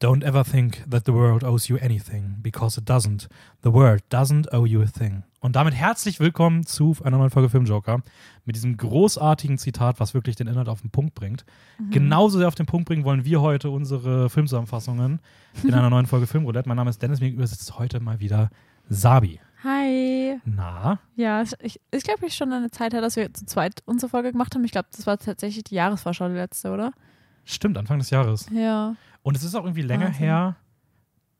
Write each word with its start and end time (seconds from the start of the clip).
Don't 0.00 0.24
ever 0.24 0.42
think 0.46 0.82
that 0.90 1.04
the 1.04 1.12
world 1.12 1.44
owes 1.44 1.68
you 1.68 1.76
anything, 1.76 2.36
because 2.40 2.80
it 2.80 2.88
doesn't. 2.88 3.28
The 3.62 3.70
world 3.70 4.00
doesn't 4.10 4.50
owe 4.50 4.66
you 4.66 4.80
a 4.80 4.86
thing. 4.86 5.24
Und 5.40 5.56
damit 5.56 5.74
herzlich 5.74 6.20
willkommen 6.20 6.64
zu 6.64 6.96
einer 7.04 7.18
neuen 7.18 7.28
Folge 7.28 7.50
Filmjoker. 7.50 8.00
Mit 8.46 8.56
diesem 8.56 8.78
großartigen 8.78 9.58
Zitat, 9.58 10.00
was 10.00 10.14
wirklich 10.14 10.36
den 10.36 10.46
Inhalt 10.46 10.70
auf 10.70 10.80
den 10.80 10.88
Punkt 10.88 11.14
bringt. 11.14 11.44
Mhm. 11.78 11.90
Genauso 11.90 12.38
sehr 12.38 12.48
auf 12.48 12.54
den 12.54 12.64
Punkt 12.64 12.88
bringen 12.88 13.04
wollen 13.04 13.26
wir 13.26 13.42
heute 13.42 13.68
unsere 13.68 14.30
Filmzusammenfassungen 14.30 15.20
in 15.64 15.74
einer 15.74 15.90
neuen 15.90 16.06
Folge 16.06 16.26
Filmroulette. 16.26 16.66
Mein 16.66 16.78
Name 16.78 16.88
ist 16.88 17.02
Dennis, 17.02 17.20
mir 17.20 17.28
übersetzt 17.28 17.78
heute 17.78 18.00
mal 18.00 18.20
wieder 18.20 18.48
Sabi. 18.88 19.38
Hi. 19.62 20.38
Na? 20.46 20.98
Ja, 21.16 21.42
ich, 21.42 21.78
ich 21.90 22.04
glaube, 22.04 22.24
ich 22.24 22.34
schon 22.34 22.50
eine 22.54 22.70
Zeit 22.70 22.94
her, 22.94 23.02
dass 23.02 23.16
wir 23.16 23.34
zu 23.34 23.44
zweit 23.44 23.82
unsere 23.84 24.08
Folge 24.08 24.32
gemacht 24.32 24.54
haben. 24.54 24.64
Ich 24.64 24.72
glaube, 24.72 24.88
das 24.96 25.06
war 25.06 25.18
tatsächlich 25.18 25.64
die 25.64 25.74
Jahresvorschau, 25.74 26.26
die 26.28 26.36
letzte, 26.36 26.70
oder? 26.70 26.92
Stimmt, 27.44 27.76
Anfang 27.76 27.98
des 27.98 28.08
Jahres. 28.08 28.46
Ja. 28.50 28.94
Und 29.22 29.36
es 29.36 29.42
ist 29.42 29.54
auch 29.54 29.64
irgendwie 29.64 29.82
länger 29.82 30.06
Wahnsinn. 30.06 30.24
her. 30.24 30.56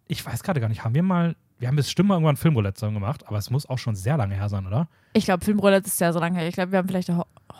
Ich 0.06 0.24
weiß 0.24 0.42
gerade 0.42 0.60
gar 0.60 0.68
nicht, 0.68 0.84
haben 0.84 0.94
wir 0.94 1.02
mal, 1.02 1.36
wir 1.58 1.68
haben 1.68 1.76
bestimmt 1.76 2.08
mal 2.08 2.14
irgendwann 2.16 2.36
Filmroulette 2.36 2.90
gemacht, 2.92 3.26
aber 3.26 3.38
es 3.38 3.50
muss 3.50 3.68
auch 3.68 3.78
schon 3.78 3.94
sehr 3.94 4.16
lange 4.16 4.34
her 4.34 4.48
sein, 4.48 4.66
oder? 4.66 4.88
Ich 5.12 5.24
glaube, 5.24 5.44
Filmroulette 5.44 5.86
ist 5.86 5.98
sehr 5.98 6.12
so 6.12 6.18
lange 6.18 6.38
her. 6.38 6.48
Ich 6.48 6.54
glaube, 6.54 6.72
wir 6.72 6.78
haben 6.78 6.88
vielleicht 6.88 7.10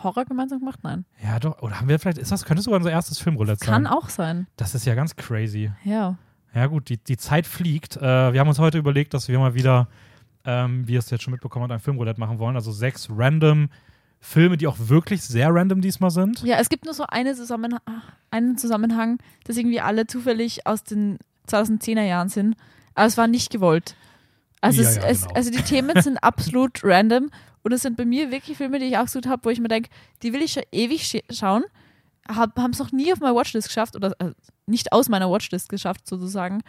Horror 0.03 0.25
gemeinsam 0.25 0.59
gemacht, 0.59 0.79
nein. 0.83 1.05
Ja, 1.23 1.39
doch. 1.39 1.61
Oder 1.61 1.79
haben 1.79 1.87
wir 1.87 1.99
vielleicht, 1.99 2.17
ist 2.17 2.31
das, 2.31 2.45
könnte 2.45 2.61
sogar 2.63 2.77
unser 2.77 2.91
erstes 2.91 3.19
Filmroulette 3.19 3.65
sein? 3.65 3.73
Kann 3.73 3.87
auch 3.87 4.09
sein. 4.09 4.47
Das 4.57 4.75
ist 4.75 4.85
ja 4.85 4.95
ganz 4.95 5.15
crazy. 5.15 5.71
Ja. 5.83 6.17
Ja, 6.53 6.67
gut, 6.67 6.89
die, 6.89 6.97
die 6.97 7.17
Zeit 7.17 7.47
fliegt. 7.47 7.97
Äh, 7.97 8.33
wir 8.33 8.39
haben 8.39 8.49
uns 8.49 8.59
heute 8.59 8.77
überlegt, 8.77 9.13
dass 9.13 9.27
wir 9.27 9.39
mal 9.39 9.53
wieder, 9.53 9.87
ähm, 10.43 10.87
wie 10.87 10.93
ihr 10.93 10.99
es 10.99 11.09
jetzt 11.09 11.23
schon 11.23 11.31
mitbekommen 11.31 11.63
habt, 11.63 11.71
ein 11.71 11.79
Filmroulette 11.79 12.19
machen 12.19 12.39
wollen. 12.39 12.55
Also 12.55 12.71
sechs 12.71 13.07
random 13.09 13.69
Filme, 14.23 14.55
die 14.55 14.67
auch 14.67 14.77
wirklich 14.77 15.23
sehr 15.23 15.53
random 15.53 15.81
diesmal 15.81 16.11
sind. 16.11 16.43
Ja, 16.43 16.57
es 16.59 16.69
gibt 16.69 16.85
nur 16.85 16.93
so 16.93 17.05
eine 17.07 17.35
Zusammenhang, 17.35 17.81
einen 18.29 18.57
Zusammenhang, 18.57 19.17
dass 19.45 19.57
irgendwie 19.57 19.81
alle 19.81 20.05
zufällig 20.05 20.67
aus 20.67 20.83
den 20.83 21.17
2010er 21.49 22.03
Jahren 22.03 22.29
sind. 22.29 22.55
Aber 22.93 23.07
es 23.07 23.17
war 23.17 23.27
nicht 23.27 23.49
gewollt. 23.49 23.95
Also, 24.61 24.83
Ja, 24.83 24.89
es, 24.89 24.95
ja, 24.97 25.03
es, 25.05 25.21
genau. 25.21 25.33
also 25.33 25.49
die 25.51 25.63
Themen 25.63 26.01
sind 26.01 26.17
absolut 26.23 26.83
random 26.83 27.31
und 27.63 27.71
es 27.71 27.81
sind 27.81 27.97
bei 27.97 28.05
mir 28.05 28.29
wirklich 28.29 28.57
Filme, 28.57 28.77
die 28.77 28.85
ich 28.85 28.97
ausgesucht 28.97 29.27
habe, 29.27 29.43
wo 29.43 29.49
ich 29.49 29.59
mir 29.59 29.67
denke, 29.67 29.89
die 30.21 30.33
will 30.33 30.41
ich 30.43 30.53
schon 30.53 30.63
ewig 30.71 31.03
sch 31.03 31.17
schauen, 31.31 31.63
haben 32.27 32.71
es 32.71 32.79
noch 32.79 32.91
nie 32.91 33.11
auf 33.11 33.19
meiner 33.19 33.35
Watchlist 33.35 33.67
geschafft 33.67 33.95
oder 33.95 34.13
äh, 34.19 34.31
nicht 34.67 34.93
aus 34.93 35.09
meiner 35.09 35.29
Watchlist 35.31 35.67
geschafft 35.67 36.07
sozusagen. 36.07 36.61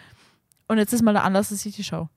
Und 0.69 0.79
jetzt 0.79 0.95
ist 0.95 1.03
mal 1.03 1.13
der 1.13 1.25
Anlass, 1.25 1.51
dass 1.51 1.67
ich 1.67 1.77
die 1.77 1.85
schaue. 1.85 2.09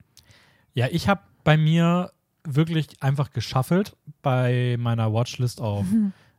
Ja, 0.72 0.86
ich 0.90 1.08
habe 1.08 1.20
bei 1.44 1.58
mir 1.58 2.10
wirklich 2.54 3.02
einfach 3.02 3.30
geschaffelt 3.30 3.96
bei 4.22 4.76
meiner 4.78 5.12
Watchlist 5.12 5.60
auf 5.60 5.84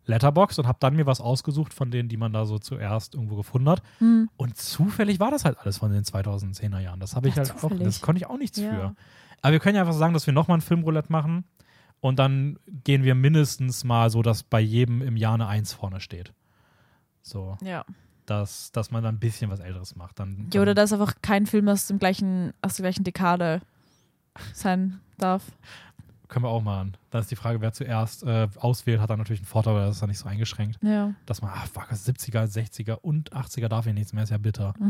Letterbox 0.06 0.58
und 0.60 0.68
habe 0.68 0.78
dann 0.80 0.96
mir 0.96 1.06
was 1.06 1.20
ausgesucht 1.20 1.74
von 1.74 1.92
denen, 1.92 2.08
die 2.10 2.16
man 2.18 2.32
da 2.32 2.46
so 2.46 2.60
zuerst 2.60 3.14
irgendwo 3.16 3.36
gefunden 3.36 3.68
hat. 3.70 3.82
Hm. 4.00 4.30
Und 4.38 4.56
zufällig 4.58 5.20
war 5.20 5.32
das 5.32 5.44
halt 5.46 5.58
alles 5.60 5.78
von 5.80 5.92
den 5.92 6.04
2010er 6.04 6.80
Jahren. 6.80 7.00
Das 7.02 7.16
habe 7.16 7.28
ich 7.28 7.36
Ja, 7.36 7.42
halt 7.44 7.52
auch, 7.52 7.58
zufällig. 7.58 7.84
das 7.84 8.02
konnte 8.02 8.20
ich 8.20 8.26
auch 8.28 8.38
nichts 8.38 8.58
Ja. 8.58 8.70
für. 8.72 8.96
Aber 9.42 9.52
wir 9.52 9.60
können 9.60 9.76
ja 9.76 9.82
einfach 9.82 9.94
sagen, 9.94 10.14
dass 10.14 10.26
wir 10.26 10.34
nochmal 10.34 10.58
ein 10.58 10.62
Filmroulette 10.62 11.12
machen 11.12 11.44
und 12.00 12.20
dann 12.20 12.58
gehen 12.86 13.04
wir 13.04 13.16
mindestens 13.16 13.84
mal 13.84 14.10
so, 14.10 14.22
dass 14.22 14.44
bei 14.44 14.60
jedem 14.62 15.02
im 15.02 15.18
Jahr 15.18 15.34
eine 15.34 15.48
Eins 15.48 15.74
vorne 15.74 16.00
steht. 16.00 16.34
So, 17.22 17.58
Ja. 17.62 17.84
dass, 18.26 18.72
dass 18.72 18.92
man 18.92 19.04
dann 19.04 19.16
ein 19.16 19.20
bisschen 19.20 19.50
was 19.52 19.60
Älteres 19.60 19.96
macht. 19.98 20.20
Dann, 20.20 20.48
Ja, 20.54 20.62
oder 20.62 20.74
dass 20.74 20.94
einfach 20.94 21.16
kein 21.22 21.46
Film 21.46 21.68
aus 21.68 21.88
dem 21.88 22.00
gleichen, 22.00 22.54
aus 22.62 22.76
der 22.78 22.84
gleichen 22.84 23.04
Dekade 23.04 23.62
sein 24.54 25.00
darf. 25.18 25.44
Können 26.28 26.46
wir 26.46 26.50
auch 26.50 26.62
machen. 26.62 26.98
Dann 27.12 27.22
ist 27.22 27.32
die 27.32 27.36
Frage, 27.36 27.62
wer 27.62 27.72
zuerst 27.74 28.24
äh, 28.24 28.48
auswählt, 28.60 29.00
hat 29.00 29.10
dann 29.10 29.18
natürlich 29.20 29.40
einen 29.42 29.48
Vorteil, 29.48 29.74
weil 29.76 29.86
das 29.88 29.96
ist 29.96 30.02
dann 30.02 30.10
nicht 30.10 30.20
so 30.20 30.28
eingeschränkt. 30.28 30.78
Ja. 30.84 31.14
Dass 31.26 31.42
man, 31.42 31.52
ach, 31.54 31.68
fuck, 31.68 31.90
70er, 31.92 32.44
60er 32.46 32.94
und 33.02 33.32
80er 33.34 33.68
darf 33.70 33.86
ja 33.86 33.94
nichts 33.94 34.14
mehr, 34.14 34.24
ist 34.24 34.30
ja 34.30 34.38
bitter. 34.38 34.74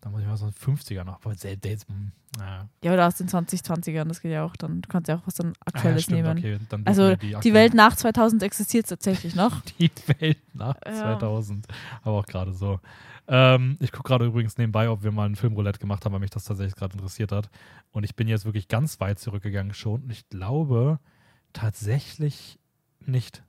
Dann 0.00 0.12
muss 0.12 0.20
ich 0.20 0.26
mal 0.26 0.36
so 0.36 0.44
ein 0.46 0.52
50er 0.52 1.02
noch. 1.04 1.24
Aber 1.24 1.34
selbst, 1.34 1.88
hm, 1.88 2.12
naja. 2.38 2.68
Ja, 2.82 2.92
oder 2.92 3.06
aus 3.06 3.14
den 3.14 3.26
2020ern, 3.28 4.04
das 4.04 4.20
geht 4.20 4.32
ja 4.32 4.44
auch 4.44 4.54
dann. 4.54 4.82
Du 4.82 4.88
kannst 4.90 5.08
ja 5.08 5.16
auch 5.16 5.22
was 5.24 5.34
dann 5.36 5.48
Ah, 5.48 5.52
ja, 5.52 5.74
Aktuelles 5.76 6.02
stimmt, 6.02 6.22
nehmen. 6.24 6.38
okay. 6.38 6.58
Also 6.84 7.16
die, 7.16 7.34
aktuellen- 7.36 7.54
Welt 7.54 7.74
nach 7.74 7.96
2000 7.96 8.42
existiert 8.42 8.86
tatsächlich 8.86 9.34
noch. 9.34 9.58
Die 9.78 9.90
Welt 10.18 10.36
nach 10.52 10.74
Ja. 10.86 10.92
2000. 11.18 11.66
Aber 12.02 12.18
auch 12.18 12.26
gerade 12.26 12.52
so. 12.52 12.80
Ähm, 13.26 13.76
ich 13.80 13.90
gucke 13.92 14.08
gerade 14.08 14.26
übrigens 14.26 14.58
nebenbei, 14.58 14.90
ob 14.90 15.02
wir 15.02 15.10
mal 15.12 15.26
ein 15.26 15.36
Filmroulette 15.36 15.78
gemacht 15.78 16.04
haben, 16.04 16.12
weil 16.12 16.20
mich 16.20 16.30
das 16.30 16.44
tatsächlich 16.44 16.74
gerade 16.76 16.94
interessiert 16.94 17.32
hat. 17.32 17.48
Und 17.90 18.04
ich 18.04 18.14
bin 18.16 18.28
jetzt 18.28 18.44
wirklich 18.44 18.68
ganz 18.68 19.00
weit 19.00 19.18
zurückgegangen 19.18 19.72
schon. 19.74 20.02
Und 20.02 20.10
ich 20.10 20.28
glaube 20.28 20.98
tatsächlich 21.52 22.58
nicht. 23.00 23.42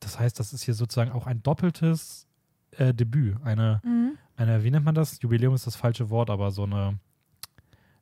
Das 0.00 0.18
heißt, 0.18 0.38
das 0.40 0.52
ist 0.52 0.62
hier 0.62 0.74
sozusagen 0.74 1.12
auch 1.12 1.26
ein 1.26 1.42
doppeltes 1.42 2.26
äh, 2.72 2.92
Debüt. 2.92 3.36
Eine, 3.44 3.80
Mhm. 3.84 4.18
eine, 4.36 4.64
wie 4.64 4.70
nennt 4.70 4.84
man 4.84 4.94
das? 4.94 5.20
Jubiläum 5.22 5.54
ist 5.54 5.66
das 5.66 5.76
falsche 5.76 6.10
Wort, 6.10 6.28
aber 6.30 6.50
so 6.50 6.64
eine, 6.64 6.98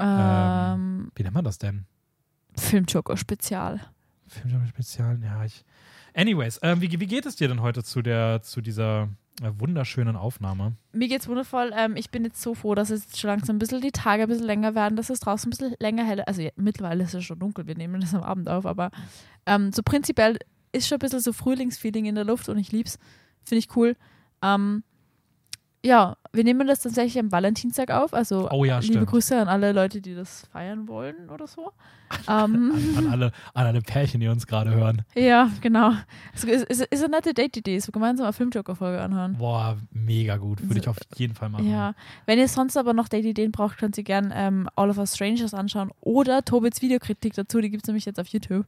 Ähm, 0.00 1.10
wie 1.14 1.22
nennt 1.22 1.34
man 1.34 1.44
das 1.44 1.58
denn? 1.58 1.86
Filmjoker 2.56 3.16
Spezial. 3.16 3.80
Filmspezial, 4.26 5.20
ja, 5.22 5.44
ich. 5.44 5.64
Anyways, 6.14 6.58
ähm, 6.62 6.80
wie, 6.80 6.98
wie 7.00 7.06
geht 7.06 7.26
es 7.26 7.36
dir 7.36 7.48
denn 7.48 7.60
heute 7.60 7.82
zu 7.84 8.03
der, 8.03 8.42
zu 8.42 8.60
dieser 8.60 9.08
wunderschönen 9.43 10.17
Aufnahme? 10.17 10.77
Mir 10.93 11.09
geht's 11.09 11.28
wundervoll. 11.28 11.72
Ähm, 11.77 11.97
ich 11.97 12.11
bin 12.11 12.25
jetzt 12.25 12.41
so 12.41 12.55
froh, 12.55 12.75
dass 12.75 12.91
es 12.91 13.05
jetzt 13.05 13.19
schon 13.21 13.28
langsam 13.28 13.56
ein 13.56 13.59
bisschen 13.59 13.81
die 13.81 13.91
Tage 13.91 14.22
ein 14.22 14.28
bisschen 14.28 14.47
länger 14.47 14.75
werden, 14.75 14.97
dass 14.97 15.11
es 15.11 15.21
draußen 15.21 15.49
ein 15.49 15.50
bisschen 15.50 15.75
länger 15.81 16.05
hell 16.05 16.21
Also 16.22 16.43
ja, 16.43 16.50
mittlerweile 16.56 17.05
ist 17.05 17.15
es 17.15 17.25
schon 17.25 17.39
dunkel, 17.39 17.67
wir 17.67 17.77
nehmen 17.77 18.00
das 18.00 18.15
am 18.15 18.22
Abend 18.22 18.49
auf, 18.49 18.65
aber 18.65 18.91
ähm, 19.47 19.72
so 19.72 19.83
prinzipiell 19.83 20.39
ist 20.72 20.89
schon 20.89 20.97
ein 20.97 21.00
bisschen 21.00 21.21
so 21.21 21.33
Frühlingsfeeling 21.33 22.06
in 22.06 22.15
der 22.15 22.25
Luft 22.25 22.49
und 22.49 22.59
ich 22.59 22.72
lieb's. 22.72 22.99
Finde 23.43 23.59
ich 23.59 23.77
cool. 23.77 23.97
Ähm, 24.43 24.84
ja, 25.84 26.17
wir 26.33 26.45
nehmen 26.45 26.67
das 26.67 26.81
tatsächlich 26.81 27.19
am 27.19 27.31
Valentinstag 27.31 27.91
auf. 27.91 28.15
Also 28.15 28.50
Oh 28.50 28.65
ja, 28.65 28.78
liebe 28.78 28.95
stimmt. 28.95 29.06
Grüße 29.11 29.39
an 29.39 29.49
alle 29.49 29.72
Leute, 29.72 30.00
die 30.00 30.15
das 30.15 30.47
feiern 30.50 30.89
wollen 30.89 31.28
oder 31.31 31.47
so. 31.47 31.72
ähm, 32.28 32.72
An 32.97 33.09
alle, 33.11 33.33
an 33.55 33.67
alle 33.67 33.81
Pärchen, 33.81 34.21
die 34.21 34.28
uns 34.28 34.47
gerade 34.47 34.71
hören. 34.72 35.03
ja, 35.15 35.50
genau. 35.61 35.93
Es 36.33 36.45
ist, 36.45 36.65
ist, 36.65 36.83
ist 36.83 37.03
eine 37.03 37.17
nette 37.17 37.34
Date-Idee, 37.34 37.78
so 37.81 37.93
gemeinsam 37.93 38.25
eine 38.25 38.33
Filmjoker-Folge 38.33 39.00
anhören. 39.00 39.37
Boah, 39.37 39.77
mega 39.91 40.37
gut. 40.37 40.62
Würde 40.62 40.81
ich 40.81 40.89
auf 40.89 40.97
jeden 41.17 41.34
Fall 41.34 41.49
machen. 41.49 41.69
Ja, 41.69 41.95
wenn 42.27 42.39
ihr 42.39 42.49
sonst 42.49 42.77
aber 42.77 42.93
noch 42.93 43.09
Date-Ideen 43.09 43.53
braucht, 43.53 43.78
könnt 43.78 43.99
ihr 43.99 44.05
gerne 44.05 44.31
ähm, 44.34 44.69
All 44.77 44.91
of 44.91 44.99
Us 44.99 45.15
Strangers 45.15 45.55
anschauen 45.55 45.91
oder 46.01 46.45
Tobits 46.45 46.83
Videokritik 46.83 47.34
dazu, 47.34 47.61
die 47.61 47.71
gibt 47.71 47.84
es 47.84 47.89
nämlich 47.89 48.05
jetzt 48.05 48.21
auf 48.21 48.28
YouTube. 48.28 48.66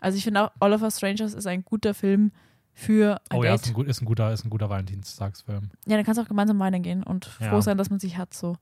Also 0.00 0.16
ich 0.18 0.24
finde 0.24 0.42
auch, 0.44 0.50
All 0.58 0.72
of 0.72 0.82
Us 0.82 0.96
Strangers 0.96 1.34
ist 1.34 1.46
ein 1.46 1.64
guter 1.64 1.94
Film 1.94 2.32
für 2.78 3.18
ein 3.30 3.38
Oh 3.38 3.42
ja, 3.42 3.52
Date. 3.52 3.62
ist 3.62 3.66
ein, 3.68 3.72
gut, 3.74 3.86
ist, 3.86 4.02
ein 4.02 4.04
guter, 4.04 4.32
ist 4.34 4.44
ein 4.44 4.50
guter 4.50 4.68
Valentinstagsfilm. 4.68 5.70
ja, 5.86 5.96
dann 5.96 6.04
kannst 6.04 6.18
du 6.18 6.22
auch 6.22 6.28
gemeinsam 6.28 6.58
weinen 6.58 6.82
gehen 6.82 7.02
und 7.02 7.30
Ja. 7.40 7.48
froh 7.50 7.62
sein, 7.62 7.78
dass 7.78 7.88
man 7.88 7.98
sich 7.98 8.18
hat 8.18 8.34
so. 8.34 8.56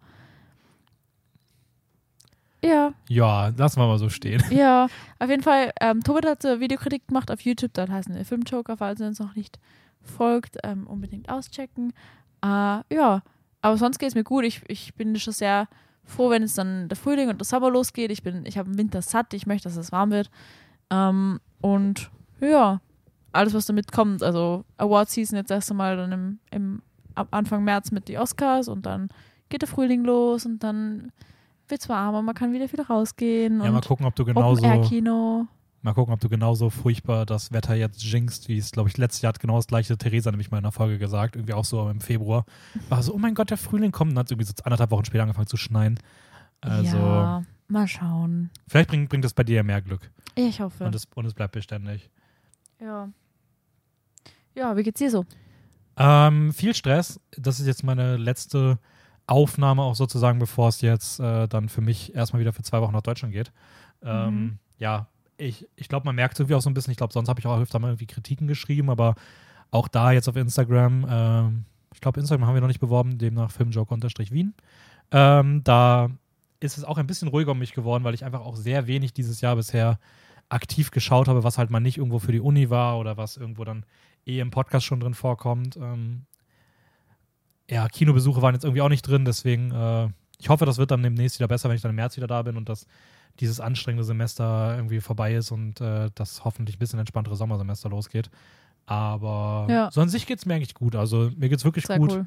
Ja, 2.63 2.95
Ja, 3.09 3.49
lassen 3.49 3.79
wir 3.81 3.87
mal 3.87 3.99
so 3.99 4.09
stehen. 4.09 4.43
ja, 4.51 4.87
auf 5.19 5.29
jeden 5.29 5.43
Fall. 5.43 5.73
Ähm, 5.81 6.03
Tobit 6.03 6.25
hat 6.27 6.45
eine 6.47 6.61
Videokritik 6.61 7.09
gemacht 7.09 7.31
auf 7.31 7.41
YouTube, 7.43 7.75
dort 7.75 7.91
heißt 7.91 8.09
er 8.09 8.25
Filmjoker, 8.25 8.77
falls 8.77 9.01
ihr 9.01 9.07
uns 9.07 9.19
noch 9.19 9.35
nicht 9.35 9.59
folgt, 10.01 10.57
ähm, 10.63 10.87
unbedingt 10.87 11.29
auschecken. 11.29 11.93
Äh, 12.43 12.47
ja, 12.95 13.23
aber 13.61 13.77
sonst 13.77 13.99
geht 13.99 14.09
es 14.11 14.15
mir 14.15 14.25
gut. 14.25 14.45
Ich, 14.45 14.63
ich 14.69 14.95
bin 14.95 15.19
schon 15.19 15.33
sehr 15.35 15.69
froh, 16.05 16.31
wenn 16.31 16.43
es 16.43 16.55
dann 16.55 16.89
der 16.89 16.97
Frühling 16.97 17.29
und 17.29 17.39
der 17.41 17.45
Sommer 17.47 17.71
losgeht. 17.71 18.11
Ich 18.11 18.23
bin, 18.23 18.47
ich 18.47 18.57
habe 18.57 18.71
den 18.71 18.79
Winter 18.79 19.03
satt, 19.03 19.35
ich 19.35 19.47
möchte, 19.47 19.69
dass 19.69 19.77
es 19.77 19.93
warm 19.93 20.11
wird. 20.11 20.31
Ähm, 20.91 21.41
und 21.61 22.11
ja, 22.41 22.81
alles, 23.35 23.55
was 23.55 23.67
damit 23.67 23.93
kommt. 23.93 24.23
Also 24.23 24.65
Award 24.79 25.11
Season 25.11 25.37
jetzt 25.37 25.51
erst 25.51 25.71
einmal 25.71 25.97
dann 25.97 26.13
im, 26.13 26.39
im 26.51 26.83
ab 27.15 27.29
Anfang 27.31 27.65
März 27.65 27.91
mit 27.91 28.09
die 28.09 28.19
Oscars 28.19 28.69
und 28.69 28.87
dann 28.87 29.09
geht 29.49 29.63
der 29.63 29.69
Frühling 29.69 30.05
los 30.05 30.47
und 30.47 30.63
dann 30.65 31.13
wird 31.69 31.81
es 31.81 31.89
warm 31.89 32.15
und 32.15 32.25
man 32.25 32.35
kann 32.35 32.53
wieder 32.53 32.69
viel 32.69 32.81
rausgehen. 32.83 33.61
Ja, 33.61 33.67
und 33.69 33.73
mal 33.75 33.81
gucken, 33.81 34.05
ob 34.07 34.15
du 34.17 34.25
genauso, 34.25 34.63
Open-Air-Kino. 34.65 35.47
mal 35.83 35.95
gucken, 35.95 36.13
ob 36.13 36.21
du 36.21 36.29
genauso 36.29 36.71
furchtbar 36.71 37.25
das 37.25 37.53
Wetter 37.53 37.75
jetzt 37.75 38.03
jinxst, 38.03 38.49
wie 38.49 38.59
es, 38.59 38.73
glaube 38.73 38.89
ich, 38.89 38.97
letztes 38.99 39.23
Jahr 39.23 39.33
hat 39.33 39.41
genau 39.41 39.57
das 39.57 39.67
gleiche 39.67 39.97
Theresa 39.97 40.31
nämlich 40.31 40.51
mal 40.51 40.59
in 40.59 40.65
der 40.65 40.73
Folge 40.73 40.99
gesagt, 40.99 41.37
irgendwie 41.37 41.55
auch 41.55 41.65
so 41.65 41.89
im 41.89 42.01
Februar. 42.01 42.45
War 42.89 43.03
so, 43.03 43.15
oh 43.15 43.19
mein 43.19 43.35
Gott, 43.35 43.51
der 43.51 43.57
Frühling 43.59 43.93
kommt 43.93 44.13
und 44.13 44.19
hat 44.19 44.31
irgendwie 44.31 44.47
so 44.47 44.53
anderthalb 44.65 44.91
Wochen 44.91 45.05
später 45.05 45.23
angefangen 45.23 45.47
zu 45.47 45.57
schneien. 45.57 45.99
Also, 46.61 46.97
Ja, 46.97 47.43
mal 47.69 47.87
schauen. 47.89 48.51
vielleicht 48.69 48.89
bringt, 48.91 49.09
bringt 49.09 49.25
das 49.25 49.35
bei 49.35 49.45
dir 49.45 49.57
ja 49.57 49.63
mehr 49.63 49.81
Glück 49.83 50.11
Ich 50.35 50.61
hoffe. 50.61 50.85
und, 50.85 50.95
es, 50.95 51.07
und 51.15 51.25
es 51.27 51.35
bleibt 51.35 51.53
beständig. 51.53 52.11
ja. 52.81 53.09
Ja, 54.55 54.77
wie 54.77 54.83
geht's 54.83 54.99
dir 54.99 55.11
so? 55.11 55.25
Ähm, 55.97 56.53
viel 56.53 56.75
Stress. 56.75 57.21
Das 57.37 57.61
ist 57.61 57.67
jetzt 57.67 57.85
meine 57.85 58.17
letzte 58.17 58.79
Aufnahme 59.27 59.83
auch 59.83 59.95
sozusagen, 59.95 60.39
bevor 60.39 60.69
es 60.69 60.81
jetzt 60.81 61.21
äh, 61.21 61.49
dann 61.49 61.69
für 61.69 61.81
mich 61.81 62.15
erstmal 62.15 62.41
wieder 62.41 62.53
für 62.53 62.63
zwei 62.63 62.81
Wochen 62.81 62.93
nach 62.93 63.03
Deutschland 63.03 63.33
geht. 63.33 63.53
Ähm, 64.03 64.35
Mhm. 64.35 64.59
Ja, 64.79 65.07
ich, 65.37 65.69
ich 65.77 65.89
glaube, 65.89 66.05
man 66.07 66.17
merkt 66.17 66.39
irgendwie 66.39 66.55
auch 66.55 66.61
so 66.61 66.69
ein 66.69 66.75
bisschen, 66.75 66.91
ich 66.91 66.97
glaube, 66.97 67.13
sonst 67.13 67.29
habe 67.29 67.41
ich 67.41 67.47
auch 67.47 67.59
öfter 67.59 67.79
mal 67.79 67.89
irgendwie 67.89 68.07
Kritiken 68.07 68.47
geschrieben, 68.49 68.91
aber 68.91 69.15
auch 69.71 69.89
da 69.89 70.13
jetzt 70.13 70.29
auf 70.29 70.37
Instagram, 70.37 71.07
ähm, 71.09 71.65
ich 71.93 72.01
glaube, 72.01 72.21
Instagram 72.21 72.47
haben 72.47 72.55
wir 72.55 72.61
noch 72.61 72.69
nicht 72.69 72.81
beworben, 72.81 73.19
demnach 73.19 73.51
filmjoke-wien. 73.51 74.55
Ähm, 75.11 75.65
da 75.65 76.11
ist 76.61 76.77
es 76.77 76.85
auch 76.85 76.99
ein 76.99 77.07
bisschen 77.07 77.29
ruhiger 77.29 77.53
um 77.53 77.59
mich 77.59 77.73
geworden, 77.73 78.05
weil 78.05 78.15
ich 78.15 78.25
einfach 78.25 78.41
auch 78.41 78.57
sehr 78.57 78.87
wenig 78.87 79.13
dieses 79.13 79.41
Jahr 79.41 79.57
bisher 79.57 79.99
aktiv 80.49 80.91
geschaut 80.91 81.29
habe, 81.29 81.45
was 81.45 81.57
halt 81.57 81.71
mal 81.71 81.81
nicht 81.81 81.99
irgendwo 81.99 82.19
für 82.19 82.33
die 82.33 82.41
Uni 82.41 82.69
war 82.69 82.99
oder 82.99 83.17
was 83.17 83.37
irgendwo 83.37 83.65
dann 83.65 83.85
eh 84.27 84.41
im 84.41 84.51
Podcast 84.51 84.87
schon 84.87 85.01
drin 85.01 85.15
vorkommt. 85.15 85.77
Ähm, 85.77 86.23
ja, 87.71 87.89
Kinobesuche 87.89 88.43
waren 88.43 88.55
jetzt 88.55 88.65
irgendwie 88.65 88.83
auch 88.83 88.89
nicht 88.89 89.03
drin, 89.03 89.25
deswegen, 89.25 89.71
äh, 89.71 90.09
ich 90.39 90.49
hoffe, 90.49 90.67
das 90.67 90.79
wird 90.79 90.91
dann 90.91 91.03
demnächst 91.03 91.39
wieder 91.39 91.49
besser, 91.49 91.69
wenn 91.69 91.77
ich 91.77 91.83
dann 91.83 91.91
im 91.91 91.97
März 91.97 92.17
wieder 92.17 92.27
da 92.27 92.43
bin 92.43 92.57
und 92.57 92.69
dass 92.69 92.87
dieses 93.41 93.59
anstrengende 93.61 94.05
Semester 94.05 94.75
irgendwie 94.77 95.01
vorbei 95.01 95.35
ist 95.35 95.51
und 95.51 95.81
äh, 95.81 96.11
das 96.15 96.45
hoffentlich 96.45 96.77
ein 96.77 96.79
bisschen 96.79 96.99
entspanntere 96.99 97.37
Sommersemester 97.37 97.89
losgeht. 97.89 98.31
Aber 98.87 99.67
Ja. 99.71 99.91
so 99.91 100.01
an 100.01 100.09
sich 100.09 100.27
geht 100.27 100.39
es 100.39 100.47
mir 100.47 100.55
eigentlich 100.55 100.75
gut. 100.75 100.95
Also 100.95 101.31
mir 101.37 101.49
geht 101.49 101.59
es 101.59 101.65
wirklich 101.65 101.87
Sehr 101.87 101.99
gut. 101.99 102.13
cool. 102.13 102.27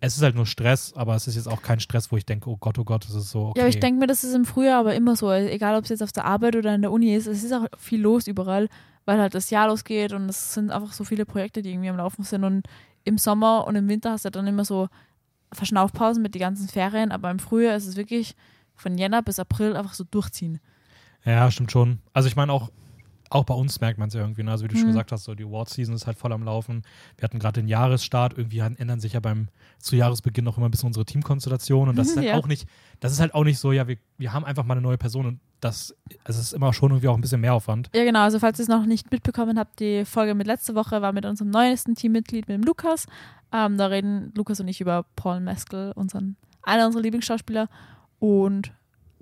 Es 0.00 0.16
ist 0.16 0.22
halt 0.22 0.36
nur 0.36 0.46
Stress, 0.46 0.92
aber 0.94 1.16
es 1.16 1.26
ist 1.26 1.34
jetzt 1.34 1.48
auch 1.48 1.60
kein 1.60 1.80
Stress, 1.80 2.12
wo 2.12 2.16
ich 2.16 2.24
denke, 2.24 2.48
oh 2.48 2.56
Gott, 2.56 2.78
oh 2.78 2.84
Gott, 2.84 3.04
es 3.04 3.14
ist 3.16 3.30
so 3.30 3.48
okay. 3.48 3.60
Ja, 3.60 3.66
ich 3.66 3.80
denke 3.80 3.98
mir, 3.98 4.06
das 4.06 4.22
ist 4.22 4.32
im 4.32 4.44
Frühjahr 4.44 4.78
aber 4.78 4.94
immer 4.94 5.16
so, 5.16 5.32
egal 5.32 5.74
ob 5.76 5.82
es 5.82 5.90
jetzt 5.90 6.04
auf 6.04 6.12
der 6.12 6.24
Arbeit 6.24 6.54
oder 6.54 6.72
in 6.72 6.82
der 6.82 6.92
Uni 6.92 7.12
ist, 7.16 7.26
es 7.26 7.42
ist 7.42 7.52
auch 7.52 7.66
viel 7.76 8.00
los 8.00 8.28
überall, 8.28 8.68
weil 9.08 9.18
halt 9.18 9.34
das 9.34 9.48
Jahr 9.48 9.68
losgeht 9.68 10.12
und 10.12 10.28
es 10.28 10.52
sind 10.52 10.70
einfach 10.70 10.92
so 10.92 11.02
viele 11.02 11.24
Projekte, 11.24 11.62
die 11.62 11.70
irgendwie 11.70 11.88
am 11.88 11.96
Laufen 11.96 12.24
sind 12.24 12.44
und 12.44 12.66
im 13.04 13.16
Sommer 13.16 13.66
und 13.66 13.74
im 13.74 13.88
Winter 13.88 14.10
hast 14.10 14.26
du 14.26 14.30
dann 14.30 14.46
immer 14.46 14.66
so 14.66 14.88
Verschnaufpausen 15.50 16.22
mit 16.22 16.34
den 16.34 16.40
ganzen 16.40 16.68
Ferien, 16.68 17.10
aber 17.10 17.30
im 17.30 17.38
Frühjahr 17.38 17.74
ist 17.74 17.86
es 17.86 17.96
wirklich 17.96 18.36
von 18.74 18.98
Jänner 18.98 19.22
bis 19.22 19.38
April 19.38 19.76
einfach 19.76 19.94
so 19.94 20.04
durchziehen. 20.04 20.60
Ja, 21.24 21.50
stimmt 21.50 21.72
schon. 21.72 22.00
Also 22.12 22.28
ich 22.28 22.36
meine 22.36 22.52
auch, 22.52 22.70
auch 23.30 23.44
bei 23.44 23.54
uns 23.54 23.80
merkt 23.80 23.98
man 23.98 24.08
es 24.08 24.14
ja 24.14 24.20
irgendwie. 24.20 24.42
Ne? 24.42 24.50
Also 24.50 24.64
wie 24.64 24.68
du 24.68 24.74
schon 24.76 24.84
Mhm. 24.84 24.92
gesagt 24.92 25.12
hast, 25.12 25.24
so 25.24 25.34
die 25.34 25.44
Award-Season 25.44 25.94
ist 25.94 26.06
halt 26.06 26.16
voll 26.18 26.32
am 26.32 26.42
Laufen. 26.42 26.82
Wir 27.16 27.24
hatten 27.24 27.38
gerade 27.38 27.60
den 27.60 27.68
Jahresstart. 27.68 28.36
Irgendwie 28.38 28.58
ändern 28.60 29.00
sich 29.00 29.12
ja 29.12 29.20
beim 29.20 29.48
zu 29.78 29.96
Jahresbeginn 29.96 30.46
auch 30.48 30.56
immer 30.56 30.68
ein 30.68 30.70
bisschen 30.70 30.86
unsere 30.88 31.04
Teamkonstellation. 31.04 31.88
Und 31.88 31.96
das 31.98 32.08
ist 32.08 32.16
halt 32.16 32.26
Ja. 32.26 32.34
auch 32.36 32.46
nicht, 32.46 32.68
das 33.00 33.12
ist 33.12 33.20
halt 33.20 33.34
auch 33.34 33.44
nicht 33.44 33.58
so, 33.58 33.72
ja, 33.72 33.86
wir, 33.88 33.98
wir 34.16 34.32
haben 34.32 34.44
einfach 34.44 34.64
mal 34.64 34.74
eine 34.74 34.80
neue 34.82 34.98
Person 34.98 35.26
und 35.26 35.40
das, 35.60 35.94
also 36.24 36.40
ist 36.40 36.52
immer 36.52 36.72
schon 36.72 36.90
irgendwie 36.92 37.08
auch 37.08 37.16
ein 37.16 37.20
bisschen 37.20 37.40
Mehraufwand. 37.40 37.90
Ja, 37.92 38.04
genau. 38.04 38.20
Also, 38.20 38.38
falls 38.38 38.60
ihr 38.60 38.62
es 38.62 38.68
noch 38.68 38.86
nicht 38.86 39.10
mitbekommen 39.10 39.58
habt, 39.58 39.80
die 39.80 40.04
Folge 40.04 40.34
mit 40.36 40.46
letzte 40.46 40.76
Woche 40.76 41.02
war 41.02 41.12
mit 41.12 41.26
unserem 41.26 41.50
neuesten 41.50 41.96
Teammitglied, 41.96 42.46
mit 42.46 42.54
dem 42.56 42.62
Lukas. 42.62 43.06
Ähm, 43.52 43.76
da 43.76 43.86
reden 43.86 44.32
Lukas 44.36 44.60
und 44.60 44.68
ich 44.68 44.80
über 44.80 45.04
Paul 45.16 45.40
Meskel, 45.40 45.92
unseren, 45.96 46.36
einer 46.62 46.86
unserer 46.86 47.02
Lieblingsschauspieler. 47.02 47.68
Und 48.20 48.72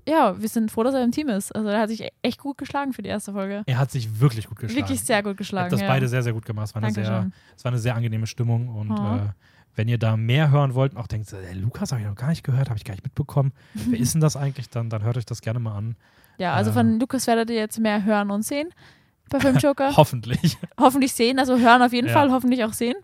ja, 0.09 0.41
wir 0.41 0.49
sind 0.49 0.71
froh, 0.71 0.83
dass 0.83 0.95
er 0.95 1.03
im 1.05 1.13
Team 1.13 1.29
ist. 1.29 1.55
Also, 1.55 1.69
er 1.69 1.81
hat 1.81 1.89
sich 1.89 2.03
e- 2.03 2.11
echt 2.23 2.39
gut 2.41 2.59
geschlagen 2.59 2.93
für 2.93 3.03
die 3.03 3.09
erste 3.09 3.33
Folge. 3.33 3.63
Er 3.67 3.79
hat 3.79 3.91
sich 3.91 4.21
wirklich 4.21 4.47
gut 4.47 4.59
geschlagen. 4.59 4.81
Wirklich 4.83 5.01
sehr 5.01 5.23
gut 5.23 5.29
Er 5.29 5.31
hat 5.33 5.37
geschlagen. 5.39 5.71
das 5.71 5.81
ja. 5.81 5.89
beide 5.89 6.09
sehr, 6.09 6.23
sehr 6.23 6.33
gut 6.33 6.45
gemacht. 6.47 6.69
Es 6.69 6.75
war 6.75 6.83
eine, 6.83 6.93
sehr, 6.93 7.31
es 7.57 7.65
war 7.65 7.73
eine 7.73 7.79
sehr 7.81 7.95
angenehme 7.97 8.27
Stimmung. 8.27 8.69
Und 8.69 8.91
Oh. 8.93 9.17
äh, 9.17 9.29
wenn 9.75 9.89
ihr 9.89 9.99
da 9.99 10.17
mehr 10.17 10.51
hören 10.51 10.75
wollt 10.75 10.93
und 10.95 10.99
auch 10.99 11.07
denkt, 11.07 11.31
der 11.33 11.55
Lukas 11.55 11.93
habe 11.93 12.01
ich 12.01 12.07
noch 12.09 12.15
gar 12.15 12.29
nicht 12.29 12.45
gehört, 12.45 12.69
habe 12.71 12.79
ich 12.79 12.85
gar 12.85 12.95
nicht 12.95 13.05
mitbekommen. 13.05 13.53
Wer 13.75 13.99
ist 13.99 14.15
denn 14.15 14.21
das 14.21 14.37
eigentlich? 14.37 14.71
Dann, 14.71 14.89
dann 14.91 15.03
hört 15.03 15.17
euch 15.19 15.27
das 15.27 15.41
gerne 15.43 15.59
mal 15.59 15.77
an. 15.77 15.97
Ja, 16.39 16.55
also 16.55 16.71
Äh. 16.71 16.75
von 16.75 16.99
Lukas 17.01 17.27
werdet 17.27 17.51
ihr 17.51 17.57
jetzt 17.57 17.79
mehr 17.79 18.05
hören 18.05 18.31
und 18.31 18.43
sehen 18.43 18.69
bei 19.29 19.41
Filmjoker. 19.41 19.91
Hoffentlich. 19.97 20.57
hoffentlich 20.79 21.13
sehen, 21.13 21.39
also 21.41 21.59
hören 21.59 21.83
auf 21.83 21.93
jeden 21.93 22.07
Ja. 22.09 22.13
Fall, 22.13 22.31
hoffentlich 22.31 22.63
auch 22.65 22.73
sehen. 22.73 22.95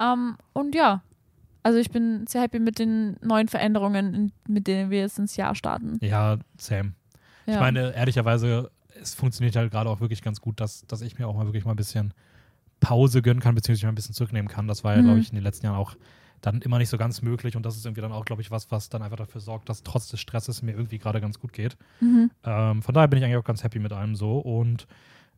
Ähm, 0.00 0.36
und 0.54 0.74
ja, 0.74 1.02
also 1.62 1.78
ich 1.78 1.90
bin 1.90 2.26
sehr 2.26 2.42
happy 2.42 2.58
mit 2.58 2.78
den 2.78 3.16
neuen 3.22 3.48
Veränderungen, 3.48 4.32
mit 4.48 4.66
denen 4.66 4.90
wir 4.90 5.00
jetzt 5.00 5.18
ins 5.18 5.36
Jahr 5.36 5.54
starten. 5.54 5.98
Ja, 6.00 6.38
Sam. 6.58 6.94
Ja. 7.46 7.54
Ich 7.54 7.60
meine, 7.60 7.94
ehrlicherweise, 7.94 8.70
es 9.00 9.14
funktioniert 9.14 9.56
halt 9.56 9.70
gerade 9.70 9.88
auch 9.90 10.00
wirklich 10.00 10.22
ganz 10.22 10.40
gut, 10.40 10.60
dass, 10.60 10.86
dass 10.86 11.00
ich 11.02 11.18
mir 11.18 11.26
auch 11.26 11.34
mal 11.36 11.46
wirklich 11.46 11.64
mal 11.64 11.72
ein 11.72 11.76
bisschen 11.76 12.12
Pause 12.80 13.22
gönnen 13.22 13.40
kann, 13.40 13.54
beziehungsweise 13.54 13.86
mal 13.86 13.92
ein 13.92 13.96
bisschen 13.96 14.14
zurücknehmen 14.14 14.48
kann. 14.48 14.66
Das 14.68 14.84
war 14.84 14.94
ja, 14.94 15.02
Mhm. 15.02 15.04
glaube 15.06 15.20
ich, 15.20 15.28
in 15.30 15.34
den 15.34 15.44
letzten 15.44 15.66
Jahren 15.66 15.76
auch 15.76 15.96
dann 16.40 16.62
immer 16.62 16.78
nicht 16.78 16.88
so 16.88 16.96
ganz 16.96 17.20
möglich 17.20 17.54
und 17.56 17.66
das 17.66 17.76
ist 17.76 17.84
irgendwie 17.84 18.00
dann 18.00 18.12
auch, 18.12 18.24
glaube 18.24 18.40
ich, 18.40 18.50
was, 18.50 18.70
was 18.70 18.88
dann 18.88 19.02
einfach 19.02 19.18
dafür 19.18 19.42
sorgt, 19.42 19.68
dass 19.68 19.82
trotz 19.82 20.08
des 20.08 20.20
Stresses 20.20 20.62
mir 20.62 20.72
irgendwie 20.72 20.98
gerade 20.98 21.20
ganz 21.20 21.38
gut 21.38 21.52
geht. 21.52 21.76
mhm. 22.00 22.30
Ähm, 22.44 22.82
von 22.82 22.94
daher 22.94 23.08
bin 23.08 23.18
ich 23.18 23.24
eigentlich 23.24 23.36
auch 23.36 23.44
ganz 23.44 23.62
happy 23.62 23.78
mit 23.78 23.92
allem 23.92 24.14
so. 24.14 24.38
Und 24.38 24.86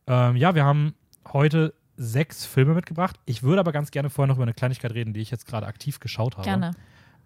ähm, 0.07 0.37
ja, 0.37 0.55
wir 0.55 0.63
haben 0.63 0.93
heute 1.33 1.73
sechs 1.95 2.45
Filme 2.45 2.73
mitgebracht. 2.73 3.19
Ich 3.25 3.43
würde 3.43 3.59
aber 3.59 3.71
ganz 3.71 3.91
gerne 3.91 4.09
vorher 4.09 4.27
noch 4.27 4.35
über 4.35 4.43
eine 4.43 4.53
Kleinigkeit 4.53 4.93
reden, 4.93 5.13
die 5.13 5.21
ich 5.21 5.31
jetzt 5.31 5.45
gerade 5.45 5.67
aktiv 5.67 5.99
geschaut 5.99 6.37
habe. 6.37 6.45
Gerne. 6.45 6.71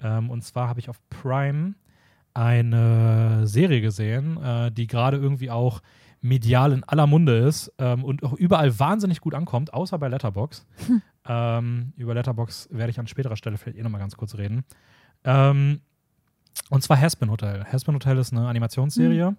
Ähm, 0.01 0.29
und 0.29 0.43
zwar 0.43 0.67
habe 0.67 0.79
ich 0.79 0.89
auf 0.89 0.99
Prime 1.09 1.75
eine 2.33 3.47
Serie 3.47 3.81
gesehen, 3.81 4.41
äh, 4.41 4.71
die 4.71 4.87
gerade 4.87 5.17
irgendwie 5.17 5.49
auch 5.49 5.81
medial 6.21 6.71
in 6.71 6.83
aller 6.83 7.07
Munde 7.07 7.37
ist 7.37 7.71
ähm, 7.77 8.03
und 8.03 8.23
auch 8.23 8.33
überall 8.33 8.77
wahnsinnig 8.79 9.21
gut 9.21 9.33
ankommt, 9.33 9.73
außer 9.73 9.97
bei 9.97 10.07
Letterbox. 10.07 10.65
Ähm, 11.29 11.91
über 11.97 12.13
Letterbox 12.13 12.69
werde 12.71 12.89
ich 12.89 12.99
an 12.99 13.07
späterer 13.07 13.35
Stelle 13.35 13.57
vielleicht 13.57 13.77
eh 13.77 13.83
nochmal 13.83 13.99
ganz 13.99 14.15
kurz 14.15 14.37
reden. 14.37 14.63
Ähm, 15.25 15.81
und 16.69 16.83
zwar 16.83 16.99
Haspin 17.01 17.29
Hotel. 17.29 17.65
Haspin 17.65 17.95
Hotel 17.95 18.17
ist 18.17 18.31
eine 18.31 18.47
Animationsserie. 18.47 19.35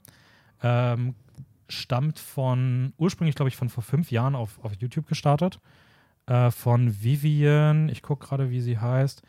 Ähm, 0.63 1.15
stammt 1.69 2.19
von, 2.19 2.93
ursprünglich 2.97 3.37
glaube 3.37 3.49
ich 3.49 3.57
von 3.57 3.69
vor 3.69 3.83
fünf 3.83 4.11
Jahren 4.11 4.35
auf, 4.35 4.59
auf 4.63 4.73
YouTube 4.79 5.07
gestartet. 5.07 5.61
Äh, 6.27 6.51
von 6.51 7.03
Vivian, 7.03 7.89
ich 7.89 8.03
gucke 8.03 8.27
gerade, 8.27 8.51
wie 8.51 8.61
sie 8.61 8.79
heißt. 8.79 9.23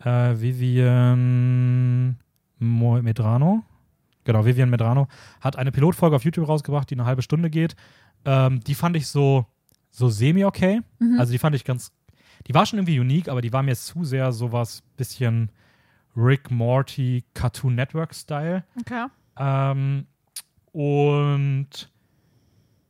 Äh, 0.00 0.40
Vivian 0.40 2.18
Medrano. 2.58 3.64
Genau, 4.24 4.44
Vivian 4.44 4.70
Medrano 4.70 5.08
hat 5.40 5.56
eine 5.56 5.72
Pilotfolge 5.72 6.16
auf 6.16 6.24
YouTube 6.24 6.48
rausgebracht, 6.48 6.90
die 6.90 6.94
eine 6.94 7.06
halbe 7.06 7.22
Stunde 7.22 7.50
geht. 7.50 7.76
Ähm, 8.24 8.60
die 8.60 8.74
fand 8.74 8.96
ich 8.96 9.06
so, 9.06 9.46
so 9.90 10.08
semi-okay. 10.08 10.82
Mhm. 10.98 11.18
Also 11.18 11.32
die 11.32 11.38
fand 11.38 11.56
ich 11.56 11.64
ganz, 11.64 11.92
die 12.46 12.54
war 12.54 12.66
schon 12.66 12.78
irgendwie 12.78 13.00
unique, 13.00 13.28
aber 13.28 13.40
die 13.40 13.52
war 13.52 13.62
mir 13.62 13.74
zu 13.74 14.04
sehr 14.04 14.32
sowas 14.32 14.82
bisschen 14.96 15.50
Rick 16.16 16.50
Morty 16.50 17.24
Cartoon 17.34 17.74
Network 17.74 18.14
Style. 18.14 18.64
okay. 18.80 19.06
Ähm, 19.38 20.06
und 20.72 21.90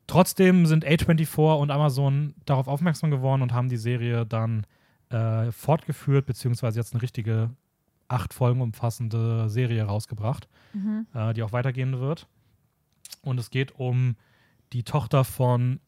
trotzdem 0.06 0.66
sind 0.66 0.86
A24 0.86 1.58
und 1.58 1.70
Amazon 1.70 2.34
darauf 2.46 2.68
aufmerksam 2.68 3.10
geworden 3.10 3.42
und 3.42 3.52
haben 3.52 3.68
die 3.68 3.76
Serie 3.76 4.24
dann 4.26 4.66
äh, 5.10 5.50
fortgeführt, 5.52 6.26
beziehungsweise 6.26 6.78
jetzt 6.78 6.92
eine 6.94 7.02
richtige 7.02 7.50
acht 8.08 8.32
Folgen 8.32 8.60
umfassende 8.62 9.48
Serie 9.48 9.84
rausgebracht, 9.84 10.48
Mhm. 10.72 11.06
äh, 11.14 11.32
die 11.34 11.42
auch 11.42 11.52
weitergehen 11.52 11.98
wird. 12.00 12.26
Und 13.22 13.38
es 13.40 13.50
geht 13.50 13.72
um 13.78 14.16
die 14.72 14.82
Tochter 14.82 15.24
von 15.24 15.80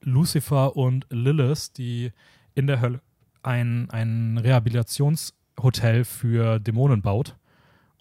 Lucifer 0.00 0.76
und 0.76 1.06
Lilith, 1.10 1.72
die 1.72 2.12
in 2.54 2.66
der 2.66 2.80
Hölle 2.80 3.00
ein, 3.42 3.90
ein 3.90 4.38
Rehabilitationshotel 4.38 6.04
für 6.04 6.58
Dämonen 6.60 7.02
baut 7.02 7.36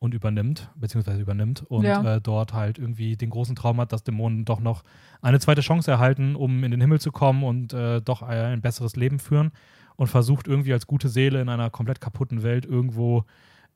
und 0.04 0.14
übernimmt, 0.14 0.70
beziehungsweise 0.76 1.22
übernimmt 1.22 1.64
und 1.70 1.86
Ja. 1.86 2.16
äh, 2.16 2.22
dort 2.22 2.54
halt 2.54 2.78
irgendwie 2.78 3.16
den 3.16 3.30
großen 3.30 3.56
Traum 3.56 3.80
hat, 3.80 3.94
dass 3.94 4.04
Dämonen 4.04 4.44
doch 4.44 4.60
noch 4.60 4.84
eine 5.22 5.40
zweite 5.40 5.62
Chance 5.62 5.90
erhalten, 5.90 6.36
um 6.36 6.66
in 6.66 6.72
den 6.72 6.82
Himmel 6.82 7.00
zu 7.00 7.14
kommen 7.14 7.42
und 7.44 7.72
äh, 7.74 8.02
doch 8.02 8.22
ein 8.22 8.62
besseres 8.62 8.98
Leben 8.98 9.20
führen 9.20 9.52
und 9.96 10.08
versucht 10.08 10.48
irgendwie 10.48 10.74
als 10.74 10.88
gute 10.88 11.08
Seele 11.08 11.40
in 11.42 11.48
einer 11.48 11.70
komplett 11.70 12.02
kaputten 12.02 12.44
Welt 12.44 12.66
irgendwo 12.66 13.24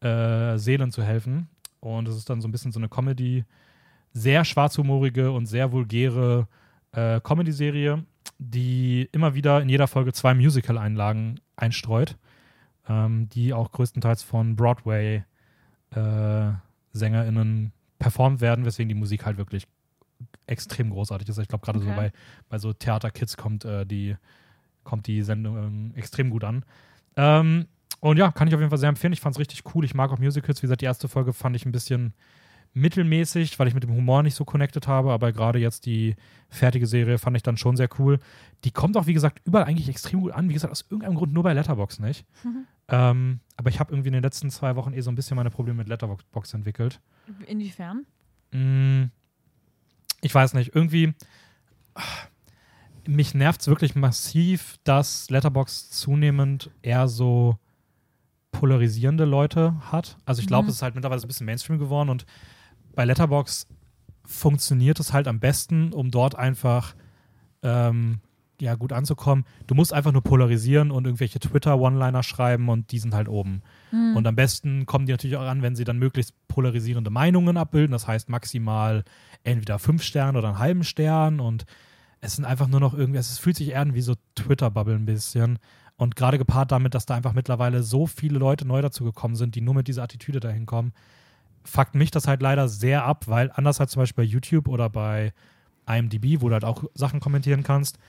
äh, 0.02 0.58
Seelen 0.58 0.92
zu 0.92 1.02
helfen. 1.02 1.48
Und 1.80 2.10
es 2.10 2.18
ist 2.18 2.30
dann 2.30 2.42
so 2.42 2.48
ein 2.50 2.52
bisschen 2.52 2.74
so 2.74 2.80
eine 2.80 2.90
Comedy, 2.90 3.46
sehr 4.12 4.44
schwarzhumorige 4.44 5.32
und 5.32 5.46
sehr 5.46 5.72
vulgäre 5.72 6.48
äh, 6.92 7.22
Comedy-Serie, 7.22 8.04
die 8.38 9.08
immer 9.14 9.34
wieder 9.34 9.62
in 9.62 9.70
jeder 9.70 9.88
Folge 9.88 10.12
zwei 10.12 10.34
Musical-Einlagen 10.34 11.40
einstreut, 11.56 12.18
ähm, 12.90 13.30
die 13.30 13.54
auch 13.54 13.72
größtenteils 13.72 14.24
von 14.24 14.58
Broadway 14.58 15.18
äh, 15.18 15.22
SängerInnen 16.94 17.72
performt 18.00 18.42
werden, 18.42 18.66
weswegen 18.66 18.90
die 18.90 18.96
Musik 18.96 19.26
halt 19.26 19.38
wirklich 19.38 19.68
extrem 20.48 20.90
großartig 20.90 21.28
ist. 21.30 21.38
Ich 21.38 21.48
glaube, 21.48 21.66
gerade 21.66 21.80
so 21.80 21.88
Okay. 21.88 21.96
bei, 21.96 22.12
bei 22.50 22.60
so 22.60 22.74
Theater-Kids 22.74 23.38
kommt, 23.38 23.66
äh, 23.66 23.86
die, 23.86 24.16
kommt 24.84 25.08
die 25.08 25.22
Sendung 25.22 25.58
ähm, 25.58 25.92
extrem 25.96 26.30
gut 26.30 26.44
an. 26.44 26.64
Ähm, 27.16 27.68
und 28.00 28.18
ja, 28.18 28.32
kann 28.32 28.48
ich 28.48 28.54
auf 28.54 28.60
jeden 28.60 28.70
Fall 28.70 28.80
sehr 28.80 28.90
empfehlen. 28.90 29.14
Ich 29.14 29.22
fand 29.22 29.36
es 29.36 29.40
richtig 29.40 29.64
cool. 29.76 29.84
Ich 29.84 29.96
mag 29.96 30.12
auch 30.12 30.20
Musicals. 30.20 30.62
Wie 30.62 30.68
gesagt, 30.68 30.82
die 30.82 30.86
erste 30.86 31.08
Folge 31.08 31.34
fand 31.34 31.56
ich 31.56 31.66
ein 31.66 31.72
bisschen 31.72 32.14
mittelmäßig, 32.78 33.58
weil 33.60 33.68
ich 33.68 33.74
mit 33.74 33.84
dem 33.84 33.92
Humor 33.94 34.24
nicht 34.24 34.36
so 34.36 34.46
connected 34.46 34.88
habe, 34.88 35.12
aber 35.12 35.32
gerade 35.32 35.60
jetzt 35.60 35.86
die 35.86 36.16
fertige 36.50 36.88
Serie 36.88 37.18
fand 37.18 37.36
ich 37.36 37.44
dann 37.44 37.58
schon 37.58 37.76
sehr 37.76 37.90
cool. 38.00 38.20
Die 38.64 38.72
kommt 38.72 38.96
auch, 38.98 39.08
wie 39.08 39.14
gesagt, 39.14 39.42
überall 39.46 39.66
eigentlich 39.66 39.90
extrem 39.90 40.22
gut 40.22 40.32
an. 40.32 40.50
Wie 40.50 40.54
gesagt, 40.54 40.72
aus 40.72 40.86
irgendeinem 40.90 41.16
Grund 41.16 41.34
nur 41.34 41.44
bei 41.44 41.54
Letterbox 41.54 42.00
nicht. 42.00 42.26
Mhm. 42.44 42.66
Ähm, 42.90 43.40
aber 43.58 43.70
ich 43.70 43.80
habe 43.80 43.92
irgendwie 43.92 44.08
in 44.08 44.14
den 44.14 44.24
letzten 44.24 44.50
zwei 44.50 44.76
Wochen 44.76 44.94
eh 44.94 45.02
so 45.02 45.12
ein 45.12 45.16
bisschen 45.16 45.36
meine 45.36 45.50
Probleme 45.50 45.78
mit 45.80 45.88
Letterbox 45.90 46.54
entwickelt. 46.54 47.02
Inwiefern? 47.48 48.06
Mm, 48.52 49.06
ich 50.22 50.34
weiß 50.34 50.54
nicht, 50.54 50.74
irgendwie. 50.74 51.14
Mich 53.08 53.34
nervt 53.34 53.62
es 53.62 53.68
wirklich 53.68 53.96
massiv, 53.96 54.78
dass 54.84 55.30
Letterbox 55.30 55.90
zunehmend 55.92 56.72
eher 56.82 57.08
so 57.08 57.58
polarisierende 58.52 59.24
Leute 59.26 59.76
hat. 59.92 60.18
Also 60.26 60.42
ich 60.42 60.48
glaube, 60.48 60.64
Mhm. 60.66 60.70
es 60.70 60.76
ist 60.78 60.82
halt 60.82 60.96
mittlerweile 60.96 61.20
so 61.20 61.26
ein 61.26 61.30
bisschen 61.30 61.46
Mainstream 61.46 61.80
geworden 61.80 62.10
und 62.10 62.26
bei 62.98 63.06
Letterbox 63.06 63.68
funktioniert 64.26 65.00
es 65.00 65.14
halt 65.14 65.28
am 65.28 65.40
besten, 65.40 65.94
um 65.94 66.10
dort 66.10 66.36
einfach 66.36 66.96
ähm, 67.62 68.22
ja, 68.60 68.74
gut 68.74 68.92
anzukommen. 68.92 69.46
Du 69.68 69.76
musst 69.76 69.94
einfach 69.94 70.12
nur 70.12 70.24
polarisieren 70.24 70.90
und 70.90 71.06
irgendwelche 71.06 71.40
Twitter-One-Liner 71.40 72.24
schreiben 72.24 72.70
und 72.70 72.92
die 72.92 72.98
sind 72.98 73.14
halt 73.14 73.30
oben. 73.30 73.62
Mhm. 73.92 74.18
Und 74.18 74.26
am 74.26 74.36
besten 74.36 74.88
kommen 74.88 75.06
die 75.06 75.12
natürlich 75.12 75.38
auch 75.38 75.46
an, 75.46 75.62
wenn 75.62 75.76
sie 75.76 75.84
dann 75.84 76.00
möglichst 76.00 76.34
polarisierende 76.48 77.12
Meinungen 77.12 77.56
abbilden. 77.56 77.92
Das 77.92 78.08
heißt 78.08 78.30
maximal 78.30 79.04
entweder 79.44 79.78
fünf 79.78 80.02
Sterne 80.02 80.40
oder 80.40 80.48
einen 80.48 80.60
halben 80.60 80.84
Stern. 80.84 81.40
Und 81.40 81.66
es 82.20 82.36
sind 82.36 82.46
einfach 82.46 82.68
nur 82.68 82.80
noch 82.80 82.96
irgendwie, 82.96 83.20
es 83.20 83.38
fühlt 83.38 83.58
sich 83.58 83.70
eher 83.70 83.94
wie 83.94 84.02
so 84.02 84.16
Twitter-Bubble 84.34 84.96
ein 84.96 85.06
bisschen. 85.06 85.60
Und 85.98 86.16
gerade 86.16 86.40
gepaart 86.40 86.72
damit, 86.72 86.96
dass 86.96 87.06
da 87.06 87.14
einfach 87.14 87.34
mittlerweile 87.34 87.84
so 87.84 88.08
viele 88.08 88.40
Leute 88.40 88.68
neu 88.68 88.82
dazu 88.82 89.04
gekommen 89.04 89.36
sind, 89.36 89.54
die 89.54 89.62
nur 89.62 89.76
mit 89.76 89.88
dieser 89.88 90.02
Attitüde 90.02 90.40
dahin 90.40 90.66
kommen, 90.66 90.94
fuckt 91.68 91.96
mich 91.96 92.12
das 92.12 92.28
halt 92.28 92.42
leider 92.42 92.68
sehr 92.68 93.04
ab, 93.04 93.28
weil 93.28 93.52
anders 93.54 93.80
als 93.82 93.92
zum 93.92 94.02
Beispiel 94.02 94.24
bei 94.24 94.30
YouTube 94.30 94.68
oder 94.68 94.90
bei 94.90 95.34
IMDb, 95.88 96.42
wo 96.42 96.48
du 96.48 96.54
halt 96.54 96.66
auch 96.66 96.84
Sachen 96.94 97.20
kommentieren 97.20 97.64
kannst, 97.64 98.00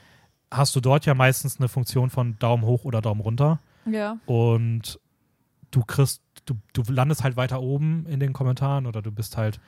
hast 0.50 0.74
du 0.76 0.80
dort 0.80 1.06
ja 1.06 1.14
meistens 1.14 1.58
eine 1.58 1.68
Funktion 1.68 2.10
von 2.10 2.38
Daumen 2.38 2.64
hoch 2.64 2.84
oder 2.84 3.00
Daumen 3.00 3.20
runter. 3.20 3.60
Ja. 3.84 4.18
Und 4.26 5.00
du 5.70 5.82
kriegst, 5.84 6.22
du, 6.46 6.54
du 6.72 6.82
landest 6.88 7.24
halt 7.24 7.36
weiter 7.36 7.60
oben 7.60 8.06
in 8.06 8.20
den 8.20 8.32
Kommentaren 8.32 8.86
oder 8.86 9.02
du 9.02 9.10
bist 9.10 9.36
halt 9.36 9.60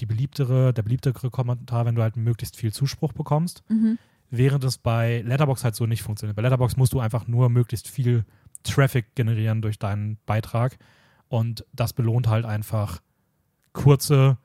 die 0.00 0.06
beliebtere, 0.06 0.72
der 0.72 0.82
beliebtere 0.82 1.30
Kommentar, 1.30 1.86
wenn 1.86 1.94
du 1.94 2.02
halt 2.02 2.16
möglichst 2.16 2.56
viel 2.56 2.72
Zuspruch 2.72 3.12
bekommst. 3.12 3.62
Mhm. 3.68 3.98
Während 4.30 4.64
es 4.64 4.78
bei 4.78 5.22
Letterbox 5.22 5.64
halt 5.64 5.76
so 5.76 5.86
nicht 5.86 6.02
funktioniert. 6.02 6.36
Bei 6.36 6.42
Letterbox 6.42 6.76
musst 6.76 6.92
du 6.92 7.00
einfach 7.00 7.28
nur 7.28 7.50
möglichst 7.50 7.88
viel 7.88 8.24
Traffic 8.64 9.14
generieren 9.14 9.62
durch 9.62 9.78
deinen 9.78 10.18
Beitrag. 10.26 10.78
Und 11.28 11.64
das 11.72 11.92
belohnt 11.92 12.26
halt 12.26 12.44
einfach 12.44 13.00
kurze, 13.74 14.38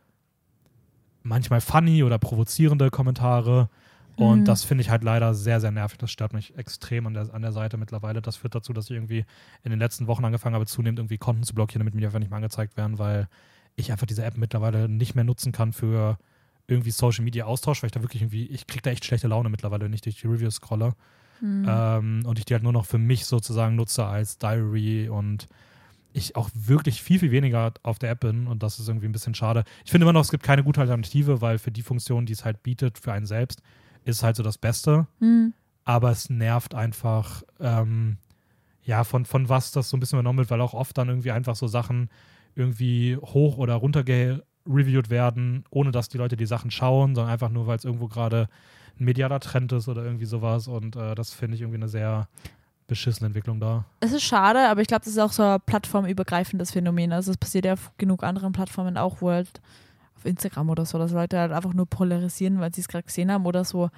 manchmal 1.23 1.61
funny 1.61 2.03
oder 2.03 2.17
provozierende 2.19 2.89
Kommentare. 2.89 3.69
Und 4.17 4.41
Mhm. 4.41 4.45
das 4.45 4.65
finde 4.65 4.81
ich 4.81 4.89
halt 4.89 5.03
leider 5.03 5.33
sehr, 5.33 5.61
sehr 5.61 5.71
nervig. 5.71 5.97
Das 5.97 6.11
stört 6.11 6.33
mich 6.33 6.57
extrem 6.57 7.07
an 7.07 7.13
der, 7.13 7.33
an 7.33 7.41
der 7.41 7.53
Seite 7.53 7.77
mittlerweile. 7.77 8.21
Das 8.21 8.35
führt 8.35 8.53
dazu, 8.53 8.73
dass 8.73 8.85
ich 8.85 8.91
irgendwie 8.91 9.23
in 9.63 9.69
den 9.69 9.79
letzten 9.79 10.07
Wochen 10.07 10.25
angefangen 10.25 10.55
habe, 10.55 10.65
zunehmend 10.65 10.99
irgendwie 10.99 11.17
Konten 11.17 11.43
zu 11.43 11.53
blockieren, 11.55 11.79
damit 11.79 11.93
mir 11.93 12.01
die 12.01 12.05
einfach 12.07 12.19
nicht 12.19 12.29
mehr 12.29 12.35
angezeigt 12.37 12.75
werden, 12.75 12.99
weil 12.99 13.29
ich 13.77 13.93
einfach 13.93 14.07
diese 14.07 14.25
App 14.25 14.35
mittlerweile 14.35 14.89
nicht 14.89 15.15
mehr 15.15 15.23
nutzen 15.23 15.53
kann 15.53 15.71
für 15.71 16.17
irgendwie 16.67 16.91
Social 16.91 17.23
Media 17.23 17.45
Austausch, 17.45 17.81
weil 17.81 17.87
ich 17.87 17.93
da 17.93 18.01
wirklich 18.01 18.21
irgendwie, 18.21 18.45
ich 18.47 18.67
kriege 18.67 18.81
da 18.81 18.89
echt 18.91 19.05
schlechte 19.05 19.29
Laune 19.29 19.49
mittlerweile, 19.49 19.85
wenn 19.85 19.93
ich 19.93 20.01
durch 20.01 20.19
die 20.19 20.27
Reviews 20.27 20.55
scrolle. 20.55 20.95
Mhm. 21.39 21.65
Ähm, 21.67 22.21
und 22.25 22.37
ich 22.39 22.45
die 22.45 22.53
halt 22.53 22.63
nur 22.63 22.73
noch 22.73 22.85
für 22.85 22.97
mich 22.97 23.25
sozusagen 23.25 23.75
nutze 23.77 24.05
als 24.05 24.37
Diary 24.37 25.07
und 25.07 25.47
ich 26.13 26.35
auch 26.35 26.49
wirklich 26.53 27.01
viel, 27.01 27.19
viel 27.19 27.31
weniger 27.31 27.73
auf 27.83 27.99
der 27.99 28.09
App 28.11 28.21
bin 28.21 28.47
und 28.47 28.63
das 28.63 28.79
ist 28.79 28.87
irgendwie 28.87 29.07
ein 29.07 29.11
bisschen 29.11 29.35
schade. 29.35 29.63
Ich 29.85 29.91
finde 29.91 30.05
immer 30.05 30.13
noch, 30.13 30.21
es 30.21 30.31
gibt 30.31 30.43
keine 30.43 30.63
gute 30.63 30.81
Alternative, 30.81 31.41
weil 31.41 31.59
für 31.59 31.71
die 31.71 31.83
Funktion, 31.83 32.25
die 32.25 32.33
es 32.33 32.45
halt 32.45 32.63
bietet, 32.63 32.97
für 32.97 33.13
einen 33.13 33.25
selbst, 33.25 33.61
ist 34.05 34.23
halt 34.23 34.35
so 34.35 34.43
das 34.43 34.57
Beste. 34.57 35.07
Mhm. 35.19 35.53
Aber 35.85 36.11
es 36.11 36.29
nervt 36.29 36.75
einfach, 36.75 37.43
ähm, 37.59 38.17
ja, 38.83 39.03
von, 39.03 39.25
von 39.25 39.49
was 39.49 39.71
das 39.71 39.89
so 39.89 39.97
ein 39.97 39.99
bisschen 39.99 40.17
übernommen 40.17 40.39
wird, 40.39 40.51
weil 40.51 40.61
auch 40.61 40.73
oft 40.73 40.97
dann 40.97 41.09
irgendwie 41.09 41.31
einfach 41.31 41.55
so 41.55 41.67
Sachen 41.67 42.09
irgendwie 42.55 43.17
hoch 43.17 43.57
oder 43.57 43.75
runter 43.75 44.03
gereviewt 44.03 45.09
werden, 45.09 45.63
ohne 45.69 45.91
dass 45.91 46.09
die 46.09 46.17
Leute 46.17 46.37
die 46.37 46.45
Sachen 46.45 46.71
schauen, 46.71 47.15
sondern 47.15 47.31
einfach 47.31 47.49
nur, 47.49 47.67
weil 47.67 47.77
es 47.77 47.85
irgendwo 47.85 48.07
gerade 48.07 48.49
ein 48.99 49.05
medialer 49.05 49.39
Trend 49.39 49.71
ist 49.71 49.87
oder 49.87 50.03
irgendwie 50.03 50.25
sowas. 50.25 50.67
Und 50.67 50.95
äh, 50.95 51.15
das 51.15 51.33
finde 51.33 51.55
ich 51.55 51.61
irgendwie 51.61 51.77
eine 51.77 51.87
sehr 51.87 52.27
beschissene 52.89 53.27
Entwicklung 53.27 53.59
da. 53.59 53.85
Es 54.01 54.11
ist 54.11 54.23
schade, 54.23 54.67
aber 54.67 54.81
ich 54.81 54.87
glaube, 54.87 55.05
das 55.05 55.13
ist 55.13 55.19
auch 55.19 55.31
so 55.31 55.43
ein 55.43 55.61
plattformübergreifendes 55.65 56.71
Phänomen. 56.71 57.13
Also 57.13 57.31
es 57.31 57.37
passiert 57.37 57.65
ja 57.65 57.73
auf 57.73 57.91
genug 57.97 58.23
anderen 58.23 58.51
Plattformen 58.51 58.97
auch, 58.97 59.21
wo 59.21 59.29
halt 59.29 59.61
auf 60.17 60.25
Instagram 60.25 60.69
oder 60.69 60.85
so, 60.85 60.97
dass 60.97 61.11
Leute 61.11 61.39
halt 61.39 61.53
einfach 61.53 61.73
nur 61.73 61.85
polarisieren, 61.85 62.59
weil 62.59 62.73
sie 62.73 62.81
es 62.81 62.89
gerade 62.89 63.05
gesehen 63.05 63.31
haben 63.31 63.45
oder 63.45 63.63
so. 63.63 63.89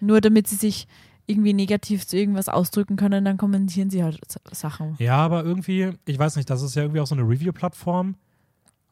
Nur 0.00 0.20
damit 0.22 0.46
sie 0.46 0.56
sich 0.56 0.88
irgendwie 1.26 1.52
negativ 1.52 2.06
zu 2.06 2.16
irgendwas 2.16 2.48
ausdrücken 2.48 2.96
können, 2.96 3.24
dann 3.24 3.36
kommentieren 3.36 3.90
sie 3.90 4.02
halt 4.02 4.18
Sachen. 4.50 4.96
Ja, 4.98 5.16
aber 5.16 5.44
irgendwie, 5.44 5.90
ich 6.06 6.18
weiß 6.18 6.36
nicht, 6.36 6.48
das 6.48 6.62
ist 6.62 6.74
ja 6.74 6.82
irgendwie 6.82 7.00
auch 7.00 7.06
so 7.06 7.14
eine 7.14 7.28
Review-Plattform. 7.28 8.14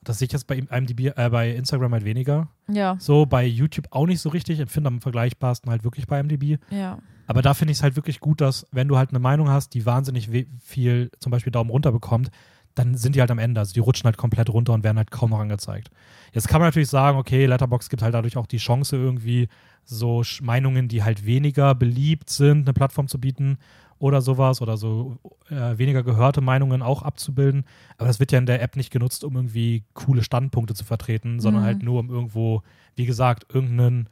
Das 0.09 0.19
sehe 0.19 0.27
ich 0.27 0.33
jetzt 0.33 0.47
bei 0.47 0.57
IMDb, 0.57 1.13
äh, 1.17 1.29
bei 1.31 1.51
Instagram 1.51 1.93
halt 1.93 2.05
weniger. 2.05 2.49
Ja, 2.69 2.97
So 2.99 3.27
bei 3.27 3.45
YouTube 3.45 3.89
auch 3.91 4.07
nicht 4.07 4.21
so 4.21 4.29
richtig. 4.29 4.61
Ich 4.61 4.71
finde 4.71 4.89
am 4.89 5.01
vergleichbarsten 5.01 5.71
halt 5.71 5.85
wirklich 5.85 6.07
bei 6.07 6.19
IMDb. 6.21 6.59
ja. 6.71 6.99
Aber 7.29 7.43
da 7.43 7.55
finde 7.55 7.73
ich 7.73 7.79
es 7.79 7.83
halt 7.83 7.97
wirklich 7.97 8.21
gut, 8.21 8.41
dass, 8.41 8.69
wenn 8.71 8.87
du 8.87 8.97
halt 8.99 9.11
eine 9.11 9.19
Meinung 9.19 9.49
hast, 9.49 9.75
die 9.75 9.85
wahnsinnig 9.85 10.31
viel 10.61 11.11
zum 11.19 11.33
Beispiel 11.33 11.51
Daumen 11.51 11.71
runter 11.71 11.91
bekommt, 11.91 12.31
dann 12.77 12.95
sind 12.95 13.17
die 13.17 13.21
halt 13.21 13.33
am 13.33 13.41
Ende. 13.41 13.59
Also 13.59 13.73
die 13.75 13.81
rutschen 13.81 14.05
halt 14.05 14.17
komplett 14.17 14.49
runter 14.49 14.73
und 14.75 14.85
werden 14.85 14.97
halt 14.97 15.11
kaum 15.11 15.31
noch 15.31 15.41
angezeigt. 15.41 15.91
Jetzt 16.33 16.47
kann 16.47 16.61
man 16.61 16.69
natürlich 16.69 16.89
sagen, 16.89 17.19
okay, 17.19 17.47
Letterbox 17.47 17.89
gibt 17.89 18.03
halt 18.03 18.15
dadurch 18.15 18.37
auch 18.37 18.47
die 18.47 18.59
Chance, 18.59 18.97
irgendwie 18.97 19.49
so 19.85 20.23
Meinungen, 20.41 20.87
die 20.87 21.03
halt 21.03 21.27
weniger 21.27 21.75
beliebt 21.75 22.31
sind, 22.31 22.63
eine 22.63 22.75
Plattform 22.75 23.09
zu 23.09 23.19
bieten 23.19 23.59
oder 23.99 24.21
sowas 24.21 24.61
oder 24.61 24.77
so 24.77 25.17
äh, 25.49 25.79
weniger 25.79 26.03
gehörte 26.03 26.41
Meinungen 26.41 26.83
auch 26.83 27.03
abzubilden. 27.03 27.65
Aber 27.97 28.07
das 28.09 28.21
wird 28.21 28.31
ja 28.33 28.39
in 28.39 28.47
der 28.47 28.61
App 28.63 28.77
nicht 28.77 28.91
genutzt, 28.91 29.25
um 29.25 29.35
irgendwie 29.37 29.85
coole 29.95 30.23
Standpunkte 30.23 30.75
zu 30.75 30.85
vertreten, 30.85 31.41
sondern 31.41 31.63
Mhm. 31.63 31.67
halt 31.67 31.83
nur 31.83 32.01
um 32.01 32.11
irgendwo, 32.11 32.63
wie 32.95 33.07
gesagt, 33.07 33.47
irgendeinen 33.55 34.09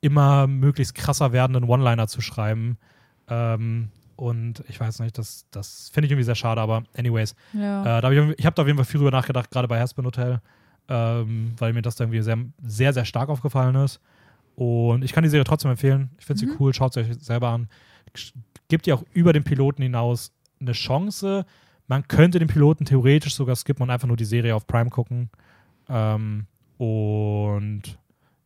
immer 0.00 0.46
möglichst 0.46 0.94
krasser 0.94 1.32
werdenden 1.32 1.64
One-Liner 1.64 2.08
zu 2.08 2.20
schreiben. 2.20 2.76
Ähm, 3.28 3.88
und 4.16 4.62
ich 4.68 4.78
weiß 4.78 5.00
nicht, 5.00 5.16
das, 5.16 5.46
das 5.50 5.88
finde 5.92 6.06
ich 6.06 6.12
irgendwie 6.12 6.24
sehr 6.24 6.34
schade, 6.34 6.60
aber 6.60 6.82
anyways. 6.96 7.34
ja. 7.54 7.98
Äh, 7.98 8.00
da 8.00 8.08
hab 8.08 8.12
ich 8.12 8.38
ich 8.38 8.46
habe 8.46 8.54
da 8.54 8.62
auf 8.62 8.68
jeden 8.68 8.76
Fall 8.78 8.84
viel 8.84 8.98
drüber 8.98 9.10
nachgedacht, 9.10 9.50
gerade 9.50 9.68
bei 9.68 9.80
Haspin 9.80 10.04
Hotel, 10.04 10.40
ähm, 10.88 11.52
weil 11.58 11.72
mir 11.72 11.82
das 11.82 11.96
da 11.96 12.04
irgendwie 12.04 12.20
sehr, 12.22 12.38
sehr, 12.62 12.92
sehr 12.92 13.04
stark 13.04 13.28
aufgefallen 13.30 13.74
ist. 13.76 14.00
Und 14.56 15.02
ich 15.04 15.12
kann 15.12 15.22
die 15.24 15.30
Serie 15.30 15.44
trotzdem 15.44 15.70
empfehlen. 15.70 16.10
Ich 16.18 16.26
finde 16.26 16.40
sie 16.40 16.46
Mhm. 16.46 16.56
cool, 16.58 16.74
schaut 16.74 16.92
sie 16.92 17.00
euch 17.00 17.14
selber 17.20 17.48
an. 17.48 17.68
Gibt 18.68 18.86
ihr 18.86 18.94
auch 18.94 19.04
über 19.12 19.32
den 19.32 19.44
Piloten 19.44 19.82
hinaus 19.82 20.32
eine 20.60 20.72
Chance. 20.72 21.44
Man 21.88 22.06
könnte 22.08 22.38
den 22.38 22.48
Piloten 22.48 22.84
theoretisch 22.84 23.34
sogar 23.34 23.56
skippen 23.56 23.82
und 23.82 23.90
einfach 23.90 24.08
nur 24.08 24.16
die 24.16 24.24
Serie 24.24 24.54
auf 24.54 24.66
Prime 24.66 24.90
gucken. 24.90 25.30
Ähm, 25.88 26.46
und 26.78 27.98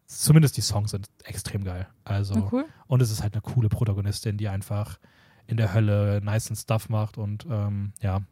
zumindest 0.06 0.56
die 0.56 0.62
Songs 0.62 0.90
sind 0.92 1.08
extrem 1.24 1.64
geil. 1.64 1.86
Also, 2.04 2.34
Na, 2.34 2.48
cool. 2.52 2.64
und 2.86 3.02
es 3.02 3.10
ist 3.10 3.22
halt 3.22 3.34
eine 3.34 3.42
coole 3.42 3.68
Protagonistin, 3.68 4.36
die 4.36 4.48
einfach 4.48 4.98
in 5.46 5.56
der 5.56 5.72
Hölle 5.74 6.20
nice 6.22 6.50
Stuff 6.60 6.88
macht 6.88 7.18
und 7.18 7.46
ähm, 7.48 7.92
ja, 8.02 8.22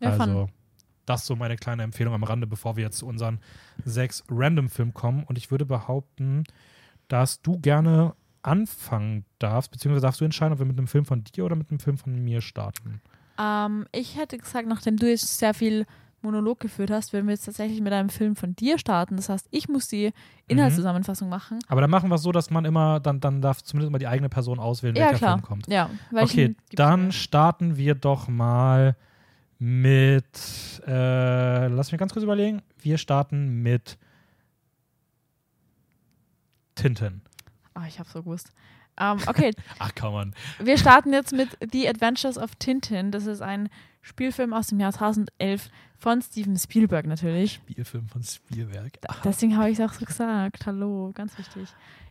Ja, 0.00 0.10
also 0.10 0.24
fun. 0.46 0.52
das 1.04 1.20
ist 1.22 1.26
so 1.26 1.36
meine 1.36 1.56
kleine 1.56 1.82
Empfehlung 1.82 2.14
am 2.14 2.24
Rande, 2.24 2.46
bevor 2.46 2.76
wir 2.76 2.84
jetzt 2.84 2.98
zu 2.98 3.06
unseren 3.06 3.38
sechs 3.84 4.24
Random-Filmen 4.30 4.94
kommen. 4.94 5.24
Und 5.24 5.36
ich 5.36 5.50
würde 5.50 5.66
behaupten, 5.66 6.44
dass 7.08 7.42
du 7.42 7.58
gerne 7.58 8.14
anfangen 8.42 9.24
darfst, 9.38 9.70
beziehungsweise 9.70 10.02
darfst 10.06 10.20
du 10.20 10.24
entscheiden, 10.24 10.52
ob 10.52 10.58
wir 10.58 10.66
mit 10.66 10.78
einem 10.78 10.88
Film 10.88 11.04
von 11.04 11.24
dir 11.24 11.44
oder 11.44 11.56
mit 11.56 11.70
einem 11.70 11.80
Film 11.80 11.96
von 11.96 12.14
mir 12.14 12.40
starten. 12.40 13.00
Ähm, 13.38 13.86
ich 13.92 14.16
hätte 14.16 14.38
gesagt, 14.38 14.68
nachdem 14.68 14.96
du 14.96 15.08
jetzt 15.08 15.38
sehr 15.38 15.54
viel 15.54 15.86
Monolog 16.22 16.60
geführt 16.60 16.90
hast, 16.90 17.12
würden 17.12 17.26
wir 17.26 17.32
jetzt 17.34 17.44
tatsächlich 17.44 17.80
mit 17.80 17.92
einem 17.92 18.08
Film 18.08 18.36
von 18.36 18.54
dir 18.54 18.78
starten. 18.78 19.16
Das 19.16 19.28
heißt, 19.28 19.48
ich 19.50 19.68
muss 19.68 19.88
die 19.88 20.12
Inhaltszusammenfassung 20.46 21.28
machen. 21.28 21.58
Aber 21.66 21.80
dann 21.80 21.90
machen 21.90 22.08
wir 22.10 22.14
es 22.14 22.22
so, 22.22 22.30
dass 22.32 22.50
man 22.50 22.64
immer, 22.64 23.00
dann, 23.00 23.20
dann 23.20 23.42
darf 23.42 23.62
zumindest 23.62 23.88
immer 23.88 23.98
die 23.98 24.06
eigene 24.06 24.28
Person 24.28 24.58
auswählen, 24.58 24.94
Ja, 24.94 25.06
welcher 25.06 25.18
klar. 25.18 25.38
Film 25.38 25.42
kommt. 25.42 25.66
Ja, 25.68 25.90
Okay, 26.12 26.54
dann 26.72 27.10
starten 27.12 27.76
wir 27.76 27.94
doch 27.94 28.28
mal 28.28 28.96
mit, 29.58 30.82
äh, 30.86 31.68
lass 31.68 31.92
mich 31.92 31.98
ganz 31.98 32.12
kurz 32.12 32.24
überlegen. 32.24 32.62
Wir 32.80 32.98
starten 32.98 33.62
mit 33.62 33.98
Tintin. 36.74 37.22
Ah, 37.74 37.86
ich 37.86 37.98
hab's 37.98 38.12
so 38.12 38.22
gewusst. 38.22 38.52
Ähm, 38.98 39.18
okay, 39.26 39.52
Ach, 39.78 39.94
kann 39.94 40.12
man. 40.12 40.34
wir 40.58 40.76
starten 40.76 41.12
jetzt 41.12 41.32
mit 41.32 41.48
The 41.72 41.88
Adventures 41.88 42.36
of 42.36 42.54
Tintin. 42.56 43.10
Das 43.10 43.26
ist 43.26 43.40
ein 43.40 43.68
Spielfilm 44.02 44.52
aus 44.52 44.66
dem 44.68 44.80
Jahr 44.80 44.92
2011 44.92 45.70
von 45.96 46.20
Steven 46.20 46.58
Spielberg 46.58 47.06
natürlich. 47.06 47.54
Spielfilm 47.54 48.08
von 48.08 48.22
Spielberg. 48.22 48.98
Deswegen 49.24 49.56
habe 49.56 49.70
ich 49.70 49.78
es 49.78 49.84
auch 49.88 49.94
so 49.94 50.04
gesagt. 50.04 50.66
Hallo, 50.66 51.12
ganz 51.14 51.38
wichtig. 51.38 51.68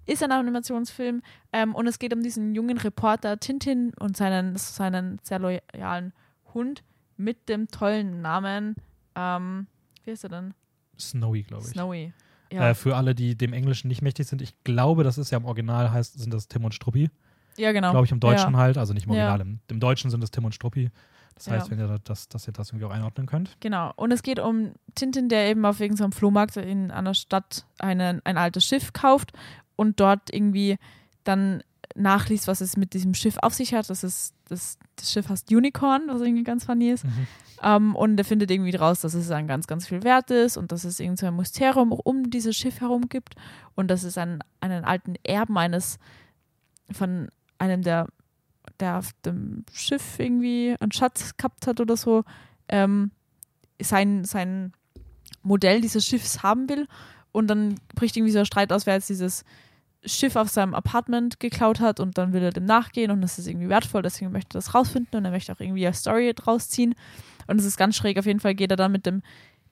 Ist 0.07 0.23
ein 0.23 0.31
Animationsfilm 0.31 1.21
ähm, 1.53 1.75
und 1.75 1.85
es 1.85 1.99
geht 1.99 2.13
um 2.13 2.23
diesen 2.23 2.55
jungen 2.55 2.77
Reporter 2.77 3.39
Tintin 3.39 3.93
und 3.99 4.17
seinen, 4.17 4.55
seinen 4.57 5.19
sehr 5.21 5.37
loyalen 5.39 6.13
Hund 6.53 6.83
mit 7.17 7.49
dem 7.49 7.67
tollen 7.67 8.21
Namen, 8.21 8.75
ähm, 9.15 9.67
wie 10.03 10.11
heißt 10.11 10.23
er 10.23 10.29
denn? 10.29 10.53
Snowy, 10.99 11.43
glaube 11.43 11.63
ich. 11.65 11.71
Snowy. 11.71 12.13
Ja, 12.51 12.69
Äh, 12.69 12.75
für 12.75 12.95
alle, 12.95 13.15
die 13.15 13.35
dem 13.35 13.53
Englischen 13.53 13.87
nicht 13.87 14.01
mächtig 14.01 14.27
sind, 14.27 14.41
ich 14.41 14.53
glaube, 14.63 15.03
das 15.03 15.17
ist 15.17 15.31
ja 15.31 15.37
im 15.37 15.45
Original 15.45 15.91
heißt, 15.91 16.19
sind 16.19 16.33
das 16.33 16.47
Tim 16.47 16.65
und 16.65 16.73
Struppi. 16.73 17.09
ja 17.57 17.71
genau. 17.71 17.91
Glaube 17.91 18.05
ich 18.05 18.11
im 18.11 18.19
Deutschen 18.19 18.53
ja. 18.53 18.59
halt, 18.59 18.77
also 18.77 18.93
nicht 18.93 19.05
im 19.07 19.13
Ja. 19.13 19.29
Original. 19.29 19.41
Im, 19.41 19.59
Im 19.69 19.79
Deutschen 19.79 20.09
sind 20.11 20.23
es 20.23 20.31
Tim 20.31 20.45
und 20.45 20.53
Struppi. 20.55 20.89
Das 21.35 21.49
heißt, 21.49 21.67
Ja. 21.67 21.71
wenn 21.71 21.79
ihr 21.79 21.99
das, 22.03 22.27
dass 22.29 22.47
ihr 22.47 22.53
das 22.53 22.69
irgendwie 22.69 22.85
auch 22.85 22.91
einordnen 22.91 23.25
könnt. 23.25 23.55
Genau. 23.61 23.91
Und 23.95 24.11
es 24.11 24.21
geht 24.21 24.39
um 24.39 24.73
Tintin, 24.95 25.29
der 25.29 25.47
eben 25.49 25.65
auf 25.65 25.79
irgendeinem 25.79 26.11
Flohmarkt 26.11 26.57
in 26.57 26.91
einer 26.91 27.13
Stadt 27.13 27.65
einen, 27.79 28.21
ein 28.25 28.37
altes 28.37 28.65
Schiff 28.65 28.93
kauft 28.93 29.31
und 29.75 29.99
dort 29.99 30.31
irgendwie 30.33 30.77
dann 31.23 31.63
nachliest, 31.95 32.47
was 32.47 32.61
es 32.61 32.77
mit 32.77 32.93
diesem 32.93 33.13
Schiff 33.13 33.37
auf 33.41 33.53
sich 33.53 33.73
hat. 33.73 33.89
Das 33.89 34.03
ist 34.03 34.33
das, 34.51 34.77
das 34.97 35.11
Schiff 35.11 35.29
heißt 35.29 35.51
Unicorn, 35.51 36.03
was 36.07 36.21
irgendwie 36.21 36.43
ganz 36.43 36.65
funny 36.65 36.91
ist. 36.91 37.05
Ähm, 37.63 37.95
und 37.95 38.17
er 38.17 38.25
findet 38.25 38.51
irgendwie 38.51 38.75
raus, 38.75 39.01
dass 39.01 39.13
es 39.13 39.27
dann 39.27 39.47
ganz, 39.47 39.67
ganz 39.67 39.87
viel 39.87 40.03
wert 40.03 40.31
ist 40.31 40.57
und 40.57 40.71
dass 40.71 40.83
es 40.83 40.99
irgend 40.99 41.19
so 41.19 41.27
ein 41.27 41.35
Mysterium 41.35 41.91
um 41.91 42.29
dieses 42.29 42.55
Schiff 42.55 42.81
herum 42.81 43.07
gibt 43.07 43.35
und 43.75 43.89
dass 43.89 44.03
es 44.03 44.17
einen, 44.17 44.39
einen 44.59 44.83
alten 44.83 45.15
Erben 45.23 45.57
eines 45.57 45.99
von 46.91 47.29
einem 47.59 47.83
der, 47.83 48.07
der 48.79 48.97
auf 48.97 49.11
dem 49.25 49.63
Schiff 49.71 50.17
irgendwie 50.17 50.75
einen 50.79 50.91
Schatz 50.91 51.37
gehabt 51.37 51.67
hat 51.67 51.79
oder 51.79 51.95
so, 51.95 52.23
ähm, 52.67 53.11
sein, 53.81 54.25
sein 54.25 54.73
Modell 55.43 55.81
dieses 55.81 56.05
Schiffs 56.05 56.43
haben 56.43 56.67
will. 56.67 56.87
Und 57.31 57.47
dann 57.47 57.75
bricht 57.95 58.17
irgendwie 58.17 58.33
so 58.33 58.39
ein 58.39 58.45
Streit 58.45 58.73
aus, 58.73 58.85
wer 58.85 58.95
jetzt 58.95 59.09
dieses 59.09 59.45
Schiff 60.03 60.35
auf 60.35 60.49
seinem 60.49 60.73
Apartment 60.73 61.39
geklaut 61.39 61.79
hat 61.79 61.99
und 61.99 62.17
dann 62.17 62.33
will 62.33 62.41
er 62.41 62.51
dem 62.51 62.65
nachgehen 62.65 63.11
und 63.11 63.21
das 63.21 63.37
ist 63.37 63.47
irgendwie 63.47 63.69
wertvoll, 63.69 64.01
deswegen 64.01 64.31
möchte 64.31 64.57
er 64.57 64.61
das 64.61 64.73
rausfinden 64.73 65.17
und 65.17 65.25
er 65.25 65.31
möchte 65.31 65.53
auch 65.53 65.59
irgendwie 65.59 65.85
eine 65.85 65.95
Story 65.95 66.33
draus 66.33 66.69
ziehen. 66.69 66.95
Und 67.47 67.59
es 67.59 67.65
ist 67.65 67.77
ganz 67.77 67.95
schräg. 67.95 68.17
Auf 68.17 68.25
jeden 68.25 68.39
Fall 68.39 68.55
geht 68.55 68.71
er 68.71 68.77
dann 68.77 68.91
mit 68.91 69.05
dem 69.05 69.21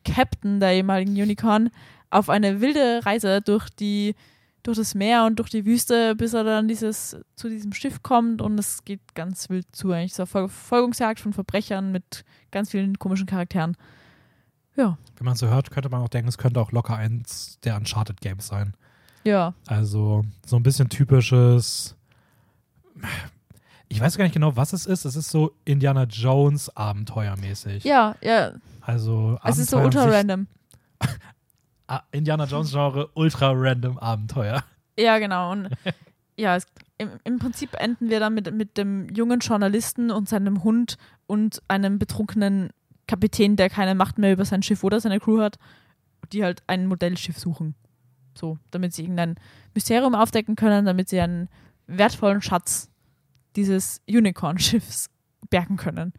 Captain 0.05 0.59
der 0.59 0.73
ehemaligen 0.73 1.13
Unicorn 1.13 1.69
auf 2.09 2.29
eine 2.29 2.61
wilde 2.61 3.05
Reise 3.05 3.41
durch 3.41 3.69
die 3.69 4.15
durch 4.63 4.77
das 4.77 4.93
Meer 4.93 5.25
und 5.25 5.39
durch 5.39 5.49
die 5.49 5.65
Wüste, 5.65 6.15
bis 6.15 6.33
er 6.33 6.43
dann 6.43 6.67
dieses 6.67 7.17
zu 7.35 7.49
diesem 7.49 7.71
Schiff 7.71 8.03
kommt 8.03 8.41
und 8.41 8.59
es 8.59 8.83
geht 8.83 9.15
ganz 9.15 9.49
wild 9.49 9.65
zu. 9.71 9.91
Eigentlich 9.91 10.13
so 10.13 10.23
eine 10.23 10.27
Verfolgungsjagd 10.27 11.19
von 11.19 11.31
Verbrechern 11.31 11.91
mit 11.91 12.25
ganz 12.51 12.71
vielen 12.71 12.99
komischen 12.99 13.25
Charakteren. 13.25 13.77
Ja. 14.75 14.97
Wenn 15.17 15.25
man 15.25 15.35
so 15.35 15.47
hört, 15.47 15.71
könnte 15.71 15.89
man 15.89 16.01
auch 16.01 16.09
denken, 16.09 16.27
es 16.27 16.37
könnte 16.37 16.59
auch 16.59 16.71
locker 16.71 16.95
eins 16.95 17.57
der 17.63 17.77
Uncharted 17.77 18.21
Games 18.21 18.47
sein. 18.47 18.73
Ja. 19.23 19.53
Also 19.67 20.23
so 20.45 20.55
ein 20.55 20.63
bisschen 20.63 20.89
typisches. 20.89 21.95
Ich 23.87 23.99
weiß 23.99 24.17
gar 24.17 24.23
nicht 24.23 24.33
genau, 24.33 24.55
was 24.55 24.73
es 24.73 24.85
ist. 24.85 25.05
Es 25.05 25.15
ist 25.15 25.29
so 25.29 25.55
Indiana 25.65 26.03
Jones 26.03 26.75
Abenteuermäßig. 26.75 27.83
Ja, 27.83 28.15
ja. 28.21 28.53
Also 28.81 29.37
Es 29.43 29.57
ist 29.57 29.71
so 29.71 29.77
ultra 29.77 30.05
random. 30.05 30.47
Ah, 31.91 32.03
Indiana 32.11 32.45
Jones 32.45 32.69
Genre 32.69 33.09
ultra 33.15 33.51
random 33.51 33.97
Abenteuer. 33.97 34.63
Ja, 34.95 35.17
genau. 35.17 35.51
Und 35.53 35.69
ja, 36.37 36.55
es, 36.55 36.67
im, 36.99 37.09
im 37.23 37.39
Prinzip 37.39 37.73
enden 37.73 38.11
wir 38.11 38.19
dann 38.19 38.35
mit, 38.35 38.53
mit 38.53 38.77
dem 38.77 39.09
jungen 39.09 39.39
Journalisten 39.39 40.11
und 40.11 40.29
seinem 40.29 40.63
Hund 40.63 40.99
und 41.25 41.63
einem 41.67 41.97
betrunkenen 41.97 42.69
Kapitän, 43.07 43.55
der 43.55 43.71
keine 43.71 43.95
Macht 43.95 44.19
mehr 44.19 44.33
über 44.33 44.45
sein 44.45 44.61
Schiff 44.61 44.83
oder 44.83 44.99
seine 44.99 45.19
Crew 45.19 45.41
hat, 45.41 45.57
die 46.31 46.43
halt 46.43 46.61
ein 46.67 46.85
Modellschiff 46.85 47.39
suchen. 47.39 47.73
So, 48.39 48.57
damit 48.71 48.93
sie 48.93 49.03
irgendein 49.03 49.35
Mysterium 49.73 50.15
aufdecken 50.15 50.55
können, 50.55 50.85
damit 50.85 51.09
sie 51.09 51.19
einen 51.19 51.49
wertvollen 51.87 52.41
Schatz 52.41 52.89
dieses 53.55 54.01
Unicorn-Schiffs 54.07 55.09
bergen 55.49 55.75
können. 55.77 56.13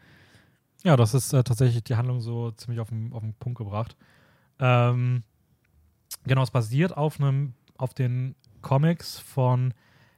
Ja, 0.84 0.96
das 0.96 1.14
ist 1.14 1.32
äh, 1.32 1.42
tatsächlich 1.44 1.82
die 1.84 1.96
Handlung 1.96 2.20
so 2.20 2.50
ziemlich 2.52 2.80
auf 2.80 2.88
den, 2.88 3.12
auf 3.12 3.22
den 3.22 3.34
Punkt 3.34 3.58
gebracht. 3.58 3.96
Ähm, 4.58 5.22
genau, 6.24 6.42
es 6.42 6.50
basiert 6.50 6.96
auf 6.96 7.20
einem, 7.20 7.54
auf 7.78 7.94
den 7.94 8.34
Comics 8.62 9.18
von 9.18 9.72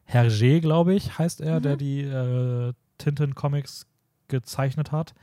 Hergé, 0.09 0.61
glaube 0.61 0.95
ich, 0.95 1.19
heißt 1.19 1.41
er, 1.41 1.59
Mhm. 1.59 1.63
der 1.63 1.77
die 1.77 2.01
äh, 2.03 2.73
Tintin-Comics 2.99 3.87
gezeichnet 4.29 4.91
hat. 4.93 5.15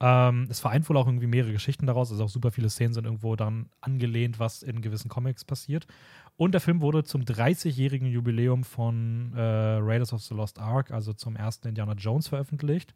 Ähm, 0.00 0.46
es 0.48 0.60
vereint 0.60 0.88
wohl 0.88 0.96
auch 0.96 1.06
irgendwie 1.06 1.26
mehrere 1.26 1.52
Geschichten 1.52 1.86
daraus, 1.86 2.10
also 2.10 2.24
auch 2.24 2.28
super 2.28 2.50
viele 2.50 2.70
Szenen 2.70 2.94
sind 2.94 3.04
irgendwo 3.04 3.34
dann 3.34 3.68
angelehnt, 3.80 4.38
was 4.38 4.62
in 4.62 4.80
gewissen 4.80 5.08
Comics 5.08 5.44
passiert. 5.44 5.86
Und 6.36 6.52
der 6.52 6.60
Film 6.60 6.80
wurde 6.80 7.02
zum 7.02 7.22
30-jährigen 7.22 8.06
Jubiläum 8.06 8.62
von 8.62 9.32
äh, 9.34 9.40
Raiders 9.40 10.12
of 10.12 10.22
the 10.22 10.34
Lost 10.34 10.60
Ark, 10.60 10.92
also 10.92 11.12
zum 11.12 11.34
ersten 11.34 11.68
Indiana 11.68 11.94
Jones, 11.94 12.28
veröffentlicht 12.28 12.94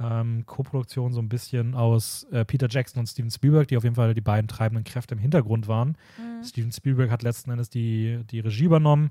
ähm, 0.00 0.44
Co-Produktion 0.46 1.12
so 1.12 1.20
ein 1.20 1.28
bisschen 1.28 1.74
aus 1.74 2.24
äh, 2.32 2.44
Peter 2.44 2.66
Jackson 2.68 3.00
und 3.00 3.06
Steven 3.06 3.30
Spielberg, 3.30 3.68
die 3.68 3.76
auf 3.76 3.84
jeden 3.84 3.96
Fall 3.96 4.14
die 4.14 4.20
beiden 4.20 4.48
treibenden 4.48 4.84
Kräfte 4.84 5.14
im 5.14 5.20
Hintergrund 5.20 5.68
waren. 5.68 5.96
Steven 6.42 6.72
Spielberg 6.72 7.10
hat 7.10 7.22
letzten 7.22 7.50
Endes 7.50 7.68
die, 7.68 8.20
die 8.30 8.40
Regie 8.40 8.64
übernommen. 8.64 9.10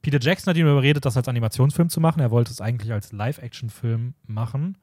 Peter 0.00 0.18
Jackson 0.20 0.50
hat 0.50 0.56
ihn 0.56 0.66
überredet, 0.66 1.04
das 1.04 1.16
als 1.16 1.28
Animationsfilm 1.28 1.88
zu 1.88 2.00
machen. 2.00 2.20
Er 2.20 2.30
wollte 2.30 2.50
es 2.50 2.60
eigentlich 2.60 2.92
als 2.92 3.12
Live-Action-Film 3.12 4.14
machen. 4.26 4.76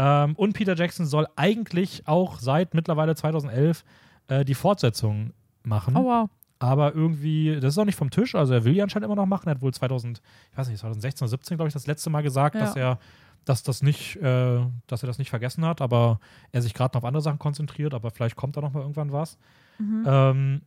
Ähm, 0.00 0.34
und 0.36 0.52
Peter 0.54 0.74
Jackson 0.76 1.04
soll 1.06 1.26
eigentlich 1.36 2.06
auch 2.06 2.38
seit 2.38 2.72
mittlerweile 2.72 3.14
2011 3.16 3.84
äh, 4.28 4.44
die 4.44 4.54
Fortsetzung 4.54 5.32
machen. 5.64 5.96
Oh 5.96 6.04
wow. 6.04 6.30
Aber 6.60 6.94
irgendwie, 6.94 7.58
das 7.60 7.74
ist 7.74 7.78
auch 7.78 7.84
nicht 7.84 7.96
vom 7.96 8.10
Tisch. 8.10 8.34
Also 8.34 8.54
er 8.54 8.64
will 8.64 8.74
die 8.74 8.82
anscheinend 8.82 9.04
immer 9.06 9.16
noch 9.16 9.26
machen. 9.26 9.48
Er 9.48 9.56
hat 9.56 9.60
wohl 9.62 9.72
2000, 9.74 10.20
ich 10.52 10.58
weiß 10.58 10.68
nicht, 10.68 10.78
2016 10.78 11.24
oder 11.24 11.30
17, 11.30 11.56
glaube 11.56 11.68
ich, 11.68 11.74
das 11.74 11.86
letzte 11.86 12.10
Mal 12.10 12.22
gesagt, 12.22 12.54
Ja. 12.54 12.60
dass 12.62 12.76
er, 12.76 12.98
dass 13.44 13.62
das 13.62 13.82
nicht, 13.82 14.16
äh, 14.16 14.60
dass 14.86 15.02
er 15.02 15.06
das 15.08 15.18
nicht 15.18 15.30
vergessen 15.30 15.64
hat, 15.64 15.80
aber 15.80 16.20
er 16.52 16.62
sich 16.62 16.74
gerade 16.74 16.96
noch 16.96 17.02
auf 17.02 17.06
andere 17.06 17.22
Sachen 17.22 17.38
konzentriert. 17.38 17.92
Aber 17.94 18.10
vielleicht 18.10 18.36
kommt 18.36 18.56
da 18.56 18.60
noch 18.60 18.72
mal 18.72 18.80
irgendwann 18.80 19.12
was. 19.12 19.36
Mhm. 19.78 20.04
Ähm, 20.06 20.60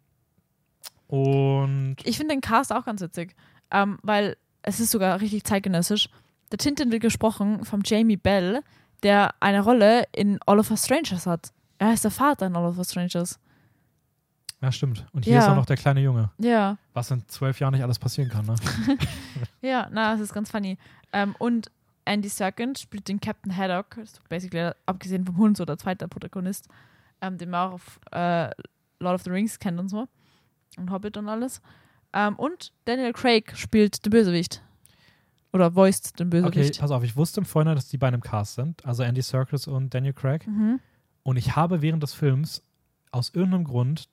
und 1.07 1.97
Ich 2.03 2.17
finde 2.17 2.33
den 2.35 2.41
Cast 2.41 2.71
auch 2.73 2.85
ganz 2.85 3.01
witzig, 3.01 3.35
ähm, 3.71 3.97
weil 4.01 4.37
es 4.63 4.79
ist 4.79 4.91
sogar 4.91 5.19
richtig 5.19 5.43
zeitgenössisch. 5.43 6.09
Der 6.51 6.57
Tintin 6.57 6.91
wird 6.91 7.01
gesprochen 7.01 7.65
vom 7.65 7.81
Jamie 7.83 8.17
Bell, 8.17 8.61
der 9.03 9.33
eine 9.39 9.61
Rolle 9.61 10.03
in 10.11 10.39
All 10.45 10.59
of 10.59 10.69
Us 10.71 10.85
Strangers 10.85 11.25
hat. 11.27 11.51
Er 11.77 11.93
ist 11.93 12.03
der 12.03 12.11
Vater 12.11 12.45
in 12.47 12.55
All 12.55 12.65
of 12.65 12.77
Us 12.77 12.91
Strangers. 12.91 13.39
ja, 14.61 14.71
stimmt. 14.71 15.05
Und 15.13 15.25
hier 15.25 15.33
Ja. 15.35 15.39
ist 15.39 15.47
auch 15.47 15.55
noch 15.55 15.65
der 15.65 15.77
kleine 15.77 16.01
Junge, 16.01 16.29
Ja, 16.37 16.77
was 16.93 17.09
in 17.11 17.27
zwölf 17.27 17.59
Jahren 17.59 17.73
nicht 17.73 17.83
alles 17.83 17.97
passieren 17.99 18.29
kann. 18.29 18.45
Ne? 18.45 18.55
ja, 19.61 19.87
na, 19.91 20.11
das 20.11 20.21
ist 20.21 20.33
ganz 20.33 20.51
funny. 20.51 20.77
Ähm, 21.13 21.35
und 21.39 21.71
Andy 22.05 22.29
Serkins 22.29 22.81
spielt 22.81 23.07
den 23.07 23.19
Captain 23.19 23.55
Haddock, 23.55 23.97
ist 23.97 24.21
basically 24.29 24.71
abgesehen 24.85 25.25
vom 25.25 25.37
Hund 25.37 25.57
so 25.57 25.65
der 25.65 25.77
zweite 25.77 26.07
Protagonist, 26.07 26.67
ähm, 27.21 27.37
den 27.37 27.49
man 27.49 27.69
auch 27.69 27.73
auf 27.73 27.99
äh, 28.11 28.49
Lord 28.99 29.15
of 29.15 29.23
the 29.23 29.29
Rings 29.31 29.57
kennt 29.59 29.79
und 29.79 29.89
so. 29.89 30.07
Und 30.77 30.89
Hobbit 30.91 31.17
und 31.17 31.27
alles. 31.29 31.61
Ähm, 32.13 32.35
und 32.37 32.71
Daniel 32.85 33.13
Craig 33.13 33.55
spielt 33.55 34.03
den 34.05 34.09
Bösewicht. 34.11 34.61
Oder 35.53 35.75
voiced 35.75 36.19
den 36.19 36.27
Okay, 36.29 36.41
Bösewicht. 36.41 36.79
pass 36.79 36.91
auf, 36.91 37.03
ich 37.03 37.15
wusste 37.17 37.41
im 37.41 37.45
Vorhinein, 37.45 37.75
dass 37.75 37.87
die 37.89 37.97
beiden 37.97 38.15
im 38.15 38.21
Cast 38.21 38.55
sind, 38.55 38.85
also 38.85 39.03
Andy 39.03 39.21
Serkis 39.21 39.67
und 39.67 39.93
Daniel 39.93 40.13
Craig. 40.13 40.47
Mhm. 40.47 40.79
Und 41.23 41.37
ich 41.37 41.55
habe 41.55 41.81
während 41.81 42.01
des 42.03 42.13
Films 42.13 42.63
aus 43.11 43.31
irgendeinem 43.33 43.65
Grund 43.65 44.07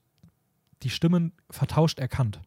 die 0.83 0.91
Stimmen 0.91 1.33
vertauscht 1.51 1.99
erkannt. 2.01 2.41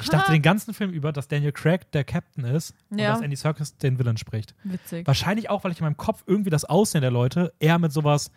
Ich 0.00 0.08
dachte 0.08 0.32
den 0.32 0.40
ganzen 0.42 0.72
Film 0.72 0.90
über, 0.92 1.12
dass 1.12 1.28
Daniel 1.28 1.52
Craig 1.52 1.90
der 1.92 2.04
Captain 2.04 2.44
ist 2.44 2.74
und 2.88 2.98
Ja. 3.00 3.10
dass 3.12 3.20
Andy 3.20 3.36
Serkis 3.36 3.76
den 3.76 3.98
Villain 3.98 4.16
spricht. 4.16 4.54
Witzig. 4.64 5.06
Wahrscheinlich 5.06 5.50
auch, 5.50 5.62
weil 5.62 5.72
ich 5.72 5.78
in 5.78 5.84
meinem 5.84 5.98
Kopf 5.98 6.24
irgendwie 6.26 6.48
das 6.48 6.64
Aussehen 6.64 7.02
der 7.02 7.10
Leute 7.10 7.52
eher 7.58 7.78
mit 7.78 7.92
sowas 7.92 8.30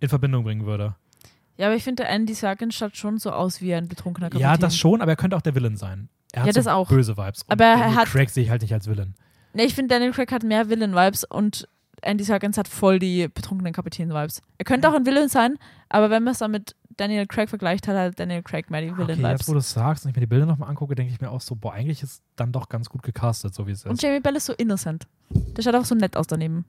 in 0.00 0.08
Verbindung 0.08 0.44
bringen 0.44 0.64
würde. 0.64 0.94
Ja, 1.58 1.66
aber 1.66 1.76
ich 1.76 1.84
finde, 1.84 2.04
Andy 2.04 2.32
Serkins 2.32 2.74
schaut 2.74 2.96
schon 2.96 3.18
so 3.18 3.32
aus 3.32 3.60
wie 3.60 3.74
ein 3.74 3.86
betrunkener 3.86 4.28
Kapitän. 4.30 4.48
Ja, 4.50 4.56
das 4.56 4.74
schon, 4.78 5.02
aber 5.02 5.12
er 5.12 5.16
könnte 5.16 5.36
auch 5.36 5.42
der 5.42 5.54
Villain 5.54 5.76
sein. 5.76 6.08
Er 6.32 6.42
hat 6.42 6.46
Ja, 6.46 6.52
so 6.54 6.58
das 6.60 6.66
auch. 6.68 6.88
böse 6.88 7.18
Vibes. 7.18 7.42
Und 7.42 7.50
Aber 7.52 7.64
er 7.64 7.76
Daniel 7.76 7.96
hat- 7.98 8.08
Craig 8.08 8.30
sehe 8.30 8.44
ich 8.44 8.48
halt 8.50 8.62
nicht 8.62 8.72
als 8.72 8.86
Villain. 8.88 9.14
Nee, 9.52 9.64
ich 9.64 9.74
finde, 9.74 9.94
Daniel 9.94 10.12
Craig 10.12 10.30
hat 10.32 10.42
mehr 10.42 10.68
Villain-Vibes 10.68 11.24
und 11.24 11.68
Andy 12.02 12.24
Serkins 12.24 12.56
hat 12.56 12.68
voll 12.68 12.98
die 12.98 13.28
betrunkenen 13.28 13.72
Kapitän-Vibes. 13.72 14.42
Er 14.58 14.64
könnte 14.64 14.88
auch 14.88 14.94
ein 14.94 15.04
Villain 15.04 15.28
sein, 15.28 15.58
aber 15.88 16.08
wenn 16.10 16.22
man 16.22 16.32
es 16.32 16.38
dann 16.38 16.50
mit 16.50 16.74
Daniel 16.96 17.26
Craig 17.26 17.48
vergleicht, 17.48 17.88
hat 17.88 17.96
halt 17.96 18.18
Daniel 18.20 18.42
Craig 18.42 18.70
mehr 18.70 18.80
die 18.80 18.90
Okay, 18.90 18.98
Villain-Vibes. 18.98 19.30
jetzt 19.40 19.48
wo 19.48 19.52
du 19.52 19.58
es 19.58 19.70
sagst 19.70 20.04
und 20.04 20.10
ich 20.10 20.16
mir 20.16 20.20
die 20.20 20.26
Bilder 20.26 20.46
nochmal 20.46 20.68
angucke, 20.70 20.94
denke 20.94 21.12
ich 21.12 21.20
mir 21.20 21.30
auch 21.30 21.40
so, 21.40 21.54
boah, 21.54 21.72
eigentlich 21.72 22.02
ist 22.02 22.22
dann 22.36 22.52
doch 22.52 22.68
ganz 22.68 22.88
gut 22.88 23.02
gecastet, 23.02 23.54
so 23.54 23.66
wie 23.66 23.72
es 23.72 23.84
und 23.84 23.92
ist. 23.94 24.02
Jamie 24.02 24.20
Bell 24.20 24.36
ist 24.36 24.46
so 24.46 24.52
innocent. 24.54 25.06
Der 25.30 25.62
schaut 25.62 25.74
auch 25.74 25.84
so 25.84 25.94
nett 25.94 26.16
aus 26.16 26.26
daneben. 26.26 26.64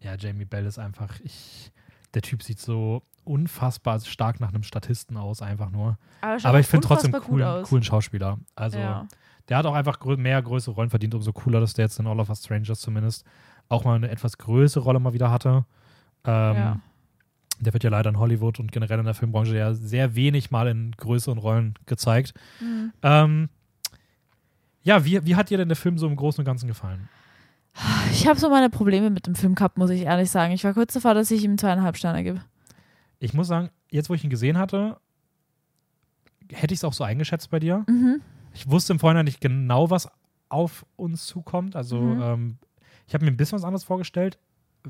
Ja, 0.00 0.14
Jamie 0.14 0.44
Bell 0.46 0.66
ist 0.66 0.78
einfach, 0.78 1.18
ich, 1.22 1.72
der 2.14 2.22
Typ 2.22 2.42
sieht 2.42 2.58
so 2.58 3.02
unfassbar 3.24 4.00
stark 4.00 4.40
nach 4.40 4.48
einem 4.48 4.62
Statisten 4.62 5.16
aus, 5.16 5.42
einfach 5.42 5.70
nur. 5.70 5.98
Aber, 6.22 6.36
er 6.36 6.44
Aber 6.46 6.60
ich 6.60 6.66
finde 6.66 6.86
trotzdem 6.86 7.12
coolen, 7.12 7.62
coolen 7.64 7.82
Schauspieler. 7.84 8.38
Also, 8.54 8.78
ja. 8.78 9.06
Der 9.50 9.58
hat 9.58 9.66
auch 9.66 9.74
einfach 9.74 9.98
grö 9.98 10.16
mehr 10.16 10.40
größere 10.40 10.74
Rollen 10.74 10.90
verdient, 10.90 11.14
umso 11.14 11.32
cooler, 11.32 11.60
dass 11.60 11.74
der 11.74 11.86
jetzt 11.86 11.98
in 11.98 12.06
All 12.06 12.20
of 12.20 12.28
Us 12.28 12.44
Strangers 12.44 12.80
zumindest 12.80 13.26
auch 13.68 13.84
mal 13.84 13.96
eine 13.96 14.08
etwas 14.08 14.38
größere 14.38 14.84
Rolle 14.84 15.00
mal 15.00 15.12
wieder 15.12 15.30
hatte. 15.30 15.64
Ähm, 16.24 16.56
ja. 16.56 16.80
Der 17.58 17.72
wird 17.72 17.82
ja 17.82 17.90
leider 17.90 18.10
in 18.10 18.18
Hollywood 18.18 18.60
und 18.60 18.70
generell 18.70 19.00
in 19.00 19.04
der 19.04 19.14
Filmbranche 19.14 19.56
ja 19.56 19.74
sehr 19.74 20.14
wenig 20.14 20.52
mal 20.52 20.68
in 20.68 20.92
größeren 20.92 21.36
Rollen 21.36 21.74
gezeigt. 21.86 22.32
Mhm. 22.60 22.92
Ähm, 23.02 23.48
ja, 24.82 25.04
wie, 25.04 25.26
wie 25.26 25.34
hat 25.34 25.50
dir 25.50 25.58
denn 25.58 25.68
der 25.68 25.76
Film 25.76 25.98
so 25.98 26.06
im 26.06 26.16
Großen 26.16 26.40
und 26.40 26.46
Ganzen 26.46 26.68
gefallen? 26.68 27.08
Ich 28.12 28.26
habe 28.28 28.38
so 28.38 28.50
meine 28.50 28.70
Probleme 28.70 29.10
mit 29.10 29.26
dem 29.26 29.34
Film 29.34 29.56
gehabt, 29.56 29.78
muss 29.78 29.90
ich 29.90 30.02
ehrlich 30.02 30.30
sagen. 30.30 30.52
Ich 30.52 30.64
war 30.64 30.74
kurz 30.74 30.94
davor, 30.94 31.14
dass 31.14 31.30
ich 31.30 31.42
ihm 31.44 31.58
zweieinhalb 31.58 31.96
Sterne 31.96 32.22
gebe. 32.22 32.40
Ich 33.18 33.34
muss 33.34 33.48
sagen, 33.48 33.70
jetzt 33.90 34.08
wo 34.10 34.14
ich 34.14 34.24
ihn 34.24 34.30
gesehen 34.30 34.58
hatte, 34.58 34.96
hätte 36.52 36.72
ich 36.72 36.80
es 36.80 36.84
auch 36.84 36.92
so 36.92 37.04
eingeschätzt 37.04 37.50
bei 37.50 37.58
dir. 37.58 37.84
Mhm. 37.88 38.20
Ich 38.52 38.70
wusste 38.70 38.92
im 38.92 38.98
Vorhinein 38.98 39.24
nicht 39.24 39.40
genau, 39.40 39.90
was 39.90 40.08
auf 40.48 40.84
uns 40.96 41.26
zukommt. 41.26 41.76
Also 41.76 41.98
Mhm. 42.00 42.22
ähm, 42.22 42.58
ich 43.06 43.14
habe 43.14 43.24
mir 43.24 43.30
ein 43.30 43.36
bisschen 43.36 43.56
was 43.58 43.64
anderes 43.64 43.84
vorgestellt. 43.84 44.38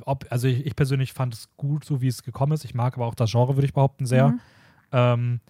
Ob, 0.05 0.27
also 0.31 0.46
ich, 0.46 0.64
ich 0.66 0.77
persönlich 0.77 1.12
fand 1.12 1.35
es 1.35 1.49
gut, 1.57 1.85
so 1.85 2.01
wie 2.01 2.09
es 2.09 2.23
gekommen 2.23 2.53
ist. 2.53 2.64
Ich 2.64 2.75
mag 2.75 2.94
aber 2.96 3.07
auch 3.07 3.14
das 3.14 3.31
Genre, 3.31 3.57
würde 3.57 3.66
ich 3.66 3.73
behaupten, 3.75 4.07
sehr. 4.07 4.29
Mhm. 4.29 4.40
Ähm, 4.92 5.40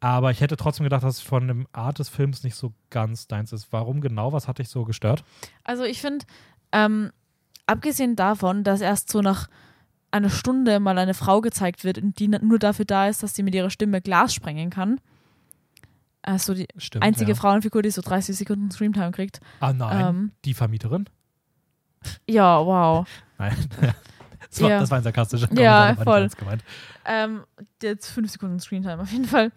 aber 0.00 0.30
ich 0.30 0.40
hätte 0.40 0.56
trotzdem 0.56 0.84
gedacht, 0.84 1.02
dass 1.02 1.16
es 1.16 1.20
von 1.22 1.48
dem 1.48 1.66
Art 1.72 1.98
des 1.98 2.08
Films 2.08 2.44
nicht 2.44 2.54
so 2.54 2.72
ganz 2.90 3.26
deins 3.26 3.52
ist. 3.52 3.72
Warum 3.72 4.00
genau? 4.00 4.32
Was 4.32 4.46
hat 4.46 4.58
dich 4.58 4.68
so 4.68 4.84
gestört? 4.84 5.24
Also 5.64 5.82
ich 5.84 6.00
finde, 6.00 6.24
ähm, 6.70 7.10
abgesehen 7.66 8.14
davon, 8.14 8.62
dass 8.62 8.80
erst 8.80 9.10
so 9.10 9.22
nach 9.22 9.48
einer 10.10 10.30
Stunde 10.30 10.80
mal 10.80 10.96
eine 10.98 11.14
Frau 11.14 11.40
gezeigt 11.40 11.84
wird, 11.84 11.98
die 12.02 12.28
nur 12.28 12.58
dafür 12.58 12.84
da 12.84 13.08
ist, 13.08 13.22
dass 13.22 13.34
sie 13.34 13.42
mit 13.42 13.54
ihrer 13.54 13.70
Stimme 13.70 14.00
Glas 14.00 14.32
sprengen 14.34 14.70
kann. 14.70 15.00
Also 16.22 16.54
die 16.54 16.66
Stimmt. 16.76 17.04
einzige 17.04 17.32
ja. 17.32 17.34
Frauenfigur, 17.36 17.82
die 17.82 17.90
so 17.90 18.02
30 18.02 18.36
Sekunden 18.36 18.70
Screamtime 18.70 19.12
kriegt. 19.12 19.40
Ah 19.60 19.72
nein, 19.72 20.06
Ähm, 20.06 20.32
die 20.44 20.54
Vermieterin? 20.54 21.08
ja, 22.28 22.64
wow. 22.64 23.06
Nein. 23.38 23.56
das, 24.50 24.60
war, 24.60 24.70
Ja. 24.70 24.80
das 24.80 24.90
war 24.90 24.98
ein 24.98 25.04
sarkastischer 25.04 25.48
Ja, 25.54 25.94
Kommentar, 25.94 25.94
nicht 25.94 26.04
voll. 26.04 26.22
Ähm, 27.04 27.44
jetzt 27.82 28.10
fünf 28.10 28.30
Sekunden 28.30 28.58
Screentime 28.60 29.00
auf 29.00 29.10
jeden 29.12 29.24
Fall. 29.26 29.52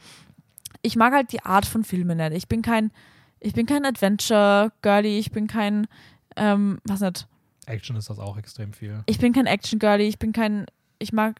Ich 0.84 0.96
mag 0.96 1.14
halt 1.14 1.32
die 1.32 1.44
Art 1.44 1.66
von 1.66 1.84
Filmen 1.84 2.18
nicht. 2.18 2.34
Ich 2.34 2.48
bin 2.48 2.62
kein, 2.62 2.92
Ich 3.40 3.54
bin 3.54 3.66
kein 3.66 3.86
Adventure-Girlie, 3.86 5.18
ich 5.20 5.32
bin 5.32 5.48
kein, 5.48 5.88
ähm, 6.36 6.80
was 6.86 7.02
nicht, 7.02 7.28
Action 7.66 7.96
ist 7.96 8.10
das 8.10 8.20
auch 8.20 8.38
extrem 8.38 8.72
viel. 8.74 9.04
ich 9.08 9.18
bin 9.20 9.34
kein 9.34 9.46
Action-Girlie, 9.48 10.08
ich 10.08 10.20
bin 10.20 10.32
kein, 10.32 10.66
ich 11.00 11.12
mag, 11.12 11.40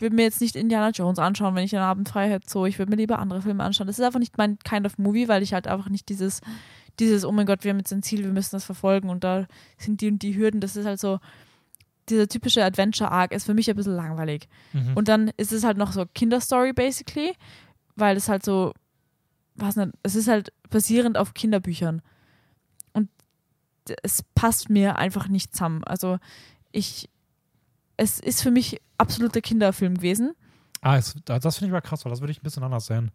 würde 0.00 0.14
mir 0.14 0.22
jetzt 0.22 0.40
nicht 0.40 0.56
Indiana 0.56 0.90
Jones 0.90 1.18
anschauen, 1.18 1.54
wenn 1.54 1.64
ich 1.64 1.74
einen 1.74 1.84
Abend 1.84 2.08
frei 2.08 2.28
hätte, 2.28 2.48
so, 2.48 2.66
ich 2.66 2.78
würde 2.78 2.90
mir 2.90 2.96
lieber 2.96 3.18
andere 3.18 3.42
Filme 3.42 3.64
anschauen. 3.64 3.86
Das 3.86 3.98
ist 3.98 4.04
einfach 4.04 4.20
nicht 4.20 4.38
mein 4.38 4.58
kind 4.60 4.86
of 4.86 4.98
movie, 4.98 5.28
weil 5.28 5.42
ich 5.42 5.52
halt 5.52 5.66
einfach 5.66 5.88
nicht 5.88 6.08
dieses, 6.08 6.40
dieses, 6.98 7.24
oh 7.24 7.32
mein 7.32 7.46
Gott, 7.46 7.64
wir 7.64 7.70
haben 7.70 7.78
jetzt 7.78 7.92
ein 7.92 8.02
Ziel, 8.02 8.24
wir 8.24 8.32
müssen 8.32 8.56
das 8.56 8.64
verfolgen 8.64 9.08
und 9.08 9.24
da 9.24 9.46
sind 9.76 10.00
die 10.00 10.08
und 10.08 10.22
die 10.22 10.36
Hürden, 10.36 10.60
das 10.60 10.76
ist 10.76 10.86
halt 10.86 11.00
so, 11.00 11.18
dieser 12.08 12.28
typische 12.28 12.64
Adventure-Arc 12.64 13.32
ist 13.32 13.44
für 13.44 13.54
mich 13.54 13.68
ein 13.68 13.76
bisschen 13.76 13.94
langweilig. 13.94 14.48
Mhm. 14.72 14.96
Und 14.96 15.08
dann 15.08 15.30
ist 15.36 15.52
es 15.52 15.64
halt 15.64 15.76
noch 15.76 15.92
so 15.92 16.06
Kinderstory 16.14 16.72
basically, 16.72 17.34
weil 17.96 18.16
es 18.16 18.28
halt 18.28 18.44
so, 18.44 18.72
was 19.54 19.76
nicht, 19.76 19.90
es 20.02 20.14
ist 20.14 20.28
halt 20.28 20.52
basierend 20.70 21.18
auf 21.18 21.34
Kinderbüchern. 21.34 22.02
Und 22.92 23.10
es 24.02 24.22
passt 24.34 24.70
mir 24.70 24.96
einfach 24.96 25.28
nicht 25.28 25.52
zusammen. 25.54 25.84
Also 25.84 26.18
ich, 26.72 27.08
es 27.98 28.18
ist 28.18 28.42
für 28.42 28.50
mich 28.50 28.80
absoluter 28.96 29.42
Kinderfilm 29.42 29.96
gewesen. 29.96 30.34
Ah, 30.80 30.96
es, 30.96 31.14
das 31.24 31.58
finde 31.58 31.68
ich 31.68 31.72
aber 31.72 31.82
krass, 31.82 32.04
weil 32.04 32.10
das 32.10 32.20
würde 32.20 32.30
ich 32.30 32.40
ein 32.40 32.44
bisschen 32.44 32.62
anders 32.62 32.86
sehen. 32.86 33.10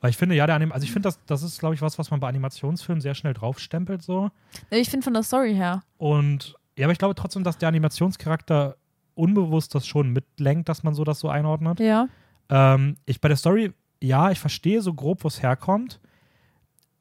Weil 0.00 0.10
ich 0.10 0.16
finde, 0.16 0.34
ja, 0.34 0.46
der 0.46 0.56
Anim 0.56 0.72
also 0.72 0.84
ich 0.84 0.92
finde, 0.92 1.08
das, 1.08 1.18
das 1.26 1.42
ist, 1.42 1.58
glaube 1.58 1.74
ich, 1.74 1.82
was, 1.82 1.98
was 1.98 2.10
man 2.10 2.20
bei 2.20 2.28
Animationsfilmen 2.28 3.00
sehr 3.00 3.14
schnell 3.14 3.34
draufstempelt 3.34 4.02
so. 4.02 4.30
Ich 4.70 4.88
finde 4.88 5.04
von 5.04 5.12
der 5.12 5.22
Story 5.22 5.54
her. 5.54 5.82
Und 5.98 6.54
ja, 6.76 6.86
aber 6.86 6.92
ich 6.92 6.98
glaube 6.98 7.14
trotzdem, 7.14 7.44
dass 7.44 7.58
der 7.58 7.68
Animationscharakter 7.68 8.76
unbewusst 9.14 9.74
das 9.74 9.86
schon 9.86 10.10
mitlenkt, 10.10 10.68
dass 10.68 10.82
man 10.82 10.94
so 10.94 11.04
das 11.04 11.20
so 11.20 11.28
einordnet. 11.28 11.80
Ja. 11.80 12.08
Ähm, 12.48 12.96
ich 13.04 13.20
bei 13.20 13.28
der 13.28 13.36
Story, 13.36 13.72
ja, 14.00 14.30
ich 14.30 14.38
verstehe 14.38 14.80
so 14.82 14.94
grob, 14.94 15.22
wo 15.24 15.28
es 15.28 15.42
herkommt. 15.42 16.00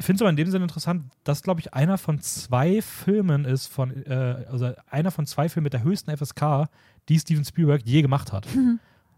Ich 0.01 0.05
finde 0.07 0.15
es 0.15 0.21
aber 0.23 0.31
in 0.31 0.35
dem 0.35 0.49
Sinne 0.49 0.63
interessant, 0.63 1.03
dass, 1.23 1.43
glaube 1.43 1.59
ich, 1.59 1.75
einer 1.75 1.99
von 1.99 2.19
zwei 2.21 2.81
Filmen 2.81 3.45
ist, 3.45 3.67
von, 3.67 3.91
äh, 4.07 4.45
also 4.49 4.73
einer 4.89 5.11
von 5.11 5.27
zwei 5.27 5.47
Filmen 5.47 5.65
mit 5.65 5.73
der 5.73 5.83
höchsten 5.83 6.09
FSK, 6.17 6.69
die 7.07 7.19
Steven 7.19 7.45
Spielberg 7.45 7.83
je 7.85 8.01
gemacht 8.01 8.33
hat. 8.33 8.47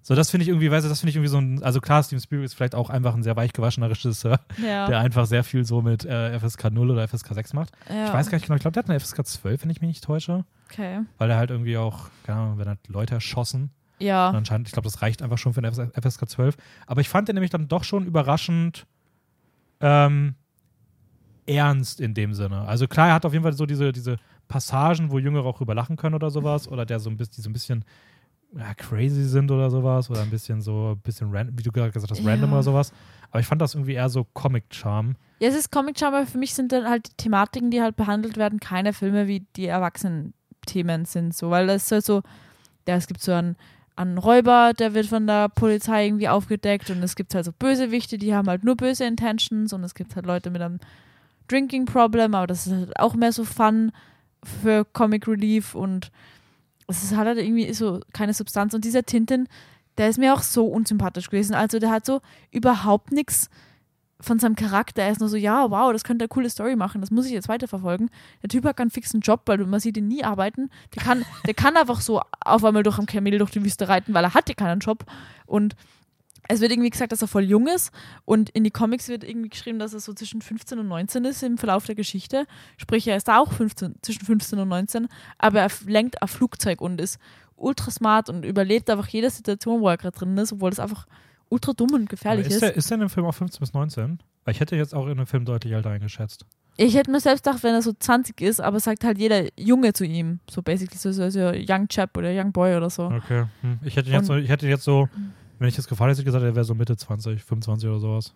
So, 0.02 0.13
das 0.13 0.30
finde 0.30 0.43
ich 0.43 0.50
irgendwie, 0.50 0.69
weißt 0.69 0.84
du, 0.84 0.89
das 0.89 1.00
finde 1.00 1.12
ich 1.12 1.15
irgendwie 1.15 1.30
so 1.30 1.38
ein, 1.38 1.63
also 1.63 1.80
klar, 1.80 2.04
Steven 2.04 2.19
Spielberg 2.22 2.46
ist 2.48 2.54
vielleicht 2.56 2.76
auch 2.76 2.89
einfach 2.89 3.15
ein 3.15 3.24
sehr 3.24 3.38
weich 3.38 3.54
gewaschener 3.54 3.89
Regisseur, 3.89 4.41
Ja. 4.62 4.88
der 4.88 5.00
einfach 5.00 5.26
sehr 5.26 5.46
viel 5.46 5.63
so 5.63 5.82
mit 5.82 6.04
äh, 6.04 6.38
FSK 6.38 6.69
0 6.72 6.91
oder 6.91 7.08
FSK 7.08 7.34
6 7.34 7.54
macht. 7.54 7.72
ja. 7.89 8.08
Ich 8.08 8.13
weiß 8.13 8.30
gar 8.30 8.36
nicht 8.36 8.46
genau, 8.48 8.56
ich 8.58 8.62
glaube, 8.62 8.74
der 8.74 8.84
hat 8.84 8.89
eine 8.89 9.00
FSK 9.00 9.26
12, 9.26 9.63
wenn 9.63 9.69
ich 9.69 9.80
mich 9.80 9.88
nicht 9.88 10.04
täusche, 10.04 10.43
Okay. 10.69 11.00
weil 11.17 11.30
er 11.32 11.38
halt 11.38 11.50
irgendwie 11.50 11.78
auch, 11.78 12.10
keine 12.26 12.39
Ahnung, 12.41 12.58
wenn 12.58 12.67
er 12.67 12.78
Leute 12.89 13.13
erschossen. 13.13 13.72
Und 14.00 14.06
Ja. 14.06 14.32
anscheinend, 14.32 14.67
ich 14.67 14.74
glaube, 14.74 14.88
das 14.89 15.02
reicht 15.02 15.22
einfach 15.22 15.38
schon 15.38 15.54
für 15.54 15.62
eine 15.63 15.72
FSK 15.72 16.28
12. 16.28 16.58
Aber 16.88 17.00
ich 17.00 17.08
fand 17.08 17.30
den 17.30 17.36
nämlich 17.36 17.52
dann 17.52 17.69
doch 17.69 17.86
schon 17.86 18.06
überraschend 18.06 18.86
ähm, 19.80 20.36
ernst 21.45 21.99
in 22.01 22.13
dem 22.13 22.34
Sinne. 22.34 22.62
Also 22.62 22.88
klar, 22.88 23.08
er 23.10 23.13
hat 23.15 23.25
auf 23.25 23.34
jeden 23.34 23.43
Fall 23.43 23.53
so 23.53 23.65
diese, 23.65 23.91
diese 23.91 24.17
Passagen, 24.47 25.12
wo 25.12 25.19
Jüngere 25.19 25.45
auch 25.45 25.58
drüber 25.58 25.75
lachen 25.75 25.95
können 25.95 26.15
oder 26.15 26.29
sowas. 26.29 26.67
Oder 26.67 26.86
der 26.86 26.99
so 26.99 27.10
ein 27.10 27.17
bisschen, 27.17 27.34
die 27.38 27.41
so 27.41 27.49
ein 27.49 27.53
bisschen 27.53 27.86
ja, 28.56 28.73
crazy 28.75 29.23
sind 29.23 29.49
oder 29.51 29.69
sowas. 29.69 30.10
Oder 30.10 30.21
ein 30.21 30.29
bisschen 30.29 30.62
so, 30.62 30.91
ein 30.91 30.99
bisschen 30.99 31.29
random, 31.32 31.58
wie 31.58 31.63
du 31.63 31.71
gerade 31.71 31.91
gesagt 31.91 32.12
hast, 32.12 32.19
Ja. 32.21 32.29
random 32.29 32.53
oder 32.53 32.63
sowas. 32.63 32.93
Aber 33.32 33.39
ich 33.39 33.45
fand 33.47 33.62
das 33.62 33.73
irgendwie 33.73 33.93
eher 33.93 34.10
so 34.10 34.25
Comic-Charme. 34.34 35.15
Ja, 35.39 35.49
es 35.49 35.56
ist 35.56 35.71
Comic-Charme, 35.71 36.13
aber 36.15 36.25
für 36.27 36.38
mich 36.38 36.53
sind 36.53 36.71
dann 36.71 36.88
halt 36.88 37.08
die 37.10 37.15
Thematiken, 37.17 37.71
die 37.71 37.82
halt 37.82 37.95
behandelt 37.95 38.38
werden, 38.38 38.60
keine 38.60 38.93
Filme, 38.93 39.27
wie 39.27 39.41
die 39.56 39.65
Erwachsenen-Themen 39.65 41.06
sind. 41.06 41.36
So, 41.36 41.49
weil 41.49 41.67
das 41.67 41.86
ist 41.86 41.91
halt 41.91 42.06
so, 42.06 42.21
ja, 42.88 42.95
es 42.95 43.08
gibt 43.08 43.21
so 43.21 43.32
einen, 43.32 43.56
einen 43.95 44.17
Räuber, 44.17 44.73
der 44.77 44.93
wird 44.93 45.08
von 45.08 45.25
der 45.27 45.49
Polizei 45.49 46.06
irgendwie 46.08 46.27
aufgedeckt 46.29 46.89
und 46.89 47.01
es 47.03 47.15
gibt 47.15 47.34
halt 47.36 47.45
so 47.45 47.51
Bösewichte, 47.51 48.17
die 48.17 48.34
haben 48.34 48.47
halt 48.47 48.63
nur 48.63 48.75
böse 48.75 49.06
Intentions 49.06 49.73
und 49.73 49.84
es 49.84 49.93
gibt 49.95 50.15
halt 50.15 50.25
Leute 50.25 50.49
mit 50.49 50.62
einem 50.62 50.79
Drinking-Problem, 51.54 52.34
aber 52.36 52.48
das 52.48 52.68
ist 52.68 52.74
halt 52.74 53.00
auch 53.00 53.13
mehr 53.13 53.32
so 53.32 53.44
Fun 53.44 53.92
für 54.62 54.86
Comic 54.86 55.28
Relief 55.28 55.76
und 55.76 56.12
es 56.88 57.04
ist 57.04 57.16
halt 57.16 57.38
irgendwie 57.38 57.74
so 57.74 58.02
keine 58.12 58.34
Substanz. 58.34 58.74
Und 58.74 58.84
dieser 58.84 59.04
Tintin, 59.04 59.48
der 59.98 60.10
ist 60.10 60.18
mir 60.18 60.34
auch 60.34 60.42
so 60.42 60.66
unsympathisch 60.66 61.30
gewesen. 61.30 61.54
Also 61.54 61.80
der 61.80 61.92
hat 61.92 62.06
so 62.06 62.22
überhaupt 62.52 63.12
nichts 63.12 63.50
von 64.20 64.39
seinem 64.39 64.56
Charakter. 64.56 65.04
Er 65.04 65.12
ist 65.12 65.20
nur 65.20 65.30
so, 65.30 65.38
ja, 65.38 65.70
wow, 65.70 65.92
das 65.92 66.04
könnte 66.04 66.24
eine 66.24 66.30
coole 66.30 66.50
Story 66.50 66.76
machen, 66.76 67.02
das 67.02 67.12
muss 67.12 67.26
ich 67.26 67.34
jetzt 67.34 67.50
weiterverfolgen. 67.50 68.10
Der 68.42 68.50
Typ 68.50 68.66
hat 68.66 68.78
keinen 68.78 68.89
fixen 68.89 69.20
Job, 69.20 69.42
weil 69.46 69.58
man 69.60 69.80
sieht 69.80 69.98
ihn 69.98 70.08
nie 70.08 70.24
arbeiten. 70.24 70.70
Der 70.96 71.04
kann, 71.04 71.26
der 71.46 71.54
kann 71.54 71.78
einfach 71.78 72.02
so 72.02 72.22
auf 72.44 72.63
einmal 72.63 72.84
durch 72.84 73.00
am 73.00 73.06
Kamel 73.06 73.38
durch 73.38 73.52
die 73.52 73.63
Wüste 73.63 73.89
reiten, 73.89 74.13
weil 74.13 74.24
er 74.24 74.34
hatte 74.34 74.56
keinen 74.56 74.80
Job. 74.80 75.06
Und 75.46 75.76
es 76.49 76.62
wird 76.62 76.71
irgendwie 76.71 76.89
gesagt, 76.89 77.12
dass 77.12 77.21
er 77.21 77.27
voll 77.27 77.43
jung 77.43 77.67
ist. 77.67 77.91
Und 78.25 78.49
in 78.49 78.63
die 78.63 78.71
Comics 78.71 79.08
wird 79.08 79.23
irgendwie 79.23 79.49
geschrieben, 79.49 79.79
dass 79.79 79.93
er 79.93 79.99
so 79.99 80.13
zwischen 80.13 80.41
15 80.41 80.79
und 80.79 80.88
19 80.88 81.25
ist 81.25 81.43
im 81.43 81.58
Verlauf 81.58 81.86
der 81.86 81.95
Geschichte. 81.95 82.45
Sprich, 82.77 83.08
er 83.08 83.17
ist 83.17 83.27
da 83.27 83.39
auch 83.39 83.51
15, 83.51 83.95
zwischen 84.01 84.25
15 84.25 84.60
und 84.60 84.67
19, 84.67 85.08
aber 85.38 85.62
er 85.62 85.69
lenkt 85.86 86.21
ein 86.21 86.27
Flugzeug 86.27 86.82
und 86.82 86.99
ist 86.99 87.19
ultra 87.56 87.91
smart 87.91 88.29
und 88.29 88.43
überlebt 88.45 88.89
einfach 88.89 89.08
jede 89.08 89.29
Situation, 89.29 89.82
wo 89.82 89.88
er 89.89 89.97
gerade 89.97 90.17
drin 90.17 90.38
ist, 90.38 90.51
obwohl 90.53 90.69
das 90.69 90.79
einfach 90.79 91.08
ultra 91.49 91.73
dumm 91.73 91.93
und 91.93 92.10
gefährlich 92.10 92.47
ist, 92.47 92.53
ist. 92.56 92.62
der, 92.62 92.75
ist 92.75 92.89
der 92.89 92.95
in 92.95 93.01
dem 93.01 93.10
Film 93.10 93.25
auch 93.25 93.34
15 93.36 93.60
bis 93.60 93.73
19? 93.73 94.19
Weil 94.43 94.53
ich 94.53 94.60
hätte 94.60 94.75
jetzt 94.75 94.93
auch 94.93 95.08
in 95.08 95.17
dem 95.17 95.27
Film 95.27 95.45
deutlich 95.45 95.71
älter 95.73 95.91
eingeschätzt. 95.91 96.45
Ich 96.75 96.95
hätte 96.95 97.12
mir 97.12 97.19
selbst 97.19 97.43
gedacht, 97.43 97.62
wenn 97.63 97.75
er 97.75 97.84
so 97.84 97.93
20 97.93 98.41
ist, 98.41 98.60
aber 98.60 98.79
sagt 98.79 99.03
halt 99.03 99.19
jeder 99.19 99.45
Junge 99.58 99.93
zu 99.93 100.06
ihm. 100.06 100.39
So 100.49 100.63
basically 100.63 100.97
so, 100.97 101.12
so, 101.12 101.29
so 101.29 101.51
Young 101.53 101.88
Chap 101.88 102.17
oder 102.17 102.32
Young 102.34 102.51
Boy 102.51 102.75
oder 102.75 102.89
so. 102.89 103.06
Okay. 103.06 103.45
Hm. 103.62 103.79
Ich, 103.84 103.95
hätte 103.95 104.10
jetzt 104.10 104.21
Und- 104.21 104.25
so, 104.25 104.36
ich 104.38 104.49
hätte 104.49 104.67
jetzt 104.67 104.84
so, 104.84 105.08
wenn 105.63 105.69
ich 105.69 105.78
das 105.78 105.88
gefallen 105.88 106.10
hätte, 106.12 106.26
gesagt, 106.26 106.43
er 106.43 106.56
wäre 106.56 106.65
so 106.65 106.76
Mitte 106.76 106.97
20, 106.97 107.41
25 107.41 107.88
oder 107.88 107.99
sowas. 107.99 108.34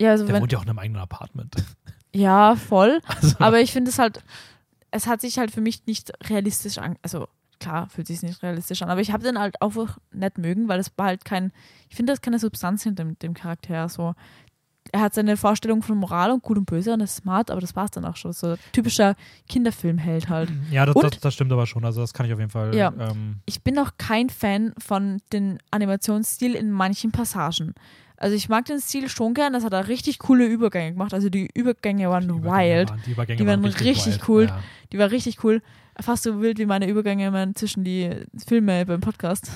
Ja, 0.00 0.12
also 0.12 0.24
Der 0.24 0.40
wohnt 0.40 0.52
ja 0.52 0.58
auch 0.58 0.62
in 0.62 0.70
einem 0.70 0.78
eigenen 0.78 1.02
Apartment. 1.02 1.56
ja, 2.14 2.54
voll. 2.54 3.00
Also, 3.08 3.36
Aber 3.40 3.60
ich 3.60 3.72
finde 3.72 3.90
es 3.90 3.98
halt, 3.98 4.22
es 4.92 5.08
hat 5.08 5.20
sich 5.20 5.38
halt 5.38 5.50
für 5.50 5.60
mich 5.60 5.84
nicht 5.86 6.12
realistisch 6.30 6.78
an. 6.78 6.96
Also 7.02 7.26
klar, 7.58 7.88
fühlt 7.88 8.06
sich 8.06 8.22
nicht 8.22 8.40
realistisch 8.44 8.82
an, 8.82 8.88
aber 8.90 9.00
ich 9.00 9.10
habe 9.10 9.24
den 9.24 9.36
halt 9.40 9.60
einfach 9.60 9.98
nicht 10.12 10.38
mögen, 10.38 10.68
weil 10.68 10.78
es 10.78 10.92
war 10.96 11.06
halt 11.06 11.24
kein, 11.24 11.52
ich 11.88 11.96
finde, 11.96 12.12
das 12.12 12.18
ist 12.18 12.22
keine 12.22 12.38
Substanz 12.38 12.84
hinter 12.84 13.02
dem, 13.02 13.18
dem 13.18 13.34
Charakter. 13.34 13.88
So. 13.88 14.14
Er 14.94 15.00
hat 15.00 15.12
seine 15.12 15.36
Vorstellung 15.36 15.82
von 15.82 15.98
Moral 15.98 16.30
und 16.30 16.44
gut 16.44 16.56
und 16.56 16.66
böse 16.66 16.92
und 16.92 17.00
ist 17.00 17.16
smart, 17.16 17.50
aber 17.50 17.60
das 17.60 17.74
war 17.74 17.86
es 17.86 17.90
dann 17.90 18.04
auch 18.04 18.14
schon. 18.14 18.32
So 18.32 18.54
typischer 18.70 19.16
Kinderfilmheld 19.48 20.28
halt. 20.28 20.52
ja, 20.70 20.86
das, 20.86 20.94
das, 20.94 21.18
das 21.18 21.34
stimmt 21.34 21.52
aber 21.52 21.66
schon. 21.66 21.84
Also 21.84 22.00
das 22.00 22.14
kann 22.14 22.26
ich 22.26 22.32
auf 22.32 22.38
jeden 22.38 22.52
Fall. 22.52 22.72
Ja. 22.76 22.92
Ähm, 22.96 23.40
ich 23.44 23.60
bin 23.64 23.76
auch 23.80 23.90
kein 23.98 24.30
Fan 24.30 24.72
von 24.78 25.20
dem 25.32 25.58
Animationsstil 25.72 26.54
in 26.54 26.70
manchen 26.70 27.10
Passagen. 27.10 27.74
Also 28.16 28.36
ich 28.36 28.48
mag 28.48 28.66
den 28.66 28.78
Stil 28.80 29.08
schon 29.08 29.34
gern, 29.34 29.52
das 29.52 29.64
hat 29.64 29.72
er 29.72 29.88
richtig 29.88 30.20
coole 30.20 30.46
Übergänge 30.46 30.92
gemacht. 30.92 31.12
Also 31.12 31.28
die 31.28 31.48
Übergänge 31.52 32.08
waren 32.08 32.28
die 32.28 32.28
Übergänge 32.28 32.76
wild. 32.78 32.90
Waren, 32.90 33.00
die 33.04 33.10
Übergänge 33.10 33.38
Die 33.38 33.46
waren 33.48 33.64
richtig 33.64 34.06
wild. 34.06 34.28
cool. 34.28 34.44
Ja. 34.44 34.60
Die 34.92 34.98
war 35.00 35.10
richtig 35.10 35.42
cool. 35.42 35.60
Fast 35.98 36.22
so 36.22 36.40
wild 36.40 36.58
wie 36.60 36.66
meine 36.66 36.88
Übergänge 36.88 37.26
immer 37.26 37.52
zwischen 37.54 37.82
die 37.82 38.10
Filme 38.46 38.86
beim 38.86 39.00
Podcast. 39.00 39.50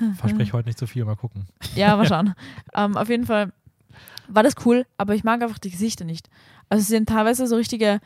Ja, 0.00 0.12
verspreche 0.14 0.52
heute 0.52 0.68
nicht 0.68 0.78
zu 0.78 0.86
viel, 0.86 1.06
mal 1.06 1.16
gucken. 1.16 1.46
Ja, 1.74 1.96
mal 1.96 2.06
schauen. 2.06 2.34
ähm, 2.74 2.98
auf 2.98 3.08
jeden 3.08 3.24
Fall 3.24 3.50
war 4.28 4.42
das 4.42 4.54
cool, 4.64 4.86
aber 4.96 5.14
ich 5.14 5.24
mag 5.24 5.42
einfach 5.42 5.58
die 5.58 5.70
Gesichter 5.70 6.04
nicht. 6.04 6.28
Also 6.68 6.84
sie 6.84 6.90
sind 6.90 7.08
teilweise 7.08 7.46
so 7.46 7.56
richtige 7.56 8.00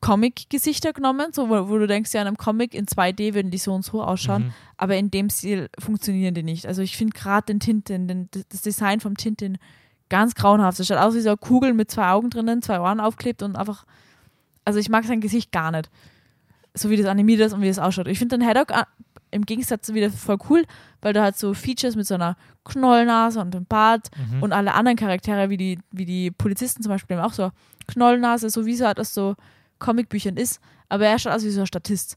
Comic-Gesichter 0.00 0.92
genommen, 0.92 1.32
so 1.32 1.48
wo, 1.48 1.68
wo 1.68 1.78
du 1.78 1.86
denkst, 1.86 2.12
ja, 2.12 2.20
in 2.20 2.26
einem 2.28 2.36
Comic 2.36 2.74
in 2.74 2.86
2D 2.86 3.34
würden 3.34 3.50
die 3.50 3.58
so 3.58 3.72
und 3.74 3.84
so 3.84 4.02
ausschauen, 4.02 4.44
Mhm. 4.44 4.52
aber 4.76 4.96
in 4.96 5.10
dem 5.10 5.30
Stil 5.30 5.68
funktionieren 5.78 6.34
die 6.34 6.42
nicht. 6.42 6.66
Also 6.66 6.82
ich 6.82 6.96
finde 6.96 7.14
gerade 7.18 7.46
den 7.46 7.60
Tintin, 7.60 8.06
den, 8.06 8.28
das 8.50 8.62
Design 8.62 9.00
vom 9.00 9.16
Tintin 9.16 9.58
ganz 10.08 10.34
grauenhaft. 10.34 10.78
Es 10.78 10.86
schaut 10.86 10.98
aus 10.98 11.14
wie 11.14 11.20
so 11.20 11.30
eine 11.30 11.38
Kugel 11.38 11.72
mit 11.72 11.90
zwei 11.90 12.10
Augen 12.10 12.30
drinnen, 12.30 12.62
zwei 12.62 12.78
Ohren 12.80 13.00
aufklebt 13.00 13.42
und 13.42 13.56
einfach, 13.56 13.84
also 14.64 14.78
ich 14.78 14.88
mag 14.90 15.04
sein 15.04 15.20
Gesicht 15.20 15.50
gar 15.50 15.70
nicht. 15.70 15.90
So 16.74 16.90
wie 16.90 16.96
das 16.98 17.06
animiert 17.06 17.40
ist 17.40 17.54
und 17.54 17.62
wie 17.62 17.68
es 17.68 17.78
ausschaut. 17.78 18.06
Ich 18.06 18.18
finde 18.18 18.38
den 18.38 18.46
Haddock 18.46 18.70
äh, 18.70 18.84
im 19.30 19.44
Gegensatz 19.44 19.92
wieder 19.92 20.10
voll 20.10 20.38
cool, 20.48 20.64
weil 21.02 21.12
du 21.12 21.20
halt 21.22 21.36
so 21.36 21.52
Features 21.54 21.96
mit 21.96 22.06
so 22.06 22.14
einer 22.14 22.36
Knollnase 22.64 23.40
und 23.40 23.54
einem 23.54 23.66
Bart 23.66 24.10
Mhm. 24.16 24.42
und 24.42 24.52
alle 24.52 24.74
anderen 24.74 24.96
Charaktere, 24.96 25.50
wie 25.50 25.56
die, 25.56 25.78
wie 25.92 26.04
die 26.06 26.30
Polizisten 26.30 26.82
zum 26.82 26.90
Beispiel, 26.90 27.16
haben 27.16 27.24
auch 27.24 27.32
so 27.32 27.50
Knollnase, 27.86 28.50
so 28.50 28.66
wie 28.66 28.72
es 28.74 28.80
halt 28.80 28.98
aus 29.00 29.14
so 29.14 29.34
Comicbüchern 29.78 30.36
ist. 30.36 30.60
Aber 30.88 31.06
er 31.06 31.18
schaut 31.18 31.32
aus 31.32 31.44
wie 31.44 31.50
so 31.50 31.60
ein 31.60 31.66
Statist. 31.66 32.16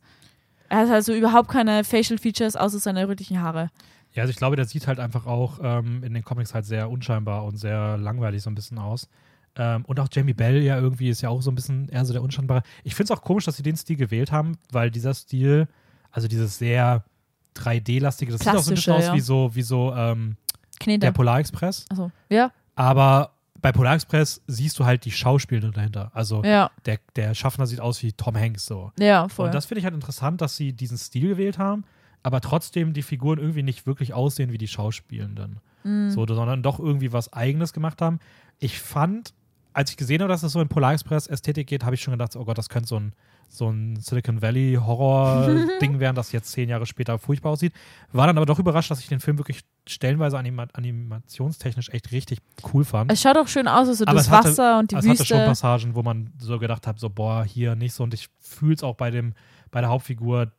Er 0.70 0.80
hat 0.80 0.90
halt 0.90 1.04
so 1.06 1.14
überhaupt 1.14 1.50
keine 1.50 1.84
Facial 1.84 2.18
Features 2.20 2.56
außer 2.56 2.80
seine 2.80 3.08
rötlichen 3.08 3.42
Haare. 3.42 3.70
Ja, 4.14 4.22
also 4.24 4.32
ich 4.32 4.38
glaube, 4.38 4.56
der 4.56 4.66
sieht 4.66 4.88
halt 4.88 5.00
einfach 5.00 5.26
auch 5.26 5.60
ähm, 5.62 6.04
in 6.04 6.14
den 6.14 6.24
Comics 6.24 6.54
halt 6.54 6.66
sehr 6.66 6.90
unscheinbar 6.90 7.44
und 7.46 7.58
sehr 7.58 7.98
langweilig 7.98 8.42
so 8.42 8.50
ein 8.50 8.56
bisschen 8.56 8.78
aus. 8.80 9.08
Ähm, 9.56 9.84
und 9.86 10.00
auch 10.00 10.08
Jamie 10.12 10.34
Bell 10.34 10.62
ja 10.62 10.80
irgendwie 10.80 11.10
ist 11.10 11.22
ja 11.22 11.30
auch 11.30 11.42
so 11.42 11.52
ein 11.52 11.56
bisschen 11.56 11.90
eher 11.90 12.06
so 12.06 12.14
der 12.14 12.22
unscheinbare. 12.24 12.62
Ich 12.84 12.96
finde 12.96 13.12
es 13.14 13.18
auch 13.20 13.24
komisch, 13.24 13.46
dass 13.46 13.58
sie 13.58 13.64
den 13.64 13.76
Stil 13.78 13.98
gewählt 13.98 14.32
haben, 14.32 14.58
weil 14.72 14.90
dieser 14.92 15.14
Stil, 15.14 15.68
also 16.12 16.28
dieses 16.28 16.58
sehr 16.58 17.04
3D-lastige, 17.56 18.32
das 18.32 18.42
sieht 18.42 18.50
auch 18.50 18.60
so 18.60 18.72
ein 18.72 18.76
bisschen 18.76 18.94
Plastische, 18.94 18.94
aus 18.94 19.06
ja. 19.06 19.14
wie 19.14 19.20
so, 19.20 19.56
wie 19.56 19.62
so 19.62 19.94
ähm, 19.96 20.38
der 20.86 21.12
Polar 21.12 21.40
Express. 21.40 21.86
Also, 21.90 22.12
ja, 22.30 22.52
Aber 22.76 23.32
bei 23.62 23.72
Polar 23.72 23.96
Express 23.96 24.42
siehst 24.48 24.80
du 24.80 24.86
halt 24.86 25.06
die 25.06 25.12
Schauspieler 25.12 25.72
dahinter. 25.72 26.12
Also 26.14 26.44
ja, 26.44 26.72
der, 26.86 27.00
der 27.16 27.34
Schaffner 27.34 27.68
sieht 27.68 27.82
aus 27.82 28.02
wie 28.04 28.14
Tom 28.14 28.36
Hanks 28.38 28.66
so. 28.66 28.92
ja, 29.00 29.28
voll. 29.28 29.48
Und 29.48 29.54
das 29.54 29.66
finde 29.66 29.80
ich 29.80 29.86
halt 29.86 29.96
interessant, 29.96 30.42
dass 30.42 30.56
sie 30.56 30.74
diesen 30.74 30.98
Stil 30.98 31.30
gewählt 31.30 31.58
haben, 31.58 31.84
aber 32.24 32.42
trotzdem 32.42 32.94
die 32.94 33.02
Figuren 33.02 33.40
irgendwie 33.40 33.64
nicht 33.64 33.86
wirklich 33.86 34.14
aussehen 34.14 34.52
wie 34.52 34.58
die 34.58 34.68
Schauspielenden. 34.68 35.60
Mhm. 35.84 36.12
So, 36.12 36.26
sondern 36.26 36.64
doch 36.64 36.80
irgendwie 36.80 37.12
was 37.12 37.34
Eigenes 37.34 37.74
gemacht 37.74 38.02
haben. 38.02 38.20
Ich 38.60 38.80
fand 38.80 39.34
als 39.74 39.92
ich 39.92 39.98
gesehen 39.98 40.22
habe, 40.22 40.30
dass 40.30 40.44
es 40.44 40.52
so 40.52 40.62
in 40.62 40.68
Polar 40.68 40.94
Express 40.94 41.28
Ästhetik 41.28 41.68
geht, 41.68 41.84
habe 41.84 41.96
ich 41.96 42.02
schon 42.02 42.12
gedacht, 42.12 42.36
oh 42.36 42.44
Gott, 42.44 42.58
das 42.58 42.70
könnte 42.70 42.88
so 42.88 42.98
ein, 42.98 43.14
so 43.52 43.68
ein 43.70 43.96
Silicon 43.98 44.42
Valley 44.42 44.78
Horror-Ding 44.80 46.00
werden, 46.00 46.16
das 46.16 46.32
jetzt 46.32 46.52
zehn 46.52 46.70
Jahre 46.70 46.86
später 46.86 47.18
furchtbar 47.18 47.52
aussieht. 47.52 47.74
War 48.12 48.28
dann 48.28 48.38
aber 48.38 48.46
doch 48.46 48.60
überrascht, 48.60 48.92
dass 48.92 49.00
ich 49.00 49.08
den 49.08 49.20
Film 49.20 49.38
wirklich 49.40 49.62
stellenweise 49.88 50.38
anima 50.38 50.68
animationstechnisch 50.74 51.90
echt 51.90 52.12
richtig 52.12 52.40
cool 52.74 52.86
fand. 52.86 53.12
Es 53.12 53.22
schaut 53.22 53.38
auch 53.38 53.48
schön 53.48 53.68
aus, 53.68 53.88
also 53.88 54.06
Aber 54.06 54.14
das 54.16 54.28
es 54.28 54.32
hatte- 54.32 54.50
Wasser 54.50 54.80
und 54.80 54.92
die 54.92 54.96
es 54.96 55.04
Wüste. 55.06 55.24
hatte 55.24 55.26
schon 55.26 55.46
Passagen, 55.46 55.96
wo 55.96 56.04
man 56.04 56.32
so 56.40 56.60
gedacht 56.60 56.86
hat, 56.88 57.00
so 57.00 57.10
boah, 57.10 57.44
hier 57.44 57.76
nicht 57.76 57.94
so. 57.94 58.04
Und 58.04 58.14
ich 58.14 58.30
fühle 58.40 58.76
es 58.76 58.84
auch 58.84 58.96
bei, 58.96 59.10
dem, 59.12 59.34
bei 59.72 59.82
der 59.82 59.90
Hauptfigur, 59.90 60.52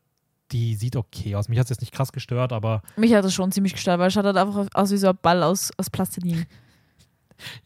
die 0.52 0.74
sieht 0.74 0.96
okay 0.96 1.36
aus. 1.36 1.48
Mich 1.48 1.58
hat 1.58 1.66
es 1.66 1.70
jetzt 1.70 1.80
nicht 1.80 1.92
krass 1.94 2.10
gestört, 2.12 2.52
aber 2.52 2.82
Mich 2.96 3.14
hat 3.14 3.24
das 3.24 3.32
schon 3.34 3.52
ziemlich 3.52 3.74
gestört, 3.74 4.00
weil 4.00 4.08
es 4.08 4.14
schaut 4.14 4.24
halt 4.24 4.36
einfach 4.36 4.66
aus 4.74 4.90
wie 4.90 4.96
so 4.96 5.08
ein 5.08 5.18
Ball 5.22 5.42
aus, 5.44 5.70
aus 5.76 5.90
Plastilin. 5.90 6.44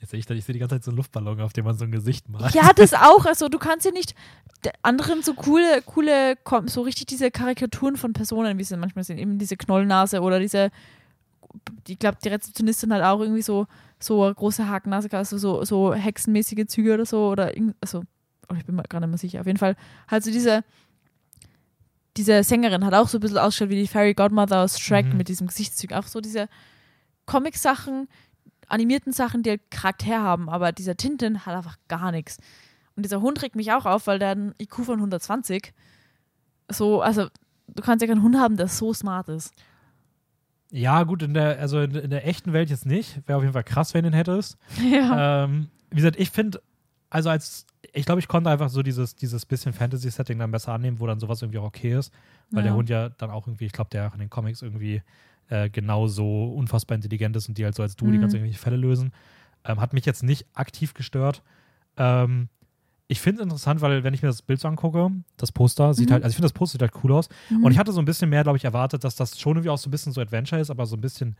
Jetzt 0.01 0.11
sehe 0.11 0.21
ich, 0.21 0.27
da- 0.27 0.35
ich 0.35 0.45
sehe 0.45 0.53
die 0.53 0.59
ganze 0.59 0.77
Zeit 0.77 0.85
so 0.85 0.91
einen 0.91 0.97
Luftballon, 0.99 1.41
auf 1.41 1.53
dem 1.53 1.65
man 1.65 1.77
so 1.77 1.85
ein 1.85 1.93
Gesicht 1.93 2.29
malt. 2.29 2.55
Ja, 2.55 2.73
das 2.75 2.93
auch. 2.95 3.25
Also 3.27 3.49
du 3.49 3.59
kannst 3.59 3.85
ja 3.87 3.93
nicht 3.93 4.15
anderen 4.83 5.23
so 5.23 5.35
coole, 5.35 5.83
coole, 5.83 6.37
so 6.67 6.83
richtig 6.83 7.07
diese 7.07 7.31
Karikaturen 7.31 7.97
von 7.97 8.13
Personen, 8.13 8.57
wie 8.59 8.65
sie 8.65 8.77
manchmal 8.77 9.05
sind, 9.05 9.19
eben 9.19 9.39
diese 9.39 9.57
Knollnase 9.57 10.21
oder 10.23 10.39
diese, 10.41 10.71
ich 11.87 11.99
glaube, 11.99 12.17
die 12.25 12.29
Rezeptionistin 12.29 12.93
hat 12.93 13.03
auch 13.03 13.21
irgendwie 13.21 13.43
so, 13.43 13.67
so 14.01 14.33
große 14.35 14.69
Hakennase, 14.69 15.09
also 15.13 15.37
so, 15.39 15.65
so 15.65 15.95
hexenmäßige 15.95 16.67
Züge 16.67 16.95
oder 16.95 17.05
so, 17.07 17.29
oder 17.29 17.53
also, 17.81 18.03
oh, 18.51 18.55
ich 18.57 18.65
bin 18.65 18.75
mir 18.77 18.83
gerade 18.85 19.07
nicht 19.07 19.11
mehr 19.11 19.19
sicher. 19.19 19.41
Auf 19.41 19.47
jeden 19.47 19.59
Fall, 19.59 19.77
halt 20.09 20.25
so 20.25 20.31
diese, 20.31 20.65
diese 22.17 22.43
Sängerin 22.45 22.85
hat 22.85 22.95
auch 22.95 23.09
so 23.09 23.19
ein 23.19 23.21
bisschen 23.21 23.39
ausgeschaut 23.39 23.71
wie 23.71 23.81
die 23.83 23.89
Fairy 23.89 24.15
Godmother 24.15 24.61
aus 24.63 24.79
Shrek 24.79 25.07
Mhm. 25.07 25.17
mit 25.17 25.29
diesem 25.29 25.47
Gesichtszug. 25.49 25.93
Auch 25.93 26.07
so 26.07 26.21
diese 26.21 26.49
Comic-Sachen, 27.27 28.09
animierten 28.68 29.12
Sachen, 29.12 29.42
die 29.42 29.50
halt 29.50 29.70
Charakter 29.70 30.20
haben, 30.22 30.48
aber 30.48 30.72
dieser 30.72 30.96
Tintin 30.96 31.44
hat 31.46 31.55
einfach 31.55 31.77
gar 31.88 32.11
nichts. 32.12 32.38
Und 32.96 33.05
dieser 33.05 33.20
Hund 33.20 33.42
regt 33.42 33.57
mich 33.57 33.72
auch 33.72 33.87
auf, 33.87 34.07
weil 34.07 34.18
der 34.18 34.31
hat 34.31 34.38
einen 34.38 34.55
IQ 34.61 34.85
von 34.85 34.96
120. 34.96 35.72
So, 36.70 37.03
also, 37.03 37.29
du 37.68 37.83
kannst 37.83 38.03
ja 38.03 38.09
keinen 38.09 38.22
Hund 38.22 38.37
haben, 38.37 38.57
der 38.57 38.68
so 38.68 38.92
smart 38.94 39.29
ist. 39.29 39.53
Ja, 40.70 41.03
gut, 41.05 41.22
in 41.22 41.35
der, 41.35 41.59
also 41.61 41.81
in, 41.81 41.94
in 41.94 42.11
der 42.11 42.27
echten 42.27 42.53
Welt 42.53 42.70
jetzt 42.70 42.87
nicht. 42.87 43.20
Wäre 43.27 43.37
auf 43.37 43.42
jeden 43.42 43.53
Fall 43.53 43.64
krass, 43.64 43.94
wenn 43.94 44.03
du 44.05 44.11
ihn 44.11 44.14
hättest. 44.14 44.57
Ja. 44.83 45.44
Ähm, 45.44 45.68
wie 45.90 45.96
gesagt, 45.96 46.16
ich 46.18 46.31
finde, 46.31 46.61
also 47.11 47.31
als, 47.31 47.66
ich 47.92 48.07
glaube, 48.07 48.20
ich 48.20 48.27
konnte 48.27 48.50
einfach 48.50 48.68
so 48.70 48.83
dieses, 48.83 49.14
dieses 49.14 49.46
bisschen 49.46 49.72
Fantasy-Setting 49.72 50.38
dann 50.38 50.50
besser 50.50 50.72
annehmen, 50.72 50.98
wo 50.98 51.07
dann 51.07 51.20
sowas 51.20 51.42
irgendwie 51.42 51.59
auch 51.59 51.64
okay 51.66 51.96
ist. 51.96 52.12
Weil 52.50 52.61
Ja. 52.64 52.70
der 52.70 52.74
Hund 52.77 52.88
ja 52.88 53.09
dann 53.11 53.31
auch 53.31 53.46
irgendwie, 53.46 53.66
ich 53.66 53.72
glaube, 53.72 53.90
der 53.90 54.09
auch 54.09 54.14
in 54.14 54.20
den 54.20 54.31
Comics 54.31 54.62
irgendwie 54.62 55.03
äh, 55.55 55.71
genauso 55.71 56.47
unfassbar 56.55 56.97
intelligent 56.97 57.37
ist 57.37 57.49
und 57.49 57.57
die 57.59 57.64
halt 57.64 57.75
so 57.75 57.83
als 57.83 57.95
du 57.97 58.07
die 58.11 58.17
Mhm. 58.19 58.23
ganzen 58.23 58.37
irgendwelche 58.37 58.59
Fälle 58.59 58.77
lösen. 58.77 59.12
Ähm, 59.64 59.81
hat 59.81 59.93
mich 59.93 60.05
jetzt 60.05 60.23
nicht 60.23 60.47
aktiv 60.55 60.95
gestört. 60.95 61.43
Ähm, 61.97 62.49
ich 63.07 63.21
finde 63.21 63.40
es 63.40 63.45
interessant, 63.45 63.81
weil 63.83 64.03
wenn 64.03 64.14
ich 64.14 64.23
mir 64.23 64.29
das 64.29 64.43
Bild 64.43 64.59
so 64.61 64.67
angucke, 64.69 65.11
das 65.37 65.53
Poster 65.53 65.95
sieht 65.95 66.09
Mhm. 66.09 66.14
halt, 66.14 66.25
also 66.25 66.33
ich 66.33 66.37
finde 66.37 66.47
das 66.47 66.53
Poster 66.55 66.73
sieht 66.73 66.83
halt 66.83 67.05
cool 67.05 67.12
aus. 67.12 67.29
Mhm. 67.51 67.64
Und 67.64 67.73
ich 67.73 67.79
hatte 67.79 67.93
so 67.93 68.01
ein 68.01 68.05
bisschen 68.05 68.31
mehr, 68.31 68.43
glaube 68.43 68.57
ich, 68.59 68.64
erwartet, 68.64 69.05
dass 69.05 69.14
das 69.17 69.38
schon 69.38 69.57
irgendwie 69.57 69.71
auch 69.71 69.79
so 69.79 69.88
ein 69.88 69.90
bisschen 69.93 70.12
so 70.12 70.21
Adventure 70.21 70.61
ist, 70.61 70.71
aber 70.71 70.87
so 70.87 70.97
ein 70.97 71.01
bisschen 71.01 71.37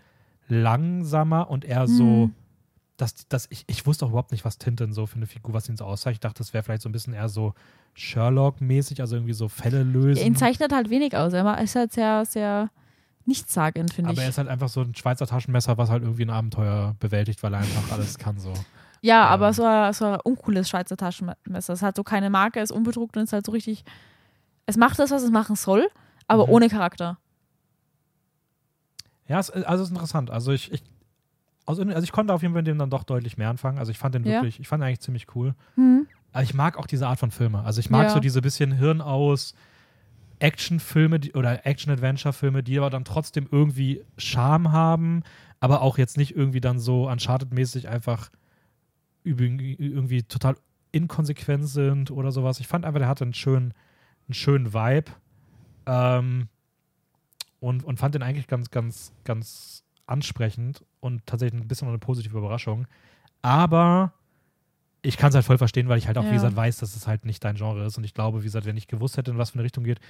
langsamer 0.49 1.51
und 1.51 1.65
eher 1.65 1.89
so, 1.89 2.27
Mhm. 2.29 2.35
dass, 2.99 3.27
dass 3.29 3.47
ich, 3.51 3.65
ich 3.67 3.87
wusste 3.87 4.05
auch 4.07 4.11
überhaupt 4.11 4.31
nicht, 4.33 4.45
was 4.45 4.59
Tintin 4.59 4.93
so 4.93 5.07
für 5.07 5.17
eine 5.17 5.27
Figur, 5.27 5.53
was 5.55 5.69
ihn 5.69 5.77
so 5.77 5.85
aussah. 5.85 6.11
Ich 6.11 6.21
dachte, 6.21 6.39
das 6.39 6.53
wäre 6.55 6.63
vielleicht 6.63 6.83
so 6.83 6.89
ein 6.89 6.93
bisschen 6.93 7.15
eher 7.15 7.29
so 7.29 7.55
Sherlock-mäßig, 7.95 9.01
also 9.01 9.17
irgendwie 9.17 9.33
so 9.33 9.49
Fälle 9.49 9.83
lösen. 9.83 10.25
Ihn 10.25 10.37
zeichnet 10.37 10.73
halt 10.73 10.91
wenig 10.91 11.17
aus. 11.17 11.33
Er 11.33 11.61
ist 11.61 11.75
halt 11.75 11.93
sehr, 11.93 12.25
sehr 12.25 12.71
nichtssagend, 13.27 13.93
finde 13.93 14.11
aber 14.11 14.19
er 14.21 14.25
ich. 14.25 14.31
ist 14.31 14.39
halt 14.39 14.49
einfach 14.49 14.69
so 14.69 14.81
ein 14.83 14.95
Schweizer 14.95 15.27
Taschenmesser, 15.27 15.79
was 15.79 15.91
halt 15.91 16.03
irgendwie 16.03 16.25
ein 16.25 16.31
Abenteuer 16.31 16.95
bewältigt, 17.01 17.43
weil 17.43 17.55
er 17.55 17.61
einfach 17.61 17.93
alles 17.93 18.19
kann 18.19 18.39
so. 18.39 18.53
Ja, 19.01 19.27
ähm, 19.27 19.33
aber 19.33 19.53
so 19.53 19.65
ein, 19.65 19.93
so 19.93 20.05
ein 20.07 20.21
uncooles 20.25 20.69
Schweizer 20.69 20.97
Taschenmesser. 20.97 21.73
Es 21.75 21.83
hat 21.83 21.97
so 21.97 22.03
keine 22.05 22.31
Marke, 22.31 22.61
ist 22.61 22.71
unbedruckt 22.73 23.17
und 23.17 23.25
ist 23.25 23.33
halt 23.33 23.47
so 23.47 23.53
richtig. 23.53 23.85
Es 24.67 24.77
macht 24.77 24.99
das, 24.99 25.11
was 25.11 25.23
es 25.23 25.31
machen 25.31 25.57
soll, 25.57 25.89
aber 26.27 26.47
Mhm. 26.47 26.53
ohne 26.53 26.69
Charakter. 26.69 27.19
Ja, 29.27 29.39
es, 29.39 29.51
also 29.51 29.83
es 29.83 29.89
ist 29.89 29.95
interessant. 29.95 30.31
Also 30.31 30.53
ich, 30.53 30.73
ich 30.73 30.83
also, 31.67 31.83
also 31.83 32.03
ich 32.03 32.13
konnte 32.13 32.33
auf 32.35 32.43
jeden 32.43 32.53
Fall 32.53 32.63
mit 32.63 32.67
dem 32.67 32.79
dann 32.79 32.91
doch 32.91 33.05
deutlich 33.05 33.39
mehr 33.39 33.49
anfangen. 33.49 33.79
Also 33.79 33.91
ich 33.91 33.99
fand 33.99 34.15
den 34.15 34.25
Ja. 34.25 34.33
wirklich, 34.35 34.61
ich 34.61 34.69
fand 34.69 34.83
ihn 34.83 34.87
eigentlich 34.87 35.01
ziemlich 35.01 35.35
cool. 35.35 35.55
Hm. 35.77 36.07
Aber 36.33 36.43
ich 36.43 36.53
mag 36.53 36.77
auch 36.79 36.87
diese 36.87 37.07
Art 37.09 37.19
von 37.19 37.31
Filme. 37.31 37.63
Also 37.65 37.81
ich 37.81 37.89
mag 37.91 38.05
Ja. 38.05 38.11
so 38.11 38.21
diese 38.21 38.43
bisschen 38.43 38.73
Hirn 38.73 39.01
aus 39.01 39.55
Actionfilme 40.39 41.21
oder 41.35 41.67
Action-Adventure-Filme, 41.67 42.63
die 42.63 42.79
aber 42.79 42.91
dann 42.91 43.05
trotzdem 43.05 43.49
irgendwie 43.51 44.03
Charme 44.17 44.73
haben, 44.73 45.23
aber 45.61 45.83
auch 45.83 45.99
jetzt 45.99 46.17
nicht 46.17 46.37
irgendwie 46.37 46.61
dann 46.61 46.79
so 46.79 47.09
Uncharted-mäßig 47.09 47.89
einfach 47.89 48.31
irgendwie 49.23 50.23
total 50.23 50.57
inkonsequent 50.93 51.67
sind 51.67 52.11
oder 52.11 52.31
sowas. 52.31 52.61
Ich 52.61 52.69
fand 52.69 52.85
einfach, 52.85 53.01
der 53.01 53.09
hatte 53.09 53.25
einen 53.25 53.35
schönen, 53.35 53.75
einen 54.29 54.35
schönen 54.35 54.75
Vibe. 54.75 55.13
Ähm, 55.87 56.49
und, 57.61 57.83
und 57.83 57.99
fand 57.99 58.15
den 58.15 58.23
eigentlich 58.23 58.47
ganz, 58.47 58.71
ganz, 58.71 59.13
ganz 59.25 59.85
ansprechend 60.07 60.85
und 61.01 61.25
tatsächlich 61.25 61.63
ein 61.63 61.69
bisschen 61.69 61.89
eine 61.89 61.99
positive 61.99 62.37
Überraschung. 62.37 62.87
Aber 63.41 64.13
ich 65.05 65.17
kann 65.17 65.29
es 65.29 65.35
halt 65.35 65.45
voll 65.45 65.59
verstehen, 65.59 65.89
weil 65.89 65.99
ich 65.99 66.07
halt 66.07 66.19
auch, 66.19 66.25
Ja. 66.25 66.31
wie 66.31 66.35
gesagt, 66.35 66.57
weiß, 66.57 66.79
dass 66.79 66.97
es 66.97 67.07
halt 67.07 67.25
nicht 67.25 67.45
dein 67.45 67.57
Genre 67.57 67.85
ist. 67.85 67.97
Und 67.99 68.05
ich 68.05 68.15
glaube, 68.15 68.41
wie 68.41 68.45
gesagt, 68.45 68.67
wenn 68.67 68.77
ich 68.77 68.89
gewusst 68.89 69.17
hätte, 69.17 69.31
in 69.31 69.39
was 69.39 69.51
für 69.51 69.57
eine 69.57 69.65
Richtung 69.65 69.85
geht. 69.85 70.01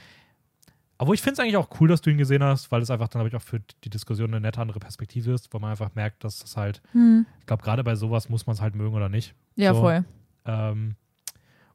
Obwohl 0.96 1.14
ich 1.16 1.22
finde 1.22 1.34
es 1.34 1.40
eigentlich 1.40 1.56
auch 1.56 1.68
cool, 1.80 1.88
dass 1.88 2.00
du 2.00 2.10
ihn 2.10 2.18
gesehen 2.18 2.42
hast, 2.42 2.70
weil 2.70 2.80
es 2.80 2.90
einfach 2.90 3.08
dann, 3.08 3.18
habe 3.18 3.28
ich 3.28 3.34
auch 3.34 3.42
für 3.42 3.60
die 3.82 3.90
Diskussion 3.90 4.28
eine 4.30 4.40
nette 4.40 4.60
andere 4.60 4.78
Perspektive 4.78 5.32
ist, 5.32 5.52
wo 5.52 5.58
man 5.58 5.72
einfach 5.72 5.94
merkt, 5.96 6.22
dass 6.22 6.42
es 6.44 6.56
halt, 6.56 6.80
Hm. 6.92 7.26
ich 7.40 7.46
glaube, 7.46 7.62
gerade 7.64 7.82
bei 7.82 7.96
sowas 7.96 8.28
muss 8.28 8.46
man 8.46 8.54
es 8.54 8.60
halt 8.62 8.74
mögen 8.76 8.94
oder 8.94 9.08
nicht. 9.08 9.34
Ja, 9.56 9.74
So. 9.74 9.80
voll. 9.80 10.04
Ähm, 10.46 10.94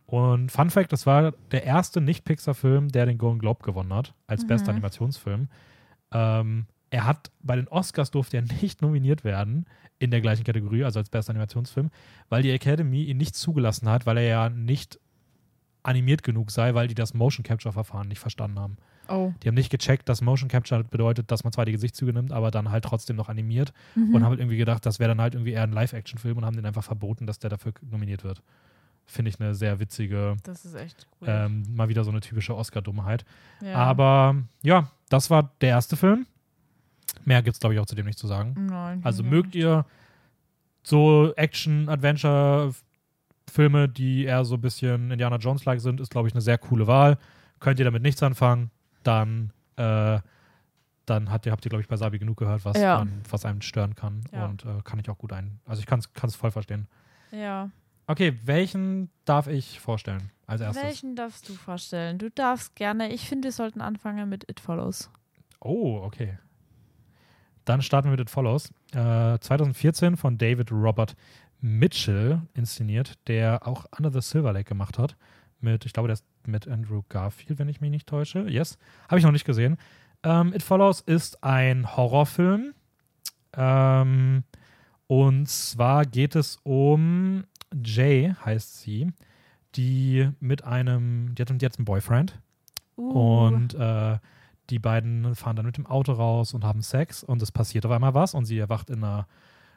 und 0.05 0.51
Fun 0.51 0.69
Fact: 0.69 0.91
Das 0.93 1.05
war 1.05 1.33
der 1.51 1.65
erste 1.65 2.01
Nicht-Pixar-Film, 2.01 2.89
der 2.89 3.05
den 3.05 3.17
Golden 3.17 3.39
Globe 3.39 3.63
gewonnen 3.63 3.93
hat, 3.93 4.13
als 4.25 4.43
Mhm. 4.43 4.47
bester 4.47 4.71
Animationsfilm. 4.71 5.49
Ähm, 6.11 6.65
er 6.91 7.05
hat 7.05 7.31
bei 7.41 7.55
den 7.55 7.67
Oscars 7.67 8.11
durfte 8.11 8.37
er 8.37 8.43
nicht 8.61 8.81
nominiert 8.81 9.23
werden 9.23 9.65
in 9.99 10.11
der 10.11 10.21
gleichen 10.21 10.43
Kategorie, 10.43 10.83
also 10.83 10.99
als 10.99 11.09
bester 11.09 11.31
Animationsfilm, 11.31 11.91
weil 12.29 12.41
die 12.43 12.51
Academy 12.51 13.03
ihn 13.03 13.17
nicht 13.17 13.35
zugelassen 13.35 13.89
hat, 13.89 14.05
weil 14.05 14.17
er 14.17 14.23
ja 14.27 14.49
nicht 14.49 14.99
animiert 15.83 16.23
genug 16.23 16.51
sei, 16.51 16.73
weil 16.75 16.87
die 16.87 16.95
das 16.95 17.13
Motion 17.13 17.43
Capture 17.43 17.71
Verfahren 17.73 18.07
nicht 18.07 18.19
verstanden 18.19 18.59
haben. 18.59 18.77
Oh. 19.07 19.33
Die 19.41 19.47
haben 19.47 19.55
nicht 19.55 19.71
gecheckt, 19.71 20.07
dass 20.09 20.21
Motion 20.21 20.49
Capture 20.49 20.83
bedeutet, 20.83 21.31
dass 21.31 21.43
man 21.43 21.51
zwar 21.53 21.65
die 21.65 21.71
Gesichtszüge 21.71 22.13
nimmt, 22.13 22.31
aber 22.31 22.51
dann 22.51 22.69
halt 22.69 22.83
trotzdem 22.83 23.15
noch 23.15 23.29
animiert 23.29 23.73
Mhm. 23.95 24.13
und 24.13 24.23
haben 24.23 24.29
halt 24.31 24.39
irgendwie 24.39 24.57
gedacht, 24.57 24.85
das 24.85 24.99
wäre 24.99 25.07
dann 25.09 25.21
halt 25.21 25.33
irgendwie 25.35 25.53
eher 25.53 25.63
ein 25.63 25.71
Live-Action-Film 25.71 26.37
und 26.37 26.45
haben 26.45 26.55
den 26.55 26.65
einfach 26.65 26.83
verboten, 26.83 27.25
dass 27.25 27.39
der 27.39 27.49
dafür 27.49 27.73
nominiert 27.89 28.23
wird. 28.23 28.43
Finde 29.05 29.29
ich 29.29 29.39
eine 29.39 29.55
sehr 29.55 29.79
witzige, 29.79 30.35
das 30.43 30.65
ist 30.65 30.75
echt 30.75 31.07
cool. 31.21 31.27
ähm, 31.31 31.63
mal 31.73 31.89
wieder 31.89 32.03
so 32.03 32.11
eine 32.11 32.19
typische 32.19 32.55
Oscar-Dummheit. 32.55 33.25
ja. 33.61 33.73
Aber 33.73 34.35
ja, 34.61 34.91
das 35.09 35.29
war 35.31 35.51
der 35.61 35.69
erste 35.69 35.95
Film. 35.95 36.27
Mehr 37.25 37.41
gibt 37.41 37.55
es, 37.55 37.59
glaube 37.59 37.73
ich, 37.75 37.79
auch 37.79 37.85
zu 37.85 37.95
dem 37.95 38.05
nicht 38.05 38.19
zu 38.19 38.27
sagen. 38.27 38.67
Nein, 38.69 39.01
Also 39.03 39.23
mögt 39.23 39.55
ihr 39.55 39.85
so 40.83 41.33
Action-Adventure-Filme, 41.35 43.89
die 43.89 44.25
eher 44.25 44.45
so 44.45 44.55
ein 44.55 44.61
bisschen 44.61 45.11
Indiana 45.11 45.37
Jones-like 45.37 45.81
sind, 45.81 45.99
ist, 45.99 46.11
glaube 46.11 46.27
ich, 46.27 46.33
eine 46.33 46.41
sehr 46.41 46.57
coole 46.57 46.87
Wahl. 46.87 47.17
Könnt 47.59 47.79
ihr 47.79 47.85
damit 47.85 48.01
nichts 48.03 48.23
anfangen, 48.23 48.71
dann, 49.03 49.51
äh, 49.75 50.19
dann 51.05 51.31
habt 51.31 51.45
ihr, 51.45 51.51
habt 51.51 51.65
ihr 51.65 51.69
glaube 51.69 51.81
ich, 51.81 51.87
bei 51.87 51.97
Sabi 51.97 52.19
genug 52.19 52.37
gehört, 52.37 52.63
was, 52.65 52.77
Ja. 52.77 52.99
man, 52.99 53.21
was 53.29 53.45
einem 53.45 53.61
stören 53.61 53.95
kann. 53.95 54.23
Ja. 54.31 54.45
Und 54.45 54.65
äh, 54.65 54.81
kann 54.83 54.99
ich 54.99 55.09
auch 55.09 55.17
gut 55.17 55.33
ein. 55.33 55.59
Also 55.65 55.79
ich 55.81 55.85
kann 55.85 55.99
es 55.99 56.35
voll 56.35 56.51
verstehen. 56.51 56.87
Ja. 57.31 57.69
Okay, 58.07 58.37
welchen 58.45 59.09
darf 59.25 59.47
ich 59.47 59.79
vorstellen 59.79 60.31
als 60.47 60.61
erstes? 60.61 60.83
Welchen 60.83 61.15
darfst 61.15 61.47
du 61.47 61.53
vorstellen? 61.53 62.17
Du 62.17 62.31
darfst 62.31 62.75
gerne. 62.75 63.11
Ich 63.13 63.27
finde, 63.29 63.47
wir 63.47 63.51
sollten 63.51 63.81
anfangen 63.81 64.29
mit 64.29 64.49
It 64.49 64.59
Follows. 64.59 65.11
Oh, 65.59 65.99
okay. 66.03 66.39
Dann 67.69 67.83
starten 67.83 68.07
wir 68.07 68.13
mit 68.13 68.21
It 68.21 68.31
Follows. 68.31 68.71
Äh, 68.93 69.37
2014 69.37 70.17
von 70.17 70.39
David 70.39 70.71
Robert 70.71 71.15
Mitchell 71.61 72.41
inszeniert, 72.55 73.19
der 73.27 73.67
auch 73.67 73.85
Under 73.95 74.11
the 74.11 74.21
Silver 74.21 74.53
Lake 74.53 74.67
gemacht 74.67 74.97
hat. 74.97 75.15
Mit, 75.61 75.85
ich 75.85 75.93
glaube, 75.93 76.07
der 76.07 76.13
ist 76.13 76.25
mit 76.47 76.67
Andrew 76.67 77.03
Garfield, 77.09 77.59
wenn 77.59 77.69
ich 77.69 77.79
mich 77.79 77.91
nicht 77.91 78.07
täusche. 78.07 78.39
Yes. 78.49 78.79
Habe 79.07 79.19
ich 79.19 79.23
noch 79.23 79.31
nicht 79.31 79.45
gesehen. 79.45 79.77
Ähm, 80.23 80.51
It 80.55 80.63
Follows 80.63 81.01
ist 81.01 81.43
ein 81.43 81.95
Horrorfilm. 81.95 82.73
Ähm, 83.53 84.43
und 85.05 85.47
zwar 85.47 86.07
geht 86.07 86.35
es 86.35 86.57
um 86.63 87.43
Jay, 87.71 88.33
heißt 88.43 88.79
sie, 88.79 89.13
die 89.75 90.27
mit 90.39 90.63
einem, 90.63 91.35
die 91.35 91.43
hat, 91.43 91.61
die 91.61 91.65
hat 91.67 91.77
einen 91.77 91.85
Boyfriend. 91.85 92.39
Uh. 92.97 93.11
Und 93.11 93.75
äh, 93.75 94.17
die 94.69 94.79
beiden 94.79 95.35
fahren 95.35 95.55
dann 95.55 95.65
mit 95.65 95.77
dem 95.77 95.85
Auto 95.87 96.11
raus 96.13 96.53
und 96.53 96.63
haben 96.63 96.81
Sex 96.81 97.23
und 97.23 97.41
es 97.41 97.51
passiert 97.51 97.85
auf 97.85 97.91
einmal 97.91 98.13
was 98.13 98.33
und 98.33 98.45
sie 98.45 98.57
erwacht 98.57 98.89
in 98.89 99.03
einer 99.03 99.27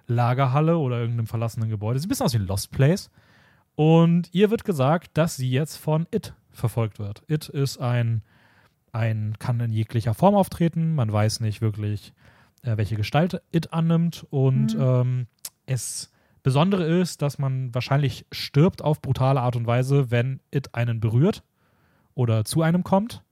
Lagerhalle 0.07 0.79
oder 0.79 0.99
irgendeinem 0.99 1.27
verlassenen 1.27 1.69
Gebäude. 1.71 1.99
Sieht 1.99 2.07
ein 2.07 2.11
bisschen 2.11 2.27
aus 2.27 2.35
wie 2.35 2.39
ein 2.39 2.47
Lost 2.47 2.71
Place. 2.73 3.11
Und 3.75 4.29
ihr 4.35 4.51
wird 4.51 4.65
gesagt, 4.65 5.11
dass 5.15 5.37
sie 5.37 5.51
jetzt 5.51 5.77
von 5.77 6.07
It 6.11 6.35
verfolgt 6.51 6.99
wird. 6.99 7.23
It 7.29 7.49
ist 7.49 7.79
ein, 7.79 8.23
ein 8.93 9.37
kann 9.39 9.61
in 9.61 9.73
jeglicher 9.73 10.13
Form 10.15 10.35
auftreten. 10.35 10.95
Man 10.95 11.11
weiß 11.11 11.41
nicht 11.41 11.63
wirklich, 11.63 12.13
äh, 12.63 12.77
welche 12.77 12.97
Gestalt 12.97 13.41
It 13.51 13.73
annimmt. 13.73 14.27
Und 14.31 14.75
Mhm. 14.75 14.81
ähm, 14.81 15.27
es 15.67 16.11
Besondere 16.43 16.85
ist, 17.01 17.23
dass 17.23 17.39
man 17.39 17.73
wahrscheinlich 17.73 18.27
stirbt 18.33 18.83
auf 18.83 19.01
brutale 19.01 19.41
Art 19.41 19.55
und 19.55 19.67
Weise, 19.67 20.11
wenn 20.11 20.41
It 20.51 20.75
einen 20.75 20.99
berührt 20.99 21.45
oder 22.15 22.45
zu 22.45 22.63
einem 22.63 22.83
kommt. 22.83 23.23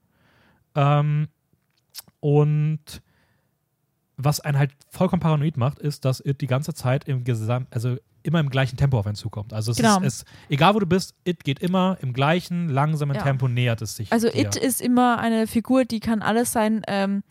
Ähm, 0.77 1.27
und 2.21 3.03
was 4.17 4.41
einen 4.41 4.59
halt 4.59 4.73
vollkommen 4.91 5.21
paranoid 5.21 5.57
macht, 5.57 5.79
ist, 5.79 6.05
dass 6.05 6.25
It 6.25 6.41
die 6.41 6.47
ganze 6.47 6.75
Zeit 6.75 7.05
im 7.09 7.25
Gesamt, 7.25 7.69
also 7.71 7.97
immer 8.23 8.39
im 8.41 8.51
gleichen 8.51 8.77
Tempo 8.77 8.99
auf 8.99 9.07
einen 9.07 9.15
zukommt. 9.15 9.55
Also 9.55 9.71
es 9.73 9.79
Genau. 9.79 9.99
ist, 10.01 10.05
es, 10.05 10.25
egal 10.51 10.75
wo 10.75 10.79
du 10.79 10.87
bist, 10.87 11.15
It 11.25 11.43
geht 11.43 11.61
immer 11.61 11.97
im 12.03 12.13
gleichen 12.13 12.69
langsamen 12.69 13.17
Ja. 13.17 13.23
Tempo 13.23 13.49
nähert 13.49 13.81
es 13.81 13.97
sich. 13.97 14.13
Also 14.13 14.29
dir. 14.29 14.41
It 14.47 14.57
ist 14.57 14.83
immer 14.83 15.19
eine 15.19 15.47
Figur, 15.47 15.87
die 15.87 16.01
kann 16.01 16.21
alles 16.21 16.53
sein. 16.53 16.83
Ähm, 16.87 17.23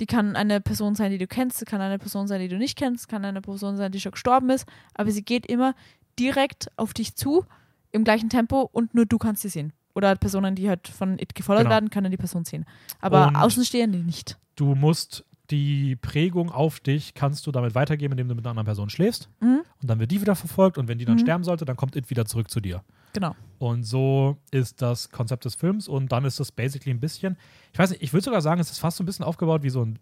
die 0.00 0.06
kann 0.06 0.36
eine 0.36 0.60
Person 0.60 0.94
sein, 0.94 1.10
die 1.10 1.18
du 1.18 1.26
kennst, 1.26 1.66
kann 1.66 1.80
eine 1.80 1.98
Person 1.98 2.26
sein, 2.28 2.40
die 2.40 2.48
du 2.48 2.56
nicht 2.56 2.78
kennst, 2.78 3.08
kann 3.08 3.24
eine 3.24 3.42
Person 3.42 3.76
sein, 3.76 3.92
die 3.92 4.00
schon 4.00 4.12
gestorben 4.12 4.48
ist, 4.50 4.66
aber 4.94 5.10
sie 5.10 5.22
geht 5.22 5.44
immer 5.46 5.74
direkt 6.18 6.70
auf 6.76 6.94
dich 6.94 7.16
zu, 7.16 7.44
im 7.92 8.04
gleichen 8.04 8.30
Tempo 8.30 8.62
und 8.72 8.94
nur 8.94 9.04
du 9.04 9.18
kannst 9.18 9.42
sie 9.42 9.50
sehen. 9.50 9.72
Oder 10.00 10.16
Personen, 10.16 10.54
die 10.54 10.68
halt 10.68 10.88
von 10.88 11.18
It 11.18 11.34
gefordert 11.34 11.64
Genau. 11.64 11.74
werden, 11.74 11.90
können 11.90 12.10
die 12.10 12.16
Person 12.16 12.44
sehen. 12.46 12.64
Aber 13.00 13.28
Und- 13.28 13.36
Außenstehende 13.36 13.98
nicht. 13.98 14.38
du 14.56 14.74
musst 14.74 15.24
die 15.50 15.96
Prägung 15.96 16.50
auf 16.52 16.78
dich 16.78 17.12
kannst 17.14 17.44
du 17.46 17.50
damit 17.50 17.74
weitergeben, 17.74 18.12
indem 18.12 18.28
du 18.28 18.34
mit 18.36 18.44
einer 18.46 18.50
anderen 18.50 18.66
Person 18.66 18.88
schläfst. 18.88 19.28
Mhm. 19.40 19.62
Und 19.82 19.90
dann 19.90 19.98
wird 19.98 20.10
die 20.12 20.20
wieder 20.20 20.36
verfolgt 20.36 20.78
und 20.78 20.86
wenn 20.86 20.96
die 20.98 21.04
dann 21.04 21.16
Mhm. 21.16 21.20
sterben 21.22 21.42
sollte, 21.44 21.64
dann 21.64 21.76
kommt 21.76 21.96
It 21.96 22.08
wieder 22.08 22.24
zurück 22.24 22.48
zu 22.50 22.60
dir. 22.60 22.82
Genau. 23.14 23.34
Und 23.58 23.82
so 23.82 24.36
ist 24.52 24.80
das 24.80 25.10
Konzept 25.10 25.44
des 25.44 25.56
Films 25.56 25.88
und 25.88 26.12
dann 26.12 26.24
ist 26.24 26.38
das 26.38 26.52
basically 26.52 26.92
ein 26.94 27.00
bisschen, 27.00 27.36
ich 27.72 27.78
weiß 27.80 27.90
nicht, 27.90 28.00
ich 28.02 28.12
würde 28.12 28.24
sogar 28.24 28.40
sagen, 28.42 28.60
es 28.60 28.70
ist 28.70 28.78
fast 28.78 28.96
so 28.96 29.02
ein 29.02 29.06
bisschen 29.06 29.24
aufgebaut 29.24 29.64
wie 29.64 29.70
so 29.70 29.84
ein, 29.84 29.98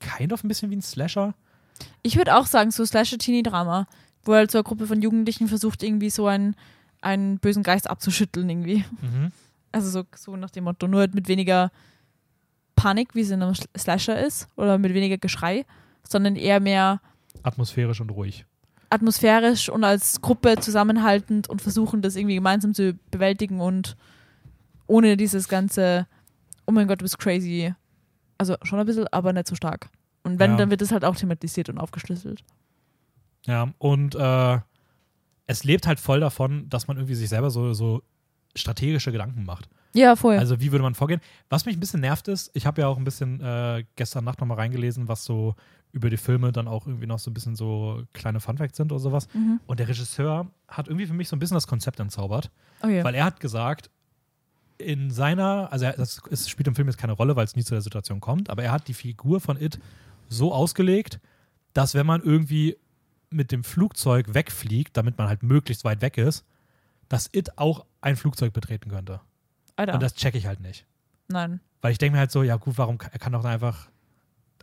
kind 0.00 0.32
of 0.32 0.42
ein 0.42 0.48
bisschen 0.48 0.70
wie 0.70 0.76
ein 0.76 0.82
Slasher. 0.82 1.34
Ich 2.02 2.16
würde 2.16 2.34
auch 2.36 2.46
sagen, 2.46 2.70
so 2.70 2.82
Slasher-Teenie-Drama, 2.86 3.86
wo 4.24 4.32
halt 4.34 4.50
so 4.50 4.56
eine 4.58 4.64
Gruppe 4.64 4.86
von 4.86 5.02
Jugendlichen 5.02 5.46
versucht, 5.46 5.82
irgendwie 5.82 6.08
so 6.10 6.26
einen, 6.26 6.56
einen 7.00 7.38
bösen 7.38 7.62
Geist 7.62 7.88
abzuschütteln, 7.88 8.48
irgendwie. 8.48 8.84
Mhm. 9.00 9.32
Also 9.72 9.88
so, 9.90 10.04
so 10.16 10.36
nach 10.36 10.50
dem 10.50 10.64
Motto, 10.64 10.86
nur 10.88 11.00
halt 11.00 11.14
mit 11.14 11.28
weniger 11.28 11.70
Panik, 12.76 13.14
wie 13.14 13.20
es 13.20 13.30
in 13.30 13.42
einem 13.42 13.54
Slasher 13.76 14.18
ist, 14.24 14.48
oder 14.56 14.78
mit 14.78 14.94
weniger 14.94 15.18
Geschrei, 15.18 15.64
sondern 16.08 16.36
eher 16.36 16.60
mehr 16.60 17.00
Atmosphärisch 17.42 18.00
und 18.00 18.10
ruhig. 18.10 18.44
atmosphärisch 18.90 19.68
und 19.68 19.84
als 19.84 20.20
Gruppe 20.20 20.56
zusammenhaltend 20.60 21.48
und 21.48 21.62
versuchen, 21.62 22.02
das 22.02 22.16
irgendwie 22.16 22.34
gemeinsam 22.34 22.74
zu 22.74 22.94
bewältigen 23.10 23.60
und 23.60 23.96
ohne 24.86 25.16
dieses 25.16 25.48
ganze, 25.48 26.06
oh 26.66 26.72
mein 26.72 26.88
Gott, 26.88 27.00
du 27.00 27.04
bist 27.04 27.18
crazy. 27.18 27.72
Also 28.38 28.56
schon 28.62 28.78
ein 28.80 28.86
bisschen, 28.86 29.06
aber 29.12 29.32
nicht 29.32 29.46
so 29.46 29.54
stark. 29.54 29.88
Und 30.24 30.38
wenn, 30.38 30.52
Ja. 30.52 30.56
dann 30.56 30.70
wird 30.70 30.82
es 30.82 30.90
halt 30.92 31.04
auch 31.04 31.14
thematisiert 31.16 31.68
und 31.68 31.78
aufgeschlüsselt. 31.78 32.42
Ja, 33.46 33.72
und 33.78 34.14
äh, 34.16 34.58
es 35.50 35.64
lebt 35.64 35.88
halt 35.88 35.98
voll 35.98 36.20
davon, 36.20 36.68
dass 36.68 36.86
man 36.86 36.96
irgendwie 36.96 37.16
sich 37.16 37.28
selber 37.28 37.50
so, 37.50 37.72
so 37.72 38.02
strategische 38.54 39.10
Gedanken 39.10 39.44
macht. 39.44 39.68
Ja, 39.92 40.14
voll. 40.14 40.36
Also 40.36 40.60
wie 40.60 40.70
würde 40.70 40.84
man 40.84 40.94
vorgehen? 40.94 41.20
Was 41.48 41.66
mich 41.66 41.76
ein 41.76 41.80
bisschen 41.80 42.00
nervt 42.00 42.28
ist, 42.28 42.52
ich 42.54 42.66
habe 42.66 42.82
ja 42.82 42.86
auch 42.86 42.96
ein 42.96 43.02
bisschen 43.02 43.40
äh, 43.40 43.84
gestern 43.96 44.22
Nacht 44.22 44.40
nochmal 44.40 44.58
reingelesen, 44.58 45.08
was 45.08 45.24
so 45.24 45.56
über 45.90 46.08
die 46.08 46.18
Filme 46.18 46.52
dann 46.52 46.68
auch 46.68 46.86
irgendwie 46.86 47.08
noch 47.08 47.18
so 47.18 47.32
ein 47.32 47.34
bisschen 47.34 47.56
so 47.56 48.04
kleine 48.12 48.38
Funfacts 48.38 48.76
sind 48.76 48.92
oder 48.92 49.00
sowas. 49.00 49.26
mhm. 49.34 49.58
Und 49.66 49.80
der 49.80 49.88
Regisseur 49.88 50.46
hat 50.68 50.86
irgendwie 50.86 51.06
für 51.06 51.14
mich 51.14 51.28
so 51.28 51.34
ein 51.34 51.40
bisschen 51.40 51.56
das 51.56 51.66
Konzept 51.66 51.98
entzaubert, 51.98 52.52
Oh 52.84 52.86
weil 52.86 53.16
er 53.16 53.24
hat 53.24 53.40
gesagt, 53.40 53.90
in 54.78 55.10
seiner, 55.10 55.72
also 55.72 55.86
er, 55.86 55.94
das 55.94 56.22
es 56.30 56.48
spielt 56.48 56.68
im 56.68 56.76
Film 56.76 56.86
jetzt 56.86 56.96
keine 56.96 57.12
Rolle, 57.14 57.34
weil 57.34 57.44
es 57.44 57.56
nie 57.56 57.64
zu 57.64 57.74
der 57.74 57.82
Situation 57.82 58.20
kommt, 58.20 58.50
aber 58.50 58.62
er 58.62 58.70
hat 58.70 58.86
die 58.86 58.94
Figur 58.94 59.40
von 59.40 59.60
It 59.60 59.80
so 60.28 60.54
ausgelegt, 60.54 61.18
dass 61.74 61.94
wenn 61.94 62.06
man 62.06 62.22
irgendwie 62.22 62.76
mit 63.30 63.52
dem 63.52 63.64
Flugzeug 63.64 64.34
wegfliegt, 64.34 64.96
damit 64.96 65.18
man 65.18 65.28
halt 65.28 65.42
möglichst 65.42 65.84
weit 65.84 66.02
weg 66.02 66.18
ist, 66.18 66.44
dass 67.08 67.28
It 67.32 67.58
auch 67.58 67.84
ein 68.00 68.16
Flugzeug 68.16 68.52
betreten 68.52 68.90
könnte. 68.90 69.20
Alter. 69.76 69.94
Und 69.94 70.02
das 70.02 70.14
checke 70.14 70.38
ich 70.38 70.46
halt 70.46 70.60
nicht. 70.60 70.86
Nein. 71.28 71.60
Weil 71.80 71.92
ich 71.92 71.98
denke 71.98 72.14
mir 72.14 72.20
halt 72.20 72.30
so, 72.30 72.42
ja 72.42 72.56
gut, 72.56 72.76
warum 72.76 72.98
kann, 72.98 73.10
er 73.12 73.18
kann 73.18 73.32
doch 73.32 73.44
einfach, 73.44 73.88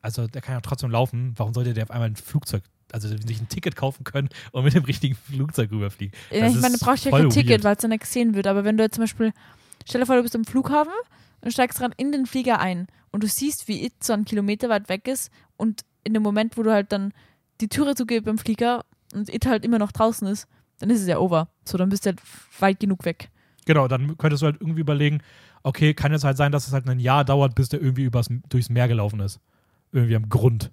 also 0.02 0.28
der 0.28 0.42
kann 0.42 0.56
ja 0.56 0.62
trotzdem 0.62 0.92
laufen, 0.92 1.34
warum 1.38 1.54
sollte 1.54 1.74
der 1.74 1.84
auf 1.84 1.92
einmal 1.92 2.10
ein 2.10 2.16
Flugzeug, 2.16 2.64
also 2.92 3.08
sich 3.08 3.42
ein 3.42 3.50
Ticket 3.50 3.76
kaufen 3.76 4.04
können 4.04 4.30
und 4.52 4.64
mit 4.64 4.74
dem 4.74 4.84
richtigen 4.84 5.16
Flugzeug 5.16 5.72
rüberfliegen? 5.72 6.18
Ja, 6.30 6.42
Das 6.42 6.56
ich 6.56 6.62
meine, 6.62 6.78
du 6.78 6.86
brauchst 6.86 7.06
ja 7.06 7.12
kein 7.12 7.30
Ticket, 7.30 7.64
weil 7.64 7.76
es 7.76 7.82
dann 7.82 7.90
nicht 7.90 8.02
gesehen 8.02 8.36
wird. 8.36 8.48
Aber 8.48 8.64
wenn 8.64 8.78
du 8.78 8.84
jetzt 8.84 8.96
zum 8.96 9.04
Beispiel, 9.04 9.34
stell 9.86 10.02
dir 10.02 10.06
vor, 10.06 10.16
du 10.16 10.22
bist 10.22 10.36
am 10.36 10.46
Flughafen 10.46 10.94
und 11.42 11.52
steigst 11.52 11.80
gerade 11.80 11.94
in 11.98 12.12
den 12.12 12.26
Flieger 12.26 12.60
ein 12.60 12.88
und 13.12 13.24
du 13.24 13.28
siehst, 13.28 13.68
wie 13.68 13.86
It 13.86 14.04
so 14.04 14.14
einen 14.14 14.26
Kilometer 14.26 14.70
weit 14.70 14.90
weg 14.90 15.08
ist 15.08 15.32
und 15.56 15.82
in 16.04 16.14
dem 16.14 16.24
Moment, 16.24 16.58
wo 16.58 16.64
du 16.64 16.72
halt 16.72 16.92
dann 16.92 17.14
die 17.62 17.67
Türe 17.70 17.96
zugeht 17.96 18.26
beim 18.26 18.38
Flieger 18.38 18.86
und 19.13 19.34
It 19.34 19.46
halt 19.46 19.65
immer 19.65 19.80
noch 19.80 19.91
draußen 19.91 20.28
ist, 20.28 20.48
dann 20.80 20.89
ist 20.89 21.02
es 21.02 21.08
ja 21.08 21.17
over. 21.17 21.50
So, 21.65 21.78
dann 21.78 21.89
bist 21.89 22.06
du 22.06 22.10
halt 22.10 22.22
weit 22.60 22.80
genug 22.80 23.06
weg. 23.06 23.30
Genau, 23.65 23.88
dann 23.88 24.17
könntest 24.17 24.43
du 24.43 24.46
halt 24.46 24.62
irgendwie 24.62 24.82
überlegen, 24.82 25.20
okay, 25.63 25.93
kann 25.93 26.12
jetzt 26.12 26.24
halt 26.24 26.38
sein, 26.38 26.52
dass 26.52 26.67
es 26.67 26.74
halt 26.74 26.88
ein 26.88 27.00
Jahr 27.00 27.26
dauert, 27.26 27.56
bis 27.56 27.70
der 27.70 27.82
irgendwie 27.82 28.04
übers, 28.04 28.30
durchs 28.50 28.70
Meer 28.70 28.88
gelaufen 28.88 29.20
ist. 29.20 29.39
Irgendwie 29.91 30.15
am 30.15 30.30
Grund. 30.30 30.72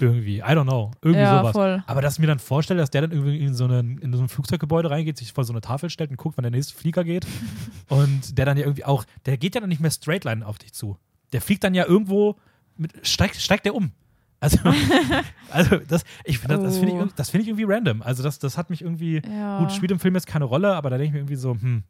Irgendwie, 0.00 0.38
I 0.38 0.42
don't 0.42 0.64
know. 0.64 0.90
Irgendwie 1.02 1.20
ja, 1.20 1.38
sowas. 1.38 1.52
voll. 1.52 1.84
Aber 1.86 2.02
dass 2.02 2.14
ich 2.14 2.18
mir 2.18 2.26
dann 2.26 2.40
vorstelle, 2.40 2.80
dass 2.80 2.90
der 2.90 3.02
dann 3.02 3.12
irgendwie 3.12 3.38
in 3.38 3.54
so, 3.54 3.64
einen, 3.64 3.98
in 3.98 4.12
so 4.12 4.20
ein 4.20 4.28
Flugzeuggebäude 4.28 4.90
reingeht, 4.90 5.16
sich 5.16 5.32
vor 5.32 5.44
so 5.44 5.52
eine 5.52 5.60
Tafel 5.60 5.88
stellt 5.88 6.10
und 6.10 6.16
guckt, 6.16 6.36
wann 6.36 6.42
der 6.42 6.50
nächste 6.50 6.74
Flieger 6.74 7.04
geht. 7.04 7.26
und 7.88 8.36
der 8.36 8.44
dann 8.44 8.56
ja 8.56 8.64
irgendwie 8.64 8.84
auch, 8.84 9.04
der 9.26 9.36
geht 9.36 9.54
ja 9.54 9.60
dann 9.60 9.68
nicht 9.68 9.80
mehr 9.80 9.92
straightline 9.92 10.44
auf 10.44 10.58
dich 10.58 10.72
zu. 10.72 10.96
Der 11.32 11.40
fliegt 11.40 11.62
dann 11.62 11.74
ja 11.74 11.86
irgendwo, 11.86 12.36
mit, 12.76 13.06
steigt, 13.06 13.36
steigt 13.36 13.66
der 13.66 13.74
um. 13.74 13.92
Also, 14.40 14.58
also 15.50 15.76
das, 15.88 16.04
ich, 16.24 16.40
das, 16.42 16.60
das 16.62 16.78
finde 16.78 16.94
ich, 16.94 17.00
Oh. 17.00 17.08
das 17.16 17.30
find 17.30 17.42
ich 17.42 17.48
irgendwie 17.48 17.64
random. 17.72 18.02
Also 18.02 18.22
das, 18.22 18.38
das 18.38 18.56
hat 18.56 18.70
mich 18.70 18.82
irgendwie, 18.82 19.20
Ja. 19.28 19.58
gut, 19.60 19.72
spielt 19.72 19.90
im 19.90 19.98
Film 19.98 20.14
jetzt 20.14 20.26
keine 20.26 20.44
Rolle, 20.44 20.74
aber 20.74 20.90
da 20.90 20.96
denke 20.96 21.06
ich 21.08 21.12
mir 21.12 21.18
irgendwie 21.20 21.36
so, 21.36 21.52
hm, 21.54 21.82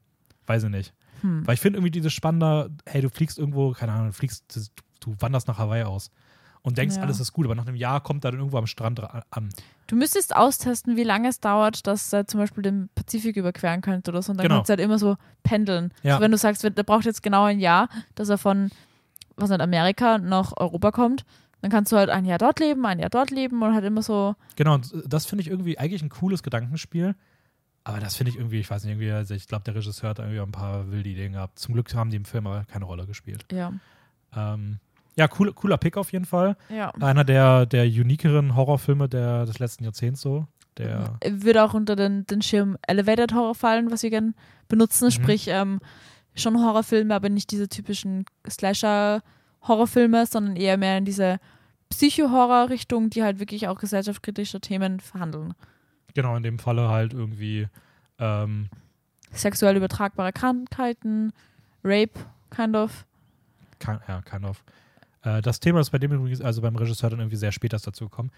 weiß 0.47 0.65
ich 0.65 0.71
nicht. 0.71 0.93
Hm. 1.21 1.47
Weil 1.47 1.55
ich 1.55 1.61
finde 1.61 1.79
irgendwie 1.79 1.91
dieses 1.91 2.13
spannender, 2.13 2.71
hey, 2.87 3.03
du 3.03 3.11
fliegst 3.11 3.39
irgendwo, 3.39 3.73
keine 3.73 3.93
Ahnung, 3.93 4.07
du 4.09 4.13
fliegst, 4.13 4.45
du, 4.57 4.61
du 5.01 5.15
wanderst 5.21 5.49
nach 5.49 5.59
Hawaii 5.59 5.83
aus 5.83 6.11
und 6.63 6.79
denkst, 6.79 6.97
Ja. 6.97 7.03
alles 7.03 7.21
ist 7.21 7.33
gut, 7.33 7.45
aber 7.47 7.55
nach 7.55 7.67
einem 7.67 7.77
Jahr 7.77 8.01
kommt 8.01 8.25
er 8.25 8.31
dann 8.31 8.41
irgendwo 8.41 8.59
am 8.59 8.67
Strand 8.67 9.03
ra- 9.03 9.25
an. 9.31 9.51
Du 9.87 9.97
müsstest 9.97 10.35
austesten, 10.37 10.97
wie 10.97 11.03
lange 11.05 11.29
es 11.29 11.41
dauert, 11.41 11.87
dass 11.87 12.13
er 12.13 12.27
zum 12.27 12.41
Beispiel 12.41 12.63
den 12.63 12.89
Pazifik 12.95 13.37
überqueren 13.37 13.81
könnte 13.81 14.11
oder 14.11 14.23
so. 14.23 14.33
Und 14.33 14.39
dann 14.39 14.45
Genau. 14.45 14.57
kannst 14.57 14.69
du 14.69 14.73
halt 14.73 14.81
immer 14.81 14.99
so 14.99 15.17
pendeln. 15.43 15.93
Ja. 16.03 16.17
So, 16.17 16.21
wenn 16.23 16.31
du 16.31 16.37
sagst, 16.37 16.63
der 16.63 16.71
braucht 16.83 17.05
jetzt 17.07 17.23
genau 17.23 17.45
ein 17.45 17.59
Jahr, 17.59 17.89
dass 18.15 18.29
er 18.29 18.39
von 18.39 18.71
was 19.37 19.51
nicht, 19.51 19.61
Amerika 19.61 20.19
nach 20.19 20.53
Europa 20.57 20.91
kommt, 20.93 21.25
dann 21.61 21.71
kannst 21.71 21.93
du 21.93 21.97
halt 21.97 22.11
ein 22.11 22.25
Jahr 22.25 22.39
dort 22.39 22.61
leben, 22.61 22.85
ein 22.87 22.99
Jahr 22.99 23.11
dort 23.11 23.31
leben 23.31 23.63
und 23.63 23.75
halt 23.75 23.85
immer 23.85 24.03
so. 24.03 24.35
Genau, 24.57 24.75
und 24.75 24.93
das 25.07 25.27
finde 25.27 25.43
ich 25.43 25.49
irgendwie 25.49 25.79
eigentlich 25.79 26.03
ein 26.03 26.09
cooles 26.09 26.43
Gedankenspiel. 26.43 27.15
Aber 27.85 28.01
das 28.01 28.17
finde 28.17 28.31
ich 28.31 28.37
irgendwie, 28.37 28.61
ich 28.61 28.71
weiß 28.71 28.85
nicht, 28.85 28.93
irgendwie, 28.93 29.11
also 29.11 29.35
ich 29.35 29.49
glaube, 29.49 29.65
der 29.65 29.75
Regisseur 29.75 30.11
hat 30.11 30.19
irgendwie 30.19 30.41
ein 30.41 30.53
paar 30.53 30.91
wilde 30.91 31.09
Ideen 31.09 31.33
gehabt. 31.33 31.59
Zum 31.59 31.75
Glück 31.75 31.93
haben 31.95 32.11
die 32.11 32.17
im 32.17 32.27
Film 32.27 32.47
aber 32.47 32.65
keine 32.65 32.85
Rolle 32.85 33.07
gespielt. 33.07 33.47
Ja. 33.51 33.73
Ähm, 34.37 34.79
ja, 35.17 35.27
cool, 35.39 35.53
cooler 35.53 35.79
Pick 35.79 35.97
auf 35.97 36.13
jeden 36.13 36.27
Fall. 36.27 36.57
ja. 36.69 36.91
Einer 37.01 37.25
der, 37.25 37.67
der 37.67 37.85
unikeren 37.85 38.55
Horrorfilme 38.55 39.09
der, 39.09 39.47
des 39.47 39.59
letzten 39.59 39.85
Jahrzehnts 39.85 40.21
so. 40.21 40.47
Der, 40.77 41.19
Würde 41.25 41.65
auch 41.65 41.75
unter 41.75 41.97
den, 41.97 42.25
den 42.27 42.41
Schirm 42.41 42.77
Elevated 42.87 43.35
Horror 43.35 43.57
fallen, 43.57 43.91
was 43.91 44.05
wir 44.05 44.11
gern 44.11 44.35
benutzen. 44.69 45.07
Mhm. 45.07 45.11
Sprich, 45.11 45.49
ähm, 45.49 45.81
schon 46.37 46.57
Horrorfilme, 46.57 47.15
aber 47.15 47.31
nicht 47.31 47.51
diese 47.51 47.69
typischen 47.69 48.27
Slasher-Horrorfilme, 49.69 50.27
sondern 50.27 50.57
eher 50.57 50.77
mehr 50.77 50.99
in 50.99 51.05
diese 51.05 51.39
Psycho-Horror-Richtung, 51.91 53.11
die 53.11 53.23
halt 53.23 53.39
wirklich 53.39 53.69
auch 53.69 53.79
gesellschaftskritische 53.79 54.61
Themen 54.61 55.01
verhandeln. 55.01 55.55
genau, 56.15 56.37
in 56.37 56.43
dem 56.43 56.59
Falle 56.59 56.89
halt 56.89 57.13
irgendwie 57.13 57.69
ähm, 58.19 58.69
Sexuell 59.33 59.77
übertragbare 59.77 60.33
Krankheiten, 60.33 61.33
Rape, 61.85 62.19
kind 62.51 62.75
of. 62.75 63.07
Kein, 63.79 64.01
ja, 64.09 64.23
kind 64.23 64.45
of. 64.45 64.65
Äh, 65.23 65.43
das 65.43 65.61
Thema 65.61 65.81
ist 65.81 65.91
bei 65.91 65.99
dem 65.99 66.13
übrigens, 66.13 66.41
also 66.41 66.63
beim 66.63 66.77
Regisseur 66.77 67.11
dann 67.11 67.21
irgendwie 67.21 67.37
sehr 67.37 67.53
spät 67.53 67.73
erst 67.73 67.87
dazu 67.87 68.09
gekommen. 68.09 68.31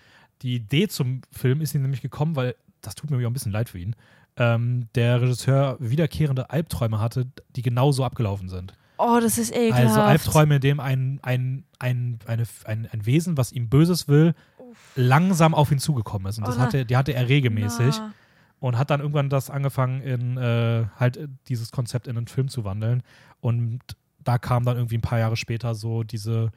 Die 0.42 0.56
Idee 0.56 0.88
zum 0.88 1.22
Film 1.30 1.60
ist 1.60 1.74
ihm 1.74 1.82
nämlich 1.82 2.02
gekommen, 2.02 2.36
weil, 2.36 2.54
das 2.82 2.94
tut 2.94 3.10
mir 3.10 3.16
auch 3.16 3.30
ein 3.30 3.32
bisschen 3.32 3.52
leid 3.52 3.68
für 3.68 3.78
ihn, 3.78 3.94
ähm, 4.36 4.88
der 4.94 5.22
Regisseur 5.22 5.76
wiederkehrende 5.80 6.50
Albträume 6.50 6.98
hatte, 6.98 7.26
die 7.56 7.62
genau 7.62 7.92
so 7.92 8.04
abgelaufen 8.04 8.48
sind. 8.48 8.74
Oh, 9.00 9.18
das 9.20 9.38
ist 9.38 9.54
ekelhaft. 9.54 9.86
Also 9.88 10.00
Albträume, 10.00 10.56
in 10.56 10.60
dem 10.60 10.80
ein, 10.80 11.20
ein, 11.22 11.64
ein, 11.78 12.18
eine, 12.26 12.44
ein, 12.64 12.88
ein 12.92 13.06
Wesen, 13.06 13.36
was 13.36 13.52
ihm 13.52 13.68
Böses 13.68 14.08
will, 14.08 14.34
langsam 14.96 15.54
auf 15.54 15.72
ihn 15.72 15.78
zugekommen 15.78 16.28
ist. 16.28 16.38
Und 16.38 16.46
das 16.46 16.56
Oh, 16.56 16.60
hatte, 16.60 16.84
die 16.84 16.96
hatte 16.96 17.12
er 17.14 17.28
regelmäßig 17.28 17.96
Na. 17.98 18.12
und 18.60 18.78
hat 18.78 18.90
dann 18.90 19.00
irgendwann 19.00 19.30
das 19.30 19.50
angefangen, 19.50 20.02
in 20.02 20.36
äh, 20.36 20.86
halt 20.98 21.28
dieses 21.48 21.70
Konzept 21.72 22.06
in 22.08 22.16
einen 22.16 22.26
Film 22.26 22.48
zu 22.48 22.64
wandeln. 22.64 23.02
Und 23.40 23.80
da 24.22 24.38
kam 24.38 24.64
dann 24.64 24.76
irgendwie 24.76 24.98
ein 24.98 25.02
paar 25.02 25.18
Jahre 25.18 25.36
später 25.36 25.74
so 25.74 26.02
diese 26.02 26.50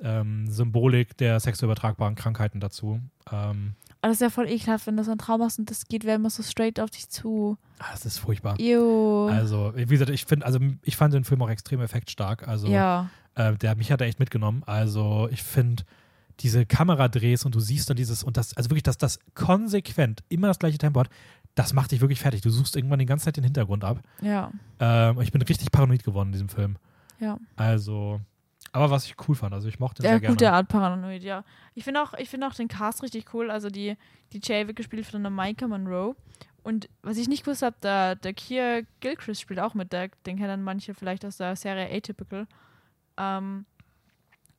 ähm, 0.00 0.48
Symbolik 0.48 1.16
der 1.16 1.40
sexuell 1.40 1.68
übertragbaren 1.68 2.14
Krankheiten 2.14 2.60
dazu. 2.60 3.00
Ähm, 3.30 3.74
Aber 4.02 4.08
das 4.08 4.16
ist 4.16 4.22
ja 4.22 4.30
voll 4.30 4.48
ekelhaft, 4.48 4.86
wenn 4.88 4.96
du 4.96 5.04
so 5.04 5.12
ein 5.12 5.18
Traum 5.18 5.42
hast 5.42 5.60
und 5.60 5.70
das 5.70 5.86
geht 5.86 6.04
wer 6.04 6.16
immer 6.16 6.28
so 6.28 6.42
straight 6.42 6.80
auf 6.80 6.90
dich 6.90 7.08
zu. 7.08 7.56
ah, 7.78 7.86
das 7.92 8.04
ist 8.04 8.18
furchtbar. 8.18 8.58
Ew. 8.58 9.28
Also, 9.28 9.72
wie 9.76 9.86
gesagt, 9.86 10.10
ich 10.10 10.24
finde, 10.24 10.44
also 10.44 10.58
ich 10.82 10.96
fand 10.96 11.14
den 11.14 11.22
Film 11.24 11.40
auch 11.40 11.48
extrem 11.48 11.80
effektstark. 11.80 12.46
Also 12.48 12.66
ja. 12.66 13.08
äh, 13.36 13.54
der 13.54 13.76
mich 13.76 13.92
hat 13.92 14.00
er 14.00 14.08
echt 14.08 14.18
mitgenommen. 14.18 14.64
Also 14.66 15.28
ich 15.30 15.42
finde 15.44 15.84
diese 16.40 16.66
Kameradrehs 16.66 17.44
und 17.44 17.54
du 17.54 17.60
siehst 17.60 17.88
dann 17.88 17.96
dieses 17.96 18.24
und 18.24 18.36
das, 18.36 18.56
also 18.56 18.70
wirklich, 18.70 18.82
dass 18.82 18.98
das 18.98 19.20
konsequent 19.34 20.24
immer 20.28 20.48
das 20.48 20.58
gleiche 20.58 20.78
Tempo 20.78 20.98
hat, 20.98 21.08
das 21.54 21.72
macht 21.72 21.92
dich 21.92 22.00
wirklich 22.00 22.18
fertig. 22.18 22.40
Du 22.40 22.50
suchst 22.50 22.74
irgendwann 22.74 22.98
die 22.98 23.06
ganze 23.06 23.26
Zeit 23.26 23.36
den 23.36 23.44
Hintergrund 23.44 23.84
ab. 23.84 24.00
Ja, 24.20 24.50
Ähm, 24.80 25.20
ich 25.20 25.30
bin 25.30 25.42
richtig 25.42 25.70
paranoid 25.70 26.02
geworden 26.02 26.28
in 26.28 26.32
diesem 26.32 26.48
Film. 26.48 26.76
ja. 27.20 27.38
Also, 27.56 28.20
aber 28.72 28.90
was 28.90 29.04
ich 29.04 29.14
cool 29.28 29.34
fand, 29.34 29.52
also 29.52 29.68
ich 29.68 29.78
mochte 29.78 30.02
ihn 30.02 30.06
Ja, 30.06 30.10
sehr 30.12 30.20
gerne. 30.20 30.34
gute 30.34 30.50
Art 30.50 30.68
Paranoid, 30.68 31.22
ja. 31.22 31.44
Ich 31.74 31.84
finde 31.84 32.02
auch, 32.02 32.14
ich 32.14 32.28
finde 32.30 32.46
auch 32.46 32.54
den 32.54 32.68
Cast 32.68 33.02
richtig 33.02 33.34
cool. 33.34 33.50
Also 33.50 33.68
die, 33.68 33.96
die 34.32 34.40
Jay 34.42 34.66
wird 34.66 34.76
gespielt 34.76 35.06
von 35.06 35.22
der 35.22 35.30
Micah 35.30 35.68
Monroe. 35.68 36.16
Und 36.62 36.88
was 37.02 37.18
ich 37.18 37.28
nicht 37.28 37.44
gewusst 37.44 37.62
habe, 37.62 37.76
der, 37.82 38.14
der 38.16 38.32
Kier 38.32 38.86
Gilchrist 39.00 39.40
spielt 39.40 39.60
auch 39.60 39.74
mit. 39.74 39.92
Der, 39.92 40.08
den 40.26 40.38
kennen 40.38 40.62
manche 40.62 40.94
vielleicht 40.94 41.24
aus 41.24 41.36
der 41.36 41.54
Serie 41.56 41.94
Atypical. 41.94 42.46
Ähm, 43.18 43.66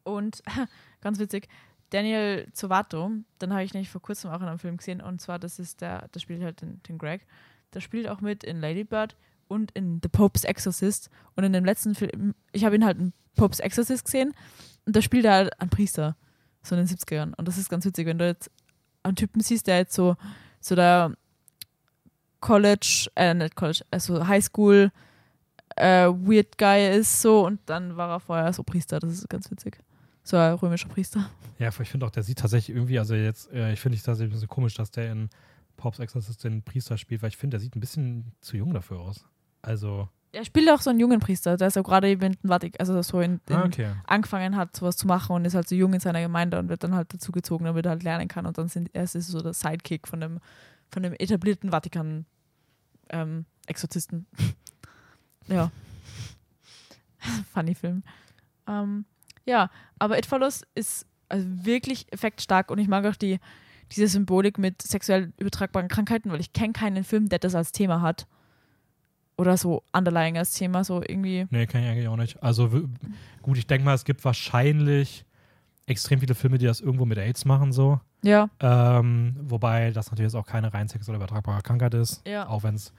und 0.04 0.44
ganz 1.02 1.18
witzig, 1.18 1.48
Daniel 1.90 2.48
Zovato, 2.54 3.12
den 3.42 3.52
habe 3.54 3.64
ich 3.64 3.74
nämlich 3.74 3.90
vor 3.90 4.02
kurzem 4.02 4.32
auch 4.32 4.42
in 4.42 4.48
einem 4.48 4.60
Film 4.60 4.78
gesehen. 4.78 5.02
Und 5.02 5.22
zwar, 5.22 5.40
das 5.40 5.60
ist 5.60 5.82
der, 5.82 6.08
der 6.10 6.20
spielt 6.20 6.44
halt 6.44 6.62
den, 6.62 6.82
den 6.84 6.98
Greg. 6.98 7.26
Der 7.74 7.82
spielt 7.82 8.08
auch 8.08 8.22
mit 8.22 8.44
in 8.44 8.60
Lady 8.60 8.84
Bird 8.84 9.16
und 9.48 9.72
in 9.72 10.00
The 10.04 10.10
Pope's 10.10 10.44
Exorcist. 10.44 11.10
Und 11.36 11.46
in 11.46 11.54
dem 11.54 11.66
letzten 11.66 11.96
Film, 11.96 12.36
ich 12.52 12.66
habe 12.66 12.76
ihn 12.76 12.86
halt 12.86 13.00
in 13.00 13.14
Pope's 13.36 13.60
Exorcist 13.60 14.06
gesehen. 14.06 14.34
Und 14.86 14.96
da 14.96 15.02
spielt 15.02 15.26
er 15.26 15.34
halt 15.34 15.62
einen 15.62 15.70
Priester, 15.70 16.16
so 16.62 16.76
in 16.76 16.86
den 16.86 16.96
70ern. 16.96 17.34
Und 17.36 17.48
das 17.48 17.58
ist 17.58 17.70
ganz 17.70 17.86
witzig, 17.86 18.06
wenn 18.06 18.18
du 18.18 18.26
jetzt 18.26 18.52
einen 19.04 19.16
Typen 19.16 19.42
siehst, 19.42 19.68
der 19.68 19.78
jetzt 19.78 19.94
so, 19.94 20.16
so 20.60 20.76
der 20.76 21.14
College, 22.40 23.10
äh, 23.16 23.34
nicht 23.34 23.56
College, 23.56 23.84
also 23.92 24.28
Highschool 24.28 24.92
äh, 25.76 26.08
Weird 26.08 26.58
Guy 26.58 26.98
ist 26.98 27.22
so 27.22 27.46
und 27.46 27.60
dann 27.66 27.98
war 27.98 28.10
er 28.10 28.20
vorher 28.20 28.54
so 28.54 28.64
Priester, 28.64 29.00
das 29.00 29.14
ist 29.14 29.30
ganz 29.30 29.50
witzig. 29.50 29.80
So 30.24 30.38
ein 30.38 30.54
römischer 30.54 30.88
Priester. 30.88 31.30
Ja, 31.60 31.70
ich 31.70 31.90
finde 31.90 32.06
auch, 32.06 32.12
der 32.12 32.24
sieht 32.24 32.40
tatsächlich 32.40 32.76
irgendwie, 32.76 33.00
also 33.00 33.16
jetzt, 33.16 33.52
äh, 33.52 33.74
ich 33.74 33.80
finde 33.80 33.98
es 33.98 34.04
tatsächlich 34.04 34.32
ein 34.32 34.36
bisschen 34.36 34.48
komisch, 34.50 34.76
dass 34.76 34.92
der 34.92 35.12
in 35.12 35.30
Pops 35.78 36.00
Exorcist 36.00 36.44
den 36.44 36.62
Priester 36.64 36.98
spielt, 36.98 37.22
weil 37.22 37.30
ich 37.30 37.38
finde, 37.38 37.56
der 37.56 37.60
sieht 37.60 37.76
ein 37.76 37.80
bisschen 37.80 38.32
zu 38.40 38.56
jung 38.58 38.74
dafür 38.74 39.00
aus. 39.00 39.26
Also, 39.62 40.08
Er 40.34 40.44
spielt 40.46 40.70
auch 40.72 40.82
so 40.82 40.90
einen 40.90 41.00
jungen 41.00 41.20
Priester, 41.20 41.58
der 41.58 41.68
ist 41.68 41.78
auch 41.78 41.84
gerade 41.84 42.10
eben 42.10 42.24
in 42.24 42.32
den 42.32 42.50
Vatikan, 42.50 42.80
also 42.80 43.00
so 43.04 43.22
in, 43.22 43.40
in 43.48 43.56
ah, 43.56 43.66
okay. 43.66 43.92
angefangen 44.06 44.56
hat, 44.56 44.76
sowas 44.76 44.98
zu 44.98 45.06
machen 45.06 45.36
und 45.36 45.46
ist 45.46 45.54
halt 45.54 45.70
so 45.70 45.76
jung 45.76 45.94
in 45.94 46.00
seiner 46.00 46.22
Gemeinde 46.22 46.58
und 46.58 46.70
wird 46.70 46.84
dann 46.84 46.96
halt 46.96 47.14
dazugezogen, 47.14 47.66
damit 47.66 47.86
er 47.86 47.92
halt 47.92 48.02
lernen 48.02 48.28
kann. 48.28 48.48
Und 48.48 48.58
dann 48.58 48.68
sind 48.68 48.90
er 48.94 49.04
ist 49.04 49.14
so 49.14 49.42
der 49.42 49.54
Sidekick 49.54 50.08
von 50.08 50.20
dem, 50.20 50.40
von 50.90 51.04
dem 51.04 51.14
etablierten 51.14 51.70
Vatikan-Exorzisten. 51.70 54.26
ja. 55.48 55.70
Funny 57.54 57.76
Film. 57.76 58.02
Ähm, 58.68 59.06
ja, 59.46 59.70
aber 60.00 60.18
It 60.18 60.26
Follows 60.26 60.64
ist 60.74 61.06
also 61.30 61.46
wirklich 61.48 62.12
effektstark 62.12 62.72
und 62.72 62.80
ich 62.80 62.88
mag 62.88 63.06
auch 63.06 63.16
die, 63.16 63.40
diese 63.92 64.08
Symbolik 64.08 64.58
mit 64.58 64.82
sexuell 64.82 65.32
übertragbaren 65.38 65.90
Krankheiten, 65.90 66.32
weil 66.32 66.40
ich 66.40 66.54
kenne 66.54 66.74
keinen 66.74 67.04
Film, 67.04 67.30
der 67.30 67.38
das 67.40 67.56
als 67.56 67.72
Thema 67.72 68.02
hat. 68.02 68.26
Oder 69.38 69.58
so 69.58 69.84
underlying 69.94 70.38
als 70.38 70.54
Thema, 70.54 70.84
so 70.84 71.02
irgendwie. 71.02 71.48
Nee, 71.50 71.66
kann 71.66 71.82
ich 71.82 71.90
eigentlich 71.90 72.08
auch 72.08 72.18
nicht. 72.18 72.42
Also, 72.44 72.70
gut, 73.42 73.58
ich 73.58 73.66
denke 73.68 73.86
mal, 73.86 73.96
es 73.96 74.06
gibt 74.06 74.24
wahrscheinlich 74.24 75.26
extrem 75.88 76.20
viele 76.20 76.36
Filme, 76.36 76.58
die 76.58 76.66
das 76.66 76.82
irgendwo 76.82 77.06
mit 77.06 77.18
AIDS 77.18 77.46
machen, 77.46 77.72
so. 77.72 78.00
Ja, 78.22 78.50
Ähm, 78.62 79.36
wobei 79.42 79.92
das 79.92 80.10
natürlich 80.10 80.32
jetzt 80.32 80.40
auch 80.40 80.46
keine 80.46 80.74
rein 80.74 80.88
sexuell 80.88 81.18
übertragbare 81.18 81.62
Krankheit 81.62 81.94
ist. 81.94 82.26
Ja. 82.26 82.48
Auch 82.48 82.64
wenn 82.64 82.76
es 82.76 82.94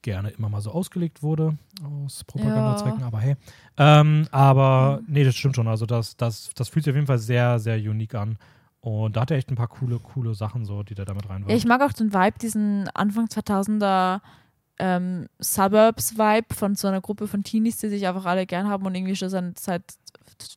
gerne 0.00 0.30
immer 0.30 0.48
mal 0.48 0.60
so 0.62 0.72
ausgelegt 0.72 1.22
wurde 1.22 1.56
aus 1.84 2.24
Propagandazwecken, 2.24 3.02
aber 3.02 3.20
hey. 3.20 3.36
Ähm, 3.76 4.26
aber 4.30 5.00
nee, 5.06 5.24
das 5.24 5.34
stimmt 5.36 5.56
schon. 5.56 5.68
Also 5.68 5.84
das, 5.84 6.16
das, 6.16 6.50
das 6.54 6.68
fühlt 6.70 6.84
sich 6.84 6.92
auf 6.92 6.96
jeden 6.96 7.06
Fall 7.06 7.18
sehr, 7.18 7.58
sehr 7.58 7.76
unique 7.76 8.14
an. 8.14 8.38
Und 8.80 9.16
da 9.16 9.20
hat 9.20 9.30
er 9.30 9.36
echt 9.36 9.50
ein 9.50 9.54
paar 9.56 9.68
coole, 9.68 9.98
coole 10.00 10.34
Sachen 10.34 10.64
so, 10.64 10.82
die 10.82 10.94
der 10.94 11.04
damit 11.04 11.28
reinwirft. 11.28 11.50
Ja, 11.50 11.56
ich 11.56 11.66
mag 11.66 11.82
auch 11.82 11.92
den 11.92 12.12
Vibe, 12.12 12.38
diesen 12.40 12.88
Anfang 12.94 13.26
2000er 13.26 14.20
ähm, 14.82 15.28
Suburbs-Vibe 15.38 16.52
von 16.52 16.74
so 16.74 16.88
einer 16.88 17.00
Gruppe 17.00 17.28
von 17.28 17.44
Teenies, 17.44 17.76
die 17.76 17.88
sich 17.88 18.04
einfach 18.04 18.24
alle 18.26 18.46
gern 18.46 18.68
haben 18.68 18.84
und 18.84 18.92
irgendwie 18.96 19.14
schon 19.14 19.28
seit, 19.28 19.56
seit 19.56 19.84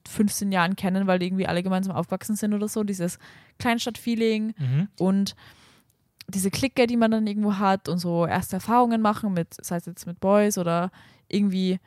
15 0.10 0.52
Jahren 0.52 0.76
kennen, 0.76 1.06
weil 1.06 1.20
die 1.20 1.28
irgendwie 1.28 1.46
alle 1.46 1.62
gemeinsam 1.62 1.96
aufgewachsen 1.96 2.36
sind 2.36 2.56
oder 2.56 2.68
so. 2.68 2.84
Dieses 2.84 3.20
Kleinstadt-Feeling 3.60 4.56
mhm. 4.58 4.88
und 4.98 5.36
diese 6.28 6.50
Clique, 6.50 6.88
die 6.88 6.98
man 6.98 7.12
dann 7.12 7.28
irgendwo 7.28 7.58
hat 7.58 7.88
und 7.88 8.00
so 8.00 8.26
erste 8.26 8.56
Erfahrungen 8.56 9.00
machen 9.00 9.32
mit, 9.32 9.64
sei 9.64 9.76
es 9.76 9.86
jetzt 9.86 10.08
mit 10.08 10.20
Boys 10.20 10.58
oder 10.58 10.90
irgendwie, 11.28 11.80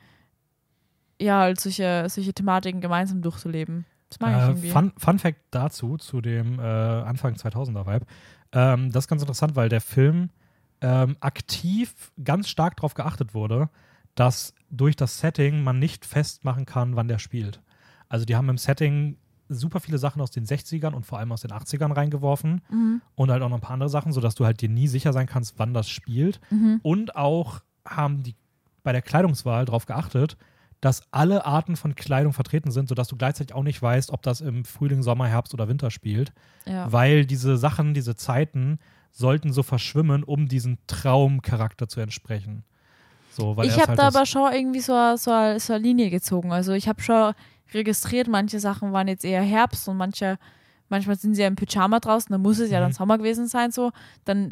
ja, 1.19 1.39
halt 1.39 1.59
solche, 1.59 2.05
solche 2.07 2.33
Thematiken 2.33 2.79
gemeinsam 2.79 3.21
durchzuleben. 3.21 3.85
Das 4.09 4.21
mag 4.21 4.31
ich 4.31 4.37
Äh, 4.37 4.47
irgendwie. 4.47 4.69
Fun, 4.69 4.93
Fun 4.95 5.19
Fact 5.19 5.41
dazu, 5.51 5.97
zu 5.97 6.21
dem 6.21 6.57
äh, 6.57 6.61
Anfang 6.61 7.33
2000er 7.33 7.85
Vibe. 7.85 8.05
Ähm, 8.53 8.93
das 8.93 9.03
ist 9.03 9.07
ganz 9.09 9.23
interessant, 9.23 9.57
weil 9.57 9.67
der 9.67 9.81
Film 9.81 10.29
ähm, 10.81 11.17
aktiv 11.19 12.11
ganz 12.23 12.47
stark 12.49 12.77
darauf 12.77 12.93
geachtet 12.93 13.33
wurde, 13.33 13.69
dass 14.15 14.53
durch 14.69 14.95
das 14.95 15.19
Setting 15.19 15.63
man 15.63 15.79
nicht 15.79 16.05
festmachen 16.05 16.65
kann, 16.65 16.95
wann 16.95 17.07
der 17.07 17.19
spielt. 17.19 17.61
Also 18.07 18.25
die 18.25 18.35
haben 18.35 18.49
im 18.49 18.57
Setting 18.57 19.17
super 19.49 19.79
viele 19.79 19.97
Sachen 19.97 20.21
aus 20.21 20.29
den 20.31 20.45
60ern 20.45 20.93
und 20.93 21.05
vor 21.05 21.17
allem 21.19 21.31
aus 21.31 21.41
den 21.41 21.51
80ern 21.51 21.91
reingeworfen 21.95 22.61
Mhm. 22.69 23.01
und 23.15 23.31
halt 23.31 23.41
auch 23.41 23.49
noch 23.49 23.57
ein 23.57 23.61
paar 23.61 23.71
andere 23.73 23.89
Sachen, 23.89 24.11
sodass 24.11 24.35
du 24.35 24.45
halt 24.45 24.61
dir 24.61 24.69
nie 24.69 24.87
sicher 24.87 25.11
sein 25.11 25.25
kannst, 25.25 25.55
wann 25.57 25.73
das 25.73 25.89
spielt. 25.89 26.39
Mhm. 26.51 26.79
Und 26.83 27.15
auch 27.15 27.61
haben 27.85 28.21
die 28.23 28.35
bei 28.83 28.91
der 28.91 29.01
Kleidungswahl 29.01 29.65
darauf 29.65 29.85
geachtet, 29.87 30.37
dass 30.81 31.01
alle 31.11 31.45
Arten 31.45 31.75
von 31.75 31.95
Kleidung 31.95 32.31
vertreten 32.31 32.71
sind, 32.71 32.87
sodass 32.87 33.07
du 33.09 33.17
gleichzeitig 33.17 33.53
auch 33.55 33.63
nicht 33.63 33.81
weißt, 33.81 34.11
ob 34.11 34.21
das 34.21 34.39
im 34.39 34.63
Frühling, 34.65 35.01
Sommer, 35.03 35.27
Herbst 35.27 35.53
oder 35.53 35.67
Winter 35.67 35.91
spielt. 35.91 36.31
Ja. 36.65 36.89
Weil 36.91 37.25
diese 37.25 37.57
Sachen, 37.57 37.93
diese 37.93 38.15
Zeiten 38.15 38.79
sollten 39.11 39.51
so 39.53 39.63
verschwimmen, 39.63 40.23
um 40.23 40.47
diesen 40.47 40.77
Traumcharakter 40.87 41.87
zu 41.87 41.99
entsprechen. 41.99 42.63
So, 43.31 43.55
weil 43.57 43.67
ich 43.67 43.73
habe 43.77 43.87
halt 43.89 43.99
da 43.99 44.07
aber 44.07 44.25
schon 44.25 44.51
irgendwie 44.51 44.79
so, 44.79 44.93
eine- 44.93 45.17
so, 45.17 45.31
so 45.59 45.73
eine 45.73 45.83
Linie 45.83 46.09
gezogen. 46.09 46.51
Also 46.51 46.73
ich 46.73 46.87
habe 46.87 47.01
schon 47.01 47.33
registriert, 47.73 48.27
manche 48.27 48.59
Sachen 48.59 48.91
waren 48.91 49.07
jetzt 49.07 49.23
eher 49.25 49.41
Herbst 49.43 49.87
und 49.87 49.97
manche, 49.97 50.37
manchmal 50.89 51.15
sind 51.17 51.35
sie 51.35 51.41
ja 51.41 51.47
im 51.47 51.55
Pyjama 51.55 51.99
draußen, 51.99 52.31
dann 52.31 52.41
muss 52.41 52.59
es 52.59 52.71
ja 52.71 52.79
Mhm. 52.79 52.83
dann 52.85 52.93
Sommer 52.93 53.17
gewesen 53.17 53.47
sein 53.47 53.71
so. 53.71 53.91
Dann 54.25 54.49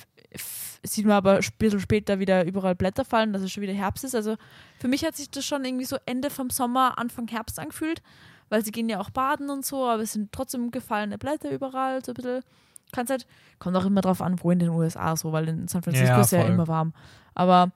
sieht 0.83 1.05
man 1.05 1.15
aber 1.15 1.37
ein 1.37 1.43
bisschen 1.57 1.79
später 1.79 2.19
wieder 2.19 2.45
überall 2.45 2.75
Blätter 2.75 3.03
fallen, 3.05 3.33
dass 3.33 3.41
es 3.41 3.51
schon 3.51 3.63
wieder 3.63 3.73
Herbst 3.73 4.03
ist. 4.03 4.13
Also 4.13 4.35
für 4.79 4.87
mich 4.87 5.03
hat 5.03 5.15
sich 5.15 5.29
das 5.31 5.45
schon 5.45 5.65
irgendwie 5.65 5.85
so 5.85 5.97
Ende 6.05 6.29
vom 6.29 6.49
Sommer, 6.49 6.97
Anfang 6.99 7.27
Herbst 7.27 7.59
angefühlt, 7.59 8.01
weil 8.49 8.63
sie 8.63 8.71
gehen 8.71 8.87
ja 8.89 8.99
auch 8.99 9.09
baden 9.09 9.49
und 9.49 9.65
so, 9.65 9.85
aber 9.87 10.03
es 10.03 10.13
sind 10.13 10.31
trotzdem 10.31 10.69
gefallene 10.71 11.17
Blätter 11.17 11.49
überall, 11.51 12.03
so 12.05 12.11
ein 12.11 12.15
bisschen. 12.15 12.41
Kannst 12.91 13.11
halt, 13.11 13.27
kommt 13.59 13.75
auch 13.75 13.85
immer 13.85 14.01
drauf 14.01 14.21
an, 14.21 14.41
wo 14.41 14.51
in 14.51 14.59
den 14.59 14.69
USA 14.69 15.15
so, 15.15 15.31
weil 15.31 15.47
in 15.49 15.67
San 15.67 15.81
Francisco 15.81 16.07
Ja, 16.07 16.21
ist 16.21 16.31
ja 16.31 16.43
immer 16.43 16.67
warm. 16.67 16.93
Aber 17.33 17.71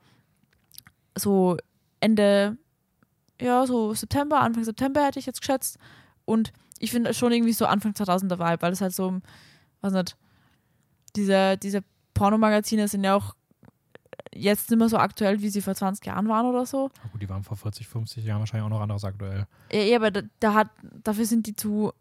so 1.16 1.56
Ende, 2.00 2.56
ja, 3.40 3.66
so 3.66 3.94
September, 3.94 4.40
Anfang 4.40 4.64
September 4.64 5.04
hätte 5.04 5.18
ich 5.18 5.26
jetzt 5.26 5.40
geschätzt. 5.40 5.78
Und 6.24 6.52
ich 6.78 6.90
finde 6.90 7.14
schon 7.14 7.32
irgendwie 7.32 7.52
so 7.52 7.66
Anfang 7.66 7.92
2000er 7.92 8.38
Vibe, 8.38 8.62
weil 8.62 8.72
es 8.72 8.80
halt 8.80 8.94
so, 8.94 9.20
weiß 9.82 9.92
nicht, 9.92 10.16
diese, 11.14 11.56
diese 11.58 11.84
Pornomagazine 12.14 12.88
sind 12.88 13.04
ja 13.04 13.14
auch 13.14 13.34
jetzt 14.34 14.70
nicht 14.70 14.78
mehr 14.78 14.88
so 14.88 14.96
aktuell, 14.96 15.42
wie 15.42 15.50
sie 15.50 15.60
vor 15.60 15.74
20 15.74 16.04
Jahren 16.06 16.28
waren 16.28 16.46
oder 16.46 16.66
so. 16.66 16.90
Na 17.02 17.10
gut, 17.10 17.22
die 17.22 17.28
waren 17.28 17.42
vor 17.42 17.56
40, 17.56 17.86
50 17.86 18.24
Jahren 18.24 18.40
wahrscheinlich 18.40 18.64
auch 18.64 18.70
noch 18.70 18.80
anderes 18.80 19.04
aktuell. 19.04 19.46
Ja, 19.70 19.80
ja 19.80 19.96
aber 19.96 20.10
da, 20.10 20.22
da 20.40 20.54
hat, 20.54 20.68
dafür 21.04 21.26
sind 21.26 21.46
die 21.46 21.54
zu, 21.54 21.92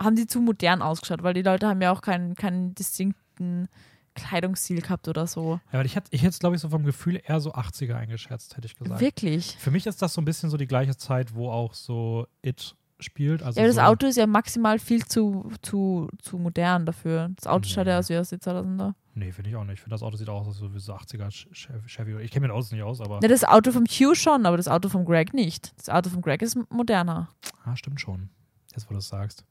haben 0.00 0.16
die 0.16 0.26
zu 0.26 0.40
modern 0.40 0.82
ausgeschaut, 0.82 1.22
weil 1.22 1.34
die 1.34 1.42
Leute 1.42 1.66
haben 1.68 1.80
ja 1.82 1.92
auch 1.92 2.02
keinen, 2.02 2.34
keinen 2.34 2.74
distinkten 2.74 3.68
Kleidungsstil 4.14 4.80
gehabt 4.80 5.08
oder 5.08 5.26
so. 5.26 5.60
Ja, 5.72 5.78
weil 5.78 5.86
ich 5.86 5.94
hätte 5.96 6.08
ich 6.10 6.22
hätte 6.22 6.38
glaube 6.38 6.56
ich, 6.56 6.62
so 6.62 6.68
vom 6.70 6.84
Gefühl 6.84 7.20
eher 7.22 7.38
so 7.40 7.52
80er 7.52 7.94
eingeschätzt, 7.96 8.56
hätte 8.56 8.66
ich 8.66 8.74
gesagt. 8.76 9.00
Wirklich. 9.00 9.56
Für 9.58 9.70
mich 9.70 9.86
ist 9.86 10.00
das 10.00 10.14
so 10.14 10.20
ein 10.22 10.24
bisschen 10.24 10.48
so 10.48 10.56
die 10.56 10.66
gleiche 10.66 10.96
Zeit, 10.96 11.34
wo 11.34 11.50
auch 11.50 11.74
so 11.74 12.26
It 12.42 12.74
spielt. 12.98 13.42
Also 13.42 13.60
Ja, 13.60 13.66
das 13.66 13.76
so, 13.76 13.82
Auto 13.82 14.06
ist 14.06 14.16
ja 14.16 14.26
maximal 14.26 14.78
viel 14.78 15.04
zu, 15.04 15.50
zu, 15.60 16.08
zu 16.22 16.38
modern 16.38 16.86
dafür. 16.86 17.28
Das 17.36 17.46
Auto 17.46 17.68
schaut 17.68 17.86
ja 17.86 17.92
Nee. 17.94 17.98
aus 17.98 18.08
wie 18.08 18.16
aus 18.16 18.30
den 18.30 18.38
2000er. 18.40 18.94
Nee, 19.14 19.32
finde 19.32 19.50
ich 19.50 19.56
auch 19.56 19.64
nicht. 19.64 19.74
Ich 19.74 19.80
finde, 19.80 19.94
das 19.94 20.02
Auto 20.02 20.16
sieht 20.16 20.30
auch 20.30 20.46
aus 20.46 20.62
wie 20.62 20.78
so 20.78 20.94
80er 20.94 21.28
Ch- 21.28 21.86
Chevy. 21.86 22.18
Ich 22.22 22.30
kenne 22.30 22.46
mir 22.48 22.54
das 22.54 22.66
Auto 22.66 22.74
nicht 22.74 22.84
aus, 22.84 23.00
aber. 23.02 23.20
Ne, 23.20 23.28
das 23.28 23.44
Auto 23.44 23.70
vom 23.72 23.84
Hugh 23.84 24.14
schon, 24.14 24.46
aber 24.46 24.56
das 24.56 24.68
Auto 24.68 24.88
vom 24.88 25.04
Greg 25.04 25.34
nicht. 25.34 25.74
Das 25.78 25.90
Auto 25.90 26.08
vom 26.08 26.22
Greg 26.22 26.40
ist 26.40 26.56
moderner. 26.70 27.28
Ah, 27.64 27.76
stimmt 27.76 28.00
schon. 28.00 28.30
Jetzt, 28.74 28.88
wo 28.88 28.94
du 28.94 28.98
es 28.98 29.08
sagst. 29.08 29.44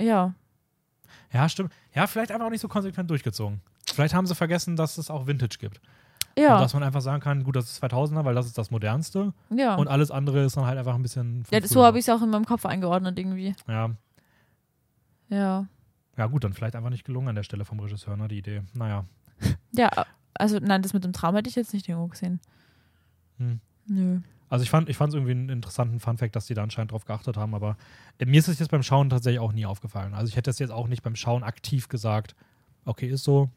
Ja. 0.00 0.34
Ja, 1.32 1.48
stimmt. 1.48 1.72
Ja, 1.94 2.06
vielleicht 2.06 2.30
einfach 2.32 2.46
auch 2.46 2.50
nicht 2.50 2.60
so 2.60 2.68
konsequent 2.68 3.10
durchgezogen. 3.10 3.60
Vielleicht 3.92 4.14
haben 4.14 4.26
sie 4.26 4.34
vergessen, 4.34 4.76
dass 4.76 4.98
es 4.98 5.10
auch 5.10 5.26
Vintage 5.26 5.58
gibt. 5.58 5.80
Und 6.36 6.42
Ja. 6.42 6.60
dass 6.60 6.74
man 6.74 6.82
einfach 6.82 7.00
sagen 7.00 7.22
kann, 7.22 7.44
gut, 7.44 7.56
das 7.56 7.70
ist 7.70 7.82
2000er, 7.82 8.24
weil 8.24 8.34
das 8.34 8.46
ist 8.46 8.58
das 8.58 8.70
modernste. 8.70 9.32
ja. 9.50 9.74
Und 9.76 9.88
alles 9.88 10.10
andere 10.10 10.44
ist 10.44 10.56
dann 10.56 10.66
halt 10.66 10.78
einfach 10.78 10.94
ein 10.94 11.02
bisschen. 11.02 11.44
ja, 11.50 11.66
so 11.66 11.84
habe 11.84 11.98
ich 11.98 12.06
es 12.06 12.14
auch 12.14 12.22
in 12.22 12.30
meinem 12.30 12.44
Kopf 12.44 12.66
eingeordnet 12.66 13.18
irgendwie. 13.18 13.54
Ja. 13.68 13.90
Ja. 15.28 15.66
ja, 16.16 16.26
gut, 16.26 16.44
dann 16.44 16.52
vielleicht 16.52 16.76
einfach 16.76 16.90
nicht 16.90 17.04
gelungen 17.04 17.28
an 17.28 17.34
der 17.34 17.42
Stelle 17.42 17.64
vom 17.64 17.80
Regisseur, 17.80 18.16
ne, 18.16 18.28
die 18.28 18.38
Idee. 18.38 18.62
Naja. 18.74 19.04
Ja, 19.72 19.90
also 20.34 20.58
nein, 20.60 20.82
das 20.82 20.92
mit 20.92 21.04
dem 21.04 21.12
Traum 21.12 21.34
hätte 21.34 21.48
ich 21.48 21.56
jetzt 21.56 21.74
nicht 21.74 21.88
irgendwo 21.88 22.08
gesehen. 22.08 22.40
Hm. 23.38 23.60
Nö. 23.86 24.20
Also 24.48 24.62
ich 24.62 24.70
fand 24.70 24.88
es 24.88 24.94
ich 24.96 25.00
irgendwie 25.00 25.32
einen 25.32 25.48
interessanten 25.48 25.98
Funfact, 26.00 26.36
dass 26.36 26.46
die 26.46 26.54
da 26.54 26.62
anscheinend 26.62 26.92
drauf 26.92 27.04
geachtet 27.04 27.36
haben, 27.36 27.54
aber 27.54 27.76
äh, 28.18 28.26
mir 28.26 28.38
ist 28.38 28.48
es 28.48 28.58
jetzt 28.58 28.70
beim 28.70 28.82
Schauen 28.82 29.10
tatsächlich 29.10 29.40
auch 29.40 29.52
nie 29.52 29.66
aufgefallen. 29.66 30.14
Also 30.14 30.28
ich 30.28 30.36
hätte 30.36 30.50
das 30.50 30.58
jetzt 30.58 30.70
auch 30.70 30.86
nicht 30.88 31.02
beim 31.02 31.16
Schauen 31.16 31.42
aktiv 31.42 31.88
gesagt, 31.88 32.36
okay, 32.84 33.08
ist 33.08 33.24
so. 33.24 33.50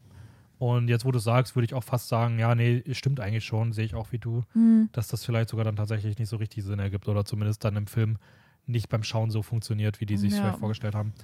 Und 0.58 0.88
jetzt, 0.88 1.04
wo 1.06 1.10
du 1.12 1.18
sagst, 1.18 1.54
würde 1.56 1.64
ich 1.64 1.74
auch 1.74 1.84
fast 1.84 2.08
sagen, 2.08 2.38
ja, 2.38 2.54
nee, 2.54 2.82
stimmt 2.92 3.18
eigentlich 3.20 3.44
schon, 3.44 3.72
sehe 3.72 3.84
ich 3.84 3.94
auch 3.94 4.12
wie 4.12 4.18
du, 4.18 4.42
Hm. 4.52 4.90
dass 4.92 5.08
das 5.08 5.24
vielleicht 5.24 5.48
sogar 5.48 5.64
dann 5.64 5.76
tatsächlich 5.76 6.18
nicht 6.18 6.28
so 6.28 6.36
richtig 6.36 6.64
Sinn 6.64 6.78
ergibt 6.80 7.08
oder 7.08 7.24
zumindest 7.24 7.64
dann 7.64 7.76
im 7.76 7.86
Film 7.86 8.18
nicht 8.66 8.88
beim 8.90 9.02
Schauen 9.02 9.30
so 9.30 9.42
funktioniert, 9.42 10.00
wie 10.00 10.06
die 10.06 10.16
sich 10.18 10.34
Ja. 10.34 10.40
vielleicht 10.40 10.58
vorgestellt 10.58 10.94
haben. 10.94 11.14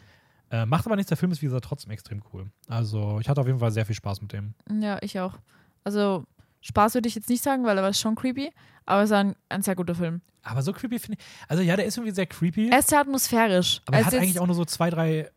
Äh, 0.50 0.64
macht 0.64 0.86
aber 0.86 0.94
nichts, 0.96 1.08
der 1.08 1.16
Film 1.18 1.32
ist 1.32 1.42
wie 1.42 1.46
gesagt 1.46 1.64
trotzdem 1.66 1.90
extrem 1.90 2.22
cool. 2.32 2.46
Also 2.68 3.18
ich 3.20 3.28
hatte 3.28 3.40
auf 3.40 3.46
jeden 3.48 3.58
Fall 3.58 3.72
sehr 3.72 3.84
viel 3.84 3.96
Spaß 3.96 4.22
mit 4.22 4.32
dem. 4.32 4.54
Ja, 4.80 4.98
ich 5.02 5.18
auch. 5.20 5.34
Also 5.84 6.24
Spaß 6.66 6.94
würde 6.94 7.08
ich 7.08 7.14
jetzt 7.14 7.28
nicht 7.28 7.42
sagen, 7.44 7.64
weil 7.64 7.76
er 7.78 7.84
war 7.84 7.92
schon 7.94 8.16
creepy, 8.16 8.50
aber 8.86 9.02
es 9.02 9.10
war 9.10 9.20
ein, 9.20 9.36
ein 9.48 9.62
sehr 9.62 9.76
guter 9.76 9.94
Film. 9.94 10.20
Aber 10.42 10.62
so 10.62 10.72
creepy 10.72 10.98
finde 10.98 11.18
ich, 11.18 11.26
also 11.48 11.62
ja, 11.62 11.76
der 11.76 11.86
ist 11.86 11.96
irgendwie 11.96 12.14
sehr 12.14 12.26
creepy, 12.26 12.70
Er 12.70 12.80
ist 12.80 12.88
sehr 12.88 13.00
atmosphärisch. 13.00 13.82
aber 13.86 13.98
er 13.98 14.04
hat 14.04 14.14
eigentlich 14.14 14.40
auch 14.40 14.46
nur 14.46 14.54
so 14.56 14.64
zwei, 14.64 14.90
drei 14.90 15.30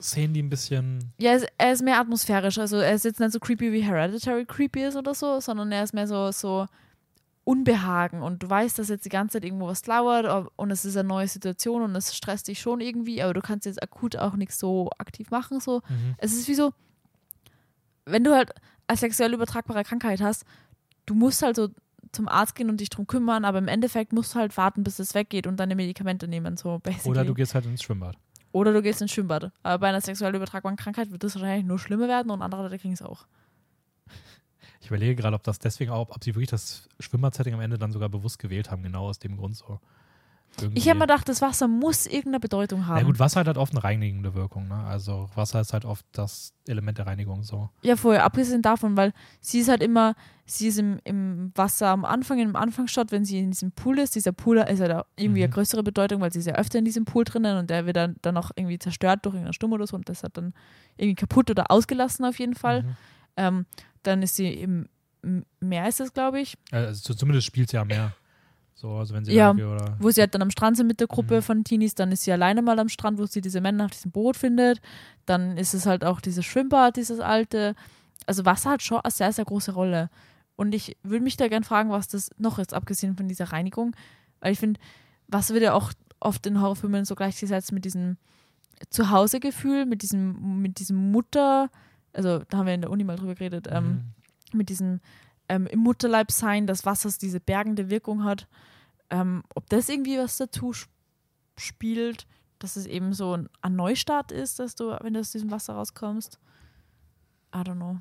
Szenen, 0.00 0.32
die 0.34 0.42
ein 0.42 0.50
bisschen 0.50 1.12
Ja, 1.18 1.38
er 1.58 1.72
ist, 1.72 1.82
mehr 1.82 1.98
atmosphärisch. 1.98 2.58
Also 2.58 2.76
er 2.78 2.92
ist 2.92 3.04
jetzt 3.04 3.20
nicht 3.20 3.32
so 3.32 3.40
creepy 3.40 3.72
wie 3.72 3.82
Hereditary 3.82 4.46
creepy 4.46 4.84
ist 4.84 4.96
oder 4.96 5.14
so, 5.14 5.40
sondern 5.40 5.72
er 5.72 5.82
ist 5.82 5.92
mehr 5.92 6.06
so, 6.06 6.30
so 6.30 6.66
Unbehagen 7.44 8.22
und 8.22 8.42
du 8.42 8.50
weißt, 8.50 8.78
dass 8.78 8.88
jetzt 8.90 9.06
die 9.06 9.10
ganze 9.10 9.34
Zeit 9.34 9.44
irgendwo 9.44 9.66
was 9.66 9.86
lauert 9.86 10.50
und 10.56 10.70
es 10.70 10.84
ist 10.84 10.96
eine 10.96 11.08
neue 11.08 11.28
Situation 11.28 11.82
und 11.82 11.96
es 11.96 12.14
stresst 12.14 12.48
dich 12.48 12.60
schon 12.60 12.80
irgendwie, 12.80 13.22
aber 13.22 13.32
du 13.32 13.40
kannst 13.40 13.64
jetzt 13.64 13.82
akut 13.82 14.16
auch 14.16 14.36
nichts 14.36 14.58
so 14.58 14.90
aktiv 14.98 15.30
machen. 15.30 15.58
So. 15.58 15.80
Mhm. 15.88 16.14
Es 16.18 16.32
ist 16.34 16.46
wie 16.48 16.54
so, 16.54 16.72
wenn 18.04 18.22
du 18.22 18.34
halt 18.34 18.52
eine 18.88 18.96
sexuell 18.96 19.32
übertragbare 19.34 19.84
Krankheit 19.84 20.20
hast, 20.20 20.44
du 21.06 21.14
musst 21.14 21.42
halt 21.42 21.56
so 21.56 21.68
zum 22.12 22.28
Arzt 22.28 22.54
gehen 22.54 22.70
und 22.70 22.80
dich 22.80 22.90
drum 22.90 23.06
kümmern, 23.06 23.44
aber 23.44 23.58
im 23.58 23.68
Endeffekt 23.68 24.12
musst 24.12 24.34
du 24.34 24.38
halt 24.38 24.56
warten, 24.56 24.82
bis 24.82 24.98
es 24.98 25.14
weggeht 25.14 25.46
und 25.46 25.58
deine 25.58 25.76
Medikamente 25.76 26.26
nehmen, 26.26 26.56
so 26.56 26.78
basically. 26.78 27.10
Oder 27.10 27.24
du 27.24 27.34
gehst 27.34 27.54
halt 27.54 27.66
ins 27.66 27.82
Schwimmbad. 27.82 28.16
Oder 28.52 28.72
du 28.72 28.82
gehst 28.82 29.02
ins 29.02 29.12
Schwimmbad. 29.12 29.52
Aber 29.62 29.78
bei 29.78 29.88
einer 29.88 30.00
sexuell 30.00 30.34
übertragbaren 30.34 30.76
Krankheit 30.76 31.10
wird 31.10 31.22
das 31.22 31.34
wahrscheinlich 31.34 31.66
nur 31.66 31.78
schlimmer 31.78 32.08
werden 32.08 32.30
und 32.30 32.40
andere 32.40 32.62
Leute 32.62 32.78
kriegen 32.78 32.94
es 32.94 33.02
auch. 33.02 33.26
Ich 34.80 34.88
überlege 34.88 35.16
gerade, 35.16 35.34
ob 35.34 35.42
das 35.42 35.58
deswegen 35.58 35.90
auch, 35.90 36.08
ob 36.10 36.24
sie 36.24 36.34
wirklich 36.34 36.48
das 36.48 36.88
Schwimmbad-Setting 37.00 37.52
am 37.52 37.60
Ende 37.60 37.78
dann 37.78 37.92
sogar 37.92 38.08
bewusst 38.08 38.38
gewählt 38.38 38.70
haben, 38.70 38.82
genau 38.82 39.08
aus 39.08 39.18
dem 39.18 39.36
Grund 39.36 39.54
so. 39.56 39.80
Irgendwie. 40.60 40.78
Ich 40.78 40.88
habe 40.88 40.98
mir 40.98 41.06
gedacht, 41.06 41.28
das 41.28 41.40
Wasser 41.40 41.68
muss 41.68 42.06
irgendeine 42.06 42.40
Bedeutung 42.40 42.86
haben. 42.86 42.98
Ja 42.98 43.04
gut, 43.04 43.18
Wasser 43.20 43.40
hat 43.40 43.46
halt 43.46 43.58
oft 43.58 43.72
eine 43.74 43.84
reinigende 43.84 44.34
Wirkung, 44.34 44.66
ne? 44.66 44.74
Also 44.84 45.28
Wasser 45.36 45.60
ist 45.60 45.72
halt 45.72 45.84
oft 45.84 46.04
das 46.12 46.52
Element 46.66 46.98
der 46.98 47.06
Reinigung 47.06 47.44
so. 47.44 47.70
Ja, 47.82 47.94
vorher, 47.94 48.24
abgesehen 48.24 48.60
davon, 48.62 48.96
weil 48.96 49.12
sie 49.40 49.60
ist 49.60 49.68
halt 49.68 49.82
immer, 49.82 50.14
sie 50.46 50.66
ist 50.68 50.78
im, 50.78 50.98
im 51.04 51.52
Wasser 51.54 51.88
am 51.88 52.04
Anfang, 52.04 52.40
im 52.40 52.56
Anfangsshot, 52.56 53.12
wenn 53.12 53.24
sie 53.24 53.38
in 53.38 53.52
diesem 53.52 53.70
Pool 53.70 54.00
ist. 54.00 54.16
Dieser 54.16 54.32
Pool 54.32 54.58
ist 54.58 54.80
halt 54.80 55.04
irgendwie 55.16 55.42
eine 55.42 55.48
Mhm. 55.48 55.52
größere 55.54 55.82
Bedeutung, 55.84 56.20
weil 56.20 56.32
sie 56.32 56.40
ist 56.40 56.46
ja 56.46 56.54
öfter 56.54 56.80
in 56.80 56.84
diesem 56.84 57.04
Pool 57.04 57.22
drinnen 57.24 57.56
und 57.58 57.70
der 57.70 57.86
wird 57.86 57.96
dann, 57.96 58.16
dann 58.22 58.36
auch 58.36 58.50
irgendwie 58.56 58.78
zerstört 58.80 59.20
durch 59.26 59.34
irgendeinen 59.34 59.52
Sturm 59.54 59.72
oder 59.72 59.86
so 59.86 59.94
und 59.96 60.08
das 60.08 60.24
hat 60.24 60.36
dann 60.36 60.54
irgendwie 60.96 61.14
kaputt 61.14 61.50
oder 61.52 61.70
ausgelassen 61.70 62.24
auf 62.24 62.38
jeden 62.40 62.54
Fall. 62.56 62.82
Mhm. 62.82 62.96
Ähm, 63.36 63.66
dann 64.02 64.22
ist 64.22 64.34
sie 64.34 64.52
im 64.54 64.86
im 65.22 65.44
Meer, 65.58 65.88
ist 65.88 66.00
es, 66.00 66.12
glaube 66.12 66.40
ich, 66.40 66.54
Äh, 66.70 66.76
Also 66.76 67.12
zumindest 67.12 67.46
spielt 67.46 67.70
sie 67.70 67.76
ja 67.76 67.84
mehr. 67.84 68.12
So, 68.80 68.92
also 68.94 69.12
wenn 69.12 69.24
sie 69.24 69.32
Ja. 69.34 69.50
oder. 69.50 69.96
wo 69.98 70.08
sie 70.10 70.20
halt 70.20 70.32
dann 70.36 70.42
am 70.42 70.52
Strand 70.52 70.76
sind 70.76 70.86
mit 70.86 71.00
der 71.00 71.08
Gruppe 71.08 71.36
Mhm. 71.38 71.42
von 71.42 71.64
Teenies, 71.64 71.96
dann 71.96 72.12
ist 72.12 72.22
sie 72.22 72.30
alleine 72.30 72.62
mal 72.62 72.78
am 72.78 72.88
Strand, 72.88 73.18
wo 73.18 73.26
sie 73.26 73.40
diese 73.40 73.60
Männer 73.60 73.86
auf 73.86 73.90
diesem 73.90 74.12
Boot 74.12 74.36
findet. 74.36 74.80
Dann 75.26 75.56
ist 75.58 75.74
es 75.74 75.84
halt 75.84 76.04
auch 76.04 76.20
dieses 76.20 76.44
Schwimmbad, 76.46 76.96
dieses 76.96 77.18
alte. 77.18 77.74
Also 78.26 78.44
Wasser 78.44 78.70
hat 78.70 78.82
schon 78.82 79.00
eine 79.00 79.10
sehr, 79.10 79.32
sehr 79.32 79.44
große 79.44 79.72
Rolle. 79.72 80.10
Und 80.54 80.76
ich 80.76 80.96
würde 81.02 81.24
mich 81.24 81.36
da 81.36 81.48
gern 81.48 81.64
fragen, 81.64 81.90
was 81.90 82.06
das 82.06 82.30
noch 82.38 82.60
ist, 82.60 82.72
abgesehen 82.72 83.16
von 83.16 83.26
dieser 83.26 83.46
Reinigung. 83.46 83.96
Weil 84.40 84.52
ich 84.52 84.60
finde, 84.60 84.78
Wasser 85.26 85.54
wird 85.54 85.64
ja 85.64 85.72
auch 85.72 85.92
oft 86.20 86.46
in 86.46 86.60
Horrorfilmen 86.60 87.04
so 87.04 87.16
gleichgesetzt 87.16 87.72
mit 87.72 87.84
diesem 87.84 88.16
Zuhausegefühl, 88.90 89.86
mit 89.86 90.02
diesem, 90.02 90.60
mit 90.62 90.78
diesem 90.78 91.10
Mutter, 91.10 91.68
also 92.12 92.38
da 92.48 92.58
haben 92.58 92.66
wir 92.66 92.74
in 92.74 92.80
der 92.82 92.90
Uni 92.90 93.04
mal 93.04 93.16
drüber 93.16 93.34
geredet, 93.34 93.66
ähm, 93.70 93.84
Mhm. 94.52 94.58
mit 94.58 94.68
diesem 94.68 95.00
ähm, 95.48 95.66
im 95.66 95.80
Mutterleib 95.80 96.30
sein, 96.30 96.66
dass 96.66 96.84
Wasser 96.86 97.10
diese 97.20 97.40
bergende 97.40 97.90
Wirkung 97.90 98.24
hat. 98.24 98.46
Ähm, 99.10 99.42
ob 99.54 99.68
das 99.70 99.88
irgendwie 99.88 100.18
was 100.18 100.36
dazu 100.36 100.70
sp- 100.76 100.90
spielt, 101.56 102.26
dass 102.58 102.76
es 102.76 102.86
eben 102.86 103.12
so 103.12 103.36
ein, 103.36 103.48
ein 103.62 103.76
Neustart 103.76 104.32
ist, 104.32 104.58
dass 104.58 104.74
du, 104.74 104.96
wenn 105.00 105.14
du 105.14 105.20
aus 105.20 105.32
diesem 105.32 105.50
Wasser 105.50 105.74
rauskommst. 105.74 106.38
I 107.54 107.58
don't 107.58 107.76
know. 107.76 107.98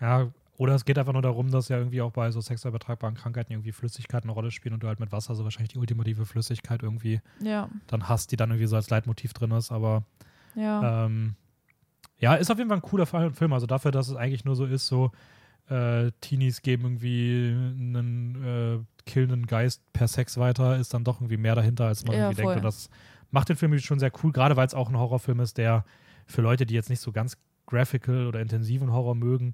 Ja, 0.00 0.30
oder 0.58 0.74
es 0.74 0.84
geht 0.84 0.98
einfach 0.98 1.12
nur 1.12 1.22
darum, 1.22 1.50
dass 1.50 1.68
ja 1.68 1.78
irgendwie 1.78 2.00
auch 2.00 2.12
bei 2.12 2.30
so 2.30 2.40
sexuell 2.40 2.70
übertragbaren 2.70 3.14
Krankheiten 3.16 3.52
irgendwie 3.52 3.72
Flüssigkeiten 3.72 4.30
eine 4.30 4.34
Rolle 4.34 4.50
spielen 4.50 4.74
und 4.74 4.82
du 4.82 4.86
halt 4.88 5.00
mit 5.00 5.12
Wasser 5.12 5.34
so 5.34 5.44
wahrscheinlich 5.44 5.72
die 5.72 5.78
ultimative 5.78 6.24
Flüssigkeit 6.24 6.82
irgendwie 6.82 7.20
Ja, 7.40 7.68
dann 7.88 8.08
hast, 8.08 8.30
die 8.30 8.36
dann 8.36 8.50
irgendwie 8.50 8.68
so 8.68 8.76
als 8.76 8.88
Leitmotiv 8.88 9.32
drin 9.34 9.50
ist. 9.50 9.72
Aber 9.72 10.04
ja. 10.54 11.04
ähm, 11.06 11.34
ja, 12.18 12.34
ist 12.36 12.50
auf 12.50 12.56
jeden 12.58 12.70
Fall 12.70 12.78
ein 12.78 12.82
cooler 12.82 13.06
Film. 13.06 13.52
Also 13.52 13.66
dafür, 13.66 13.90
dass 13.90 14.08
es 14.08 14.16
eigentlich 14.16 14.44
nur 14.44 14.56
so 14.56 14.64
ist, 14.64 14.86
so 14.86 15.12
äh, 15.68 16.10
Teenies 16.20 16.62
geben 16.62 16.84
irgendwie 16.84 17.48
einen 17.52 18.44
äh, 18.44 18.78
killenden 19.10 19.46
Geist 19.46 19.82
per 19.92 20.08
Sex 20.08 20.36
weiter, 20.38 20.76
ist 20.78 20.94
dann 20.94 21.04
doch 21.04 21.16
irgendwie 21.20 21.36
mehr 21.36 21.54
dahinter, 21.54 21.86
als 21.86 22.04
man 22.04 22.14
Ja, 22.16 22.22
irgendwie 22.28 22.42
voll. 22.42 22.54
denkt. 22.54 22.56
Und 22.58 22.62
das 22.64 22.88
macht 23.30 23.48
den 23.48 23.56
Film 23.56 23.76
schon 23.78 23.98
sehr 23.98 24.12
cool, 24.22 24.32
gerade 24.32 24.56
weil 24.56 24.66
es 24.66 24.74
auch 24.74 24.88
ein 24.88 24.96
Horrorfilm 24.98 25.40
ist, 25.40 25.58
der 25.58 25.84
für 26.26 26.42
Leute, 26.42 26.66
die 26.66 26.74
jetzt 26.74 26.90
nicht 26.90 27.00
so 27.00 27.12
ganz 27.12 27.36
graphical 27.66 28.26
oder 28.26 28.40
intensiven 28.40 28.92
Horror 28.92 29.14
mögen, 29.14 29.52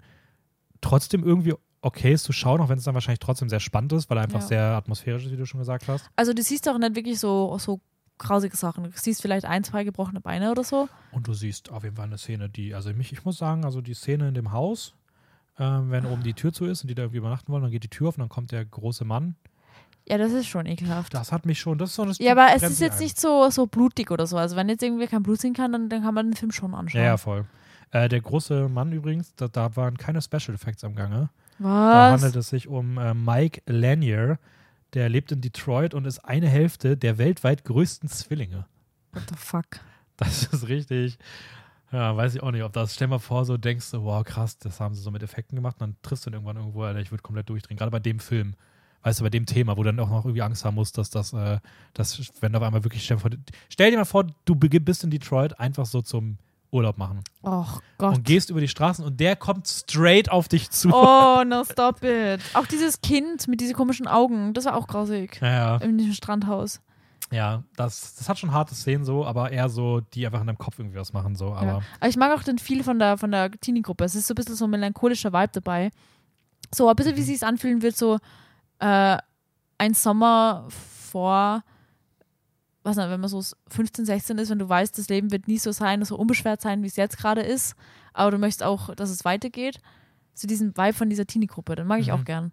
trotzdem 0.80 1.22
irgendwie 1.24 1.54
okay 1.80 2.12
ist 2.12 2.24
zu 2.24 2.32
schauen, 2.32 2.60
auch 2.60 2.68
wenn 2.68 2.78
es 2.78 2.84
dann 2.84 2.94
wahrscheinlich 2.94 3.18
trotzdem 3.18 3.48
sehr 3.48 3.60
spannend 3.60 3.92
ist, 3.92 4.08
weil 4.08 4.18
er 4.18 4.24
einfach 4.24 4.40
Ja. 4.42 4.46
sehr 4.46 4.62
atmosphärisch 4.76 5.24
ist, 5.24 5.32
wie 5.32 5.36
du 5.36 5.46
schon 5.46 5.58
gesagt 5.60 5.88
hast. 5.88 6.08
Also 6.16 6.32
du 6.32 6.42
siehst 6.42 6.68
auch 6.68 6.78
nicht 6.78 6.94
wirklich 6.94 7.18
so, 7.18 7.56
so 7.58 7.80
grausige 8.18 8.56
Sachen. 8.56 8.84
Du 8.84 8.90
siehst 8.94 9.20
vielleicht 9.22 9.44
ein, 9.46 9.64
zwei 9.64 9.82
gebrochene 9.82 10.20
Beine 10.20 10.50
oder 10.50 10.62
so. 10.62 10.88
Und 11.10 11.26
du 11.26 11.34
siehst 11.34 11.70
auf 11.72 11.82
jeden 11.82 11.96
Fall 11.96 12.06
eine 12.06 12.18
Szene, 12.18 12.48
die, 12.48 12.74
also 12.74 12.92
mich, 12.94 13.12
ich 13.12 13.24
muss 13.24 13.38
sagen, 13.38 13.64
also 13.64 13.80
die 13.80 13.94
Szene 13.94 14.28
in 14.28 14.34
dem 14.34 14.52
Haus, 14.52 14.94
ähm, 15.58 15.90
wenn 15.90 16.06
oben 16.06 16.22
die 16.22 16.34
Tür 16.34 16.52
zu 16.52 16.64
ist 16.64 16.82
und 16.82 16.88
die 16.88 16.94
da 16.94 17.02
irgendwie 17.02 17.18
übernachten 17.18 17.52
wollen, 17.52 17.62
dann 17.62 17.70
geht 17.70 17.84
die 17.84 17.88
Tür 17.88 18.08
auf 18.08 18.16
und 18.16 18.20
dann 18.20 18.28
kommt 18.28 18.52
der 18.52 18.64
große 18.64 19.04
Mann. 19.04 19.36
Ja, 20.08 20.18
das 20.18 20.32
ist 20.32 20.46
schon 20.48 20.66
ekelhaft. 20.66 21.14
Das 21.14 21.30
hat 21.30 21.46
mich 21.46 21.60
schon, 21.60 21.78
das 21.78 21.90
ist 21.90 21.96
so 21.96 22.02
eine 22.02 22.12
Ja, 22.18 22.32
aber 22.32 22.48
es 22.54 22.62
ist 22.62 22.80
jetzt 22.80 23.00
nicht 23.00 23.20
so, 23.20 23.48
so 23.50 23.66
blutig 23.66 24.10
oder 24.10 24.26
so. 24.26 24.36
Also 24.36 24.56
wenn 24.56 24.68
jetzt 24.68 24.82
irgendwie 24.82 25.06
kein 25.06 25.22
Blut 25.22 25.40
sehen 25.40 25.54
kann, 25.54 25.72
dann, 25.72 25.88
dann 25.88 26.02
kann 26.02 26.14
man 26.14 26.30
den 26.30 26.36
Film 26.36 26.50
schon 26.50 26.74
anschauen. 26.74 27.00
Ja, 27.00 27.08
ja, 27.08 27.16
voll. 27.16 27.46
Äh, 27.92 28.08
der 28.08 28.20
große 28.20 28.68
Mann 28.68 28.92
übrigens, 28.92 29.34
da, 29.36 29.48
da 29.48 29.76
waren 29.76 29.96
keine 29.96 30.20
Special 30.20 30.54
Effects 30.54 30.82
am 30.82 30.96
Gange. 30.96 31.30
Da 31.58 32.10
handelt 32.10 32.34
Was? 32.34 32.46
es 32.46 32.48
sich 32.48 32.66
um 32.66 32.98
äh, 32.98 33.14
Mike 33.14 33.62
Lanier. 33.66 34.38
Der 34.94 35.08
lebt 35.08 35.32
in 35.32 35.40
Detroit 35.40 35.94
und 35.94 36.04
ist 36.06 36.18
eine 36.18 36.48
Hälfte 36.48 36.96
der 36.96 37.16
weltweit 37.18 37.64
größten 37.64 38.08
Zwillinge. 38.08 38.66
What 39.12 39.22
the 39.28 39.36
fuck? 39.36 39.66
Das 40.16 40.44
ist 40.44 40.68
richtig. 40.68 41.18
Ja, 41.92 42.16
weiß 42.16 42.34
ich 42.34 42.42
auch 42.42 42.50
nicht, 42.50 42.62
ob 42.62 42.72
das. 42.72 42.94
Stell 42.94 43.08
mal 43.08 43.18
vor, 43.18 43.44
so 43.44 43.56
denkst 43.56 43.90
du, 43.90 44.02
wow, 44.02 44.24
krass, 44.24 44.56
das 44.58 44.80
haben 44.80 44.94
sie 44.94 45.02
so 45.02 45.10
mit 45.10 45.22
Effekten 45.22 45.56
gemacht. 45.56 45.76
Und 45.78 45.80
dann 45.80 45.96
triffst 46.02 46.24
du 46.24 46.30
ihn 46.30 46.34
irgendwann 46.34 46.56
irgendwo, 46.56 46.82
Alter, 46.82 47.00
ich 47.00 47.10
würde 47.10 47.22
komplett 47.22 47.48
durchdrehen. 47.48 47.76
Gerade 47.76 47.90
bei 47.90 48.00
dem 48.00 48.18
Film. 48.18 48.54
Weißt 49.02 49.18
du, 49.20 49.24
bei 49.24 49.30
dem 49.30 49.46
Thema, 49.46 49.76
wo 49.76 49.82
du 49.82 49.92
dann 49.92 50.00
auch 50.00 50.08
noch 50.08 50.24
irgendwie 50.24 50.42
Angst 50.42 50.64
haben 50.64 50.76
musst, 50.76 50.96
dass 50.96 51.10
das, 51.10 51.32
äh, 51.32 51.58
dass, 51.92 52.32
wenn 52.40 52.52
du 52.52 52.58
auf 52.58 52.64
einmal 52.64 52.84
wirklich, 52.84 53.04
stell, 53.04 53.16
dir 53.16 53.20
vor, 53.20 53.30
stell 53.68 53.90
dir 53.90 53.96
mal 53.96 54.04
vor, 54.04 54.26
du 54.44 54.54
bist 54.54 55.02
in 55.02 55.10
Detroit 55.10 55.58
einfach 55.58 55.86
so 55.86 56.02
zum 56.02 56.38
Urlaub 56.72 56.96
machen 56.96 57.22
Och 57.42 57.82
Gott. 57.98 58.16
und 58.16 58.24
gehst 58.24 58.48
über 58.48 58.60
die 58.60 58.68
Straßen 58.68 59.04
und 59.04 59.20
der 59.20 59.36
kommt 59.36 59.68
straight 59.68 60.30
auf 60.30 60.48
dich 60.48 60.70
zu. 60.70 60.88
Oh, 60.90 61.42
no, 61.46 61.64
stop 61.64 62.02
it. 62.02 62.40
Auch 62.54 62.66
dieses 62.66 63.00
Kind 63.02 63.46
mit 63.46 63.60
diesen 63.60 63.74
komischen 63.74 64.08
Augen, 64.08 64.54
das 64.54 64.64
war 64.64 64.76
auch 64.76 64.86
grausig. 64.86 65.38
Ja, 65.42 65.48
ja. 65.48 65.76
In 65.78 65.98
diesem 65.98 66.14
Strandhaus. 66.14 66.80
Ja, 67.32 67.64
das, 67.76 68.14
das 68.16 68.28
hat 68.28 68.38
schon 68.38 68.52
harte 68.52 68.74
Szenen 68.74 69.04
so, 69.04 69.24
aber 69.26 69.50
eher 69.50 69.68
so, 69.68 70.00
die 70.00 70.26
einfach 70.26 70.40
in 70.42 70.46
deinem 70.46 70.58
Kopf 70.58 70.78
irgendwie 70.78 70.98
was 70.98 71.12
machen, 71.12 71.34
so. 71.34 71.54
Aber 71.54 71.66
Ja. 71.66 71.80
Aber 71.98 72.08
ich 72.08 72.16
mag 72.16 72.30
auch 72.38 72.42
den 72.42 72.58
viel 72.58 72.84
von 72.84 72.98
der, 72.98 73.16
von 73.18 73.30
der 73.30 73.50
Teenie-Gruppe. 73.50 74.04
Es 74.04 74.14
ist 74.14 74.26
so 74.26 74.32
ein 74.32 74.36
bisschen 74.36 74.54
so 74.54 74.64
ein 74.66 74.70
melancholischer 74.70 75.32
Vibe 75.32 75.52
dabei. 75.52 75.90
So 76.74 76.88
ein 76.88 76.96
bisschen, 76.96 77.16
wie 77.16 77.20
Mhm. 77.20 77.24
sie 77.24 77.34
es 77.34 77.42
anfühlen 77.42 77.82
wird, 77.82 77.96
so 77.96 78.18
äh, 78.80 79.16
ein 79.78 79.94
Sommer 79.94 80.66
vor, 80.70 81.62
was 82.82 82.96
nicht, 82.96 83.08
wenn 83.08 83.20
man 83.20 83.30
so 83.30 83.42
15, 83.68 84.04
16 84.06 84.38
ist, 84.38 84.50
wenn 84.50 84.58
du 84.58 84.68
weißt, 84.68 84.98
das 84.98 85.08
Leben 85.08 85.30
wird 85.30 85.48
nie 85.48 85.58
so 85.58 85.72
sein, 85.72 86.04
so 86.04 86.16
unbeschwert 86.16 86.60
sein, 86.60 86.82
wie 86.82 86.86
es 86.88 86.96
jetzt 86.96 87.16
gerade 87.16 87.40
ist, 87.42 87.76
aber 88.12 88.30
du 88.32 88.38
möchtest 88.38 88.62
auch, 88.62 88.94
dass 88.94 89.08
es 89.10 89.24
weitergeht. 89.24 89.80
So 90.34 90.46
diesen 90.48 90.76
Vibe 90.76 90.92
von 90.94 91.08
dieser 91.10 91.26
Teenie-Gruppe, 91.26 91.76
den 91.76 91.86
mag 91.86 92.00
ich 92.00 92.08
Mhm. 92.08 92.12
auch 92.14 92.24
gern. 92.24 92.52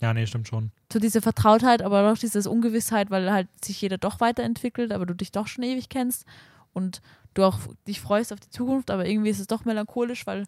ja, 0.00 0.12
nee, 0.14 0.26
stimmt 0.26 0.48
schon. 0.48 0.70
So 0.92 0.98
diese 0.98 1.20
Vertrautheit, 1.20 1.82
aber 1.82 2.10
auch 2.10 2.16
diese 2.16 2.48
Ungewissheit, 2.48 3.10
weil 3.10 3.30
halt 3.30 3.48
sich 3.62 3.80
jeder 3.80 3.98
doch 3.98 4.20
weiterentwickelt, 4.20 4.92
aber 4.92 5.04
du 5.04 5.14
dich 5.14 5.32
doch 5.32 5.46
schon 5.46 5.64
ewig 5.64 5.88
kennst 5.88 6.24
und 6.72 7.02
du 7.34 7.44
auch 7.44 7.58
dich 7.86 8.00
freust 8.00 8.32
auf 8.32 8.40
die 8.40 8.50
Zukunft, 8.50 8.90
aber 8.90 9.06
irgendwie 9.06 9.30
ist 9.30 9.38
es 9.40 9.46
doch 9.46 9.64
melancholisch, 9.64 10.26
weil 10.26 10.44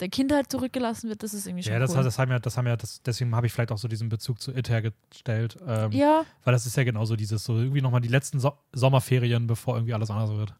der 0.00 0.08
Kind 0.08 0.32
halt 0.32 0.50
zurückgelassen 0.50 1.08
wird, 1.08 1.22
das 1.22 1.34
ist 1.34 1.46
irgendwie 1.46 1.62
schon 1.62 1.72
Ja, 1.72 1.78
das, 1.78 1.94
cool. 1.94 2.02
das 2.02 2.18
haben 2.18 2.30
ja, 2.30 2.38
das 2.38 2.56
haben 2.56 2.66
ja, 2.66 2.76
das, 2.76 3.00
deswegen 3.02 3.34
habe 3.34 3.46
ich 3.46 3.52
vielleicht 3.52 3.70
auch 3.70 3.78
so 3.78 3.88
diesen 3.88 4.08
Bezug 4.08 4.40
zu 4.40 4.52
It 4.52 4.68
hergestellt. 4.68 5.56
Ähm, 5.66 5.92
ja, 5.92 6.24
Weil 6.42 6.52
das 6.52 6.66
ist 6.66 6.76
ja 6.76 6.84
genauso 6.84 7.16
dieses, 7.16 7.44
so 7.44 7.56
irgendwie 7.56 7.80
nochmal 7.80 8.00
die 8.00 8.08
letzten 8.08 8.40
so 8.40 8.52
Sommerferien, 8.72 9.46
bevor 9.46 9.76
irgendwie 9.76 9.94
alles 9.94 10.10
anders 10.10 10.30
wird. 10.30 10.54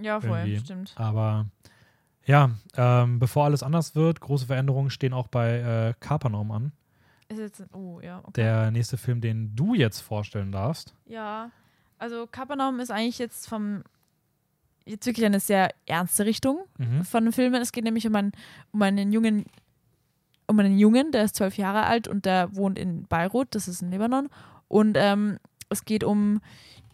ja, 0.00 0.20
irgendwie. 0.22 0.58
stimmt. 0.58 0.92
Aber 0.96 1.46
ja, 2.24 2.50
ähm, 2.76 3.18
bevor 3.18 3.44
alles 3.44 3.62
anders 3.62 3.94
wird, 3.94 4.20
große 4.20 4.46
Veränderungen 4.46 4.90
stehen 4.90 5.12
auch 5.12 5.28
bei 5.28 5.58
äh, 5.90 5.94
Kapernaum 6.00 6.50
an. 6.50 6.72
Ist 7.32 7.38
jetzt, 7.60 7.74
oh, 7.74 8.00
ja, 8.00 8.18
okay. 8.20 8.32
der 8.42 8.70
nächste 8.70 8.96
Film, 8.96 9.20
den 9.20 9.54
du 9.56 9.74
jetzt 9.74 10.00
vorstellen 10.00 10.52
darfst. 10.52 10.94
Ja, 11.06 11.50
also 11.98 12.26
Kapernaum 12.26 12.80
ist 12.80 12.90
eigentlich 12.90 13.18
jetzt 13.18 13.48
vom 13.48 13.82
jetzt 14.84 15.06
wirklich 15.06 15.24
eine 15.26 15.38
sehr 15.40 15.70
ernste 15.86 16.26
Richtung 16.26 16.64
Mhm. 16.78 17.04
von 17.04 17.32
Filmen. 17.32 17.62
Es 17.62 17.70
geht 17.72 17.84
nämlich 17.84 18.06
um 18.06 18.14
einen, 18.16 18.32
um 18.72 18.82
einen 18.82 19.12
jungen, 19.12 19.44
um 20.48 20.58
einen 20.58 20.76
Jungen, 20.78 21.12
der 21.12 21.24
ist 21.24 21.36
zwölf 21.36 21.56
Jahre 21.56 21.84
alt 21.84 22.08
und 22.08 22.24
der 22.26 22.54
wohnt 22.56 22.78
in 22.78 23.04
Beirut, 23.06 23.54
das 23.54 23.68
ist 23.68 23.80
in 23.82 23.90
Libanon. 23.92 24.28
Und 24.68 24.96
ähm, 24.98 25.38
es 25.68 25.84
geht 25.84 26.02
um 26.02 26.40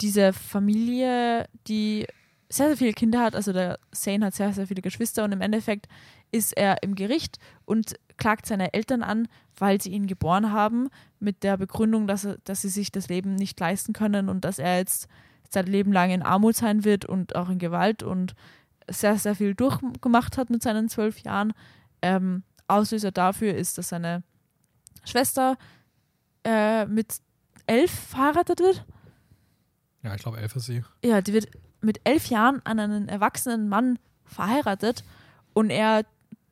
diese 0.03 0.33
Familie, 0.35 1.49
die 1.67 2.07
sehr, 2.51 2.69
sehr 2.69 2.77
viele 2.77 2.93
Kinder 2.93 3.21
hat. 3.21 3.35
Also 3.35 3.53
der 3.53 3.79
Zane 3.93 4.27
hat 4.27 4.35
sehr, 4.35 4.53
sehr 4.53 4.67
viele 4.67 4.83
Geschwister 4.83 5.25
und 5.25 5.33
im 5.33 5.41
Endeffekt 5.41 5.89
ist 6.31 6.57
er 6.57 6.83
im 6.83 6.95
Gericht 6.95 7.39
und 7.65 7.95
klagt 8.19 8.45
seine 8.47 8.75
Eltern 8.75 9.03
an, 9.03 9.29
weil 9.59 9.81
sie 9.81 9.91
ihn 9.91 10.07
geboren 10.07 10.53
haben, 10.53 10.89
mit 11.21 11.43
der 11.43 11.57
Begründung, 11.57 12.07
dass, 12.07 12.25
er, 12.25 12.39
dass 12.45 12.63
sie 12.63 12.69
sich 12.69 12.93
das 12.93 13.09
Leben 13.09 13.35
nicht 13.35 13.59
leisten 13.59 13.93
können 13.93 14.29
und 14.29 14.45
dass 14.45 14.59
er 14.59 14.79
jetzt 14.79 15.09
sein 15.51 15.67
Leben 15.67 15.93
lang 15.93 16.11
in 16.11 16.23
Armut 16.23 16.57
sein 16.57 16.85
wird 16.85 17.05
und 17.05 17.35
auch 17.35 17.49
in 17.49 17.59
Gewalt 17.59 18.03
und 18.03 18.35
sehr, 18.89 19.19
sehr 19.19 19.35
viel 19.35 19.55
durchgemacht 19.55 20.39
hat 20.39 20.51
mit 20.51 20.63
seinen 20.63 20.89
zwölf 20.89 21.21
Jahren. 21.21 21.53
Ähm, 22.03 22.43
Auslöser 22.67 23.11
dafür 23.11 23.55
ist, 23.55 23.79
dass 23.79 23.89
seine 23.89 24.23
Schwester 25.05 25.57
äh, 26.45 26.87
mit 26.87 27.21
elf 27.67 27.91
verheiratet 27.91 28.61
wird. 28.61 28.85
Ja, 30.03 30.15
ich 30.15 30.23
glaube, 30.23 30.39
elf 30.39 30.55
ist 30.55 30.67
sie. 30.67 30.85
Ja, 31.05 31.21
die 31.21 31.33
wird 31.33 31.49
mit 31.81 32.01
elf 32.05 32.27
Jahren 32.27 32.61
an 32.65 32.79
einen 32.79 33.09
erwachsenen 33.09 33.69
Mann 33.69 33.99
verheiratet 34.25 35.05
und 35.55 35.71
er 35.71 36.05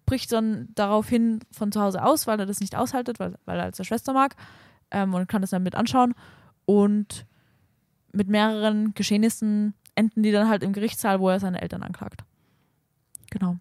bricht 0.07 0.33
dann 0.33 0.69
daraufhin 0.75 1.41
von 1.53 1.71
zu 1.73 1.81
Hause 1.81 2.03
aus, 2.05 2.27
weil 2.27 2.39
er 2.41 2.47
das 2.47 2.61
nicht 2.61 2.75
aushaltet, 2.77 3.19
weil, 3.21 3.35
weil 3.45 3.59
er 3.59 3.65
als 3.65 3.77
seine 3.77 3.85
Schwester 3.87 4.13
mag 4.13 4.37
ähm, 4.91 5.13
und 5.15 5.29
kann 5.29 5.43
das 5.43 5.51
dann 5.51 5.63
mit 5.63 5.75
anschauen. 5.75 6.15
Und 6.65 7.27
mit 8.13 8.29
mehreren 8.29 8.95
Geschehnissen 8.95 9.75
enden 9.95 10.23
die 10.23 10.33
dann 10.33 10.49
halt 10.49 10.63
im 10.63 10.73
Gerichtssaal, 10.73 11.21
wo 11.21 11.29
er 11.29 11.41
seine 11.41 11.61
Eltern 11.61 11.83
anklagt. 11.83 12.25
Genau. 13.31 13.57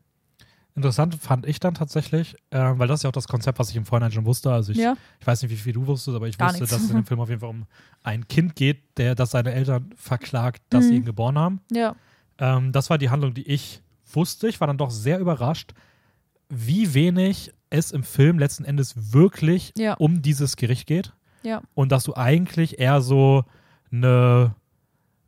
Interessant 0.75 1.15
fand 1.15 1.45
ich 1.45 1.61
dann 1.61 1.73
tatsächlich, 1.73 2.35
äh, 2.49 2.73
weil 2.75 2.87
das 2.89 2.99
ist 2.99 3.03
ja 3.03 3.07
auch 3.09 3.13
das 3.13 3.29
Konzept, 3.29 3.59
was 3.59 3.69
ich 3.69 3.77
im 3.77 3.85
Vorhinein 3.85 4.11
schon 4.11 4.25
wusste. 4.25 4.51
Also 4.51 4.73
ich, 4.73 4.77
Ja, 4.77 4.95
ich 5.21 5.25
weiß 5.25 5.41
nicht, 5.41 5.51
wie 5.51 5.55
viel 5.55 5.71
du 5.71 5.87
wusstest, 5.87 6.15
aber 6.15 6.27
ich 6.27 6.37
Gar 6.37 6.49
wusste, 6.49 6.63
nichts. 6.63 6.71
dass 6.75 6.83
es 6.83 6.89
in 6.89 6.97
dem 6.97 7.05
Film 7.07 7.21
auf 7.21 7.29
jeden 7.29 7.39
Fall 7.39 7.49
um 7.49 7.65
ein 8.03 8.27
Kind 8.27 8.55
geht, 8.55 8.97
der, 8.97 9.15
das 9.15 9.31
seine 9.31 9.53
Eltern 9.53 9.93
verklagt, 9.95 10.61
dass 10.69 10.85
sie 10.85 10.91
Mhm. 10.95 10.97
ihn 10.99 11.05
geboren 11.05 11.37
haben. 11.37 11.61
ja, 11.71 11.95
Ähm, 12.37 12.73
das 12.73 12.89
war 12.89 12.97
die 12.97 13.09
Handlung, 13.09 13.33
die 13.33 13.47
ich 13.49 13.81
wusste. 14.11 14.49
Ich 14.49 14.59
war 14.59 14.67
dann 14.67 14.77
doch 14.77 14.89
sehr 14.91 15.19
überrascht, 15.19 15.73
wie 16.49 16.93
wenig 16.93 17.51
es 17.69 17.91
im 17.91 18.03
Film 18.03 18.39
letzten 18.39 18.65
Endes 18.65 19.13
wirklich 19.13 19.73
ja, 19.77 19.93
um 19.95 20.21
dieses 20.21 20.55
Gericht 20.55 20.87
geht. 20.87 21.13
ja. 21.43 21.61
Und 21.73 21.91
dass 21.91 22.03
du 22.03 22.15
eigentlich 22.15 22.79
eher 22.79 23.01
so 23.01 23.43
eine 23.91 24.55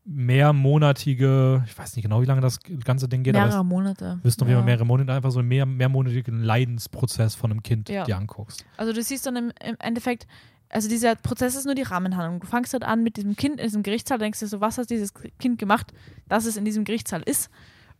mehrmonatige, 0.05 1.63
ich 1.65 1.77
weiß 1.77 1.95
nicht 1.95 2.03
genau, 2.03 2.21
wie 2.21 2.25
lange 2.25 2.41
das 2.41 2.59
ganze 2.83 3.09
Ding 3.09 3.23
geht, 3.23 3.33
Mehrere 3.33 3.65
Monate. 3.65 4.19
wirst 4.23 4.39
du 4.39 4.45
ja. 4.45 4.61
mehrere 4.61 4.85
Monate 4.85 5.11
einfach 5.11 5.31
so 5.31 5.39
einen 5.39 5.47
mehr, 5.49 5.65
mehrmonatigen 5.65 6.41
Leidensprozess 6.43 7.35
von 7.35 7.51
einem 7.51 7.63
Kind 7.63 7.89
Ja. 7.89 8.05
dir 8.05 8.15
anguckst. 8.17 8.65
Also 8.77 8.93
du 8.93 9.01
siehst 9.01 9.25
dann 9.25 9.35
im, 9.35 9.51
im 9.63 9.75
Endeffekt, 9.79 10.27
also 10.69 10.87
dieser 10.87 11.15
Prozess 11.15 11.55
ist 11.55 11.65
nur 11.65 11.75
die 11.75 11.81
Rahmenhandlung. 11.83 12.39
Du 12.39 12.47
fangst 12.47 12.73
halt 12.73 12.83
an 12.83 13.03
mit 13.03 13.17
diesem 13.17 13.35
Kind 13.35 13.59
in 13.59 13.65
diesem 13.65 13.83
Gerichtssaal, 13.83 14.17
denkst 14.19 14.39
dir 14.39 14.47
so, 14.47 14.61
was 14.61 14.77
hat 14.77 14.89
dieses 14.89 15.13
Kind 15.39 15.59
gemacht, 15.59 15.93
dass 16.29 16.45
es 16.45 16.57
in 16.57 16.65
diesem 16.65 16.83
Gerichtssaal 16.83 17.21
ist. 17.23 17.49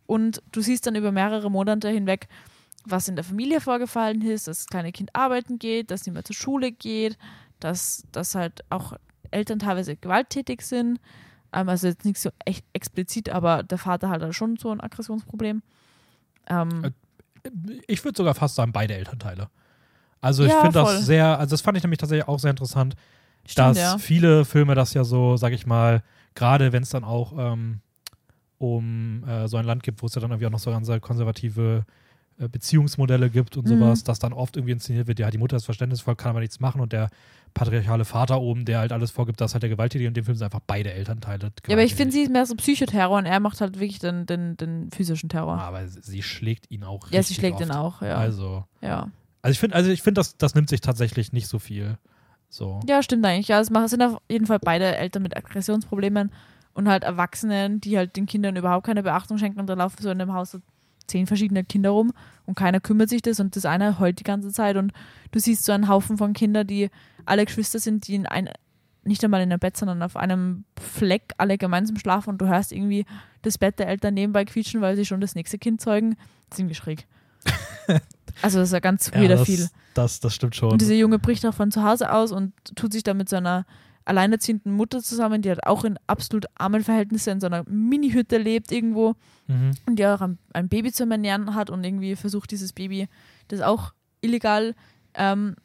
Und 0.06 0.42
du 0.52 0.60
siehst 0.62 0.86
dann 0.86 0.94
über 0.94 1.12
mehrere 1.12 1.50
Monate 1.50 1.90
hinweg, 1.90 2.28
was 2.84 3.08
in 3.08 3.16
der 3.16 3.24
Familie 3.24 3.60
vorgefallen 3.60 4.22
ist, 4.22 4.48
dass 4.48 4.58
das 4.58 4.66
kleine 4.66 4.92
Kind 4.92 5.10
arbeiten 5.14 5.58
geht, 5.58 5.90
dass 5.90 6.06
nicht 6.06 6.14
mehr 6.14 6.24
zur 6.24 6.36
Schule 6.36 6.72
geht, 6.72 7.18
dass, 7.60 8.04
dass 8.12 8.34
halt 8.34 8.64
auch 8.70 8.94
Eltern 9.30 9.58
teilweise 9.58 9.96
gewalttätig 9.96 10.62
sind. 10.62 11.00
Ähm, 11.52 11.68
also 11.68 11.86
jetzt 11.86 12.04
nicht 12.04 12.18
so 12.18 12.30
echt 12.44 12.64
explizit, 12.72 13.28
aber 13.28 13.62
der 13.62 13.78
Vater 13.78 14.08
hat 14.08 14.22
da 14.22 14.32
schon 14.32 14.56
so 14.56 14.70
ein 14.70 14.80
Aggressionsproblem. 14.80 15.62
Ähm, 16.48 16.84
Äh, 16.84 16.90
Ich 17.86 18.04
würde 18.04 18.16
sogar 18.16 18.34
fast 18.34 18.54
sagen, 18.54 18.72
beide 18.72 18.94
Elternteile. 18.94 19.48
Also 20.20 20.44
ich 20.44 20.50
Ja, 20.50 20.60
finde 20.60 20.80
das 20.80 21.06
sehr, 21.06 21.38
also 21.38 21.52
das 21.52 21.60
fand 21.60 21.76
ich 21.76 21.84
nämlich 21.84 21.98
tatsächlich 21.98 22.26
auch 22.26 22.38
sehr 22.38 22.50
interessant, 22.50 22.96
stimmt, 23.46 23.68
dass 23.68 23.78
ja. 23.78 23.98
viele 23.98 24.44
Filme 24.44 24.74
das 24.74 24.92
ja 24.92 25.04
so, 25.04 25.36
sag 25.36 25.52
ich 25.52 25.66
mal, 25.66 26.02
gerade 26.34 26.72
wenn 26.72 26.82
es 26.82 26.90
dann 26.90 27.04
auch 27.04 27.32
ähm, 27.38 27.80
um 28.58 29.22
äh, 29.28 29.46
so 29.46 29.56
ein 29.56 29.64
Land 29.64 29.84
gibt, 29.84 30.02
wo 30.02 30.06
es 30.06 30.14
ja 30.14 30.20
dann 30.20 30.30
irgendwie 30.30 30.46
auch 30.46 30.50
noch 30.50 30.58
so 30.58 30.70
ganze 30.72 30.98
konservative 31.00 31.84
Beziehungsmodelle 32.46 33.30
gibt 33.30 33.56
und 33.56 33.64
Mhm. 33.66 33.78
sowas, 33.80 34.04
dass 34.04 34.20
dann 34.20 34.32
oft 34.32 34.56
irgendwie 34.56 34.72
inszeniert 34.72 35.08
wird, 35.08 35.18
ja, 35.18 35.30
die 35.30 35.38
Mutter 35.38 35.56
ist 35.56 35.64
verständnisvoll, 35.64 36.14
kann 36.14 36.30
aber 36.30 36.40
nichts 36.40 36.60
machen 36.60 36.80
und 36.80 36.92
der 36.92 37.10
patriarchale 37.54 38.04
Vater 38.04 38.40
oben, 38.40 38.64
der 38.64 38.78
halt 38.78 38.92
alles 38.92 39.10
vorgibt, 39.10 39.40
das 39.40 39.50
ist 39.50 39.54
halt 39.54 39.62
der 39.62 39.70
Gewalttätige 39.70 40.06
und 40.06 40.10
in 40.10 40.14
dem 40.14 40.24
Film 40.24 40.36
sind 40.36 40.44
einfach 40.44 40.60
beide 40.66 40.92
Elternteile. 40.92 41.50
Ja, 41.66 41.74
aber 41.74 41.82
ich 41.82 41.94
finde, 41.94 42.12
sie 42.12 42.20
ist 42.22 42.30
mehr 42.30 42.46
so 42.46 42.54
Psychoterror 42.54 43.18
und 43.18 43.26
er 43.26 43.40
macht 43.40 43.60
halt 43.60 43.80
wirklich 43.80 43.98
den, 43.98 44.26
den, 44.26 44.56
den 44.56 44.90
physischen 44.92 45.28
Terror. 45.28 45.58
Aber 45.58 45.88
sie 45.88 46.22
schlägt 46.22 46.70
ihn 46.70 46.84
auch 46.84 47.10
ja, 47.10 47.22
sie 47.22 47.34
schlägt 47.34 47.56
oft. 47.56 47.64
ihn 47.64 47.70
auch, 47.72 48.02
ja. 48.02 48.16
Also, 48.16 48.64
ja. 48.82 49.08
also 49.42 49.52
ich 49.52 49.58
finde, 49.58 49.74
also 49.74 49.90
ich 49.90 50.02
finde, 50.02 50.20
das, 50.20 50.36
das 50.36 50.54
nimmt 50.54 50.68
sich 50.68 50.80
tatsächlich 50.82 51.32
nicht 51.32 51.48
so 51.48 51.58
viel. 51.58 51.98
So. 52.50 52.80
ja, 52.88 53.02
stimmt 53.02 53.26
eigentlich. 53.26 53.48
Ja, 53.48 53.60
es 53.60 53.66
sind 53.66 54.02
auf 54.02 54.18
jeden 54.30 54.46
Fall 54.46 54.58
beide 54.58 54.96
Eltern 54.96 55.22
mit 55.22 55.36
Aggressionsproblemen 55.36 56.30
und 56.74 56.88
halt 56.88 57.02
Erwachsenen, 57.04 57.80
die 57.80 57.98
halt 57.98 58.16
den 58.16 58.26
Kindern 58.26 58.56
überhaupt 58.56 58.86
keine 58.86 59.02
Beachtung 59.02 59.36
schenken 59.38 59.58
und 59.60 59.66
da 59.66 59.74
laufen 59.74 60.00
so 60.00 60.10
in 60.10 60.18
dem 60.18 60.32
Haus 60.32 60.56
zehn 61.08 61.26
verschiedene 61.26 61.64
Kinder 61.64 61.90
rum 61.90 62.12
und 62.46 62.56
keiner 62.56 62.80
kümmert 62.80 63.08
sich 63.08 63.22
das 63.22 63.40
und 63.40 63.56
das 63.56 63.64
eine 63.64 63.98
heult 63.98 64.20
die 64.20 64.24
ganze 64.24 64.52
Zeit 64.52 64.76
und 64.76 64.92
du 65.32 65.40
siehst 65.40 65.64
so 65.64 65.72
einen 65.72 65.88
Haufen 65.88 66.16
von 66.18 66.32
Kindern, 66.32 66.66
die 66.66 66.90
alle 67.24 67.44
Geschwister 67.44 67.78
sind, 67.78 68.06
die 68.06 68.14
in 68.14 68.26
ein, 68.26 68.48
nicht 69.04 69.24
einmal 69.24 69.42
in 69.42 69.50
einem 69.50 69.60
Bett, 69.60 69.76
sondern 69.76 70.02
auf 70.02 70.16
einem 70.16 70.64
Fleck 70.80 71.32
alle 71.38 71.58
gemeinsam 71.58 71.96
schlafen 71.96 72.30
und 72.30 72.38
du 72.38 72.46
hörst 72.46 72.72
irgendwie 72.72 73.04
das 73.42 73.58
Bett 73.58 73.78
der 73.78 73.88
Eltern 73.88 74.14
nebenbei 74.14 74.44
quietschen, 74.44 74.80
weil 74.80 74.96
sie 74.96 75.04
schon 75.04 75.20
das 75.20 75.34
nächste 75.34 75.58
Kind 75.58 75.80
zeugen. 75.80 76.16
Ziemlich 76.50 76.78
schräg. 76.78 77.06
also 78.42 78.58
das 78.58 78.68
ist 78.68 78.72
ja 78.72 78.80
ganz 78.80 79.10
Ja, 79.14 79.20
weirder 79.20 79.36
das, 79.36 79.46
viel. 79.46 79.68
Das, 79.94 80.20
das 80.20 80.34
stimmt 80.34 80.56
schon. 80.56 80.72
Und 80.72 80.80
dieser 80.80 80.94
Junge 80.94 81.18
bricht 81.18 81.44
auch 81.46 81.54
von 81.54 81.70
zu 81.70 81.82
Hause 81.82 82.12
aus 82.12 82.32
und 82.32 82.52
tut 82.76 82.92
sich 82.92 83.02
dann 83.02 83.16
mit 83.16 83.28
seiner 83.28 83.66
alleinerziehenden 84.08 84.72
Mutter 84.72 85.02
zusammen, 85.02 85.42
die 85.42 85.50
halt 85.50 85.66
auch 85.66 85.84
in 85.84 85.98
absolut 86.06 86.46
armen 86.56 86.82
Verhältnissen 86.82 87.34
in 87.34 87.40
so 87.40 87.46
einer 87.46 87.64
Mini-Hütte 87.68 88.38
lebt 88.38 88.72
irgendwo 88.72 89.14
mhm. 89.46 89.72
und 89.86 89.98
die 89.98 90.06
auch 90.06 90.20
ein, 90.20 90.38
ein 90.52 90.68
Baby 90.68 90.92
zu 90.92 91.08
ernähren 91.08 91.54
hat 91.54 91.70
und 91.70 91.84
irgendwie 91.84 92.16
versucht, 92.16 92.50
dieses 92.50 92.72
Baby, 92.72 93.08
das 93.48 93.60
auch 93.60 93.92
illegal 94.20 94.74
ähm, 95.14 95.56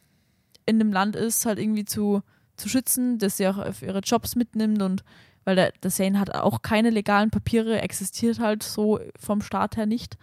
in 0.66 0.80
dem 0.80 0.92
Land 0.92 1.16
ist, 1.16 1.46
halt 1.46 1.60
irgendwie 1.60 1.86
zu, 1.86 2.22
zu 2.58 2.70
schützen, 2.70 3.18
dass 3.18 3.38
sie 3.38 3.48
auch 3.48 3.58
auf 3.58 3.82
ihre 3.82 4.00
Jobs 4.00 4.36
mitnimmt 4.36 4.82
und 4.82 5.04
weil 5.46 5.56
der, 5.56 5.74
der 5.84 5.92
Zane 5.92 6.20
hat 6.20 6.34
auch 6.34 6.62
keine 6.62 6.90
legalen 6.90 7.30
Papiere, 7.30 7.82
existiert 7.82 8.40
halt 8.40 8.64
so 8.64 9.00
vom 9.20 9.42
Staat 9.42 9.76
her 9.76 9.86
nicht. 9.86 10.18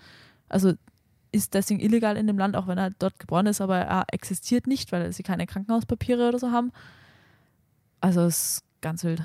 Also 0.48 0.72
ist 1.32 1.54
deswegen 1.54 1.80
illegal 1.80 2.16
in 2.16 2.26
dem 2.26 2.38
Land, 2.38 2.56
auch 2.56 2.66
wenn 2.66 2.78
er 2.78 2.90
dort 2.98 3.18
geboren 3.18 3.46
ist, 3.46 3.60
aber 3.60 3.78
er 3.78 4.04
existiert 4.12 4.66
nicht, 4.66 4.92
weil 4.92 5.12
sie 5.12 5.22
keine 5.22 5.46
Krankenhauspapiere 5.46 6.28
oder 6.28 6.38
so 6.38 6.50
haben. 6.50 6.72
Also 8.00 8.24
ist 8.26 8.62
ganz 8.80 9.04
wild. 9.04 9.22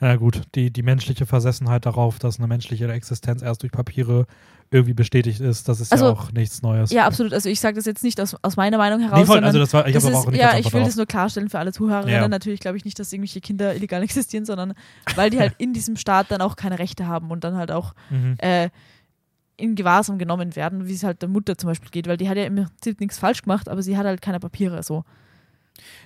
Ja, 0.00 0.16
gut, 0.16 0.42
die, 0.54 0.70
die 0.70 0.82
menschliche 0.82 1.24
Versessenheit 1.24 1.86
darauf, 1.86 2.18
dass 2.18 2.38
eine 2.38 2.46
menschliche 2.48 2.86
Existenz 2.92 3.40
erst 3.40 3.62
durch 3.62 3.72
Papiere 3.72 4.26
irgendwie 4.70 4.92
bestätigt 4.94 5.40
ist, 5.40 5.68
das 5.68 5.80
ist 5.80 5.92
Also, 5.92 6.06
ja 6.06 6.10
auch 6.12 6.32
nichts 6.32 6.60
Neues. 6.60 6.90
Ja, 6.90 7.06
absolut. 7.06 7.32
Also 7.32 7.48
ich 7.48 7.60
sage 7.60 7.76
das 7.76 7.84
jetzt 7.86 8.02
nicht 8.02 8.20
aus, 8.20 8.36
aus 8.42 8.56
meiner 8.56 8.76
Meinung 8.78 9.00
heraus, 9.00 9.20
nee, 9.20 9.24
voll, 9.24 9.42
also 9.42 9.58
das 9.60 9.72
war, 9.72 9.86
ich 9.86 9.94
das 9.94 10.04
ist, 10.04 10.12
auch 10.12 10.30
nicht 10.30 10.40
ja, 10.40 10.58
ich 10.58 10.64
will 10.66 10.80
drauf. 10.80 10.88
das 10.88 10.96
nur 10.96 11.06
klarstellen 11.06 11.48
für 11.48 11.60
alle 11.60 11.72
Zuhörerinnen. 11.72 12.12
Ja. 12.20 12.28
Natürlich 12.28 12.60
glaube 12.60 12.76
ich 12.76 12.84
nicht, 12.84 12.98
dass 12.98 13.12
irgendwelche 13.12 13.40
Kinder 13.40 13.74
illegal 13.74 14.02
existieren, 14.02 14.44
sondern 14.44 14.74
weil 15.14 15.30
die 15.30 15.38
halt 15.38 15.54
in 15.58 15.72
diesem 15.72 15.96
Staat 15.96 16.30
dann 16.30 16.40
auch 16.42 16.56
keine 16.56 16.78
Rechte 16.78 17.06
haben 17.06 17.30
und 17.30 17.44
dann 17.44 17.56
halt 17.56 17.70
auch 17.70 17.94
Mhm. 18.10 18.34
äh, 18.38 18.68
in 19.56 19.74
Gewahrsam 19.76 20.18
genommen 20.18 20.54
werden, 20.56 20.86
wie 20.86 20.92
es 20.92 21.04
halt 21.04 21.22
der 21.22 21.30
Mutter 21.30 21.56
zum 21.56 21.68
Beispiel 21.68 21.88
geht, 21.90 22.06
weil 22.08 22.18
die 22.18 22.28
hat 22.28 22.36
ja 22.36 22.44
im 22.44 22.56
Prinzip 22.56 23.00
nichts 23.00 23.18
falsch 23.18 23.40
gemacht, 23.42 23.70
aber 23.70 23.82
sie 23.82 23.96
hat 23.96 24.04
halt 24.04 24.20
keine 24.20 24.38
Papiere. 24.40 24.82
So. 24.82 25.04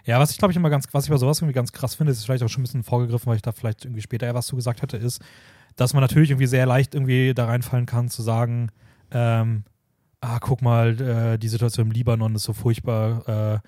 Ja, 0.05 0.19
was 0.19 0.31
ich 0.31 0.39
glaube 0.39 0.53
ich 0.53 0.57
immer 0.57 0.71
ganz, 0.71 0.87
was 0.93 1.05
ich 1.05 1.11
bei 1.11 1.17
sowas 1.17 1.41
irgendwie 1.41 1.55
ganz 1.55 1.73
krass 1.73 1.95
finde, 1.95 2.13
ist 2.13 2.25
vielleicht 2.25 2.43
auch 2.43 2.49
schon 2.49 2.63
ein 2.63 2.65
bisschen 2.65 2.83
vorgegriffen, 2.83 3.27
weil 3.27 3.37
ich 3.37 3.43
da 3.43 3.53
vielleicht 3.53 3.85
irgendwie 3.85 4.03
später 4.03 4.27
eher 4.27 4.35
was 4.35 4.47
zu 4.47 4.57
gesagt 4.57 4.83
hätte, 4.83 4.97
ist, 4.97 5.21
dass 5.77 5.95
man 5.95 6.03
natürlich 6.03 6.31
irgendwie 6.31 6.47
sehr 6.47 6.67
leicht 6.67 6.95
irgendwie 6.95 7.35
da 7.35 7.47
reinfallen 7.47 7.87
kann, 7.87 8.09
zu 8.09 8.23
sagen, 8.23 8.71
ähm, 9.11 9.65
ah, 10.21 10.39
guck 10.41 10.63
mal, 10.63 11.01
äh, 11.01 11.39
die 11.39 11.49
Situation 11.49 11.87
im 11.87 11.93
Libanon 11.93 12.35
ist 12.35 12.45
so 12.45 12.53
furchtbar, 12.53 13.29
äh, 13.29 13.59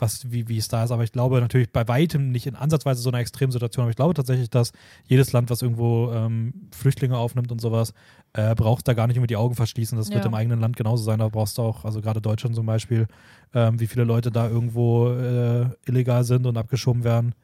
was, 0.00 0.30
wie, 0.32 0.48
wie 0.48 0.58
es 0.58 0.68
da 0.68 0.84
ist. 0.84 0.90
Aber 0.90 1.04
ich 1.04 1.12
glaube 1.12 1.40
natürlich 1.40 1.70
bei 1.72 1.86
weitem 1.88 2.30
nicht 2.30 2.46
in 2.46 2.56
ansatzweise 2.56 3.00
so 3.02 3.10
einer 3.10 3.18
Extremsituation, 3.18 3.82
aber 3.84 3.90
ich 3.90 3.96
glaube 3.96 4.14
tatsächlich, 4.14 4.50
dass 4.50 4.72
jedes 5.06 5.32
Land, 5.32 5.50
was 5.50 5.62
irgendwo 5.62 6.10
ähm, 6.12 6.54
Flüchtlinge 6.72 7.16
aufnimmt 7.16 7.52
und 7.52 7.60
sowas, 7.60 7.92
äh, 8.32 8.54
braucht 8.54 8.86
da 8.88 8.94
gar 8.94 9.06
nicht 9.06 9.16
immer 9.16 9.26
die 9.26 9.36
Augen 9.36 9.54
verschließen. 9.54 9.96
Das 9.98 10.10
wird 10.12 10.24
Ja. 10.24 10.28
im 10.28 10.34
eigenen 10.34 10.60
Land 10.60 10.76
genauso 10.76 11.04
sein. 11.04 11.18
Da 11.18 11.28
brauchst 11.28 11.58
du 11.58 11.62
auch, 11.62 11.84
also 11.84 12.00
gerade 12.00 12.20
Deutschland 12.20 12.54
zum 12.54 12.66
Beispiel, 12.66 13.06
ähm, 13.54 13.80
wie 13.80 13.86
viele 13.86 14.04
Leute 14.04 14.30
da 14.30 14.48
irgendwo 14.48 15.10
äh, 15.10 15.66
illegal 15.86 16.24
sind 16.24 16.46
und 16.46 16.56
abgeschoben 16.56 17.04
werden. 17.04 17.34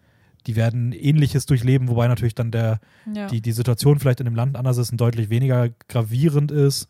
Die 0.47 0.55
werden 0.55 0.93
ähnliches 0.93 1.45
durchleben, 1.47 1.89
wobei 1.89 2.07
natürlich 2.07 2.35
dann 2.37 2.53
der, 2.53 2.79
Ja. 3.13 3.27
die, 3.27 3.41
die 3.41 3.53
Situation 3.53 3.99
vielleicht 3.99 4.21
in 4.21 4.27
dem 4.27 4.37
Land 4.37 4.57
anders 4.57 4.77
ist 4.79 4.93
und 4.93 5.01
deutlich 5.01 5.29
weniger 5.29 5.71
gravierend 5.89 6.53
ist, 6.53 6.87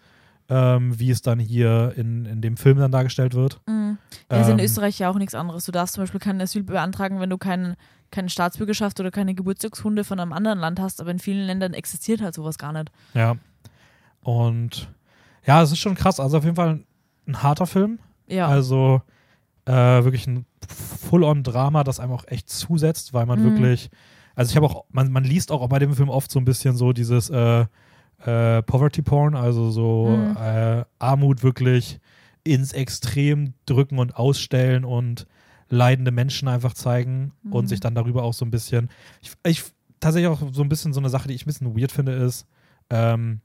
ähm, 0.48 0.98
wie 0.98 1.10
es 1.10 1.22
dann 1.22 1.38
hier 1.38 1.92
in, 1.96 2.24
in 2.24 2.40
dem 2.40 2.56
Film 2.56 2.78
dann 2.78 2.92
dargestellt 2.92 3.34
wird. 3.34 3.60
Mhm. 3.66 3.98
Ja, 4.30 4.40
ist 4.40 4.48
in 4.48 4.58
Ähm, 4.58 4.64
Österreich 4.64 4.98
ja 4.98 5.10
auch 5.10 5.16
nichts 5.18 5.34
anderes. 5.34 5.64
Du 5.64 5.72
darfst 5.72 5.94
zum 5.94 6.02
Beispiel 6.04 6.20
kein 6.20 6.40
Asyl 6.40 6.62
beantragen, 6.62 7.20
wenn 7.20 7.30
du 7.30 7.38
keinen 7.38 7.76
keine 8.12 8.28
Staatsbürgerschaft 8.28 9.00
oder 9.00 9.10
keine 9.10 9.34
Geburtstagshunde 9.34 10.04
von 10.04 10.20
einem 10.20 10.32
anderen 10.32 10.60
Land 10.60 10.78
hast, 10.80 11.00
aber 11.00 11.10
in 11.10 11.18
vielen 11.18 11.44
Ländern 11.46 11.74
existiert 11.74 12.20
halt 12.22 12.34
sowas 12.34 12.56
gar 12.58 12.72
nicht. 12.72 12.92
Ja. 13.14 13.36
Und 14.22 14.88
ja, 15.44 15.62
es 15.62 15.72
ist 15.72 15.78
schon 15.78 15.94
krass. 15.94 16.20
Also 16.20 16.38
auf 16.38 16.44
jeden 16.44 16.56
Fall 16.56 16.80
ein 17.26 17.42
harter 17.42 17.66
Film. 17.66 17.98
Ja. 18.28 18.46
Also 18.48 19.02
äh, 19.64 19.72
wirklich 19.72 20.26
ein 20.26 20.46
Full-on-Drama, 20.68 21.84
das 21.84 22.00
einem 22.00 22.12
auch 22.12 22.24
echt 22.28 22.48
zusetzt, 22.48 23.12
weil 23.12 23.26
man 23.26 23.40
Mhm. 23.40 23.44
wirklich, 23.52 23.90
also 24.34 24.50
ich 24.50 24.56
habe 24.56 24.66
auch, 24.66 24.84
man, 24.90 25.10
man 25.12 25.24
liest 25.24 25.50
auch 25.52 25.66
bei 25.68 25.78
dem 25.78 25.94
Film 25.94 26.08
oft 26.08 26.30
so 26.30 26.38
ein 26.38 26.44
bisschen 26.44 26.76
so 26.76 26.92
dieses 26.92 27.30
äh, 27.30 27.66
äh, 28.24 28.62
Poverty-Porn, 28.62 29.34
also 29.34 29.70
so 29.70 30.26
Mhm. 30.30 30.36
äh, 30.36 30.84
Armut 30.98 31.42
wirklich 31.42 32.00
ins 32.44 32.72
Extrem 32.72 33.54
drücken 33.66 33.98
und 33.98 34.16
ausstellen 34.16 34.84
und 34.84 35.26
leidende 35.68 36.12
Menschen 36.12 36.46
einfach 36.48 36.74
zeigen 36.74 37.32
und 37.50 37.64
Mhm. 37.64 37.68
sich 37.68 37.80
dann 37.80 37.94
darüber 37.94 38.22
auch 38.22 38.34
so 38.34 38.44
ein 38.44 38.50
bisschen, 38.50 38.88
ich, 39.20 39.32
ich 39.44 39.64
tatsächlich 39.98 40.28
auch 40.30 40.40
so 40.52 40.62
ein 40.62 40.68
bisschen 40.68 40.92
so 40.92 41.00
eine 41.00 41.08
Sache, 41.10 41.26
die 41.28 41.34
ich 41.34 41.42
ein 41.42 41.46
bisschen 41.46 41.76
weird 41.76 41.90
finde, 41.90 42.12
ist, 42.12 42.46
ähm, 42.88 43.40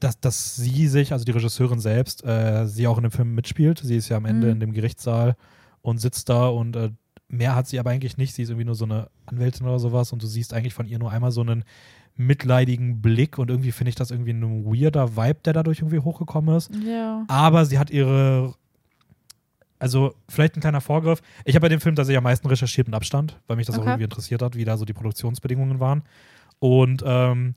dass, 0.00 0.20
dass 0.20 0.56
sie 0.56 0.88
sich, 0.88 1.12
also 1.12 1.24
die 1.24 1.30
Regisseurin 1.32 1.80
selbst, 1.80 2.24
äh, 2.24 2.66
sie 2.66 2.86
auch 2.86 2.98
in 2.98 3.02
dem 3.04 3.12
Film 3.12 3.34
mitspielt. 3.34 3.78
Sie 3.82 3.96
ist 3.96 4.08
ja 4.08 4.16
am 4.16 4.26
Ende 4.26 4.46
Mhm. 4.48 4.52
in 4.54 4.60
dem 4.60 4.72
Gerichtssaal 4.72 5.36
und 5.82 5.98
sitzt 5.98 6.28
da 6.28 6.48
und 6.48 6.76
äh, 6.76 6.90
mehr 7.28 7.54
hat 7.56 7.66
sie 7.66 7.78
aber 7.80 7.90
eigentlich 7.90 8.16
nicht. 8.16 8.34
Sie 8.34 8.42
ist 8.42 8.50
irgendwie 8.50 8.66
nur 8.66 8.74
so 8.74 8.84
eine 8.84 9.08
Anwältin 9.26 9.66
oder 9.66 9.78
sowas 9.78 10.12
und 10.12 10.22
du 10.22 10.26
siehst 10.26 10.54
eigentlich 10.54 10.74
von 10.74 10.86
ihr 10.86 10.98
nur 10.98 11.10
einmal 11.10 11.30
so 11.32 11.40
einen 11.40 11.64
mitleidigen 12.16 13.02
Blick 13.02 13.38
und 13.38 13.50
irgendwie 13.50 13.72
finde 13.72 13.90
ich 13.90 13.94
das 13.94 14.10
irgendwie 14.10 14.32
ein 14.32 14.64
weirder 14.64 15.16
Vibe, 15.16 15.40
der 15.44 15.52
dadurch 15.52 15.80
irgendwie 15.80 15.98
hochgekommen 16.00 16.54
ist. 16.56 16.70
ja. 16.74 17.24
Aber 17.28 17.64
sie 17.66 17.78
hat 17.78 17.90
ihre, 17.90 18.54
also 19.78 20.14
vielleicht 20.28 20.56
ein 20.56 20.60
kleiner 20.60 20.80
Vorgriff. 20.80 21.20
Ich 21.44 21.54
habe 21.54 21.62
bei 21.64 21.68
dem 21.68 21.80
Film 21.80 21.94
tatsächlich 21.94 22.18
am 22.18 22.24
meisten 22.24 22.48
recherchiert 22.48 22.88
mit 22.88 22.94
Abstand, 22.94 23.38
weil 23.46 23.56
mich 23.56 23.66
das 23.66 23.76
auch 23.76 23.80
Okay. 23.82 23.90
irgendwie 23.90 24.04
interessiert 24.04 24.42
hat, 24.42 24.56
wie 24.56 24.64
da 24.64 24.76
so 24.76 24.84
die 24.84 24.94
Produktionsbedingungen 24.94 25.78
waren. 25.80 26.02
Und 26.58 27.02
ähm, 27.06 27.54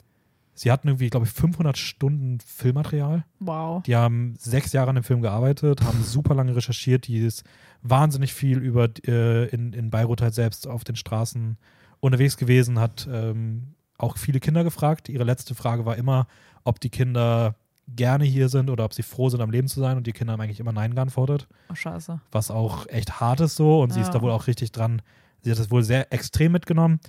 sie 0.54 0.70
hatten 0.72 0.90
irgendwie, 0.90 1.10
glaube 1.10 1.26
ich, 1.26 1.32
500 1.32 1.78
Stunden 1.78 2.40
Filmmaterial. 2.46 3.24
Wow. 3.40 3.82
Die 3.84 3.96
haben 3.96 4.34
sechs 4.38 4.74
Jahre 4.74 4.90
an 4.90 4.96
dem 4.96 5.04
Film 5.06 5.22
gearbeitet, 5.22 5.82
haben 5.84 6.04
super 6.04 6.36
lange 6.36 6.54
recherchiert, 6.56 7.08
die 7.08 7.20
ist 7.20 7.44
wahnsinnig 7.82 8.34
viel 8.34 8.58
über 8.58 8.90
äh, 9.08 9.48
in, 9.50 9.72
in 9.72 9.90
Beirut 9.90 10.22
halt 10.22 10.34
selbst 10.34 10.68
auf 10.68 10.84
den 10.84 10.98
Straßen 10.98 11.58
unterwegs 12.02 12.36
gewesen, 12.36 12.78
hat 12.80 13.08
ähm, 13.10 13.76
auch 14.00 14.18
viele 14.18 14.40
Kinder 14.40 14.64
gefragt. 14.64 15.10
Ihre 15.10 15.24
letzte 15.24 15.54
Frage 15.56 15.86
war 15.86 15.96
immer, 15.98 16.28
ob 16.64 16.80
die 16.80 16.90
Kinder 16.90 17.56
gerne 17.96 18.24
hier 18.26 18.50
sind 18.50 18.70
oder 18.70 18.86
ob 18.86 18.94
sie 18.94 19.04
froh 19.04 19.30
sind, 19.30 19.42
am 19.42 19.52
Leben 19.52 19.68
zu 19.68 19.80
sein. 19.80 19.98
Und 19.98 20.08
die 20.08 20.12
Kinder 20.12 20.34
haben 20.34 20.42
eigentlich 20.42 20.60
immer 20.60 20.72
Nein 20.72 20.94
geantwortet, 20.96 21.48
Oh, 21.72 21.76
scheiße. 21.76 22.20
was 22.32 22.52
auch 22.52 22.88
echt 22.88 23.20
hart 23.20 23.42
ist 23.42 23.56
so. 23.56 23.82
Und 23.82 23.92
sie 23.94 24.00
ist 24.02 24.08
Ja. 24.08 24.14
da 24.14 24.22
wohl 24.22 24.32
auch 24.32 24.48
richtig 24.48 24.72
dran. 24.72 25.02
Sie 25.42 25.52
hat 25.52 25.60
das 25.60 25.72
wohl 25.72 25.84
sehr 25.84 26.12
extrem 26.14 26.52
mitgenommen. 26.52 27.00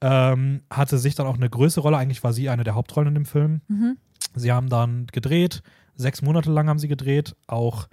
Ähm, 0.00 0.62
hatte 0.70 0.96
sich 0.98 1.14
dann 1.16 1.26
auch 1.26 1.34
eine 1.36 1.50
größere 1.50 1.82
Rolle. 1.82 1.96
Eigentlich 1.96 2.22
war 2.22 2.32
sie 2.32 2.48
eine 2.50 2.62
der 2.64 2.74
Hauptrollen 2.76 3.08
in 3.08 3.14
dem 3.14 3.24
Film. 3.26 3.62
Mhm. 3.68 3.96
Sie 4.34 4.52
haben 4.52 4.68
dann 4.68 5.06
gedreht, 5.08 5.62
sechs 5.96 6.22
Monate 6.22 6.50
lang 6.52 6.68
haben 6.68 6.78
sie 6.78 6.86
gedreht, 6.88 7.34
auch 7.48 7.88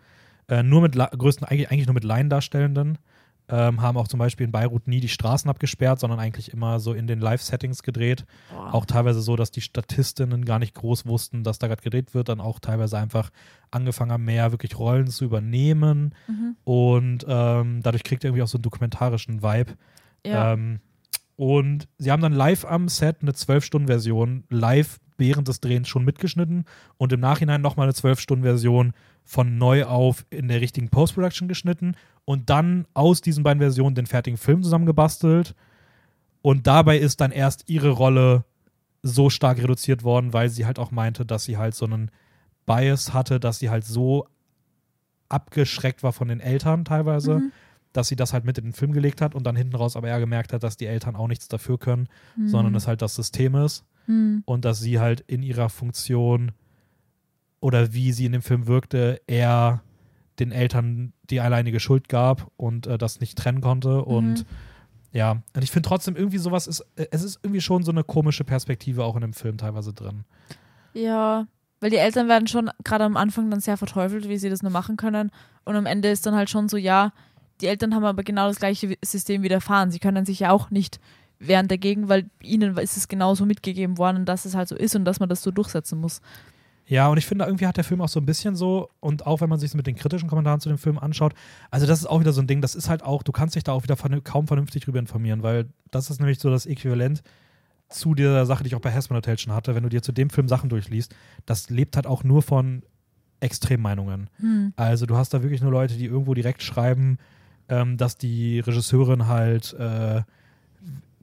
äh, 0.48 0.62
nur 0.62 0.82
mit 0.82 0.94
La- 0.94 1.08
größten, 1.10 1.48
eigentlich, 1.48 1.72
eigentlich 1.72 1.88
nur 1.88 1.96
mit 1.96 2.04
Laiendarstellenden. 2.04 3.00
Ähm, 3.48 3.82
haben 3.82 3.98
auch 3.98 4.08
zum 4.08 4.18
Beispiel 4.18 4.46
in 4.46 4.52
Beirut 4.52 4.88
nie 4.88 5.00
die 5.00 5.08
Straßen 5.08 5.50
abgesperrt, 5.50 6.00
sondern 6.00 6.20
eigentlich 6.20 6.52
immer 6.52 6.80
so 6.80 6.94
in 6.94 7.06
den 7.06 7.20
Live-Settings 7.20 7.84
gedreht. 7.84 8.26
Boah. 8.52 8.74
Auch 8.74 8.86
teilweise 8.86 9.22
so, 9.22 9.36
dass 9.36 9.52
die 9.52 9.62
Statistinnen 9.62 10.46
gar 10.46 10.58
nicht 10.58 10.74
groß 10.74 11.06
wussten, 11.06 11.44
dass 11.44 11.60
da 11.60 11.68
gerade 11.68 11.84
gedreht 11.84 12.16
wird, 12.16 12.30
dann 12.30 12.42
auch 12.42 12.60
teilweise 12.60 12.98
einfach 12.98 13.30
angefangen 13.70 14.12
haben, 14.12 14.26
mehr 14.26 14.52
wirklich 14.52 14.80
Rollen 14.80 15.08
zu 15.08 15.26
übernehmen. 15.26 16.16
Mhm. 16.28 16.56
Und 16.64 17.26
ähm, 17.28 17.82
dadurch 17.84 18.04
kriegt 18.04 18.24
er 18.24 18.30
irgendwie 18.30 18.44
auch 18.44 18.48
so 18.48 18.58
einen 18.58 18.64
dokumentarischen 18.64 19.44
Vibe. 19.44 19.74
Ja. 20.26 20.54
Ähm, 20.54 20.80
und 21.36 21.88
sie 21.98 22.12
haben 22.12 22.22
dann 22.22 22.34
live 22.34 22.66
am 22.66 22.88
Set 22.88 23.18
eine 23.22 23.32
12-Stunden-Version 23.32 24.46
live 24.50 25.00
während 25.18 25.48
des 25.48 25.62
Drehens 25.62 25.88
schon 25.88 26.04
mitgeschnitten 26.04 26.66
und 26.98 27.14
im 27.14 27.20
Nachhinein 27.20 27.62
nochmal 27.62 27.86
eine 27.86 27.94
12-Stunden-Version 27.94 28.94
von 29.24 29.58
neu 29.58 29.86
auf 29.86 30.26
in 30.30 30.48
der 30.48 30.62
richtigen 30.62 30.90
Post-Production 30.90 31.48
geschnitten 31.48 31.96
und 32.26 32.50
dann 32.50 32.86
aus 32.94 33.22
diesen 33.22 33.44
beiden 33.44 33.60
Versionen 33.62 33.96
den 33.96 34.08
fertigen 34.08 34.38
Film 34.38 34.64
zusammengebastelt. 34.64 35.56
Und 36.42 36.68
dabei 36.68 36.98
ist 36.98 37.22
dann 37.22 37.32
erst 37.32 37.70
ihre 37.70 37.90
Rolle 37.90 38.44
so 39.04 39.30
stark 39.30 39.58
reduziert 39.60 40.04
worden, 40.04 40.34
weil 40.34 40.50
sie 40.50 40.66
halt 40.66 40.80
auch 40.80 40.92
meinte, 40.92 41.26
dass 41.26 41.44
sie 41.44 41.58
halt 41.58 41.76
so 41.76 41.86
einen 41.86 42.10
Bias 42.66 43.14
hatte, 43.14 43.40
dass 43.40 43.60
sie 43.60 43.70
halt 43.70 43.86
so 43.86 44.28
abgeschreckt 45.30 46.04
war 46.04 46.14
von 46.14 46.28
den 46.28 46.40
Eltern 46.40 46.86
teilweise, 46.86 47.36
Mhm. 47.40 47.52
dass 47.94 48.08
sie 48.08 48.16
das 48.16 48.34
halt 48.34 48.46
mit 48.46 48.58
in 48.58 48.66
den 48.66 48.74
Film 48.74 48.92
gelegt 48.92 49.22
hat 49.22 49.36
und 49.36 49.44
dann 49.44 49.56
hinten 49.56 49.76
raus 49.76 49.96
aber 49.96 50.08
eher 50.08 50.20
gemerkt 50.20 50.54
hat, 50.54 50.64
dass 50.64 50.78
die 50.78 50.86
Eltern 50.86 51.16
auch 51.16 51.28
nichts 51.28 51.48
dafür 51.48 51.78
können, 51.78 52.08
Mhm. 52.36 52.48
sondern 52.50 52.76
es 52.76 52.88
halt 52.88 53.02
das 53.02 53.16
System 53.16 53.56
ist 53.56 53.86
Mhm. 54.08 54.44
und 54.46 54.66
dass 54.66 54.80
sie 54.80 55.00
halt 55.00 55.22
in 55.22 55.42
ihrer 55.44 55.70
Funktion 55.70 56.52
oder 57.60 57.94
wie 57.94 58.12
sie 58.12 58.26
in 58.26 58.34
dem 58.34 58.42
Film 58.44 58.68
wirkte, 58.68 59.22
eher 59.28 59.82
den 60.40 60.52
Eltern 60.52 61.14
die 61.30 61.40
alleinige 61.40 61.80
Schuld 61.80 62.10
gab 62.10 62.52
und 62.58 62.88
äh, 62.88 62.98
das 62.98 63.20
nicht 63.20 63.38
trennen 63.38 63.62
konnte 63.62 64.04
und 64.04 64.40
Mhm. 64.40 64.46
ja, 65.12 65.32
und 65.56 65.64
ich 65.64 65.72
finde 65.72 65.88
trotzdem 65.88 66.16
irgendwie 66.16 66.38
sowas 66.38 66.68
ist, 66.68 66.82
äh, 66.96 67.08
es 67.12 67.24
ist 67.24 67.40
irgendwie 67.44 67.62
schon 67.62 67.84
so 67.84 67.92
eine 67.92 68.04
komische 68.04 68.44
Perspektive 68.44 69.04
auch 69.04 69.16
in 69.16 69.22
dem 69.22 69.34
Film 69.34 69.58
teilweise 69.58 69.94
drin. 69.94 70.26
Ja, 70.94 71.48
weil 71.82 71.90
die 71.90 71.98
Eltern 71.98 72.28
werden 72.28 72.48
schon 72.48 72.70
gerade 72.84 73.04
am 73.04 73.18
Anfang 73.18 73.50
dann 73.52 73.60
sehr 73.60 73.78
verteufelt, 73.78 74.30
wie 74.30 74.38
sie 74.38 74.50
das 74.50 74.64
nur 74.64 74.72
machen 74.72 74.98
können. 74.98 75.32
Und 75.66 75.76
am 75.76 75.86
Ende 75.86 76.10
ist 76.10 76.26
dann 76.26 76.36
halt 76.36 76.50
schon 76.50 76.70
so, 76.70 76.78
ja, 76.78 77.12
die 77.62 77.68
Eltern 77.68 77.94
haben 77.96 78.06
aber 78.06 78.24
genau 78.24 78.48
das 78.48 78.58
gleiche 78.60 78.96
System 79.04 79.44
widerfahren. 79.44 79.92
Sie 79.92 80.00
können 80.00 80.26
sich 80.26 80.40
ja 80.40 80.52
auch 80.52 80.70
nicht 80.72 81.00
wehren 81.40 81.68
dagegen, 81.68 82.08
weil 82.08 82.30
ihnen 82.42 82.78
ist 82.78 82.98
es 82.98 83.08
genauso 83.08 83.46
mitgegeben 83.46 83.98
worden, 83.98 84.26
dass 84.26 84.46
es 84.46 84.56
halt 84.56 84.70
so 84.70 84.76
ist 84.76 84.96
und 84.96 85.06
dass 85.06 85.20
man 85.20 85.30
das 85.30 85.42
so 85.42 85.52
durchsetzen 85.52 86.00
muss. 86.00 86.22
Ja, 86.88 87.08
und 87.08 87.18
ich 87.18 87.26
finde, 87.26 87.46
irgendwie 87.46 87.66
hat 87.66 87.78
der 87.78 87.84
Film 87.84 88.02
auch 88.02 88.10
so 88.10 88.20
ein 88.20 88.26
bisschen 88.26 88.56
so, 88.56 88.90
und 89.00 89.26
auch 89.26 89.42
wenn 89.42 89.50
man 89.50 89.60
sich 89.60 89.74
mit 89.74 89.88
den 89.88 89.96
kritischen 89.96 90.30
Kommentaren 90.30 90.60
zu 90.60 90.70
dem 90.70 90.78
Film 90.78 91.00
anschaut, 91.00 91.34
also 91.72 91.88
das 91.88 92.00
ist 92.00 92.06
auch 92.06 92.20
wieder 92.20 92.32
so 92.32 92.42
ein 92.42 92.48
Ding, 92.48 92.62
das 92.62 92.76
ist 92.76 92.90
halt 92.90 93.04
auch, 93.04 93.24
du 93.24 93.32
kannst 93.32 93.56
dich 93.56 93.64
da 93.64 93.72
auch 93.72 93.84
wieder 93.84 93.96
kaum 94.22 94.48
vernünftig 94.48 94.86
drüber 94.86 95.00
informieren, 95.00 95.42
weil 95.42 95.68
das 95.90 96.10
ist 96.10 96.20
nämlich 96.20 96.40
so 96.40 96.50
das 96.50 96.66
Äquivalent 96.66 97.24
zu 97.90 98.14
der 98.14 98.46
Sache, 98.46 98.64
die 98.64 98.68
ich 98.68 98.76
auch 98.76 98.82
bei 98.82 98.92
Hessman 98.92 99.18
Hotel 99.18 99.38
schon 99.38 99.54
hatte, 99.54 99.74
wenn 99.74 99.84
du 99.84 99.90
dir 99.90 100.02
zu 100.02 100.12
dem 100.12 100.30
Film 100.30 100.48
Sachen 100.48 100.70
durchliest, 100.70 101.16
das 101.46 101.70
lebt 101.70 101.96
halt 101.96 102.08
auch 102.08 102.24
nur 102.24 102.42
von 102.42 102.84
Extremmeinungen. 103.40 104.30
Hm. 104.38 104.74
Also 104.76 105.06
du 105.06 105.16
hast 105.18 105.34
da 105.34 105.42
wirklich 105.42 105.62
nur 105.62 105.72
Leute, 105.72 105.96
die 105.96 106.06
irgendwo 106.06 106.34
direkt 106.36 106.62
schreiben, 106.62 107.18
ähm, 107.68 107.98
dass 107.98 108.18
die 108.18 108.60
Regisseurin 108.60 109.28
halt 109.28 109.74
äh, 109.74 110.22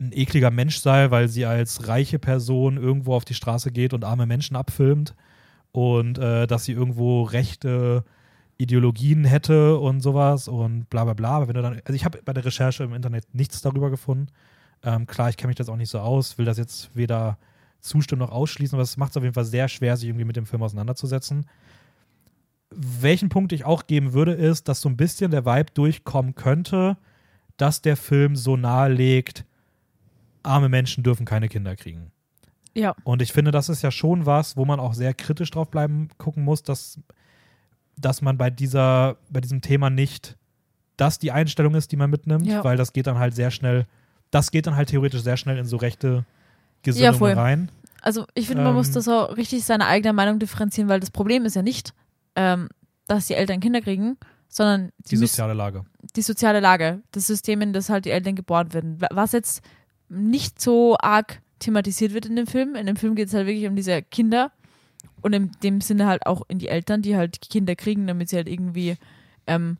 ein 0.00 0.12
ekliger 0.12 0.50
Mensch 0.50 0.78
sei, 0.78 1.10
weil 1.12 1.28
sie 1.28 1.46
als 1.46 1.86
reiche 1.86 2.18
Person 2.18 2.76
irgendwo 2.76 3.14
auf 3.14 3.24
die 3.24 3.34
Straße 3.34 3.70
geht 3.70 3.94
und 3.94 4.04
arme 4.04 4.26
Menschen 4.26 4.56
abfilmt 4.56 5.14
und 5.72 6.18
äh, 6.18 6.46
dass 6.46 6.64
sie 6.64 6.72
irgendwo 6.72 7.22
rechte 7.22 8.04
Ideologien 8.58 9.24
hätte 9.24 9.78
und 9.78 10.00
sowas 10.00 10.46
und 10.48 10.88
bla 10.88 11.04
bla 11.04 11.14
bla. 11.14 11.30
Aber 11.30 11.48
wenn 11.48 11.54
du 11.54 11.62
dann, 11.62 11.80
also 11.84 11.94
ich 11.94 12.04
habe 12.04 12.20
bei 12.24 12.32
der 12.32 12.44
Recherche 12.44 12.84
im 12.84 12.94
Internet 12.94 13.34
nichts 13.34 13.60
darüber 13.62 13.90
gefunden. 13.90 14.28
Ähm, 14.84 15.06
klar, 15.06 15.30
ich 15.30 15.36
kenne 15.36 15.48
mich 15.48 15.56
das 15.56 15.68
auch 15.68 15.76
nicht 15.76 15.90
so 15.90 15.98
aus, 15.98 16.38
will 16.38 16.44
das 16.44 16.58
jetzt 16.58 16.94
weder 16.94 17.38
zustimmen 17.80 18.20
noch 18.20 18.30
ausschließen, 18.30 18.76
aber 18.76 18.82
es 18.82 18.96
macht 18.96 19.10
es 19.10 19.16
auf 19.16 19.22
jeden 19.22 19.34
Fall 19.34 19.44
sehr 19.44 19.68
schwer, 19.68 19.96
sich 19.96 20.08
irgendwie 20.08 20.24
mit 20.24 20.36
dem 20.36 20.46
Film 20.46 20.62
auseinanderzusetzen. 20.62 21.46
Welchen 22.70 23.28
Punkt 23.28 23.52
ich 23.52 23.64
auch 23.64 23.86
geben 23.86 24.12
würde, 24.12 24.32
ist, 24.32 24.68
dass 24.68 24.80
so 24.80 24.88
ein 24.88 24.96
bisschen 24.96 25.30
der 25.30 25.44
Vibe 25.44 25.72
durchkommen 25.74 26.34
könnte, 26.34 26.96
dass 27.56 27.82
der 27.82 27.96
Film 27.96 28.34
so 28.34 28.56
nahelegt, 28.56 29.44
arme 30.42 30.68
Menschen 30.68 31.04
dürfen 31.04 31.26
keine 31.26 31.48
Kinder 31.48 31.76
kriegen. 31.76 32.12
Ja. 32.74 32.94
Und 33.04 33.20
ich 33.22 33.32
finde, 33.32 33.50
das 33.50 33.68
ist 33.68 33.82
ja 33.82 33.90
schon 33.90 34.24
was, 34.26 34.56
wo 34.56 34.64
man 34.64 34.80
auch 34.80 34.94
sehr 34.94 35.12
kritisch 35.14 35.50
drauf 35.50 35.70
bleiben 35.70 36.08
gucken 36.18 36.42
muss, 36.44 36.62
dass, 36.62 36.98
dass 37.96 38.22
man 38.22 38.38
bei 38.38 38.50
dieser, 38.50 39.16
bei 39.30 39.40
diesem 39.40 39.60
Thema 39.60 39.90
nicht 39.90 40.36
das 40.96 41.18
die 41.18 41.32
Einstellung 41.32 41.74
ist, 41.74 41.92
die 41.92 41.96
man 41.96 42.10
mitnimmt, 42.10 42.46
Ja. 42.46 42.64
weil 42.64 42.76
das 42.76 42.92
geht 42.92 43.06
dann 43.06 43.18
halt 43.18 43.34
sehr 43.34 43.50
schnell, 43.50 43.86
das 44.30 44.50
geht 44.50 44.66
dann 44.66 44.76
halt 44.76 44.88
theoretisch 44.88 45.22
sehr 45.22 45.36
schnell 45.36 45.58
in 45.58 45.64
so 45.66 45.76
rechte 45.76 46.24
Gesinnungen 46.82 47.18
voll. 47.18 47.32
rein. 47.32 47.70
Also 48.00 48.26
ich 48.34 48.46
finde, 48.46 48.62
man 48.62 48.70
Ähm. 48.72 48.76
muss 48.76 48.90
das 48.90 49.06
auch 49.08 49.36
richtig 49.36 49.64
seine 49.64 49.86
eigene 49.86 50.12
Meinung 50.12 50.38
differenzieren, 50.38 50.88
weil 50.88 51.00
das 51.00 51.10
Problem 51.10 51.44
ist 51.44 51.54
ja 51.56 51.62
nicht, 51.62 51.92
ähm, 52.36 52.68
dass 53.06 53.26
die 53.26 53.34
Eltern 53.34 53.60
Kinder 53.60 53.80
kriegen, 53.80 54.16
sondern 54.48 54.90
Die 55.10 55.16
müssen- 55.16 55.28
soziale 55.28 55.54
Lage. 55.54 55.84
die 56.16 56.22
soziale 56.22 56.60
Lage, 56.60 57.02
das 57.12 57.26
System, 57.26 57.60
in 57.60 57.72
das 57.72 57.90
halt 57.90 58.04
die 58.06 58.10
Eltern 58.10 58.34
geboren 58.34 58.72
werden. 58.72 59.00
Wa- 59.00 59.08
Was 59.12 59.32
jetzt 59.32 59.62
nicht 60.08 60.60
so 60.60 60.96
arg 60.98 61.41
thematisiert 61.62 62.12
wird 62.12 62.26
in 62.26 62.36
dem 62.36 62.46
Film. 62.46 62.74
In 62.74 62.86
dem 62.86 62.96
Film 62.96 63.14
geht 63.14 63.28
es 63.28 63.34
halt 63.34 63.46
wirklich 63.46 63.66
um 63.66 63.76
diese 63.76 64.02
Kinder 64.02 64.52
und 65.22 65.32
in 65.32 65.50
dem 65.62 65.80
Sinne 65.80 66.06
halt 66.06 66.26
auch 66.26 66.42
in 66.48 66.58
die 66.58 66.68
Eltern, 66.68 67.02
die 67.02 67.16
halt 67.16 67.40
Kinder 67.48 67.74
kriegen, 67.76 68.06
damit 68.06 68.28
sie 68.28 68.36
halt 68.36 68.48
irgendwie 68.48 68.96
ähm, 69.46 69.78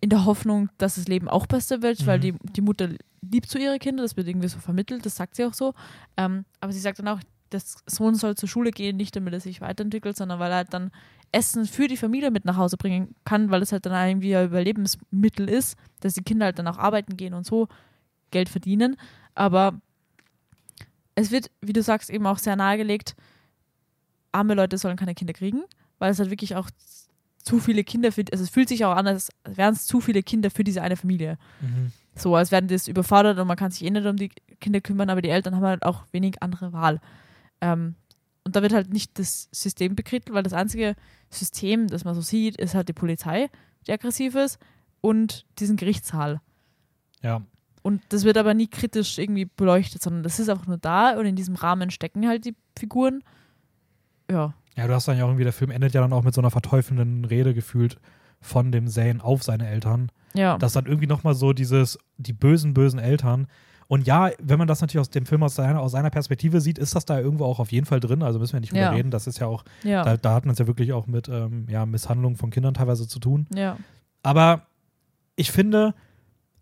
in 0.00 0.10
der 0.10 0.24
Hoffnung, 0.24 0.70
dass 0.78 0.94
das 0.96 1.08
Leben 1.08 1.28
auch 1.28 1.46
besser 1.46 1.82
wird, 1.82 2.06
weil 2.06 2.18
Mhm. 2.18 2.22
die, 2.22 2.34
die 2.54 2.60
Mutter 2.62 2.88
liebt 3.22 3.50
so 3.50 3.58
ihre 3.58 3.78
Kinder, 3.78 4.02
das 4.02 4.16
wird 4.16 4.28
irgendwie 4.28 4.48
so 4.48 4.58
vermittelt, 4.58 5.04
das 5.04 5.16
sagt 5.16 5.36
sie 5.36 5.44
auch 5.44 5.52
so. 5.54 5.74
Ähm, 6.16 6.44
aber 6.60 6.72
sie 6.72 6.80
sagt 6.80 6.98
dann 6.98 7.08
auch, 7.08 7.20
der 7.52 7.60
Sohn 7.86 8.14
soll 8.14 8.36
zur 8.36 8.48
Schule 8.48 8.70
gehen, 8.70 8.96
nicht 8.96 9.14
damit 9.14 9.34
er 9.34 9.40
sich 9.40 9.60
weiterentwickelt, 9.60 10.16
sondern 10.16 10.38
weil 10.38 10.50
er 10.52 10.56
halt 10.58 10.72
dann 10.72 10.90
Essen 11.32 11.66
für 11.66 11.86
die 11.88 11.96
Familie 11.96 12.30
mit 12.30 12.44
nach 12.44 12.56
Hause 12.56 12.76
bringen 12.76 13.14
kann, 13.24 13.50
weil 13.50 13.60
es 13.62 13.72
halt 13.72 13.84
dann 13.86 14.08
irgendwie 14.08 14.34
ein 14.36 14.46
Überlebensmittel 14.46 15.48
ist, 15.48 15.76
dass 16.00 16.14
die 16.14 16.22
Kinder 16.22 16.46
halt 16.46 16.58
dann 16.58 16.66
auch 16.68 16.78
arbeiten 16.78 17.16
gehen 17.16 17.34
und 17.34 17.44
so 17.44 17.68
Geld 18.30 18.48
verdienen. 18.48 18.96
Aber 19.34 19.80
es 21.20 21.30
wird, 21.30 21.50
wie 21.60 21.72
du 21.72 21.82
sagst, 21.82 22.10
eben 22.10 22.26
auch 22.26 22.38
sehr 22.38 22.56
nahegelegt, 22.56 23.16
arme 24.32 24.54
Leute 24.54 24.78
sollen 24.78 24.96
keine 24.96 25.14
Kinder 25.14 25.32
kriegen, 25.32 25.62
weil 25.98 26.10
es 26.12 26.18
halt 26.18 26.30
wirklich 26.30 26.56
auch 26.56 26.70
zu 27.42 27.58
viele 27.58 27.84
Kinder 27.84 28.12
für, 28.12 28.24
also 28.32 28.44
es 28.44 28.50
fühlt 28.50 28.68
sich 28.68 28.84
auch 28.84 28.94
an, 28.94 29.06
als 29.06 29.30
wären 29.44 29.74
es 29.74 29.86
zu 29.86 30.00
viele 30.00 30.22
Kinder 30.22 30.50
für 30.50 30.64
diese 30.64 30.82
eine 30.82 30.96
Familie. 30.96 31.38
Mhm. 31.60 31.92
So, 32.14 32.36
als 32.36 32.50
werden 32.50 32.68
das 32.68 32.86
überfordert 32.86 33.38
und 33.38 33.46
man 33.46 33.56
kann 33.56 33.70
sich 33.70 33.84
eh 33.84 33.90
nicht 33.90 34.06
um 34.06 34.16
die 34.16 34.30
Kinder 34.60 34.80
kümmern, 34.80 35.10
aber 35.10 35.22
die 35.22 35.30
Eltern 35.30 35.56
haben 35.56 35.64
halt 35.64 35.84
auch 35.84 36.04
wenig 36.12 36.42
andere 36.42 36.72
Wahl. 36.72 37.00
Ähm, 37.60 37.94
und 38.44 38.56
da 38.56 38.62
wird 38.62 38.72
halt 38.72 38.92
nicht 38.92 39.18
das 39.18 39.48
System 39.52 39.94
bekrittelt, 39.94 40.34
weil 40.34 40.42
das 40.42 40.52
einzige 40.52 40.96
System, 41.30 41.86
das 41.88 42.04
man 42.04 42.14
so 42.14 42.20
sieht, 42.20 42.56
ist 42.56 42.74
halt 42.74 42.88
die 42.88 42.94
Polizei, 42.94 43.48
die 43.86 43.92
aggressiv 43.92 44.34
ist 44.34 44.58
und 45.00 45.46
diesen 45.58 45.76
Gerichtssaal. 45.76 46.40
Ja. 47.22 47.42
Und 47.82 48.02
das 48.10 48.24
wird 48.24 48.36
aber 48.36 48.52
nie 48.54 48.66
kritisch 48.68 49.18
irgendwie 49.18 49.44
beleuchtet, 49.46 50.02
sondern 50.02 50.22
das 50.22 50.38
ist 50.38 50.48
einfach 50.50 50.66
nur 50.66 50.76
da 50.78 51.18
und 51.18 51.24
in 51.26 51.36
diesem 51.36 51.54
Rahmen 51.54 51.90
stecken 51.90 52.26
halt 52.28 52.44
die 52.44 52.54
Figuren. 52.78 53.22
Ja. 54.30 54.54
Ja, 54.76 54.86
du 54.86 54.94
hast 54.94 55.08
dann 55.08 55.18
ja 55.18 55.24
auch 55.24 55.28
irgendwie, 55.28 55.44
der 55.44 55.52
Film 55.52 55.70
endet 55.70 55.94
ja 55.94 56.00
dann 56.00 56.12
auch 56.12 56.22
mit 56.22 56.34
so 56.34 56.40
einer 56.40 56.50
verteufelnden 56.50 57.24
Rede 57.24 57.54
gefühlt 57.54 57.96
von 58.40 58.70
dem 58.72 58.86
Zane 58.88 59.22
auf 59.22 59.42
seine 59.42 59.68
Eltern. 59.68 60.10
Ja. 60.32 60.56
dass 60.58 60.74
dann 60.74 60.86
irgendwie 60.86 61.08
nochmal 61.08 61.34
so 61.34 61.52
dieses, 61.52 61.98
die 62.16 62.32
bösen, 62.32 62.72
bösen 62.72 63.00
Eltern. 63.00 63.48
Und 63.88 64.06
ja, 64.06 64.30
wenn 64.40 64.60
man 64.60 64.68
das 64.68 64.80
natürlich 64.80 65.00
aus 65.00 65.10
dem 65.10 65.26
Film 65.26 65.42
aus 65.42 65.56
seiner, 65.56 65.80
aus 65.80 65.90
seiner 65.90 66.10
Perspektive 66.10 66.60
sieht, 66.60 66.78
ist 66.78 66.94
das 66.94 67.04
da 67.04 67.18
irgendwo 67.18 67.46
auch 67.46 67.58
auf 67.58 67.72
jeden 67.72 67.84
Fall 67.84 67.98
drin. 67.98 68.22
Also 68.22 68.38
müssen 68.38 68.52
wir 68.52 68.60
nicht 68.60 68.70
drüber 68.70 68.82
Ja. 68.82 68.90
reden. 68.92 69.10
Das 69.10 69.26
ist 69.26 69.40
ja 69.40 69.48
auch, 69.48 69.64
ja. 69.82 70.04
da, 70.04 70.16
da 70.16 70.34
hat 70.34 70.44
man 70.46 70.52
es 70.52 70.60
ja 70.60 70.68
wirklich 70.68 70.92
auch 70.92 71.08
mit 71.08 71.28
ähm, 71.28 71.66
ja, 71.68 71.84
Misshandlung 71.84 72.36
von 72.36 72.50
Kindern 72.50 72.74
teilweise 72.74 73.08
zu 73.08 73.18
tun. 73.18 73.48
ja. 73.52 73.76
Aber 74.22 74.62
ich 75.34 75.50
finde, 75.50 75.94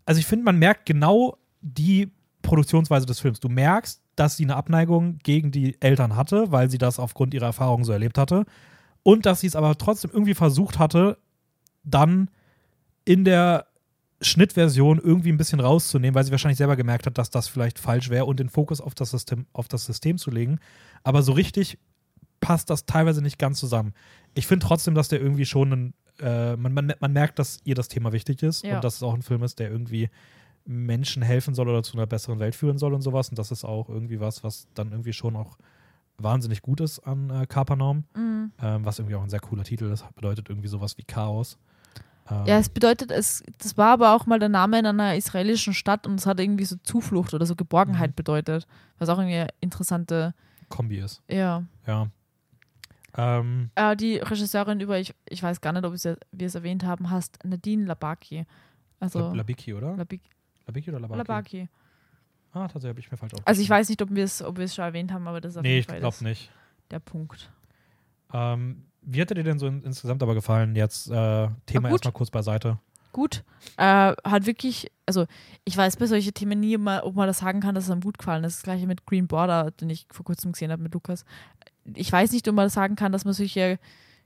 also 0.09 0.17
ich 0.17 0.25
finde, 0.25 0.43
man 0.43 0.57
merkt 0.57 0.87
genau 0.87 1.37
die 1.61 2.11
Produktionsweise 2.41 3.05
des 3.05 3.19
Films. 3.19 3.39
Du 3.39 3.47
merkst, 3.47 4.01
dass 4.15 4.37
sie 4.37 4.43
eine 4.43 4.55
Abneigung 4.55 5.19
gegen 5.19 5.51
die 5.51 5.79
Eltern 5.83 6.15
hatte, 6.15 6.51
weil 6.51 6.67
sie 6.71 6.79
das 6.79 6.97
aufgrund 6.97 7.35
ihrer 7.35 7.45
Erfahrungen 7.45 7.83
so 7.83 7.91
erlebt 7.91 8.17
hatte. 8.17 8.47
Und 9.03 9.27
dass 9.27 9.41
sie 9.41 9.45
es 9.45 9.55
aber 9.55 9.77
trotzdem 9.77 10.09
irgendwie 10.11 10.33
versucht 10.33 10.79
hatte, 10.79 11.19
dann 11.83 12.31
in 13.05 13.23
der 13.23 13.67
Schnittversion 14.19 14.97
irgendwie 14.97 15.31
ein 15.31 15.37
bisschen 15.37 15.59
rauszunehmen, 15.59 16.15
weil 16.15 16.23
sie 16.23 16.31
wahrscheinlich 16.31 16.57
selber 16.57 16.75
gemerkt 16.75 17.05
hat, 17.05 17.19
dass 17.19 17.29
das 17.29 17.47
vielleicht 17.47 17.77
falsch 17.77 18.09
wäre 18.09 18.25
und 18.25 18.39
den 18.39 18.49
Fokus 18.49 18.81
auf 18.81 18.95
das 18.95 19.11
System, 19.11 19.45
auf 19.53 19.67
das 19.67 19.85
System 19.85 20.17
zu 20.17 20.31
legen. 20.31 20.57
Aber 21.03 21.21
so 21.21 21.33
richtig 21.33 21.77
passt 22.39 22.71
das 22.71 22.87
teilweise 22.87 23.21
nicht 23.21 23.37
ganz 23.37 23.59
zusammen. 23.59 23.93
Ich 24.33 24.47
finde 24.47 24.65
trotzdem, 24.65 24.95
dass 24.95 25.07
der 25.07 25.21
irgendwie 25.21 25.45
schon 25.45 25.71
ein, 25.71 25.93
äh, 26.21 26.55
man, 26.55 26.73
man, 26.73 26.93
man 26.99 27.13
merkt, 27.13 27.39
dass 27.39 27.59
ihr 27.63 27.75
das 27.75 27.87
Thema 27.87 28.11
wichtig 28.11 28.43
ist 28.43 28.63
Ja. 28.65 28.75
und 28.75 28.83
dass 28.83 28.95
es 28.95 29.03
auch 29.03 29.13
ein 29.13 29.21
Film 29.21 29.43
ist, 29.43 29.59
der 29.59 29.69
irgendwie 29.71 30.09
Menschen 30.65 31.23
helfen 31.23 31.53
soll 31.55 31.67
oder 31.69 31.81
zu 31.83 31.97
einer 31.97 32.05
besseren 32.07 32.39
Welt 32.39 32.55
führen 32.55 32.77
soll 32.77 32.93
und 32.93 33.01
sowas. 33.01 33.29
Und 33.29 33.39
das 33.39 33.51
ist 33.51 33.63
auch 33.65 33.89
irgendwie 33.89 34.19
was, 34.19 34.43
was 34.43 34.67
dann 34.75 34.91
irgendwie 34.91 35.13
schon 35.13 35.35
auch 35.35 35.57
wahnsinnig 36.17 36.61
gut 36.61 36.81
ist 36.81 36.99
an 36.99 37.29
äh, 37.29 37.45
Kapernaum, 37.47 38.03
Mhm. 38.15 38.51
ähm, 38.61 38.85
was 38.85 38.99
irgendwie 38.99 39.15
auch 39.15 39.23
ein 39.23 39.29
sehr 39.29 39.39
cooler 39.39 39.63
Titel 39.63 39.85
ist. 39.91 40.03
Bedeutet 40.15 40.49
irgendwie 40.49 40.67
sowas 40.67 40.97
wie 40.97 41.03
Chaos. 41.03 41.57
Ähm, 42.29 42.45
Ja, 42.45 42.59
es 42.59 42.69
bedeutet, 42.69 43.09
es, 43.09 43.41
das 43.57 43.77
war 43.77 43.93
aber 43.93 44.13
auch 44.15 44.25
mal 44.25 44.37
der 44.37 44.49
Name 44.49 44.77
in 44.79 44.85
einer 44.85 45.15
israelischen 45.15 45.73
Stadt 45.73 46.05
und 46.05 46.19
es 46.19 46.25
hat 46.25 46.39
irgendwie 46.39 46.65
so 46.65 46.75
Zuflucht 46.83 47.33
oder 47.33 47.45
so 47.45 47.55
Geborgenheit 47.55 48.11
Mhm. 48.11 48.15
bedeutet. 48.15 48.67
Was 48.99 49.09
auch 49.09 49.17
irgendwie 49.17 49.37
eine 49.37 49.47
interessante, 49.61 50.33
Kombi 50.67 50.97
ist. 50.99 51.21
ja. 51.29 51.63
Ja. 51.87 52.09
Ähm, 53.17 53.71
Äh, 53.75 53.95
die 53.95 54.17
Regisseurin 54.17 54.79
über, 54.79 54.99
ich, 54.99 55.13
ich 55.29 55.41
weiß 55.41 55.61
gar 55.61 55.73
nicht, 55.73 55.83
ob 55.85 55.93
wir 56.31 56.45
es 56.47 56.55
erwähnt 56.55 56.83
haben, 56.83 57.09
heißt 57.09 57.39
Nadine 57.43 57.85
Labaki. 57.85 58.45
Also 58.99 59.19
Lab- 59.19 59.35
Labiki, 59.35 59.73
oder? 59.73 59.95
Labik, 59.95 60.21
Labiki 60.67 60.89
oder 60.91 60.99
Labaki? 60.99 61.17
Labaki. 61.17 61.69
Ah, 62.51 62.67
tatsächlich 62.67 62.89
habe 62.89 62.99
ich 62.99 63.11
mir 63.11 63.17
falsch 63.17 63.33
aufgeschrieben. 63.33 63.47
Also 63.47 63.61
ich 63.61 63.69
weiß 63.69 63.89
nicht, 63.89 64.01
ob 64.01 64.09
wir 64.13 64.23
es 64.23 64.41
ob 64.41 64.57
schon 64.75 64.83
erwähnt 64.85 65.11
haben, 65.13 65.27
aber 65.27 65.39
das 65.41 65.53
ist 65.53 65.57
auf 65.57 65.63
Nee, 65.63 65.69
jeden 65.75 65.79
ich 65.81 65.85
Fall 65.87 65.99
glaube 65.99 66.13
das- 66.15 66.21
nicht. 66.21 66.51
der 66.91 66.99
Punkt. 66.99 67.51
Ähm, 68.33 68.85
wie 69.01 69.21
hat 69.21 69.31
dir 69.35 69.43
denn 69.43 69.59
so 69.59 69.67
in, 69.67 69.83
insgesamt 69.83 70.21
aber 70.21 70.33
gefallen? 70.35 70.75
Jetzt 70.75 71.09
äh, 71.09 71.47
Thema 71.65 71.89
erstmal 71.89 72.11
kurz 72.13 72.29
beiseite. 72.29 72.77
Gut. 73.11 73.43
Äh, 73.77 74.13
hat 74.23 74.45
wirklich, 74.45 74.91
also 75.05 75.25
ich 75.65 75.75
weiß 75.75 75.97
bei 75.97 76.05
solchen 76.05 76.33
Themen 76.33 76.59
nie, 76.59 76.73
immer, 76.73 77.03
ob 77.03 77.15
man 77.15 77.27
das 77.27 77.39
sagen 77.39 77.59
kann, 77.59 77.75
dass 77.75 77.85
es 77.85 77.91
einem 77.91 78.01
gut 78.01 78.17
gefallen 78.17 78.43
ist. 78.43 78.57
Das 78.57 78.63
gleiche 78.63 78.87
mit 78.87 79.05
Green 79.05 79.27
Border, 79.27 79.71
den 79.71 79.89
ich 79.89 80.05
vor 80.11 80.25
kurzem 80.25 80.51
gesehen 80.51 80.71
habe 80.71 80.83
mit 80.83 80.93
Lukas. 80.93 81.25
Ich 81.95 82.11
weiß 82.11 82.31
nicht, 82.31 82.47
ob 82.47 82.55
man 82.55 82.65
das 82.65 82.73
sagen 82.73 82.95
kann, 82.95 83.11
dass 83.11 83.25
man 83.25 83.33
solche 83.33 83.79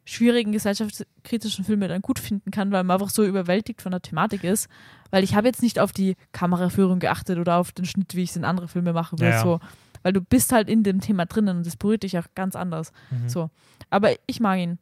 schwierigen 0.05 0.51
gesellschaftskritischen 0.51 1.63
Filme 1.63 1.88
dann 1.88 2.01
gut 2.01 2.19
finden 2.19 2.51
kann, 2.51 2.71
weil 2.71 2.84
man 2.84 2.95
einfach 2.99 3.09
so 3.09 3.23
überwältigt 3.23 3.81
von 3.81 3.91
der 3.91 4.01
Thematik 4.01 4.43
ist. 4.43 4.67
Weil 5.11 5.23
ich 5.23 5.36
habe 5.36 5.47
jetzt 5.47 5.61
nicht 5.61 5.79
auf 5.79 5.91
die 5.91 6.15
Kameraführung 6.31 6.99
geachtet 6.99 7.38
oder 7.38 7.57
auf 7.57 7.71
den 7.71 7.86
Schnitt, 7.86 8.15
wie 8.15 8.23
ich 8.23 8.31
es 8.31 8.36
in 8.36 8.43
andere 8.43 8.67
Filme 8.67 8.93
mache. 8.93 9.15
Ja, 9.17 9.29
ja. 9.29 9.41
So. 9.41 9.59
Weil 10.01 10.11
du 10.11 10.21
bist 10.21 10.51
halt 10.51 10.69
in 10.69 10.84
dem 10.84 10.99
Thema 10.99 11.25
drinnen 11.25 11.57
und 11.57 11.65
das 11.65 11.77
berührt 11.77 12.03
dich 12.03 12.17
auch 12.17 12.25
ganz 12.36 12.55
anders. 12.55 12.91
Mhm. 13.11 13.29
So. 13.29 13.49
Aber 13.89 14.11
ich 14.25 14.39
mag 14.41 14.59
ihn. 14.59 14.77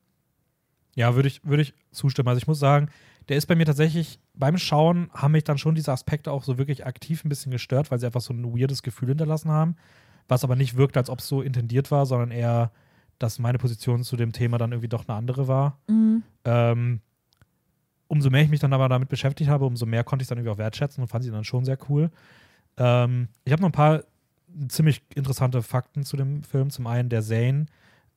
Ja, 0.96 1.16
würde 1.16 1.28
ich, 1.28 1.42
würde 1.44 1.62
ich 1.62 1.74
zustimmen. 1.92 2.30
Also 2.30 2.40
ich 2.40 2.48
muss 2.48 2.60
sagen, 2.60 2.90
der 3.32 3.38
ist 3.38 3.46
bei 3.46 3.56
mir 3.56 3.66
tatsächlich, 3.66 4.20
beim 4.34 4.58
Schauen 4.58 5.10
haben 5.14 5.32
mich 5.32 5.46
dann 5.46 5.58
schon 5.58 5.74
diese 5.74 5.94
Aspekte 5.94 6.34
auch 6.34 6.44
so 6.44 6.58
wirklich 6.58 6.86
aktiv 6.86 7.24
ein 7.24 7.30
bisschen 7.30 7.50
gestört, 7.50 7.90
weil 7.90 7.98
sie 7.98 8.06
einfach 8.06 8.20
so 8.20 8.34
ein 8.34 8.44
weirdes 8.44 8.84
Gefühl 8.84 9.08
hinterlassen 9.08 9.50
haben, 9.50 9.78
was 10.28 10.44
aber 10.44 10.58
nicht 10.58 10.76
wirkt, 10.76 10.98
als 10.98 11.10
ob 11.10 11.20
es 11.20 11.30
so 11.30 11.42
intendiert 11.42 11.92
war, 11.92 12.06
sondern 12.06 12.32
eher, 12.32 12.74
dass 13.20 13.40
meine 13.40 13.58
Position 13.58 14.04
zu 14.04 14.18
dem 14.18 14.34
Thema 14.34 14.58
dann 14.58 14.74
irgendwie 14.74 14.90
doch 14.90 15.08
eine 15.08 15.18
andere 15.18 15.48
war. 15.48 15.80
Mhm. 15.88 16.24
Ähm, 16.44 17.00
umso 18.10 18.30
mehr 18.30 18.44
ich 18.44 18.50
mich 18.50 18.60
dann 18.60 18.74
aber 18.74 18.90
damit 18.90 19.08
beschäftigt 19.08 19.50
habe, 19.50 19.64
umso 19.64 19.86
mehr 19.86 20.04
konnte 20.04 20.24
ich 20.24 20.26
es 20.26 20.30
dann 20.30 20.38
irgendwie 20.38 20.52
auch 20.52 20.58
wertschätzen 20.58 21.02
und 21.02 21.08
fand 21.08 21.24
sie 21.24 21.32
dann 21.32 21.46
schon 21.46 21.64
sehr 21.64 21.78
cool. 21.88 22.12
Ähm, 22.76 23.30
ich 23.46 23.54
habe 23.54 23.62
noch 23.62 23.70
ein 23.70 23.72
paar 23.72 24.04
ziemlich 24.68 25.04
interessante 25.16 25.62
Fakten 25.62 26.04
zu 26.04 26.18
dem 26.18 26.44
Film. 26.44 26.70
Zum 26.70 26.86
einen, 26.86 27.08
der 27.08 27.22
Zane 27.22 27.68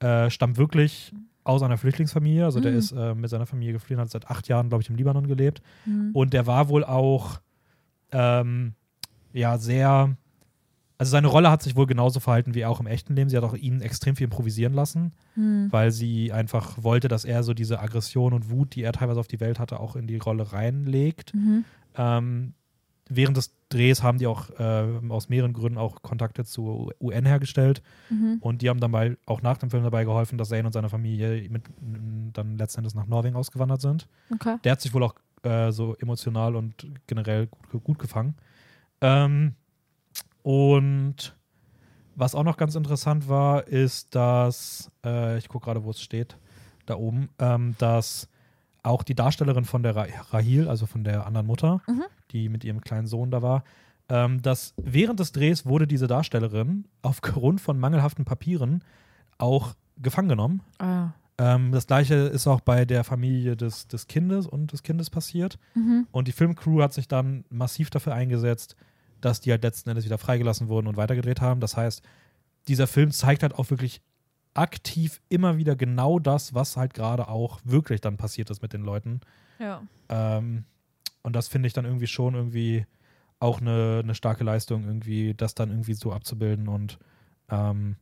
äh, 0.05 0.31
stammt 0.31 0.57
wirklich 0.59 1.13
aus 1.45 1.63
einer 1.63 1.77
Flüchtlingsfamilie. 1.79 2.45
Also 2.45 2.61
der 2.61 2.73
Mhm. 2.73 2.79
ist 2.79 2.93
äh, 2.93 3.15
mit 3.15 3.31
seiner 3.31 3.47
Familie 3.47 3.73
geflohen, 3.75 4.01
hat 4.01 4.11
seit 4.11 4.29
acht 4.31 4.49
Jahren, 4.49 4.69
glaube 4.69 4.83
ich, 4.83 4.91
im 4.91 4.97
Libanon 4.97 5.27
gelebt. 5.27 5.61
Mhm. 5.85 6.11
Und 6.13 6.33
der 6.33 6.47
war 6.47 6.69
wohl 6.69 6.85
auch 6.85 7.41
ähm, 8.13 8.75
ja 9.33 9.59
sehr. 9.59 10.17
Also 10.97 11.11
seine 11.11 11.27
Rolle 11.27 11.51
hat 11.51 11.61
sich 11.63 11.75
wohl 11.75 11.87
genauso 11.87 12.21
verhalten 12.21 12.55
wie 12.55 12.65
auch 12.65 12.79
im 12.81 12.87
echten 12.87 13.17
Leben. 13.17 13.29
Sie 13.29 13.37
hat 13.37 13.43
auch 13.43 13.55
ihn 13.57 13.81
extrem 13.81 14.15
viel 14.15 14.25
improvisieren 14.27 14.73
lassen 14.75 15.13
Mhm. 15.37 15.67
weil 15.73 15.91
sie 15.91 16.33
einfach 16.33 16.83
wollte, 16.83 17.09
dass 17.09 17.25
er 17.25 17.43
so 17.43 17.53
diese 17.55 17.81
Aggression 17.81 18.33
und 18.33 18.49
Wut, 18.51 18.77
die 18.77 18.83
er 18.85 18.93
teilweise 18.93 19.19
auf 19.19 19.27
die 19.27 19.41
Welt 19.41 19.59
hatte, 19.59 19.81
auch 19.81 19.97
in 19.97 20.07
die 20.07 20.19
Rolle 20.19 20.53
reinlegt. 20.53 21.35
Mhm. 21.35 21.65
Ähm, 21.97 22.53
während 23.09 23.37
des 23.37 23.53
Drehs 23.75 24.03
haben 24.03 24.19
die 24.19 24.27
auch 24.27 24.51
äh, 24.59 24.85
aus 25.09 25.29
mehreren 25.29 25.53
Gründen 25.53 25.79
auch 25.79 26.03
Kontakte 26.03 26.45
zur 26.45 26.93
UN 27.01 27.27
hergestellt 27.27 27.83
Mhm. 28.11 28.39
und 28.41 28.63
die 28.63 28.69
haben 28.69 28.81
dann 28.81 28.93
bei, 28.93 29.17
auch 29.27 29.43
nach 29.43 29.57
dem 29.59 29.71
Film 29.71 29.83
dabei 29.83 30.05
geholfen, 30.05 30.39
dass 30.39 30.49
Zane 30.51 30.65
und 30.67 30.73
seine 30.73 30.89
Familie 30.89 31.49
mit, 31.51 31.63
dann 32.33 32.57
letzten 32.59 32.81
Endes 32.81 32.95
nach 32.95 33.07
Norwegen 33.07 33.37
ausgewandert 33.37 33.81
sind. 33.81 34.09
Okay. 34.33 34.57
Der 34.65 34.73
hat 34.73 34.81
sich 34.81 34.93
wohl 34.95 35.03
auch 35.03 35.15
äh, 35.43 35.71
so 35.73 35.95
emotional 35.97 36.57
und 36.57 36.87
generell 37.07 37.49
gut, 37.71 37.85
gut 37.85 37.99
gefangen. 37.99 38.35
Ähm, 39.01 39.55
und 40.43 41.37
was 42.17 42.35
auch 42.35 42.45
noch 42.45 42.57
ganz 42.57 42.75
interessant 42.75 43.29
war, 43.29 43.67
ist, 43.67 44.15
dass, 44.15 44.91
äh, 45.05 45.39
ich 45.39 45.49
gucke 45.49 45.65
gerade, 45.65 45.85
wo 45.85 45.91
es 45.91 46.01
steht, 46.01 46.37
da 46.87 46.97
oben, 46.97 47.29
ähm, 47.39 47.75
dass 47.79 48.29
auch 48.85 49.03
die 49.03 49.15
Darstellerin 49.17 49.65
von 49.65 49.83
der 49.83 49.97
Ra 49.97 50.07
Rahil, 50.31 50.69
also 50.69 50.87
von 50.87 51.03
der 51.05 51.27
anderen 51.27 51.47
Mutter, 51.47 51.81
Mhm. 51.89 52.05
die 52.31 52.49
mit 52.49 52.63
ihrem 52.65 52.81
kleinen 52.81 53.07
Sohn 53.09 53.31
da 53.31 53.43
war, 53.43 53.65
ähm, 54.09 54.43
dass 54.43 54.75
während 54.77 55.19
des 55.19 55.33
Drehs 55.33 55.65
wurde 55.67 55.87
diese 55.87 56.07
Darstellerin 56.07 56.85
aufgrund 57.03 57.61
von 57.61 57.79
mangelhaften 57.81 58.25
Papieren 58.25 58.85
auch 59.39 59.75
gefangen 59.97 60.29
genommen. 60.29 60.61
Ah. 60.79 61.09
Ähm, 61.39 61.73
das 61.73 61.87
gleiche 61.87 62.15
ist 62.15 62.47
auch 62.47 62.61
bei 62.61 62.85
der 62.85 63.03
Familie 63.03 63.57
des, 63.57 63.89
des 63.89 64.07
Kindes 64.07 64.47
und 64.47 64.73
des 64.73 64.83
Kindes 64.83 65.11
passiert. 65.11 65.59
Mhm. 65.75 66.07
Und 66.13 66.29
die 66.29 66.33
Filmcrew 66.33 66.83
hat 66.83 66.93
sich 66.93 67.09
dann 67.09 67.45
massiv 67.51 67.91
dafür 67.91 68.15
eingesetzt, 68.15 68.77
dass 69.21 69.41
die 69.41 69.51
halt 69.51 69.63
letzten 69.65 69.89
Endes 69.91 70.05
wieder 70.05 70.19
freigelassen 70.19 70.69
wurden 70.69 70.87
und 70.87 70.97
weitergedreht 70.97 71.41
haben. 71.41 71.61
Das 71.61 71.77
heißt, 71.77 72.03
dieser 72.69 72.87
Film 72.87 73.11
zeigt 73.11 73.43
halt 73.43 73.55
auch 73.55 73.71
wirklich 73.71 74.01
aktiv 74.55 75.21
immer 75.29 75.57
wieder 75.57 75.77
genau 75.77 76.19
das, 76.19 76.55
was 76.55 76.77
halt 76.77 76.95
gerade 76.95 77.29
auch 77.29 77.61
wirklich 77.65 78.01
dann 78.01 78.17
passiert 78.17 78.51
ist 78.51 78.63
mit 78.63 78.73
den 78.73 78.83
Leuten. 78.83 79.21
Ja. 79.59 79.83
Ähm, 80.09 80.65
und 81.23 81.35
das 81.35 81.49
finde 81.49 81.67
ich 81.67 81.73
dann 81.73 81.85
irgendwie 81.85 82.07
schon 82.07 82.35
irgendwie 82.35 82.87
auch 83.41 83.61
eine, 83.61 84.01
eine 84.03 84.15
starke 84.15 84.45
Leistung, 84.45 84.85
irgendwie 84.85 85.35
das 85.35 85.55
dann 85.55 85.71
irgendwie 85.71 85.95
so 85.95 86.13
abzubilden. 86.13 86.69
Und 86.69 86.99
ähm, 87.51 87.97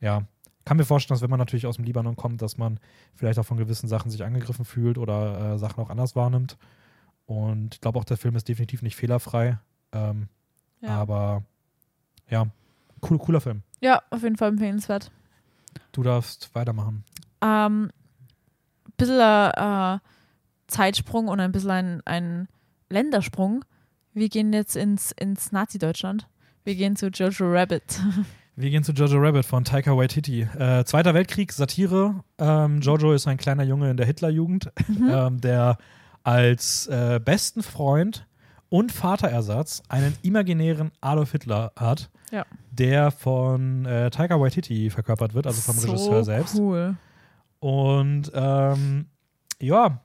ja, 0.00 0.22
kann 0.64 0.76
mir 0.76 0.84
vorstellen, 0.84 1.16
dass 1.16 1.22
wenn 1.22 1.30
man 1.30 1.38
natürlich 1.38 1.66
aus 1.66 1.76
dem 1.76 1.84
Libanon 1.84 2.16
kommt, 2.16 2.42
dass 2.42 2.58
man 2.58 2.78
vielleicht 3.14 3.38
auch 3.38 3.46
von 3.46 3.56
gewissen 3.56 3.88
Sachen 3.88 4.10
sich 4.10 4.24
angegriffen 4.24 4.64
fühlt 4.64 4.98
oder 4.98 5.54
äh, 5.54 5.58
Sachen 5.58 5.82
auch 5.82 5.90
anders 5.90 6.14
wahrnimmt. 6.16 6.58
Und 7.24 7.74
ich 7.74 7.80
glaube 7.80 7.98
auch, 7.98 8.04
der 8.04 8.16
Film 8.16 8.36
ist 8.36 8.48
definitiv 8.48 8.82
nicht 8.82 8.96
fehlerfrei. 8.96 9.58
Ähm, 9.92 10.28
Ja. 10.80 10.90
Aber 10.90 11.42
ja, 12.28 12.46
cool, 13.08 13.18
cooler 13.18 13.40
Film. 13.40 13.62
ja, 13.80 14.02
auf 14.10 14.22
jeden 14.22 14.36
Fall 14.36 14.50
empfehlenswert. 14.50 15.10
Du 15.92 16.02
darfst 16.02 16.50
weitermachen. 16.54 17.04
Ähm, 17.42 17.90
bisschen 18.96 19.20
äh, 19.20 19.98
Zeitsprung 20.68 21.28
und 21.28 21.40
ein 21.40 21.52
bisschen 21.52 21.70
ein, 21.70 22.02
ein 22.04 22.48
Ländersprung. 22.90 23.64
Wir 24.14 24.28
gehen 24.28 24.52
jetzt 24.52 24.76
ins, 24.76 25.12
ins 25.12 25.52
Nazi-Deutschland. 25.52 26.26
Wir 26.64 26.74
gehen 26.74 26.96
zu 26.96 27.08
Jojo 27.08 27.52
Rabbit. 27.52 28.00
Wir 28.58 28.70
gehen 28.70 28.82
zu 28.82 28.92
Jojo 28.92 29.18
Rabbit 29.18 29.44
von 29.44 29.64
Taika 29.64 29.94
Waititi. 29.94 30.40
Äh, 30.58 30.82
Zweiter 30.86 31.12
Weltkrieg, 31.12 31.52
Satire. 31.52 32.24
Ähm, 32.38 32.80
Jojo 32.80 33.12
ist 33.12 33.26
ein 33.26 33.36
kleiner 33.36 33.64
Junge 33.64 33.90
in 33.90 33.98
der 33.98 34.06
Hitlerjugend, 34.06 34.72
Mhm. 34.88 35.10
ähm, 35.12 35.40
der 35.42 35.76
als 36.24 36.86
äh, 36.86 37.20
besten 37.22 37.62
Freund 37.62 38.26
und 38.70 38.92
Vaterersatz 38.92 39.82
einen 39.90 40.16
imaginären 40.22 40.90
Adolf 41.02 41.32
Hitler 41.32 41.72
hat, 41.76 42.08
Ja. 42.32 42.46
Der 42.78 43.10
von 43.10 43.84
äh, 43.86 44.10
Taika 44.10 44.40
Waititi 44.40 44.90
verkörpert 44.90 45.34
wird, 45.34 45.46
also 45.46 45.60
vom 45.60 45.76
so 45.76 45.88
Regisseur 45.88 46.24
selbst. 46.24 46.56
Cool. 46.56 46.96
Und 47.58 48.30
ähm, 48.34 49.06
ja, 49.60 50.02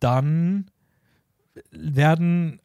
dann 0.00 0.70
werden 1.70 2.60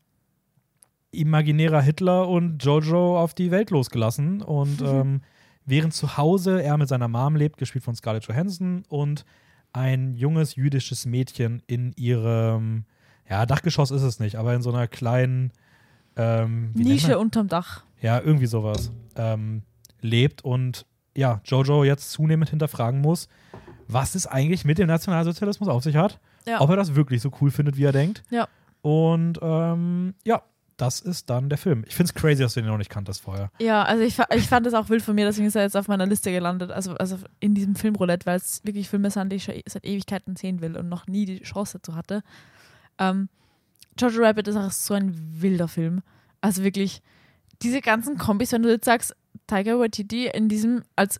imaginärer 1.11 1.81
Hitler 1.81 2.27
und 2.27 2.63
Jojo 2.63 3.19
auf 3.19 3.33
die 3.33 3.51
Welt 3.51 3.71
losgelassen. 3.71 4.41
Und 4.41 4.81
ähm, 4.85 5.21
während 5.65 5.93
zu 5.93 6.17
Hause 6.17 6.61
er 6.61 6.77
mit 6.77 6.87
seiner 6.87 7.07
Mom 7.07 7.35
lebt, 7.35 7.57
gespielt 7.57 7.83
von 7.83 7.95
Scarlett 7.95 8.25
Johansson, 8.25 8.83
und 8.89 9.25
ein 9.71 10.15
junges 10.15 10.55
jüdisches 10.55 11.05
Mädchen 11.05 11.61
in 11.67 11.93
ihrem, 11.95 12.85
ja, 13.29 13.45
Dachgeschoss 13.45 13.91
ist 13.91 14.01
es 14.01 14.19
nicht, 14.19 14.35
aber 14.35 14.53
in 14.55 14.61
so 14.61 14.71
einer 14.71 14.87
kleinen 14.87 15.51
ähm, 16.15 16.71
Nische 16.73 17.19
unterm 17.19 17.47
Dach. 17.47 17.83
ja, 18.01 18.19
irgendwie 18.19 18.47
sowas, 18.47 18.91
ähm, 19.19 19.63
lebt 20.01 20.43
und 20.43 20.85
ja, 21.15 21.41
Jojo 21.43 21.83
jetzt 21.83 22.11
zunehmend 22.11 22.49
hinterfragen 22.49 23.01
muss, 23.01 23.27
was 23.87 24.15
es 24.15 24.25
eigentlich 24.27 24.63
mit 24.65 24.77
dem 24.77 24.87
Nationalsozialismus 24.87 25.67
auf 25.67 25.83
sich 25.83 25.95
hat, 25.97 26.19
Ja. 26.47 26.61
ob 26.61 26.69
er 26.69 26.75
das 26.77 26.95
wirklich 26.95 27.21
so 27.21 27.31
cool 27.41 27.51
findet, 27.51 27.75
wie 27.77 27.83
er 27.83 27.91
denkt. 27.91 28.23
Ja. 28.29 28.47
Und 28.81 29.39
ähm, 29.41 30.13
ja, 30.25 30.41
das 30.77 31.01
ist 31.01 31.29
dann 31.29 31.49
der 31.49 31.57
Film. 31.57 31.83
Ich 31.87 31.95
finde 31.95 32.11
es 32.11 32.13
crazy, 32.13 32.41
dass 32.41 32.53
du 32.53 32.61
den 32.61 32.69
noch 32.69 32.77
nicht 32.77 32.89
kanntest 32.89 33.21
vorher. 33.21 33.51
Ja, 33.59 33.83
also 33.83 34.01
ich, 34.03 34.17
ich 34.33 34.47
fand 34.47 34.65
das 34.65 34.73
auch 34.73 34.87
wild 34.87 35.01
von 35.01 35.13
mir, 35.15 35.25
deswegen 35.25 35.47
ist 35.47 35.55
er 35.55 35.63
jetzt 35.63 35.75
auf 35.75 35.89
meiner 35.89 36.05
Liste 36.05 36.31
gelandet, 36.31 36.71
also, 36.71 36.93
also 36.95 37.17
in 37.41 37.53
diesem 37.53 37.75
Filmroulette, 37.75 38.25
weil 38.25 38.37
es 38.37 38.63
wirklich 38.63 38.87
Filme 38.87 39.11
sind, 39.11 39.29
die 39.31 39.35
ich 39.37 39.43
schon 39.43 39.55
seit 39.67 39.85
Ewigkeiten 39.85 40.37
sehen 40.37 40.61
will 40.61 40.77
und 40.77 40.87
noch 40.87 41.07
nie 41.07 41.25
die 41.25 41.41
Chance 41.41 41.79
dazu 41.79 41.95
hatte. 41.95 42.21
Ähm, 42.97 43.27
Jojo 43.99 44.21
Rabbit 44.23 44.47
ist 44.47 44.55
auch 44.55 44.71
so 44.71 44.93
ein 44.93 45.13
wilder 45.41 45.67
Film. 45.67 46.01
Also 46.39 46.63
wirklich, 46.63 47.01
diese 47.61 47.81
ganzen 47.81 48.17
Kombis, 48.17 48.51
wenn 48.51 48.63
du 48.63 48.69
jetzt 48.69 48.85
sagst, 48.85 49.15
Tiger 49.47 49.79
Waititi 49.79 50.27
in 50.27 50.47
diesem 50.49 50.83
als 50.95 51.19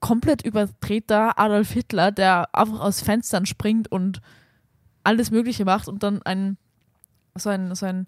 komplett 0.00 0.44
überdrehter 0.44 1.38
Adolf 1.38 1.70
Hitler, 1.70 2.12
der 2.12 2.54
einfach 2.54 2.80
aus 2.80 3.00
Fenstern 3.00 3.46
springt 3.46 3.90
und 3.90 4.20
alles 5.02 5.30
Mögliche 5.30 5.64
macht 5.64 5.88
und 5.88 6.02
dann 6.02 6.20
ein 6.22 6.56
so 7.36 7.48
ein, 7.50 7.74
so 7.74 7.86
ein 7.86 8.06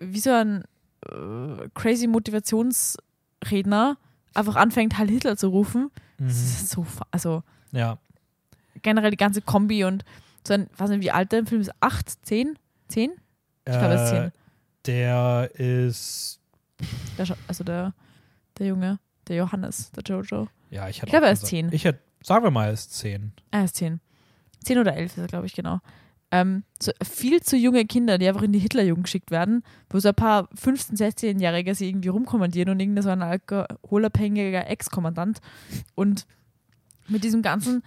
wie 0.00 0.18
so 0.20 0.30
ein 0.30 0.64
äh, 1.06 1.68
crazy 1.74 2.06
Motivationsredner 2.06 3.96
einfach 4.34 4.56
anfängt, 4.56 4.98
Heil 4.98 5.08
Hitler 5.08 5.36
zu 5.36 5.48
rufen. 5.48 5.90
Das 6.18 6.34
ist 6.36 6.70
so, 6.70 6.86
also 7.10 7.42
Ja, 7.72 7.98
generell 8.82 9.10
die 9.10 9.16
ganze 9.16 9.42
Kombi 9.42 9.84
und 9.84 10.04
so 10.46 10.54
ein, 10.54 10.68
weiß 10.76 10.90
nicht, 10.90 11.02
wie 11.02 11.10
alt 11.10 11.32
der 11.32 11.46
Film 11.46 11.60
ist, 11.60 11.70
acht, 11.80 12.24
zehn, 12.26 12.58
zehn? 12.88 13.12
Ich 13.64 13.72
glaube, 13.72 13.94
er 13.94 14.04
ist 14.04 14.12
Äh, 14.12 14.30
zehn. 14.30 14.32
Der 14.86 15.50
ist, 15.54 16.40
Der, 17.16 17.26
also 17.46 17.64
der, 17.64 17.94
der 18.58 18.66
Junge, 18.66 18.98
der 19.28 19.36
Johannes, 19.36 19.90
der 19.92 20.02
Jojo. 20.04 20.48
ja, 20.70 20.88
ich 20.88 21.02
Ich 21.02 21.08
glaube, 21.08 21.26
er 21.26 21.32
ist 21.32 21.40
gesagt- 21.40 21.50
zehn. 21.50 21.72
Ich 21.72 21.84
hätte, 21.84 22.00
sagen 22.22 22.44
wir 22.44 22.50
mal, 22.50 22.66
er 22.66 22.72
ist 22.72 22.92
zehn. 22.94 23.32
Er 23.50 23.64
ist 23.64 23.76
zehn. 23.76 24.00
Zehn 24.64 24.78
oder 24.78 24.94
elf 24.96 25.12
ist 25.12 25.18
er, 25.18 25.26
glaube 25.26 25.46
ich, 25.46 25.54
genau. 25.54 25.80
Ähm, 26.30 26.64
so 26.80 26.92
viel 27.04 27.42
zu 27.42 27.56
junge 27.58 27.84
Kinder, 27.84 28.16
die 28.16 28.26
einfach 28.26 28.42
in 28.42 28.52
die 28.52 28.58
Hitlerjugend 28.58 29.04
geschickt 29.04 29.30
werden, 29.30 29.62
wo 29.90 29.98
so 30.00 30.08
ein 30.08 30.14
paar 30.14 30.48
15-, 30.54 30.96
16-Jährige 30.96 31.74
sie 31.74 31.88
irgendwie 31.88 32.08
rumkommandieren 32.08 32.70
und 32.70 32.80
irgendein 32.80 33.02
so 33.02 33.10
ein 33.10 33.20
alkoholabhängiger 33.22 34.66
Ex-Kommandant 34.66 35.40
und 35.94 36.26
mit 37.08 37.22
diesem 37.22 37.42
ganzen 37.42 37.82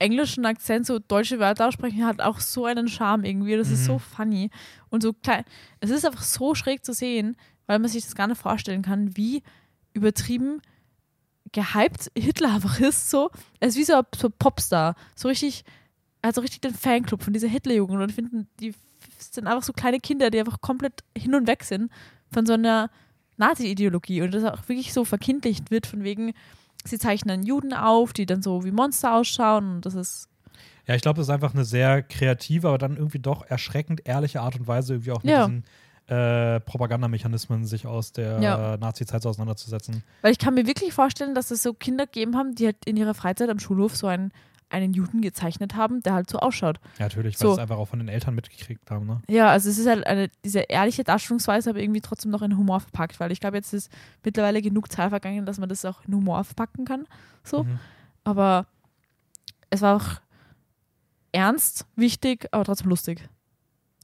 englischen 0.00 0.46
Akzent 0.46 0.86
so 0.86 0.98
deutsche 0.98 1.38
Wörter 1.38 1.68
aussprechen, 1.68 2.04
hat 2.06 2.20
auch 2.20 2.40
so 2.40 2.64
einen 2.66 2.88
Charme 2.88 3.24
irgendwie. 3.24 3.56
Das 3.56 3.70
ist 3.70 3.82
Mhm. 3.82 3.86
so 3.86 3.98
funny 3.98 4.50
und 4.90 5.02
so 5.02 5.12
klein. 5.12 5.44
Es 5.80 5.90
ist 5.90 6.04
einfach 6.04 6.22
so 6.22 6.54
schräg 6.54 6.84
zu 6.84 6.92
sehen, 6.92 7.36
weil 7.66 7.78
man 7.78 7.90
sich 7.90 8.04
das 8.04 8.14
gar 8.14 8.26
nicht 8.26 8.40
vorstellen 8.40 8.82
kann, 8.82 9.16
wie 9.16 9.42
übertrieben 9.92 10.60
gehypt 11.52 12.10
Hitler 12.16 12.54
einfach 12.54 12.80
ist. 12.80 13.10
So, 13.10 13.30
er 13.60 13.68
ist 13.68 13.76
wie 13.76 13.84
so 13.84 13.94
ein 13.94 14.04
so 14.16 14.30
Popstar. 14.30 14.94
So 15.14 15.28
richtig, 15.28 15.64
er 16.22 16.28
hat 16.28 16.34
so 16.34 16.40
richtig 16.40 16.60
den 16.60 16.74
Fanclub 16.74 17.22
von 17.22 17.32
dieser 17.32 17.48
Hitlerjugend 17.48 18.00
und 18.00 18.12
finden, 18.12 18.48
die 18.60 18.74
sind 19.18 19.46
einfach 19.46 19.62
so 19.62 19.72
kleine 19.72 20.00
Kinder, 20.00 20.30
die 20.30 20.38
einfach 20.38 20.60
komplett 20.60 21.04
hin 21.16 21.34
und 21.34 21.46
weg 21.46 21.64
sind 21.64 21.90
von 22.32 22.46
so 22.46 22.54
einer 22.54 22.90
Nazi-Ideologie 23.36 24.22
und 24.22 24.34
das 24.34 24.44
auch 24.44 24.68
wirklich 24.68 24.92
so 24.92 25.04
verkindlicht 25.04 25.70
wird, 25.70 25.86
von 25.86 26.04
wegen, 26.04 26.34
sie 26.84 26.98
zeichnen 26.98 27.42
Juden 27.42 27.72
auf, 27.72 28.12
die 28.12 28.26
dann 28.26 28.42
so 28.42 28.64
wie 28.64 28.70
Monster 28.70 29.14
ausschauen 29.14 29.76
und 29.76 29.86
das 29.86 29.94
ist, 29.94 30.28
Ja, 30.88 30.94
ich 30.94 31.02
glaube, 31.02 31.18
das 31.18 31.26
ist 31.28 31.30
einfach 31.34 31.52
eine 31.54 31.64
sehr 31.66 32.02
kreative, 32.02 32.68
aber 32.68 32.78
dann 32.78 32.96
irgendwie 32.96 33.18
doch 33.18 33.44
erschreckend 33.44 34.08
ehrliche 34.08 34.40
Art 34.40 34.58
und 34.58 34.66
Weise, 34.66 34.94
irgendwie 34.94 35.12
auch 35.12 35.22
mit 35.22 35.30
Ja. 35.32 35.46
diesen 35.46 35.64
äh, 36.08 36.60
Propagandamechanismen 36.60 37.66
sich 37.66 37.86
aus 37.86 38.12
der 38.12 38.40
Ja. 38.40 38.76
Nazi-Zeit 38.78 39.20
so 39.22 39.28
auseinanderzusetzen. 39.28 40.02
weil 40.22 40.32
ich 40.32 40.38
kann 40.38 40.54
mir 40.54 40.66
wirklich 40.66 40.94
vorstellen, 40.94 41.34
dass 41.34 41.50
es 41.50 41.62
so 41.62 41.74
Kinder 41.74 42.06
gegeben 42.06 42.34
haben, 42.34 42.54
die 42.54 42.64
halt 42.64 42.76
in 42.86 42.96
ihrer 42.96 43.12
Freizeit 43.12 43.50
am 43.50 43.58
Schulhof 43.58 43.94
so 43.94 44.06
einen, 44.06 44.32
einen 44.70 44.94
Juden 44.94 45.20
gezeichnet 45.20 45.74
haben, 45.74 46.02
der 46.02 46.14
halt 46.14 46.30
so 46.30 46.38
ausschaut. 46.38 46.80
Ja, 46.98 47.04
natürlich, 47.04 47.34
weil 47.34 47.40
So. 47.40 47.48
sie 47.48 47.52
es 47.56 47.58
einfach 47.58 47.76
auch 47.76 47.88
von 47.88 47.98
den 47.98 48.08
Eltern 48.08 48.34
mitgekriegt 48.34 48.90
haben. 48.90 49.06
Ne? 49.06 49.20
Ja, 49.28 49.48
also 49.50 49.68
es 49.68 49.76
ist 49.76 49.86
halt 49.86 50.06
eine, 50.06 50.30
diese 50.46 50.60
ehrliche 50.60 51.04
Darstellungsweise, 51.04 51.68
aber 51.68 51.80
irgendwie 51.80 52.00
trotzdem 52.00 52.30
noch 52.30 52.40
in 52.40 52.56
Humor 52.56 52.80
verpackt, 52.80 53.20
weil 53.20 53.30
ich 53.30 53.40
glaube, 53.40 53.58
jetzt 53.58 53.74
ist 53.74 53.92
mittlerweile 54.24 54.62
genug 54.62 54.90
Zeit 54.90 55.10
vergangen, 55.10 55.44
dass 55.44 55.58
man 55.58 55.68
das 55.68 55.84
auch 55.84 56.00
in 56.06 56.14
Humor 56.14 56.42
verpacken 56.44 56.86
kann. 56.86 57.06
So. 57.44 57.64
Mhm. 57.64 57.78
Aber 58.24 58.66
es 59.68 59.82
war 59.82 59.96
auch 59.96 60.20
ernst, 61.32 61.86
wichtig, 61.96 62.48
aber 62.52 62.64
trotzdem 62.64 62.88
lustig. 62.88 63.28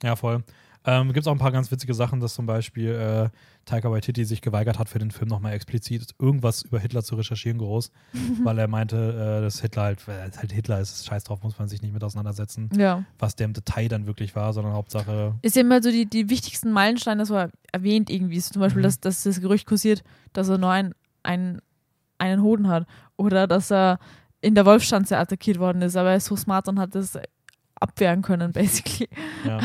Ja, 0.02 0.16
voll. 0.16 0.42
Ähm, 0.86 1.06
Gibt 1.14 1.20
es 1.20 1.26
auch 1.28 1.32
ein 1.32 1.38
paar 1.38 1.50
ganz 1.52 1.70
witzige 1.70 1.94
Sachen, 1.94 2.20
dass 2.20 2.34
zum 2.34 2.44
Beispiel 2.44 2.90
äh, 2.90 3.30
Taika 3.64 3.90
Waititi 3.90 4.26
sich 4.26 4.42
geweigert 4.42 4.78
hat, 4.78 4.90
für 4.90 4.98
den 4.98 5.10
Film 5.10 5.28
nochmal 5.30 5.54
explizit 5.54 6.14
irgendwas 6.18 6.60
über 6.60 6.78
Hitler 6.78 7.02
zu 7.02 7.14
recherchieren, 7.14 7.56
groß, 7.56 7.90
weil 8.44 8.58
er 8.58 8.68
meinte, 8.68 8.96
äh, 9.38 9.40
dass 9.42 9.62
Hitler 9.62 9.84
halt, 9.84 10.06
weil 10.06 10.28
es 10.28 10.36
halt 10.38 10.52
Hitler 10.52 10.80
ist, 10.80 11.06
scheiß 11.06 11.24
drauf, 11.24 11.42
muss 11.42 11.58
man 11.58 11.68
sich 11.68 11.80
nicht 11.80 11.94
mit 11.94 12.04
auseinandersetzen, 12.04 12.68
Ja. 12.76 13.02
was 13.18 13.34
der 13.34 13.46
im 13.46 13.54
Detail 13.54 13.88
dann 13.88 14.06
wirklich 14.06 14.36
war, 14.36 14.52
sondern 14.52 14.74
Hauptsache, 14.74 15.34
Ist 15.40 15.56
ja 15.56 15.62
immer 15.62 15.82
so 15.82 15.90
die, 15.90 16.04
die 16.04 16.28
wichtigsten 16.28 16.70
Meilensteine 16.70 17.24
so 17.24 17.42
erwähnt 17.72 18.10
irgendwie. 18.10 18.40
So 18.40 18.52
zum 18.52 18.60
Beispiel, 18.60 18.80
Mhm. 18.82 18.84
dass, 18.84 19.00
dass 19.00 19.22
das 19.22 19.40
Gerücht 19.40 19.66
kursiert, 19.66 20.02
dass 20.34 20.50
er 20.50 20.58
nur 20.58 20.70
ein, 20.70 20.94
ein, 21.22 21.62
einen 22.18 22.42
Hoden 22.42 22.68
hat. 22.68 22.86
Oder 23.16 23.46
dass 23.46 23.72
er 23.72 23.98
in 24.44 24.54
der 24.54 24.66
Wolfschanze 24.66 25.16
attackiert 25.18 25.58
worden 25.58 25.82
ist, 25.82 25.96
aber 25.96 26.10
er 26.10 26.16
ist 26.16 26.26
so 26.26 26.36
smart 26.36 26.68
und 26.68 26.78
hat 26.78 26.94
das 26.94 27.18
abwehren 27.80 28.22
können, 28.22 28.52
basically. 28.52 29.08
ja. 29.46 29.60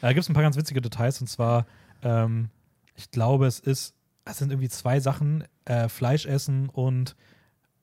Da 0.00 0.08
gibt 0.12 0.20
es 0.22 0.28
ein 0.28 0.34
paar 0.34 0.42
ganz 0.42 0.56
witzige 0.56 0.80
Details 0.80 1.20
und 1.20 1.26
zwar, 1.28 1.66
ähm, 2.02 2.48
ich 2.94 3.10
glaube, 3.10 3.46
es 3.46 3.58
ist, 3.60 3.94
es 4.24 4.38
sind 4.38 4.50
irgendwie 4.50 4.68
zwei 4.68 5.00
Sachen, 5.00 5.44
äh, 5.64 5.88
Fleisch 5.88 6.26
essen 6.26 6.68
und 6.68 7.16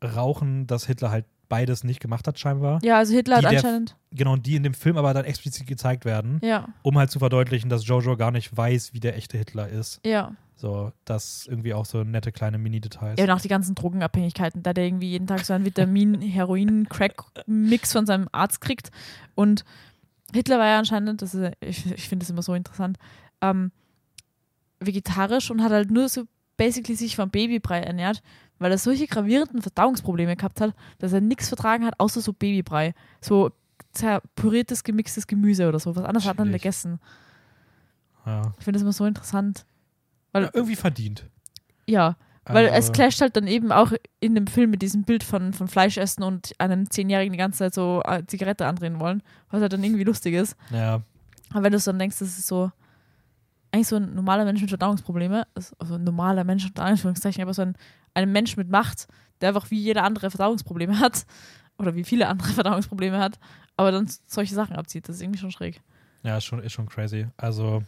Rauchen, 0.03 0.67
dass 0.67 0.85
Hitler 0.85 1.11
halt 1.11 1.25
beides 1.49 1.83
nicht 1.83 1.99
gemacht 1.99 2.27
hat, 2.27 2.39
scheinbar. 2.39 2.79
Ja, 2.81 2.97
also 2.97 3.13
Hitler 3.13 3.39
Die 3.39 3.45
hat 3.45 3.51
der- 3.51 3.59
anscheinend. 3.59 3.97
Genau, 4.11 4.35
die 4.37 4.55
in 4.55 4.63
dem 4.63 4.73
Film 4.73 4.97
aber 4.97 5.13
dann 5.13 5.25
explizit 5.25 5.67
gezeigt 5.67 6.05
werden, 6.05 6.39
Ja, 6.43 6.69
um 6.81 6.97
halt 6.97 7.11
zu 7.11 7.19
verdeutlichen, 7.19 7.69
dass 7.69 7.85
Jojo 7.85 8.15
gar 8.17 8.31
nicht 8.31 8.55
weiß, 8.55 8.93
wie 8.93 8.99
der 8.99 9.15
echte 9.17 9.37
Hitler 9.37 9.67
ist. 9.69 9.99
ja. 10.05 10.33
So, 10.61 10.93
das 11.05 11.47
irgendwie 11.47 11.73
auch 11.73 11.85
so 11.85 12.03
nette 12.03 12.31
kleine 12.31 12.59
Mini-Details. 12.59 13.17
Ja, 13.17 13.25
und 13.25 13.31
auch 13.31 13.41
die 13.41 13.47
ganzen 13.47 13.73
Drogenabhängigkeiten, 13.73 14.61
da 14.61 14.73
der 14.73 14.85
irgendwie 14.85 15.09
jeden 15.09 15.25
Tag 15.25 15.43
so 15.43 15.53
einen 15.53 15.65
Vitamin-Heroin-Crack-Mix 15.65 17.93
von 17.93 18.05
seinem 18.05 18.29
Arzt 18.31 18.61
kriegt. 18.61 18.91
Und 19.33 19.65
Hitler 20.31 20.59
war 20.59 20.67
ja 20.67 20.77
anscheinend, 20.77 21.23
das 21.23 21.33
ist, 21.33 21.53
ich, 21.61 21.91
ich 21.91 22.07
finde 22.07 22.23
das 22.23 22.29
immer 22.29 22.43
so 22.43 22.53
interessant, 22.53 22.99
ähm, 23.41 23.71
vegetarisch 24.79 25.49
und 25.49 25.63
hat 25.63 25.71
halt 25.71 25.89
nur 25.89 26.07
so 26.09 26.25
basically 26.57 26.95
sich 26.95 27.15
vom 27.15 27.31
Babybrei 27.31 27.79
ernährt, 27.79 28.21
weil 28.59 28.71
er 28.71 28.77
solche 28.77 29.07
gravierenden 29.07 29.63
Verdauungsprobleme 29.63 30.35
gehabt 30.35 30.61
hat, 30.61 30.75
dass 30.99 31.11
er 31.11 31.21
nichts 31.21 31.47
vertragen 31.47 31.87
hat, 31.87 31.99
außer 31.99 32.21
so 32.21 32.33
Babybrei. 32.33 32.93
So 33.19 33.49
püriertes, 34.35 34.83
gemixtes 34.83 35.25
Gemüse 35.25 35.67
oder 35.67 35.79
so. 35.79 35.95
Was 35.95 36.03
anderes 36.03 36.27
hat 36.27 36.37
er 36.37 36.45
Chillig. 36.45 36.61
gegessen. 36.61 36.99
ja. 38.27 38.53
Ich 38.59 38.63
finde 38.63 38.77
das 38.77 38.83
immer 38.83 38.93
so 38.93 39.05
interessant. 39.05 39.65
Weil- 40.31 40.43
ja, 40.43 40.49
irgendwie 40.53 40.75
verdient. 40.75 41.25
Ja, 41.87 42.15
Weil 42.45 42.69
Also, 42.69 42.77
es 42.87 42.91
clasht 42.91 43.21
halt 43.21 43.35
dann 43.35 43.45
eben 43.47 43.71
auch 43.71 43.93
in 44.19 44.33
dem 44.35 44.47
Film 44.47 44.71
mit 44.71 44.81
diesem 44.81 45.03
Bild 45.03 45.23
von, 45.23 45.53
von 45.53 45.67
Fleischessen 45.67 46.23
und 46.23 46.53
einem 46.57 46.89
Zehnjährigen 46.89 47.31
die 47.33 47.37
ganze 47.37 47.59
Zeit 47.59 47.73
so 47.75 48.01
äh, 48.03 48.23
Zigarette 48.25 48.65
andrehen 48.65 48.99
wollen, 48.99 49.21
was 49.51 49.61
halt 49.61 49.71
dann 49.73 49.83
irgendwie 49.83 50.03
lustig 50.03 50.33
ist. 50.33 50.55
Ja, 50.71 51.01
Aber 51.51 51.63
wenn 51.63 51.71
du 51.71 51.79
dann 51.79 51.99
denkst, 51.99 52.17
das 52.19 52.37
ist 52.39 52.47
so 52.47 52.71
eigentlich 53.71 53.87
so 53.87 53.95
ein 53.97 54.13
normaler 54.15 54.43
Mensch 54.43 54.59
mit 54.61 54.69
Verdauungsprobleme, 54.69 55.47
also 55.53 55.95
ein 55.95 56.03
normaler 56.03 56.43
Mensch 56.43 56.65
unter 56.65 56.83
Anführungszeichen, 56.83 57.41
aber 57.41 57.53
so 57.53 57.61
ein, 57.61 57.75
ein 58.13 58.31
Mensch 58.31 58.57
mit 58.57 58.69
Macht, 58.69 59.07
der 59.39 59.49
einfach 59.49 59.69
wie 59.71 59.79
jeder 59.79 60.03
andere 60.03 60.29
Verdauungsprobleme 60.29 60.99
hat 60.99 61.25
oder 61.77 61.95
wie 61.95 62.03
viele 62.03 62.27
andere 62.27 62.49
Verdauungsprobleme 62.49 63.17
hat, 63.19 63.39
aber 63.77 63.91
dann 63.91 64.09
solche 64.25 64.55
Sachen 64.55 64.75
abzieht. 64.75 65.07
Das 65.07 65.15
ist 65.17 65.21
irgendwie 65.21 65.39
schon 65.39 65.51
schräg. 65.51 65.81
Ja, 66.23 66.37
ist 66.37 66.45
schon, 66.45 66.59
ist 66.61 66.73
schon 66.73 66.87
crazy. 66.89 67.27
Also, 67.37 67.83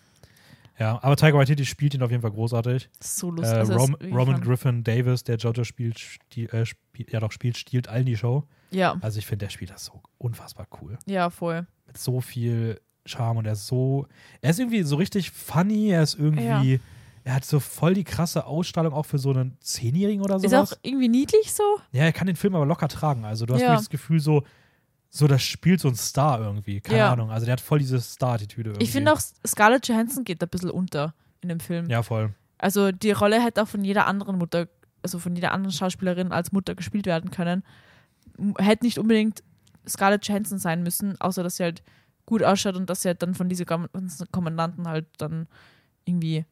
ja, 0.79 0.99
aber 1.03 1.15
Tiger 1.15 1.37
Waititi 1.37 1.65
spielt 1.65 1.93
ihn 1.93 2.01
auf 2.03 2.09
jeden 2.11 2.21
Fall 2.21 2.31
großartig. 2.31 2.89
Ist 2.99 3.17
so 3.17 3.27
Äh, 3.29 3.35
lustig. 3.35 3.57
Also, 3.57 3.73
das 3.73 3.83
ist 3.83 3.89
Rom, 3.89 4.11
Roman. 4.17 4.41
Griffin 4.41 4.83
Davis, 4.83 5.23
der 5.23 5.37
Jojo 5.37 5.63
spielt, 5.63 5.99
stie, 5.99 6.45
äh, 6.47 6.65
spiel, 6.65 7.05
ja 7.09 7.19
doch 7.19 7.31
spielt, 7.31 7.57
stiehlt 7.57 7.87
allen 7.87 8.05
die 8.05 8.17
Show. 8.17 8.43
Ja, 8.71 8.97
Also 9.01 9.19
ich 9.19 9.25
finde, 9.27 9.45
der 9.45 9.49
spielt 9.51 9.69
das 9.71 9.85
so 9.85 10.01
unfassbar 10.17 10.67
cool. 10.81 10.97
ja, 11.05 11.29
voll. 11.29 11.67
Mit 11.85 11.97
so 11.97 12.21
viel 12.21 12.79
Charme 13.05 13.37
und 13.37 13.45
er 13.45 13.53
ist 13.53 13.67
so, 13.67 14.07
er 14.41 14.49
ist 14.49 14.59
irgendwie 14.59 14.81
so 14.83 14.95
richtig 14.95 15.29
funny, 15.31 15.89
er 15.89 16.01
ist 16.03 16.15
irgendwie, 16.17 16.79
er 17.25 17.35
hat 17.35 17.45
so 17.45 17.59
voll 17.59 17.93
die 17.93 18.03
krasse 18.05 18.45
Ausstrahlung 18.47 18.93
auch 18.93 19.05
für 19.05 19.19
so 19.19 19.29
einen 19.31 19.57
Zehnjährigen 19.59 20.23
oder 20.23 20.37
Ist 20.37 20.43
sowas. 20.49 20.73
auch 20.73 20.77
irgendwie 20.81 21.09
niedlich 21.09 21.53
so. 21.53 21.63
Ja, 21.91 22.03
er 22.03 22.13
kann 22.13 22.27
den 22.27 22.35
Film 22.37 22.55
aber 22.55 22.65
locker 22.65 22.87
tragen. 22.87 23.25
Also 23.25 23.45
du 23.45 23.53
hast 23.53 23.61
Ja. 23.61 23.67
wirklich 23.67 23.81
das 23.81 23.89
Gefühl 23.89 24.19
so, 24.21 24.43
so 25.15 25.27
das 25.27 25.43
spielt 25.43 25.79
so 25.79 25.89
ein 25.89 25.95
Star 25.95 26.39
irgendwie. 26.41 26.81
Keine 26.81 26.97
Ja. 26.97 27.11
Ahnung. 27.13 27.29
Also 27.29 27.45
der 27.45 27.53
hat 27.53 27.61
voll 27.61 27.77
diese 27.77 28.01
Star-Attitüde 28.01 28.71
irgendwie. 28.71 28.83
Ich 28.83 28.91
finde 28.91 29.13
auch, 29.13 29.19
Scarlett 29.45 29.87
Johansson 29.87 30.23
geht 30.23 30.41
ein 30.41 30.49
bisschen 30.49 30.71
unter 30.71 31.13
in 31.41 31.49
dem 31.49 31.59
Film. 31.59 31.87
Ja, 31.87 32.01
voll. 32.01 32.33
Also 32.57 32.91
die 32.91 33.11
Rolle 33.11 33.39
hätte 33.43 33.61
auch 33.61 33.67
von 33.67 33.83
jeder 33.83 34.07
anderen 34.07 34.39
Mutter, 34.39 34.67
also 35.03 35.19
von 35.19 35.35
jeder 35.35 35.51
anderen 35.51 35.71
Schauspielerin 35.71 36.31
als 36.31 36.51
Mutter 36.51 36.73
gespielt 36.73 37.05
werden 37.05 37.29
können. 37.29 37.63
Hätte 38.57 38.85
nicht 38.85 38.97
unbedingt 38.97 39.43
Scarlett 39.87 40.27
Johansson 40.27 40.57
sein 40.57 40.81
müssen, 40.81 41.19
außer 41.21 41.43
dass 41.43 41.57
sie 41.57 41.63
halt 41.63 41.83
gut 42.25 42.41
ausschaut 42.41 42.75
und 42.75 42.89
dass 42.89 43.03
sie 43.03 43.09
halt 43.09 43.21
dann 43.21 43.35
von 43.35 43.49
diesen 43.49 43.67
Kom- 43.67 43.89
Kommandanten 44.31 44.87
halt 44.87 45.05
dann 45.17 45.47
irgendwie 46.05 46.45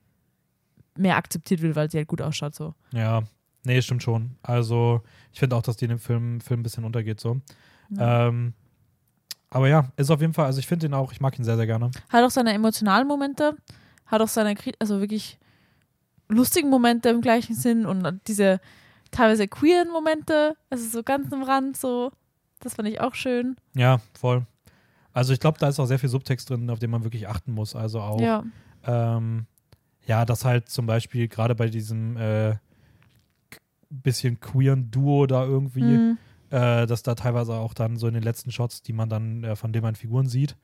mehr 0.98 1.16
akzeptiert 1.16 1.62
wird, 1.64 1.76
weil 1.76 1.90
sie 1.90 1.98
halt 1.98 2.10
gut 2.10 2.22
ausschaut. 2.22 2.54
So. 2.54 2.76
Ja, 2.94 3.24
nee, 3.64 3.82
stimmt 3.82 4.04
schon. 4.04 4.36
Also 4.44 5.02
ich 5.32 5.40
finde 5.40 5.56
auch, 5.56 5.64
dass 5.64 5.78
die 5.78 5.86
in 5.86 5.90
dem 5.90 6.00
Film, 6.00 6.42
Film 6.42 6.60
ein 6.60 6.64
bisschen 6.64 6.84
untergeht 6.84 7.20
so. 7.20 7.42
Ja. 7.92 8.28
Ähm, 8.28 8.54
aber 9.50 9.68
ja, 9.68 9.90
ist 9.98 10.10
auf 10.10 10.22
jeden 10.22 10.34
Fall, 10.34 10.46
also 10.46 10.60
ich 10.60 10.68
finde 10.68 10.86
ihn 10.88 10.94
auch, 10.94 11.12
ich 11.12 11.20
mag 11.20 11.38
ihn 11.38 11.44
sehr, 11.44 11.58
sehr 11.58 11.66
gerne. 11.68 11.92
Hat 12.10 12.24
auch 12.24 12.32
seine 12.32 12.54
emotionalen 12.54 13.08
Momente, 13.08 13.56
hat 14.06 14.22
auch 14.22 14.28
seine, 14.28 14.56
also 14.80 15.00
wirklich 15.02 15.38
lustigen 16.30 16.70
Momente 16.70 17.10
im 17.10 17.20
gleichen 17.22 17.56
Sinn 17.56 17.86
und 17.86 18.22
diese 18.28 18.62
teilweise 19.12 19.48
queeren 19.50 19.90
Momente, 19.90 20.56
also 20.70 20.88
so 20.88 21.04
ganz 21.04 21.32
am 21.34 21.44
Rand, 21.44 21.76
so, 21.76 22.12
das 22.62 22.76
fand 22.76 22.88
ich 22.88 23.02
auch 23.02 23.14
schön. 23.14 23.58
Ja, 23.76 24.00
voll. 24.18 24.46
Also 25.12 25.34
ich 25.34 25.42
glaube, 25.42 25.60
da 25.60 25.68
ist 25.68 25.80
auch 25.80 25.86
sehr 25.86 26.00
viel 26.00 26.08
Subtext 26.08 26.50
drin, 26.50 26.70
auf 26.70 26.80
den 26.80 26.90
man 26.90 27.04
wirklich 27.04 27.28
achten 27.28 27.54
muss. 27.54 27.76
Also 27.76 28.00
auch, 28.00 28.22
Ja, 28.22 28.46
ähm, 28.86 29.46
ja, 30.06 30.24
dass 30.26 30.46
halt 30.46 30.70
zum 30.70 30.86
Beispiel 30.86 31.28
gerade 31.28 31.54
bei 31.56 31.68
diesem 31.68 32.16
äh, 32.16 32.56
bisschen 33.90 34.40
queeren 34.40 34.90
Duo 34.90 35.26
da 35.28 35.44
irgendwie, 35.44 35.84
Mhm. 35.84 36.18
Äh, 36.52 36.86
dass 36.86 37.02
da 37.04 37.16
teilweise 37.16 37.54
auch 37.56 37.74
dann 37.74 37.98
so 37.98 38.08
in 38.08 38.14
den 38.14 38.24
letzten 38.24 38.52
Shots, 38.52 38.84
die 38.84 38.94
man 38.94 39.10
dann 39.10 39.44
äh, 39.44 39.56
von 39.56 39.74
denen 39.74 39.84
man 39.84 39.96
Figuren 39.96 40.28
sieht, 40.28 40.56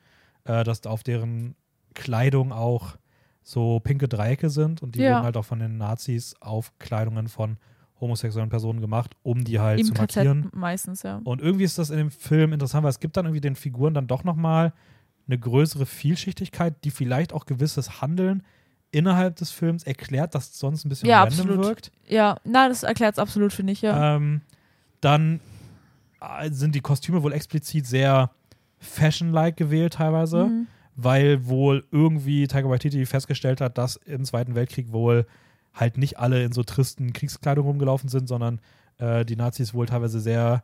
äh, 0.43 0.63
dass 0.63 0.81
da 0.81 0.89
auf 0.91 1.01
deren 1.03 1.55
Kleidung 1.95 2.51
auch 2.51 2.97
so 3.41 3.79
pinke 3.79 4.07
Dreiecke 4.07 4.49
sind 4.49 4.83
und 4.83 4.95
die 4.95 4.99
Ja. 4.99 5.13
wurden 5.15 5.23
halt 5.23 5.37
auch 5.37 5.45
von 5.45 5.59
den 5.59 5.77
Nazis 5.77 6.35
auf 6.41 6.77
Kleidungen 6.79 7.27
von 7.29 7.57
homosexuellen 7.99 8.49
Personen 8.49 8.79
gemacht, 8.81 9.15
um 9.23 9.43
die 9.43 9.59
halt 9.59 9.79
im 9.79 9.87
zu 9.87 9.93
KZ 9.93 10.15
markieren. 10.17 10.49
meistens, 10.53 11.01
ja. 11.03 11.19
Und 11.23 11.41
irgendwie 11.41 11.63
ist 11.63 11.79
das 11.79 11.89
in 11.89 11.97
dem 11.97 12.11
Film 12.11 12.53
interessant, 12.53 12.83
weil 12.83 12.91
es 12.91 12.99
gibt 12.99 13.17
dann 13.17 13.25
irgendwie 13.25 13.41
den 13.41 13.55
Figuren 13.55 13.93
dann 13.95 14.05
doch 14.05 14.23
nochmal 14.23 14.73
eine 15.27 15.39
größere 15.39 15.85
Vielschichtigkeit, 15.87 16.75
die 16.83 16.91
vielleicht 16.91 17.33
auch 17.33 17.45
gewisses 17.45 18.01
Handeln 18.01 18.43
innerhalb 18.91 19.35
des 19.37 19.51
Films 19.51 19.83
erklärt, 19.83 20.35
das 20.35 20.57
sonst 20.59 20.85
ein 20.85 20.89
bisschen 20.89 21.09
Ja, 21.09 21.23
random 21.23 21.39
absolut. 21.39 21.65
wirkt. 21.65 21.91
Ja, 22.07 22.37
na, 22.43 22.69
das 22.69 22.83
erklärt 22.83 23.13
es 23.13 23.19
absolut, 23.19 23.51
finde 23.51 23.73
ich, 23.73 23.81
ja. 23.81 24.15
Ähm, 24.15 24.41
dann 25.01 25.39
sind 26.51 26.75
die 26.75 26.81
Kostüme 26.81 27.23
wohl 27.23 27.33
explizit 27.33 27.85
sehr 27.85 28.31
fashion-like 28.79 29.57
gewählt 29.57 29.93
teilweise, 29.93 30.45
Mhm. 30.45 30.67
weil 30.95 31.45
wohl 31.47 31.85
irgendwie 31.91 32.47
Taika 32.47 32.69
Waititi 32.69 33.05
festgestellt 33.05 33.61
hat, 33.61 33.77
dass 33.77 33.95
im 33.97 34.23
Zweiten 34.25 34.55
Weltkrieg 34.55 34.91
wohl 34.91 35.25
halt 35.73 35.97
nicht 35.97 36.17
alle 36.19 36.43
in 36.43 36.51
so 36.53 36.63
tristen 36.63 37.13
Kriegskleidung 37.13 37.65
rumgelaufen 37.65 38.09
sind, 38.09 38.27
sondern 38.27 38.59
äh, 38.97 39.23
die 39.25 39.35
Nazis 39.35 39.73
wohl 39.73 39.85
teilweise 39.85 40.19
sehr 40.19 40.63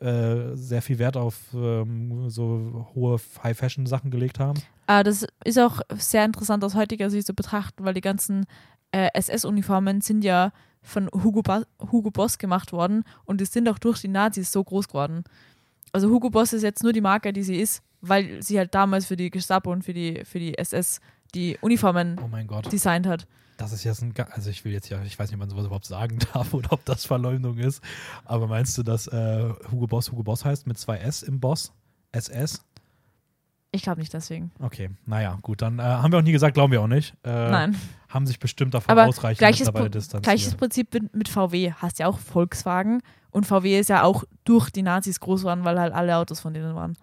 äh, 0.00 0.54
sehr 0.54 0.80
viel 0.80 0.98
Wert 1.00 1.16
auf 1.16 1.34
ähm, 1.54 2.30
so 2.30 2.86
hohe 2.94 3.18
High-Fashion-Sachen 3.42 4.12
gelegt 4.12 4.38
haben. 4.38 4.62
Ah, 4.86 5.02
das 5.02 5.26
ist 5.44 5.58
auch 5.58 5.80
sehr 5.96 6.24
interessant 6.24 6.62
aus 6.62 6.76
heutiger 6.76 7.10
Sicht 7.10 7.26
zu 7.26 7.34
betrachten, 7.34 7.84
weil 7.84 7.94
die 7.94 8.00
ganzen 8.00 8.46
äh, 8.92 9.08
SS-Uniformen 9.14 10.00
sind 10.00 10.22
ja 10.22 10.52
von 10.82 11.08
Hugo, 11.12 11.42
ba 11.42 11.62
Hugo 11.90 12.10
Boss 12.10 12.38
gemacht 12.38 12.72
worden 12.72 13.04
und 13.24 13.40
die 13.40 13.44
sind 13.44 13.68
auch 13.68 13.78
durch 13.78 14.00
die 14.00 14.08
Nazis 14.08 14.52
so 14.52 14.62
groß 14.64 14.88
geworden. 14.88 15.24
Also 15.92 16.08
Hugo 16.10 16.30
Boss 16.30 16.52
ist 16.52 16.62
jetzt 16.62 16.82
nur 16.82 16.92
die 16.92 17.00
Marke, 17.00 17.32
die 17.32 17.42
sie 17.42 17.56
ist, 17.60 17.82
weil 18.00 18.42
sie 18.42 18.58
halt 18.58 18.74
damals 18.74 19.06
für 19.06 19.16
die 19.16 19.30
Gestapo 19.30 19.72
und 19.72 19.82
für 19.82 19.92
die, 19.94 20.24
für 20.24 20.38
die 20.38 20.56
SS 20.58 21.00
die 21.34 21.58
Uniformen 21.60 22.18
Oh 22.22 22.28
mein 22.28 22.46
Gott. 22.46 22.70
designt 22.72 23.06
hat. 23.06 23.26
Das 23.56 23.72
ist 23.72 23.82
jetzt 23.84 24.02
ein, 24.02 24.14
also 24.30 24.50
ich 24.50 24.64
will 24.64 24.72
jetzt 24.72 24.88
ja, 24.88 25.02
ich 25.02 25.18
weiß 25.18 25.28
nicht, 25.30 25.34
ob 25.34 25.40
man 25.40 25.50
sowas 25.50 25.66
überhaupt 25.66 25.84
sagen 25.86 26.18
darf 26.32 26.54
oder 26.54 26.72
ob 26.72 26.84
das 26.84 27.04
Verleumdung 27.06 27.58
ist, 27.58 27.82
aber 28.24 28.46
meinst 28.46 28.78
du, 28.78 28.82
dass 28.84 29.08
äh, 29.08 29.52
Hugo 29.72 29.86
Boss 29.88 30.12
Hugo 30.12 30.22
Boss 30.22 30.44
heißt 30.44 30.66
mit 30.66 30.78
zwei 30.78 30.98
S 30.98 31.22
im 31.22 31.40
Boss? 31.40 31.72
SS? 32.12 32.62
Ich 33.72 33.82
glaube 33.82 34.00
nicht 34.00 34.14
deswegen. 34.14 34.50
Okay, 34.60 34.90
naja, 35.06 35.36
gut, 35.42 35.60
dann 35.60 35.78
äh, 35.78 35.82
haben 35.82 36.12
wir 36.12 36.18
auch 36.20 36.22
nie 36.22 36.32
gesagt, 36.32 36.54
glauben 36.54 36.72
wir 36.72 36.80
auch 36.80 36.86
nicht. 36.86 37.14
Äh, 37.24 37.50
Nein. 37.50 37.76
Haben 38.08 38.26
sich 38.26 38.38
bestimmt 38.38 38.72
davon 38.74 38.90
Aber 38.90 39.06
ausreichend 39.06 39.38
gleiches 39.38 39.66
mittlerweile 39.66 39.90
distanziert. 39.90 40.22
Gleiches 40.24 40.54
Prinzip 40.54 40.94
mit, 41.12 41.28
VW. 41.28 41.72
Hast 41.72 41.98
ja 41.98 42.06
auch 42.06 42.18
Volkswagen 42.18 43.02
und 43.30 43.44
VW 43.46 43.78
ist 43.78 43.88
ja 43.90 44.02
auch 44.02 44.24
durch 44.44 44.70
die 44.70 44.82
Nazis 44.82 45.20
groß 45.20 45.40
geworden, 45.42 45.64
weil 45.64 45.78
halt 45.78 45.92
alle 45.92 46.16
Autos 46.16 46.40
von 46.40 46.54
denen 46.54 46.74
waren. 46.74 46.96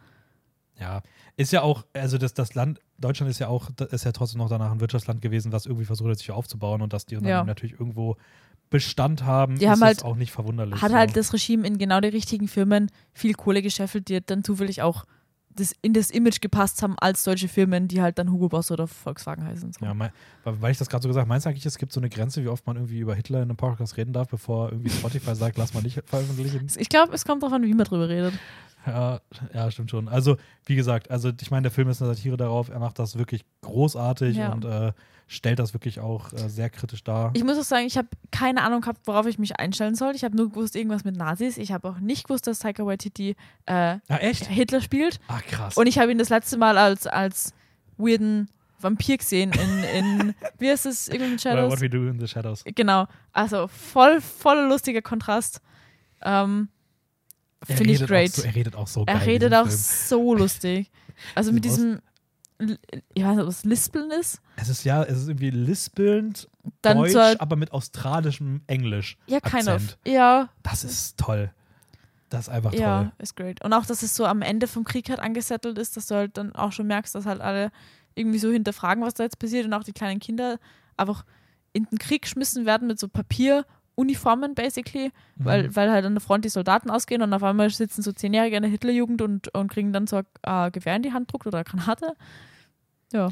Ja, 0.80 1.02
ist 1.38 1.54
ja 1.54 1.62
auch, 1.62 1.86
also 1.94 2.18
das, 2.18 2.34
das 2.34 2.54
Land, 2.56 2.80
Deutschland 2.98 3.30
ist 3.30 3.40
ja 3.40 3.48
auch, 3.48 3.70
ist 3.92 4.04
ja 4.04 4.12
trotzdem 4.12 4.40
noch 4.40 4.50
danach 4.50 4.72
ein 4.72 4.82
Wirtschaftsland 4.82 5.22
gewesen, 5.22 5.52
was 5.52 5.66
irgendwie 5.66 5.86
versucht 5.86 6.10
hat, 6.10 6.18
sich 6.18 6.32
aufzubauen 6.32 6.82
und 6.82 6.92
dass 6.92 7.06
die 7.06 7.16
dann 7.16 7.26
Ja. 7.26 7.44
natürlich 7.44 7.80
irgendwo 7.80 8.18
Bestand 8.72 9.24
haben, 9.24 9.58
Die 9.60 9.66
ist 9.66 9.72
haben 9.72 9.82
halt- 9.82 10.04
auch 10.04 10.16
nicht 10.16 10.32
verwunderlich. 10.32 10.82
hat 10.82 10.92
so. 10.92 10.98
halt 10.98 11.16
das 11.16 11.32
Regime 11.34 11.66
in 11.68 11.78
genau 11.78 12.02
die 12.02 12.08
richtigen 12.10 12.48
Firmen 12.48 12.90
viel 13.14 13.34
Kohle 13.36 13.62
gescheffelt, 13.62 14.10
die 14.10 14.26
dann 14.26 14.44
zufällig 14.44 14.82
auch 14.82 15.06
das, 15.56 15.74
in 15.82 15.94
das 15.94 16.12
Image 16.12 16.42
gepasst 16.42 16.82
haben 16.84 16.96
als 17.00 17.24
deutsche 17.24 17.48
Firmen, 17.48 17.88
die 17.88 18.02
halt 18.02 18.20
dann 18.20 18.32
Hugo 18.32 18.50
Boss 18.50 18.72
oder 18.72 18.88
Volkswagen 18.88 19.44
heißen. 19.44 19.74
So. 19.74 19.86
Ja, 19.86 19.94
mein, 19.94 20.12
weil, 20.44 20.62
weil 20.62 20.72
ich 20.72 20.78
das 20.78 20.90
gerade 20.90 21.04
so 21.04 21.10
gesagt 21.10 21.24
habe, 21.24 21.30
meinst 21.30 21.46
du 21.46 21.50
eigentlich, 21.50 21.66
es 21.66 21.78
gibt 21.78 21.92
so 21.92 22.00
eine 22.00 22.10
Grenze, 22.10 22.44
wie 22.44 22.48
oft 22.48 22.66
man 22.68 22.76
irgendwie 22.76 23.00
über 23.00 23.16
Hitler 23.16 23.40
in 23.40 23.50
einem 23.50 23.58
Podcast 23.58 23.98
reden 23.98 24.14
darf, 24.14 24.28
bevor 24.28 24.72
irgendwie 24.72 24.90
Spotify 24.90 25.36
sagt, 25.36 25.58
lass 25.58 25.74
mal 25.74 25.82
nicht 25.84 26.02
veröffentlichen? 26.06 26.68
Ich 26.78 26.90
glaube, 26.90 27.14
es 27.14 27.26
kommt 27.26 27.44
darauf 27.44 27.54
an, 27.54 27.64
wie 27.64 27.74
man 27.74 27.86
drüber 27.86 28.10
redet. 28.10 28.34
Ja, 28.86 29.20
ja, 29.54 29.72
stimmt 29.72 29.92
schon. 29.92 30.08
Also, 30.08 30.38
wie 30.66 30.76
gesagt, 30.76 31.10
also 31.12 31.32
ich 31.42 31.52
meine, 31.52 31.64
der 31.64 31.72
Film 31.72 31.90
ist 31.90 32.02
eine 32.02 32.14
Satire 32.14 32.38
darauf, 32.38 32.70
er 32.70 32.80
macht 32.80 33.00
das 33.00 33.18
wirklich 33.18 33.44
großartig 33.62 34.38
Ja. 34.38 34.52
und 34.52 34.66
äh, 34.66 34.92
stellt 35.28 35.60
das 35.60 35.74
wirklich 35.74 36.00
auch 36.00 36.32
äh, 36.34 36.50
sehr 36.50 36.70
kritisch 36.70 37.04
dar. 37.04 37.32
Ich 37.34 37.44
muss 37.44 37.58
auch 37.58 37.64
sagen, 37.64 37.86
ich 37.86 37.98
habe 37.98 38.08
keine 38.32 38.62
Ahnung 38.62 38.82
gehabt, 38.82 39.02
worauf 39.06 39.26
ich 39.26 39.40
mich 39.40 39.60
einstellen 39.60 39.96
soll. 39.96 40.14
Ich 40.16 40.24
habe 40.24 40.36
nur 40.36 40.50
gewusst, 40.50 40.76
irgendwas 40.76 41.04
mit 41.04 41.16
Nazis. 41.16 41.58
Ich 41.58 41.72
habe 41.72 41.90
auch 41.90 42.00
nicht 42.00 42.28
gewusst, 42.28 42.48
dass 42.48 42.60
Taika 42.60 42.86
Waititi 42.86 43.36
äh, 43.66 43.74
ah? 43.74 44.18
Hitler 44.18 44.82
spielt. 44.82 45.20
Ach, 45.28 45.44
krass. 45.46 45.78
Und 45.78 45.88
ich 45.88 45.98
habe 45.98 46.12
ihn 46.12 46.18
das 46.18 46.30
letzte 46.30 46.58
Mal 46.58 46.78
als, 46.78 47.08
als 47.08 47.54
weirden 47.98 48.50
Vampir 48.80 49.18
gesehen 49.18 49.52
in, 49.54 49.84
in 49.84 50.36
wie 50.60 50.70
heißt 50.70 50.86
es, 50.86 51.10
mit 51.10 51.22
Oder 51.22 51.40
Shadows? 51.40 51.72
What 51.74 51.82
We 51.82 51.90
Do 51.90 52.08
in 52.08 52.20
the 52.20 52.28
Shadows. 52.28 52.64
Genau, 52.64 53.08
also 53.32 53.68
voll, 53.68 54.22
voll 54.22 54.68
lustiger 54.68 55.02
Kontrast. 55.02 55.62
Ähm, 56.22 56.70
Finde 57.66 57.94
ich 57.94 58.06
great. 58.06 58.32
So, 58.34 58.44
er 58.44 58.56
redet 58.56 58.76
auch 58.76 58.88
so 58.88 59.06
geil. 59.06 59.16
er 59.16 59.26
redet 59.26 59.54
auch 59.54 59.68
Film. 59.68 59.78
so 59.78 60.34
lustig. 60.36 60.92
Also 61.34 61.52
mit 61.52 61.66
diesem, 61.66 62.00
ich 63.14 63.24
weiß 63.24 63.36
nicht, 63.36 63.44
ob 63.44 63.50
es 63.50 63.64
Lispeln 63.66 64.12
ist. 64.12 64.42
Es 64.56 64.70
ist 64.70 64.84
ja, 64.84 65.04
es 65.04 65.18
ist 65.20 65.28
irgendwie 65.28 65.50
lispelnd, 65.50 66.48
Dann 66.82 66.98
deutsch, 66.98 67.12
so, 67.14 67.20
aber 67.20 67.56
mit 67.56 67.72
australischem 67.72 68.62
Englisch. 68.68 69.18
ja, 69.28 69.40
kind 69.40 69.68
Akzent. 69.68 69.98
of. 70.06 70.12
Ja, 70.12 70.50
Das 70.64 70.84
ist 70.84 71.18
toll. 71.18 71.52
Das 72.30 72.48
ist 72.48 72.50
einfach 72.50 72.74
ja, 72.74 73.04
toll. 73.04 73.12
ist 73.20 73.36
great. 73.36 73.64
Und 73.64 73.74
auch, 73.74 73.86
dass 73.86 74.02
es 74.02 74.16
so 74.16 74.26
am 74.26 74.42
Ende 74.42 74.68
vom 74.68 74.84
Krieg 74.84 75.10
halt 75.10 75.20
angesettelt 75.20 75.78
ist, 75.78 75.96
dass 75.96 76.08
du 76.08 76.16
halt 76.16 76.38
dann 76.38 76.56
auch 76.56 76.72
schon 76.72 76.88
merkst, 76.88 77.14
dass 77.16 77.26
halt 77.26 77.40
alle 77.42 77.72
irgendwie 78.16 78.40
so 78.40 78.52
hinterfragen, 78.52 79.04
was 79.04 79.14
da 79.14 79.24
jetzt 79.24 79.40
passiert 79.40 79.66
und 79.66 79.74
auch 79.74 79.84
die 79.84 79.94
kleinen 79.94 80.20
Kinder 80.20 80.58
einfach 80.98 81.26
in 81.74 81.86
den 81.86 82.00
Krieg 82.00 82.24
geschmissen 82.24 82.66
werden 82.66 82.88
mit 82.88 83.00
so 83.00 83.08
Papieruniformen 83.96 84.56
basically, 84.56 85.12
Mhm. 85.38 85.46
weil, 85.46 85.76
weil 85.76 85.92
halt 85.92 86.06
an 86.06 86.14
der 86.16 86.22
Front 86.22 86.46
die 86.46 86.50
Soldaten 86.50 86.90
ausgehen 86.90 87.22
und 87.22 87.34
auf 87.34 87.44
einmal 87.44 87.70
sitzen 87.70 88.02
so 88.02 88.12
Zehnjährige 88.12 88.56
in 88.58 88.62
der 88.64 88.72
Hitlerjugend 88.72 89.22
und, 89.22 89.54
und 89.54 89.72
kriegen 89.72 89.94
dann 89.94 90.08
so 90.08 90.18
ein 90.44 90.68
äh, 90.68 90.72
Gewehr 90.72 90.96
in 90.96 91.02
die 91.04 91.14
Hand 91.14 91.32
druckt 91.32 91.48
oder 91.48 91.58
eine 91.60 91.66
Granate. 91.66 92.14
Ja. 93.14 93.30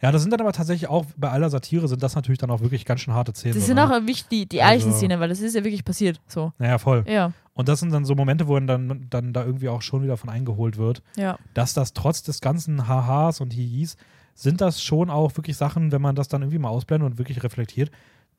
Ja, 0.00 0.12
das 0.12 0.22
sind 0.22 0.30
dann 0.30 0.40
aber 0.40 0.52
tatsächlich 0.52 0.88
auch, 0.88 1.06
bei 1.16 1.28
aller 1.28 1.50
Satire 1.50 1.88
sind 1.88 2.04
das 2.04 2.14
natürlich 2.14 2.38
dann 2.38 2.52
auch 2.52 2.60
wirklich 2.60 2.84
ganz 2.84 3.00
schön 3.00 3.14
harte 3.14 3.32
Szenen. 3.34 3.54
Das 3.56 3.66
sind 3.66 3.78
oder? 3.80 3.96
auch 3.98 4.06
wichtig, 4.06 4.28
die, 4.28 4.46
die 4.48 4.56
ehrlichen 4.58 4.88
Also- 4.90 4.98
Szenen, 4.98 5.18
weil 5.18 5.28
das 5.28 5.40
ist 5.40 5.54
ja 5.56 5.64
wirklich 5.64 5.84
passiert. 5.84 6.20
So. 6.28 6.52
Naja, 6.58 6.78
voll. 6.78 7.04
Ja, 7.08 7.32
Und 7.54 7.68
das 7.68 7.80
sind 7.80 7.92
dann 7.92 8.04
so 8.04 8.14
Momente, 8.14 8.46
wo 8.46 8.58
dann, 8.60 9.06
dann 9.10 9.32
da 9.32 9.44
irgendwie 9.44 9.68
auch 9.68 9.82
schon 9.82 10.04
wieder 10.04 10.16
von 10.16 10.30
eingeholt 10.30 10.76
wird, 10.78 11.02
ja. 11.16 11.36
dass 11.54 11.74
das 11.74 11.94
trotz 11.94 12.22
des 12.22 12.40
ganzen 12.40 12.86
Hahas 12.86 13.40
und 13.40 13.52
Hihis, 13.52 13.96
sind 14.36 14.60
das 14.60 14.80
schon 14.80 15.10
auch 15.10 15.36
wirklich 15.36 15.56
Sachen, 15.56 15.90
wenn 15.90 16.00
man 16.00 16.14
das 16.14 16.28
dann 16.28 16.42
irgendwie 16.42 16.60
mal 16.60 16.68
ausblendet 16.68 17.10
und 17.10 17.18
wirklich 17.18 17.42
reflektiert, 17.42 17.90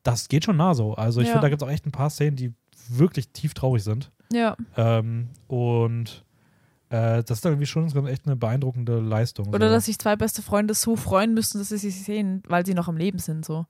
das 0.04 0.28
geht 0.30 0.46
schon 0.46 0.58
nah 0.58 0.74
so. 0.74 0.94
Also 0.96 1.22
ich 1.22 1.28
Ja. 1.28 1.34
finde, 1.34 1.46
da 1.46 1.50
gibt 1.50 1.62
es 1.62 1.68
auch 1.68 1.72
echt 1.72 1.86
ein 1.86 1.92
paar 1.92 2.10
Szenen, 2.10 2.36
die 2.36 2.54
wirklich 2.90 3.30
tief 3.30 3.54
traurig 3.54 3.84
sind. 3.84 4.12
Ja. 4.32 4.56
Ähm, 4.78 5.30
und 5.48 6.24
äh, 6.90 7.24
das 7.24 7.40
ist 7.40 7.46
irgendwie 7.46 7.66
schon 7.66 7.86
echt 8.08 8.26
eine 8.26 8.36
beeindruckende 8.36 9.00
Leistung. 9.00 9.48
Oder 9.50 9.68
so. 9.70 9.74
dass 9.76 9.86
sich 9.86 10.00
zwei 10.00 10.16
beste 10.16 10.42
Freunde 10.42 10.74
so 10.74 10.96
freuen 10.96 11.34
müssen, 11.34 11.60
dass 11.60 11.70
sie 11.70 11.78
sich 11.78 12.04
sehen, 12.04 12.42
weil 12.48 12.66
sie 12.66 12.74
noch 12.74 12.88
am 12.88 12.98
Leben 12.98 13.20
sind, 13.20 13.46
so. 13.46 13.66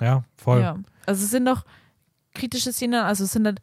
Ja, 0.00 0.24
voll. 0.36 0.60
Ja. 0.60 0.76
Also 1.06 1.24
es 1.24 1.30
sind 1.30 1.44
noch 1.44 1.64
kritische 2.34 2.72
Szenen, 2.72 3.02
also 3.04 3.24
es 3.24 3.32
sind 3.32 3.46
halt, 3.46 3.60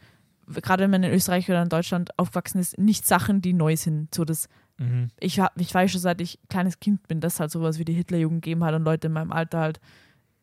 gerade 0.47 0.83
wenn 0.83 0.91
man 0.91 1.03
in 1.03 1.11
Österreich 1.13 1.49
oder 1.49 1.61
in 1.61 1.69
Deutschland 1.69 2.17
aufgewachsen 2.19 2.59
ist, 2.59 2.77
nicht 2.77 3.05
Sachen, 3.07 3.41
die 3.41 3.53
neu 3.53 3.75
sind. 3.75 4.13
So 4.13 4.25
das, 4.25 4.47
Mhm. 4.77 5.07
ich, 5.21 5.39
hab, 5.39 5.57
ich 5.59 5.73
weiß 5.73 5.89
schon, 5.91 6.01
seit 6.01 6.19
ich 6.19 6.37
kleines 6.49 6.81
Kind 6.81 7.07
bin, 7.07 7.21
dass 7.21 7.39
halt 7.39 7.49
sowas 7.51 7.79
wie 7.79 7.85
die 7.85 7.93
Hitlerjugend 7.93 8.41
gegeben 8.43 8.63
hat 8.65 8.73
und 8.75 8.83
Leute 8.83 9.07
in 9.07 9.13
meinem 9.13 9.31
Alter 9.31 9.59
halt 9.59 9.79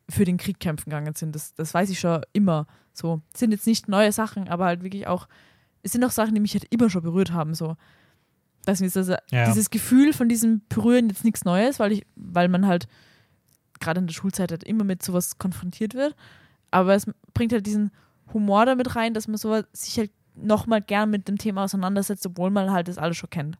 für 0.09 0.25
den 0.25 0.37
Krieg 0.37 0.61
kämpfen 0.61 0.91
gegangen 0.91 1.15
sind. 1.15 1.35
Das, 1.35 1.55
das 1.55 1.73
weiß 1.75 1.91
ich 1.91 2.01
schon 2.01 2.23
immer. 2.33 2.67
So. 2.93 3.23
Das 3.33 3.41
sind 3.41 3.53
jetzt 3.53 3.67
nicht 3.67 3.89
neue 3.89 4.13
Sachen, 4.13 4.49
aber 4.49 4.67
halt 4.67 4.83
wirklich 4.83 5.07
auch, 5.07 5.29
es 5.83 5.93
sind 5.93 6.05
auch 6.05 6.11
Sachen, 6.11 6.35
die 6.35 6.41
mich 6.41 6.53
halt 6.55 6.67
immer 6.71 6.91
schon 6.91 7.03
berührt 7.03 7.33
haben. 7.33 7.55
So. 7.55 7.77
Das 8.65 8.81
ist 8.81 8.97
also 8.97 9.15
Ja. 9.31 9.47
dieses 9.47 9.71
Gefühl 9.71 10.13
von 10.13 10.29
diesem 10.29 10.63
Berühren 10.69 11.09
jetzt 11.09 11.25
nichts 11.25 11.45
Neues, 11.45 11.79
weil 11.79 11.93
ich, 11.93 12.07
weil 12.17 12.49
man 12.49 12.67
halt 12.67 12.87
gerade 13.81 14.01
in 14.01 14.07
der 14.07 14.15
Schulzeit 14.15 14.51
halt 14.53 14.65
immer 14.65 14.85
mit 14.85 15.03
sowas 15.03 15.39
konfrontiert 15.39 15.95
wird. 15.95 16.15
Aber 16.71 16.95
es 16.95 17.07
bringt 17.35 17.53
halt 17.53 17.67
diesen 17.67 17.91
Humor 18.33 18.65
damit 18.67 18.95
rein, 18.97 19.15
dass 19.15 19.29
man 19.29 19.37
sowas 19.37 19.65
sich 19.73 19.99
halt 19.99 20.11
nochmal 20.35 20.81
gern 20.81 21.11
mit 21.11 21.29
dem 21.29 21.37
Thema 21.39 21.65
auseinandersetzt, 21.65 22.25
obwohl 22.27 22.51
man 22.51 22.71
halt 22.71 22.89
das 22.89 22.99
alles 22.99 23.17
schon 23.17 23.31
kennt. 23.31 23.59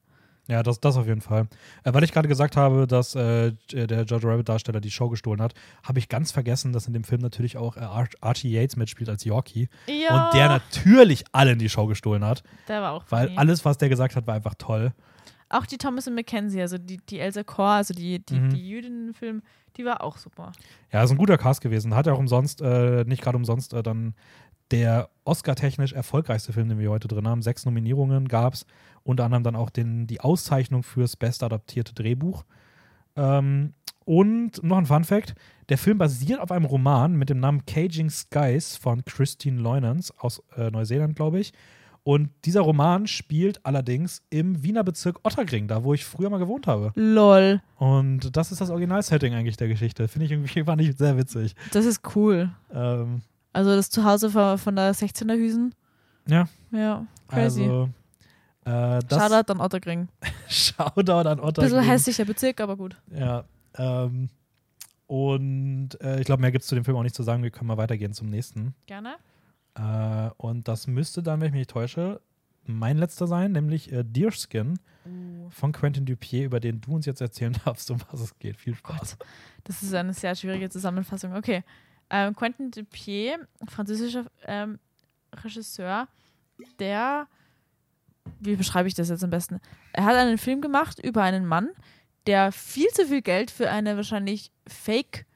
Ja, 0.49 0.63
das, 0.65 0.81
das 0.81 0.97
auf 0.97 1.07
jeden 1.07 1.21
Fall. 1.21 1.47
Äh, 1.85 1.95
weil 1.95 2.03
ich 2.03 2.13
gerade 2.13 2.27
gesagt 2.29 2.57
habe, 2.57 2.87
dass 2.89 3.15
äh, 3.15 3.53
der 3.73 4.03
Jojo 4.03 4.29
Rabbit-Darsteller 4.29 4.81
die 4.81 4.91
Show 4.91 5.09
gestohlen 5.09 5.41
hat, 5.41 5.55
habe 5.85 5.99
ich 6.01 6.09
ganz 6.09 6.33
vergessen, 6.33 6.73
dass 6.73 6.87
in 6.89 6.93
dem 6.95 7.05
Film 7.05 7.21
natürlich 7.21 7.57
auch 7.57 7.77
äh, 7.77 7.81
Ar 7.81 8.09
Archie 8.21 8.51
Yates 8.51 8.77
mitspielt 8.77 9.09
als 9.09 9.25
Yorkie. 9.25 9.69
Ja, 9.87 10.27
Und 10.27 10.35
der 10.35 10.49
natürlich 10.49 11.25
allen 11.33 11.59
die 11.59 11.69
Show 11.69 11.87
gestohlen 11.87 12.25
hat. 12.25 12.43
der 12.69 12.83
war 12.83 12.93
auch 12.93 13.05
Weil 13.09 13.27
funny. 13.29 13.39
alles, 13.39 13.65
was 13.65 13.79
der 13.79 13.89
gesagt 13.89 14.17
hat, 14.17 14.27
war 14.27 14.35
einfach 14.35 14.55
toll. 14.59 14.93
Auch 15.49 15.67
die 15.67 15.79
Thomas 15.79 16.09
und 16.09 16.15
Mackenzie, 16.15 16.61
also 16.61 16.77
die, 16.79 16.97
die 16.97 17.21
Elsa 17.21 17.45
Kor, 17.45 17.69
also 17.71 17.95
die, 17.95 18.19
die, 18.25 18.35
Mhm. 18.41 18.51
die 18.51 18.69
Jüdin 18.69 19.09
im 19.09 19.15
Film, 19.15 19.43
die 19.77 19.85
war 19.85 20.03
auch 20.03 20.17
super. 20.17 20.51
Ja, 20.91 21.03
ist 21.05 21.11
ein 21.11 21.19
guter 21.19 21.39
Cast 21.39 21.61
gewesen. 21.61 21.95
Hat 21.95 22.07
ja 22.07 22.15
auch 22.15 22.19
umsonst, 22.19 22.61
äh, 22.63 23.05
nicht 23.05 23.23
gerade 23.23 23.37
umsonst, 23.37 23.75
äh, 23.75 23.83
dann 23.83 24.15
der 24.71 25.11
Oscar-technisch 25.25 25.93
erfolgreichste 25.93 26.53
Film, 26.55 26.69
den 26.71 26.79
wir 26.79 26.91
heute 26.91 27.07
drin 27.07 27.29
haben. 27.29 27.43
Sechs 27.43 27.67
Nominierungen 27.67 28.27
gab 28.29 28.55
es. 28.55 28.65
Unter 29.05 29.25
anderem 29.25 29.43
dann 29.43 29.57
auch 29.57 29.71
den, 29.71 30.07
die 30.07 30.21
Auszeichnung 30.21 30.83
fürs 30.83 31.17
best 31.17 31.43
adaptierte 31.43 31.95
Drehbuch. 31.95 32.45
Ähm, 33.17 33.75
und 34.05 34.63
noch 34.63 34.79
ein 34.79 34.87
Fun-Fact: 34.87 35.35
Der 35.69 35.79
Film 35.79 35.99
basiert 35.99 36.41
auf 36.41 36.51
einem 36.51 36.65
Roman 36.65 37.15
mit 37.15 37.31
dem 37.31 37.41
Namen 37.41 37.65
Caging 37.67 38.11
Skies 38.11 38.77
von 38.77 39.05
Christine 39.05 39.61
Leunens 39.61 40.13
aus 40.19 40.43
äh, 40.57 40.71
Neuseeland, 40.71 41.15
glaube 41.17 41.41
ich. 41.41 41.53
Und 42.05 42.31
dieser 42.45 42.63
Roman 42.63 43.07
spielt 43.07 43.65
allerdings 43.65 44.23
im 44.29 44.65
Wiener 44.65 44.83
Bezirk 44.83 45.21
Otterkring, 45.23 45.69
da 45.69 45.85
wo 45.85 45.95
ich 45.95 46.05
früher 46.05 46.31
mal 46.31 46.39
gewohnt 46.39 46.67
habe. 46.67 46.91
Lol, 46.97 47.63
Und 47.79 48.37
das 48.37 48.51
ist 48.51 48.61
das 48.61 48.71
Originalsetting 48.71 49.35
eigentlich 49.35 49.57
der 49.57 49.69
Geschichte. 49.69 50.09
Finde 50.09 50.27
ich 50.27 50.33
irgendwie 50.33 50.65
fand 50.65 50.81
ich 50.81 50.97
sehr 50.97 51.17
witzig. 51.17 51.55
das 51.73 51.85
ist 51.87 52.01
cool. 52.17 52.51
Ähm, 52.75 53.23
Also 53.53 53.77
das 53.77 53.89
Zuhause 53.89 54.31
von, 54.31 54.59
von 54.59 54.75
der 54.75 54.93
16er 54.97 55.37
Hüsen. 55.37 55.77
Ja. 56.27 56.49
Ja, 56.73 57.07
crazy. 57.29 57.63
also, 57.63 57.89
äh, 58.65 59.01
Shoutout 59.09 59.53
an 59.53 59.61
Otterkring. 59.61 60.09
Shoutout 60.49 61.29
an 61.29 61.41
Otter. 61.41 61.63
Bisschen 61.63 61.83
hässlicher 61.83 62.25
Bezirk, 62.25 62.61
aber 62.61 62.77
gut. 62.77 62.97
Ja. 63.11 63.45
Ähm, 63.77 64.29
und 65.07 66.01
äh, 66.01 66.21
ich 66.21 66.27
glaube, 66.27 66.41
mehr 66.41 66.53
gibt 66.53 66.63
es 66.63 66.69
zu 66.69 66.75
dem 66.75 66.85
Film 66.85 66.97
auch 66.97 67.03
nicht 67.03 67.15
zu 67.15 67.23
sagen. 67.23 67.43
Wir 67.43 67.51
können 67.51 67.69
mal 67.69 67.77
weitergehen 67.77 68.13
zum 68.13 68.29
nächsten. 68.29 68.75
Gerne. 68.87 69.17
Äh, 69.75 70.31
und 70.37 70.69
das 70.69 70.87
müsste 70.87 71.23
dann, 71.23 71.41
wenn 71.41 71.49
ich 71.49 71.53
mich 71.53 71.61
nicht 71.61 71.71
täusche, 71.71 72.21
mein 72.65 72.99
letzter 72.99 73.27
sein, 73.27 73.53
nämlich 73.53 73.93
äh, 73.93 74.05
Deerskin 74.05 74.79
von 75.51 75.73
Quentin 75.73 76.07
Dupier, 76.07 76.45
über 76.45 76.61
den 76.61 76.81
du 76.81 76.95
uns 76.95 77.07
jetzt 77.07 77.21
erzählen 77.21 77.57
darfst, 77.65 77.91
um 77.91 77.99
was 78.11 78.21
es 78.21 78.39
geht. 78.39 78.57
Viel 78.57 78.75
Spaß. 78.75 79.17
Das 79.65 79.83
ist 79.83 79.93
eine 79.95 80.15
sehr 80.15 80.35
schwierige 80.35 80.71
Zusammenfassung. 80.71 81.35
Okay. 81.35 81.65
Ähm, 82.11 82.37
Quentin 82.37 82.71
Dupier, 82.71 83.47
französischer 83.67 84.27
ähm, 84.45 84.79
Regisseur, 85.35 86.09
der, 86.79 87.27
wie 88.41 88.57
beschreibe 88.57 88.89
ich 88.89 88.95
das 88.95 89.09
jetzt 89.09 89.25
am 89.25 89.31
besten? 89.31 89.61
Er 89.93 90.05
hat 90.05 90.17
einen 90.17 90.39
Film 90.39 90.61
gemacht 90.61 90.99
über 90.99 91.23
einen 91.23 91.47
Mann, 91.47 91.71
der 92.27 92.53
viel 92.53 92.89
zu 92.89 93.07
viel 93.07 93.23
Geld 93.23 93.51
für 93.51 93.71
eine 93.71 93.97
wahrscheinlich 93.97 94.51
Fake 94.67 95.27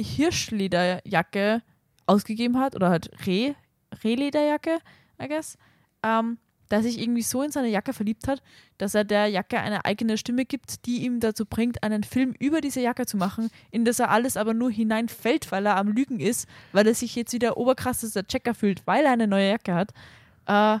Hirschlederjacke 0.00 1.62
ausgegeben 2.06 2.58
hat 2.58 2.74
oder 2.74 2.90
halt 2.90 3.10
Reh, 3.26 3.54
Rehlederjacke, 4.02 4.78
I 5.22 5.28
guess, 5.28 5.56
ähm, 6.02 6.38
der 6.70 6.82
sich 6.82 7.00
irgendwie 7.00 7.22
so 7.22 7.42
in 7.42 7.52
seine 7.52 7.68
Jacke 7.68 7.92
verliebt 7.92 8.26
hat, 8.26 8.42
dass 8.78 8.94
er 8.94 9.04
der 9.04 9.28
Jacke 9.28 9.58
eine 9.60 9.84
eigene 9.84 10.18
Stimme 10.18 10.44
gibt, 10.44 10.86
die 10.86 11.04
ihm 11.04 11.20
dazu 11.20 11.46
bringt, 11.46 11.82
einen 11.82 12.02
Film 12.02 12.34
über 12.38 12.60
diese 12.60 12.80
Jacke 12.80 13.06
zu 13.06 13.16
machen, 13.16 13.50
in 13.70 13.84
das 13.84 14.00
er 14.00 14.10
alles 14.10 14.36
aber 14.36 14.54
nur 14.54 14.70
hineinfällt, 14.70 15.52
weil 15.52 15.66
er 15.66 15.76
am 15.76 15.88
Lügen 15.88 16.18
ist, 16.20 16.48
weil 16.72 16.86
er 16.86 16.94
sich 16.94 17.14
jetzt 17.14 17.32
wieder 17.32 17.56
oberkrassester 17.56 18.26
Checker 18.26 18.54
fühlt, 18.54 18.86
weil 18.86 19.04
er 19.04 19.12
eine 19.12 19.28
neue 19.28 19.50
Jacke 19.50 19.74
hat. 19.74 19.92
Äh, 20.46 20.80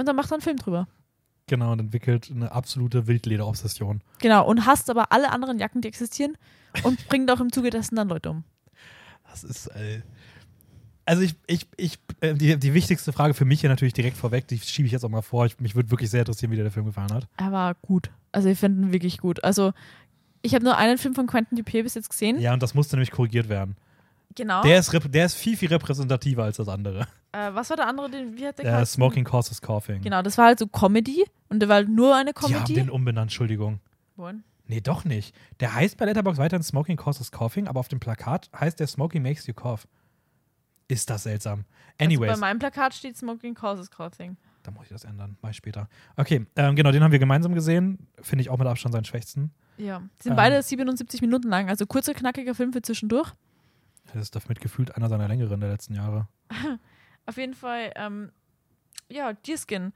und 0.00 0.06
dann 0.06 0.16
macht 0.16 0.30
er 0.30 0.34
einen 0.34 0.42
Film 0.42 0.56
drüber. 0.56 0.88
Genau, 1.46 1.72
und 1.72 1.80
entwickelt 1.80 2.30
eine 2.32 2.52
absolute 2.52 3.06
Wildleder-Obsession. 3.06 4.02
Genau, 4.20 4.46
und 4.46 4.66
hasst 4.66 4.88
aber 4.88 5.12
alle 5.12 5.32
anderen 5.32 5.58
Jacken, 5.58 5.80
die 5.80 5.88
existieren 5.88 6.36
und 6.84 7.06
bringt 7.08 7.30
auch 7.30 7.40
im 7.40 7.52
Zuge 7.52 7.70
dessen 7.70 7.96
dann 7.96 8.08
Leute 8.08 8.30
um. 8.30 8.44
Das 9.28 9.44
ist. 9.44 9.66
Äh, 9.68 10.02
also 11.04 11.22
ich, 11.22 11.34
ich, 11.46 11.66
ich, 11.76 11.98
äh, 12.20 12.34
die, 12.34 12.56
die 12.56 12.74
wichtigste 12.74 13.12
Frage 13.12 13.34
für 13.34 13.44
mich 13.44 13.60
hier 13.60 13.68
natürlich 13.68 13.94
direkt 13.94 14.16
vorweg, 14.16 14.46
die 14.46 14.58
schiebe 14.58 14.86
ich 14.86 14.92
jetzt 14.92 15.04
auch 15.04 15.08
mal 15.08 15.22
vor. 15.22 15.46
Ich, 15.46 15.58
mich 15.58 15.74
würde 15.74 15.90
wirklich 15.90 16.08
sehr 16.10 16.20
interessieren, 16.20 16.52
wie 16.52 16.56
dir 16.56 16.62
der 16.62 16.70
Film 16.70 16.86
gefallen 16.86 17.12
hat. 17.12 17.26
Er 17.36 17.50
war 17.50 17.74
gut. 17.74 18.10
Also 18.30 18.48
ich 18.48 18.58
finde 18.58 18.86
ihn 18.86 18.92
wirklich 18.92 19.18
gut. 19.18 19.42
Also 19.42 19.72
ich 20.42 20.54
habe 20.54 20.64
nur 20.64 20.76
einen 20.76 20.98
Film 20.98 21.14
von 21.14 21.26
Quentin 21.26 21.56
Dupier 21.56 21.82
bis 21.82 21.94
jetzt 21.94 22.10
gesehen. 22.10 22.38
Ja, 22.40 22.54
und 22.54 22.62
das 22.62 22.74
musste 22.74 22.96
nämlich 22.96 23.10
korrigiert 23.10 23.48
werden. 23.48 23.76
Genau. 24.36 24.62
Der, 24.62 24.78
ist, 24.78 24.96
der 25.12 25.26
ist 25.26 25.34
viel, 25.34 25.56
viel 25.56 25.68
repräsentativer 25.68 26.44
als 26.44 26.58
das 26.58 26.68
andere. 26.68 27.08
Äh, 27.32 27.54
was 27.54 27.70
war 27.70 27.76
der 27.76 27.86
andere, 27.86 28.10
den, 28.10 28.36
wie 28.36 28.46
hat 28.46 28.58
der 28.58 28.64
geheißen? 28.66 28.94
Smoking 28.94 29.24
Causes 29.24 29.60
Coughing. 29.62 30.00
Genau, 30.02 30.22
das 30.22 30.36
war 30.38 30.46
halt 30.46 30.58
so 30.58 30.66
Comedy 30.66 31.24
und 31.48 31.60
der 31.60 31.68
war 31.68 31.76
halt 31.76 31.88
nur 31.88 32.14
eine 32.16 32.32
Die 32.32 32.40
haben 32.42 32.52
Comedy. 32.52 32.74
den 32.74 32.90
umbenannt, 32.90 33.26
Entschuldigung. 33.30 33.80
Wohin? 34.16 34.42
Nee, 34.66 34.80
doch 34.80 35.04
nicht. 35.04 35.34
Der 35.58 35.74
heißt 35.74 35.96
bei 35.96 36.04
Letterboxd 36.04 36.38
weiterhin 36.40 36.62
Smoking 36.62 36.96
Causes 36.96 37.32
Coughing, 37.32 37.66
aber 37.66 37.80
auf 37.80 37.88
dem 37.88 37.98
Plakat 38.00 38.48
heißt 38.58 38.78
der 38.78 38.86
Smoking 38.86 39.22
Makes 39.22 39.46
You 39.46 39.54
Cough. 39.54 39.86
Ist 40.88 41.08
das 41.10 41.22
seltsam. 41.24 41.64
Anyways, 41.98 42.30
Also 42.30 42.40
bei 42.40 42.48
meinem 42.48 42.58
Plakat 42.58 42.94
steht 42.94 43.16
Smoking 43.16 43.54
Causes 43.54 43.90
Coughing. 43.90 44.36
da 44.62 44.70
muss 44.72 44.84
ich 44.84 44.88
das 44.90 45.04
ändern. 45.04 45.36
Mal 45.40 45.52
später. 45.54 45.88
Okay, 46.16 46.46
ähm, 46.56 46.76
genau, 46.76 46.90
den 46.92 47.02
haben 47.02 47.12
wir 47.12 47.18
gemeinsam 47.18 47.54
gesehen. 47.54 48.06
Finde 48.20 48.42
ich 48.42 48.50
auch 48.50 48.58
mit 48.58 48.66
Abstand 48.66 48.92
seinen 48.92 49.04
schwächsten. 49.04 49.52
Ja. 49.78 50.00
Die 50.18 50.22
sind 50.24 50.32
Ähm. 50.32 50.36
beide 50.36 50.62
77 50.62 51.20
Minuten 51.20 51.48
lang, 51.48 51.68
also 51.68 51.86
kurzer, 51.86 52.12
knackiger 52.14 52.54
Film 52.54 52.72
für 52.72 52.82
zwischendurch. 52.82 53.32
Das 54.12 54.22
ist 54.22 54.34
damit 54.36 54.60
gefühlt 54.60 54.96
einer 54.96 55.08
seiner 55.08 55.28
längeren 55.28 55.60
der 55.60 55.70
letzten 55.70 55.94
Jahre. 55.94 56.26
Auf 57.26 57.36
jeden 57.36 57.54
Fall, 57.54 57.92
ähm, 57.96 58.32
ja, 59.10 59.32
Deerskin. 59.32 59.92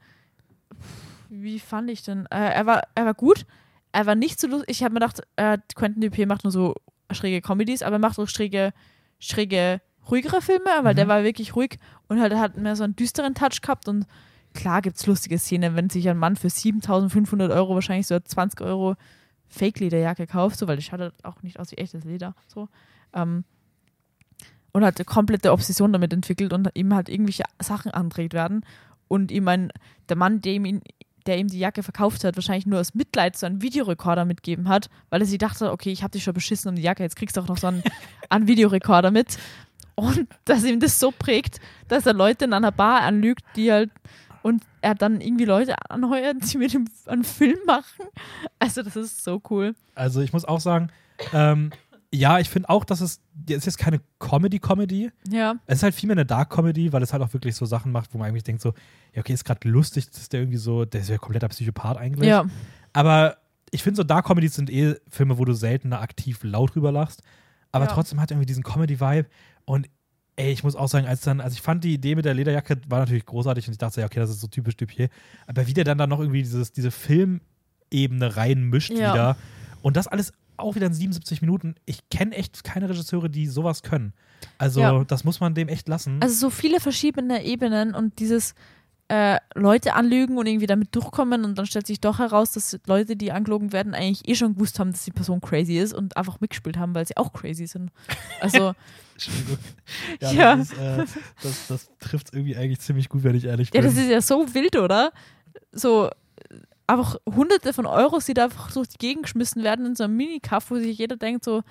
Wie 1.29 1.59
fand 1.59 1.89
ich 1.89 2.03
denn? 2.03 2.25
Äh, 2.27 2.53
er, 2.53 2.65
war, 2.65 2.83
er 2.95 3.05
war 3.05 3.13
gut. 3.13 3.45
Er 3.91 4.05
war 4.05 4.15
nicht 4.15 4.39
so 4.39 4.47
lustig. 4.47 4.69
Ich 4.69 4.83
habe 4.83 4.93
mir 4.93 4.99
gedacht, 4.99 5.21
äh, 5.37 5.57
Quentin 5.75 6.01
Dupier 6.01 6.27
macht 6.27 6.43
nur 6.43 6.51
so 6.51 6.75
schräge 7.11 7.41
Comedies, 7.41 7.81
aber 7.81 7.95
er 7.95 7.99
macht 7.99 8.19
auch 8.19 8.27
schräge, 8.27 8.73
schräge, 9.19 9.81
ruhigere 10.09 10.41
Filme, 10.41 10.69
weil 10.81 10.93
Mhm. 10.93 10.97
der 10.97 11.07
war 11.07 11.23
wirklich 11.23 11.55
ruhig 11.55 11.77
und 12.07 12.19
halt 12.19 12.33
hat 12.35 12.57
mehr 12.57 12.75
so 12.75 12.83
einen 12.83 12.95
düsteren 12.95 13.35
Touch 13.35 13.61
gehabt 13.61 13.87
und 13.87 14.05
klar 14.53 14.81
gibt 14.81 14.97
es 14.97 15.05
lustige 15.07 15.37
Szenen, 15.39 15.75
wenn 15.75 15.89
sich 15.89 16.07
ein 16.09 16.17
Mann 16.17 16.35
für 16.35 16.49
7500 16.49 17.51
Euro 17.51 17.73
wahrscheinlich 17.75 18.07
so 18.07 18.19
20 18.19 18.61
Euro 18.61 18.95
Fake-Lederjacke 19.47 20.27
kauft, 20.27 20.57
so, 20.57 20.67
weil 20.67 20.77
die 20.77 20.83
schaut 20.83 20.99
halt 20.99 21.13
auch 21.23 21.41
nicht 21.43 21.59
aus 21.59 21.71
wie 21.71 21.75
echtes 21.77 22.03
Leder. 22.03 22.35
So. 22.47 22.67
Ähm, 23.13 23.45
und 24.75 24.83
hat 24.83 24.97
eine 24.97 25.05
komplette 25.05 25.53
Obsession 25.53 25.93
damit 25.93 26.11
entwickelt 26.11 26.51
und 26.51 26.69
ihm 26.73 26.93
halt 26.93 27.07
irgendwelche 27.07 27.45
Sachen 27.61 27.91
andreht 27.91 28.33
werden 28.33 28.65
und 29.07 29.31
ihm 29.31 29.47
ein, 29.47 29.71
der 30.09 30.17
Mann, 30.17 30.41
der 30.41 30.51
ihm, 30.51 30.81
der 31.25 31.37
ihm 31.37 31.47
die 31.47 31.59
Jacke 31.59 31.81
verkauft 31.81 32.25
hat, 32.25 32.35
wahrscheinlich 32.35 32.65
nur 32.65 32.81
aus 32.81 32.93
Mitleid 32.93 33.37
so 33.37 33.45
einen 33.45 33.61
Videorekorder 33.61 34.25
mitgeben 34.25 34.67
hat, 34.67 34.89
weil 35.09 35.21
er 35.21 35.27
sich 35.27 35.37
dachte, 35.37 35.71
okay, 35.71 35.93
ich 35.93 36.03
habe 36.03 36.11
dich 36.11 36.25
schon 36.25 36.33
beschissen 36.33 36.67
um 36.67 36.75
die 36.75 36.81
Jacke, 36.81 37.03
jetzt 37.03 37.15
kriegst 37.15 37.37
du 37.37 37.41
auch 37.41 37.47
noch 37.47 37.55
so 37.57 37.67
einen, 37.67 37.83
einen 38.29 38.49
Videorekorder 38.49 39.11
mit. 39.11 39.37
Und 39.95 40.27
dass 40.43 40.65
ihm 40.65 40.81
das 40.81 40.99
so 40.99 41.11
prägt, 41.11 41.61
dass 41.87 42.05
er 42.05 42.13
Leute 42.13 42.43
in 42.43 42.51
einer 42.51 42.73
Bar 42.73 42.99
anlügt, 43.03 43.45
die 43.55 43.71
halt 43.71 43.91
und 44.41 44.61
er 44.81 44.93
dann 44.93 45.21
irgendwie 45.21 45.45
Leute 45.45 45.75
anheuert, 45.89 46.51
die 46.51 46.57
mit 46.57 46.73
ihm 46.73 46.89
einen 47.05 47.23
Film 47.23 47.59
machen. 47.65 48.07
Also 48.59 48.83
das 48.83 48.97
ist 48.97 49.23
so 49.23 49.41
cool. 49.49 49.73
Also 49.95 50.19
ich 50.19 50.33
muss 50.33 50.43
auch 50.43 50.59
sagen, 50.59 50.91
ähm, 51.33 51.71
ja, 52.15 52.39
ich 52.39 52.49
finde 52.49 52.69
auch, 52.69 52.85
dass 52.85 53.01
es, 53.01 53.19
es 53.49 53.55
ist 53.57 53.65
jetzt 53.65 53.77
keine 53.77 53.99
Comedy-Comedy. 54.19 55.11
Ja. 55.29 55.55
Es 55.65 55.77
ist 55.79 55.83
halt 55.83 55.95
vielmehr 55.95 56.15
eine 56.15 56.25
Dark-Comedy, 56.25 56.91
weil 56.93 57.03
es 57.03 57.13
halt 57.13 57.21
auch 57.23 57.33
wirklich 57.33 57.55
so 57.55 57.65
Sachen 57.65 57.91
macht, 57.91 58.13
wo 58.13 58.17
man 58.17 58.27
eigentlich 58.29 58.43
denkt 58.43 58.61
so, 58.61 58.73
ja, 59.13 59.21
okay, 59.21 59.33
ist 59.33 59.45
gerade 59.45 59.67
lustig, 59.67 60.09
dass 60.09 60.29
der 60.29 60.41
irgendwie 60.41 60.57
so, 60.57 60.85
der 60.85 61.01
ist 61.01 61.09
ja 61.09 61.17
kompletter 61.17 61.47
Psychopath 61.49 61.97
eigentlich. 61.97 62.27
Ja. 62.29 62.45
Aber 62.93 63.37
ich 63.71 63.83
finde 63.83 63.97
so 63.97 64.03
Dark-Comedies 64.03 64.55
sind 64.55 64.69
eh 64.69 64.95
Filme, 65.09 65.37
wo 65.37 65.45
du 65.45 65.53
seltener 65.53 66.01
aktiv 66.01 66.39
laut 66.43 66.75
drüber 66.75 66.91
lachst. 66.91 67.21
Aber 67.71 67.85
Ja. 67.85 67.91
trotzdem 67.91 68.21
hat 68.21 68.31
er 68.31 68.35
irgendwie 68.35 68.45
diesen 68.47 68.63
Comedy-Vibe 68.63 69.27
und 69.65 69.87
ey, 70.37 70.51
ich 70.51 70.63
muss 70.63 70.75
auch 70.75 70.87
sagen, 70.89 71.07
als 71.07 71.21
dann, 71.21 71.39
also 71.41 71.53
ich 71.55 71.61
fand 71.61 71.83
die 71.83 71.93
Idee 71.93 72.15
mit 72.15 72.25
der 72.25 72.33
Lederjacke 72.33 72.77
war 72.89 72.99
natürlich 72.99 73.25
großartig 73.25 73.67
und 73.67 73.71
ich 73.73 73.77
dachte, 73.77 74.01
ja, 74.01 74.05
okay, 74.07 74.19
das 74.19 74.29
ist 74.29 74.41
so 74.41 74.47
typisch 74.47 74.75
Dupier. 74.77 75.09
Aber 75.47 75.65
wie 75.67 75.73
der 75.73 75.83
dann 75.85 75.97
da 75.97 76.07
noch 76.07 76.19
irgendwie 76.19 76.43
dieses, 76.43 76.71
diese 76.73 76.91
Filmebene 76.91 78.35
reinmischt 78.37 78.91
Ja. 78.91 79.13
wieder 79.13 79.37
und 79.81 79.95
das 79.97 80.07
alles 80.07 80.33
auch 80.57 80.75
wieder 80.75 80.87
in 80.87 80.93
77 80.93 81.41
Minuten. 81.41 81.75
Ich 81.85 82.09
kenne 82.09 82.35
echt 82.35 82.63
keine 82.63 82.89
Regisseure, 82.89 83.29
die 83.29 83.47
sowas 83.47 83.81
können. 83.83 84.13
Also, 84.57 84.79
Ja. 84.81 85.03
das 85.03 85.23
muss 85.23 85.39
man 85.39 85.53
dem 85.55 85.67
echt 85.67 85.87
lassen. 85.87 86.19
Also 86.21 86.35
so 86.35 86.49
viele 86.49 86.79
verschiedene 86.79 87.43
Ebenen 87.45 87.95
und 87.95 88.19
dieses 88.19 88.53
äh, 89.07 89.37
Leute 89.53 89.93
anlügen 89.93 90.37
und 90.39 90.47
irgendwie 90.47 90.65
damit 90.65 90.95
durchkommen 90.95 91.45
und 91.45 91.57
dann 91.59 91.67
stellt 91.67 91.85
sich 91.85 92.01
doch 92.01 92.17
heraus, 92.17 92.51
dass 92.53 92.75
Leute, 92.87 93.15
die 93.15 93.31
angelogen 93.31 93.71
werden, 93.71 93.93
eigentlich 93.93 94.27
eh 94.27 94.33
schon 94.33 94.55
gewusst 94.55 94.79
haben, 94.79 94.91
dass 94.93 95.03
die 95.05 95.11
Person 95.11 95.41
crazy 95.41 95.77
ist 95.77 95.93
und 95.93 96.17
einfach 96.17 96.41
mitgespielt 96.41 96.77
haben, 96.77 96.95
weil 96.95 97.05
sie 97.07 97.15
auch 97.15 97.31
crazy 97.31 97.67
sind. 97.67 97.91
Also 98.41 98.73
Entschuldigung. 99.13 99.57
Ja, 100.21 100.31
Ja. 100.31 100.55
Das, 100.55 100.73
äh, 100.73 101.05
das, 101.43 101.67
das 101.67 101.89
trifft 101.99 102.33
irgendwie 102.33 102.55
eigentlich 102.55 102.79
ziemlich 102.79 103.07
gut, 103.09 103.23
wenn 103.23 103.35
ich 103.35 103.45
ehrlich 103.45 103.69
Ja, 103.75 103.81
bin. 103.81 103.89
das 103.91 103.95
ist 103.97 104.09
ja 104.09 104.21
so 104.21 104.51
wild, 104.55 104.75
oder? 104.75 105.11
So 105.71 106.09
einfach 106.87 107.17
hunderte 107.25 107.73
von 107.73 107.85
Euros, 107.85 108.25
die 108.25 108.33
da 108.33 108.45
einfach 108.45 108.71
durch 108.71 108.89
die 108.89 108.97
Gegend 108.97 109.23
geschmissen 109.23 109.63
werden 109.63 109.85
in 109.85 109.95
so 109.95 110.03
einem 110.03 110.15
Minikaff, 110.17 110.69
wo 110.69 110.75
sich 110.75 110.97
jeder 110.97 111.17
denkt, 111.17 111.43
so, 111.43 111.63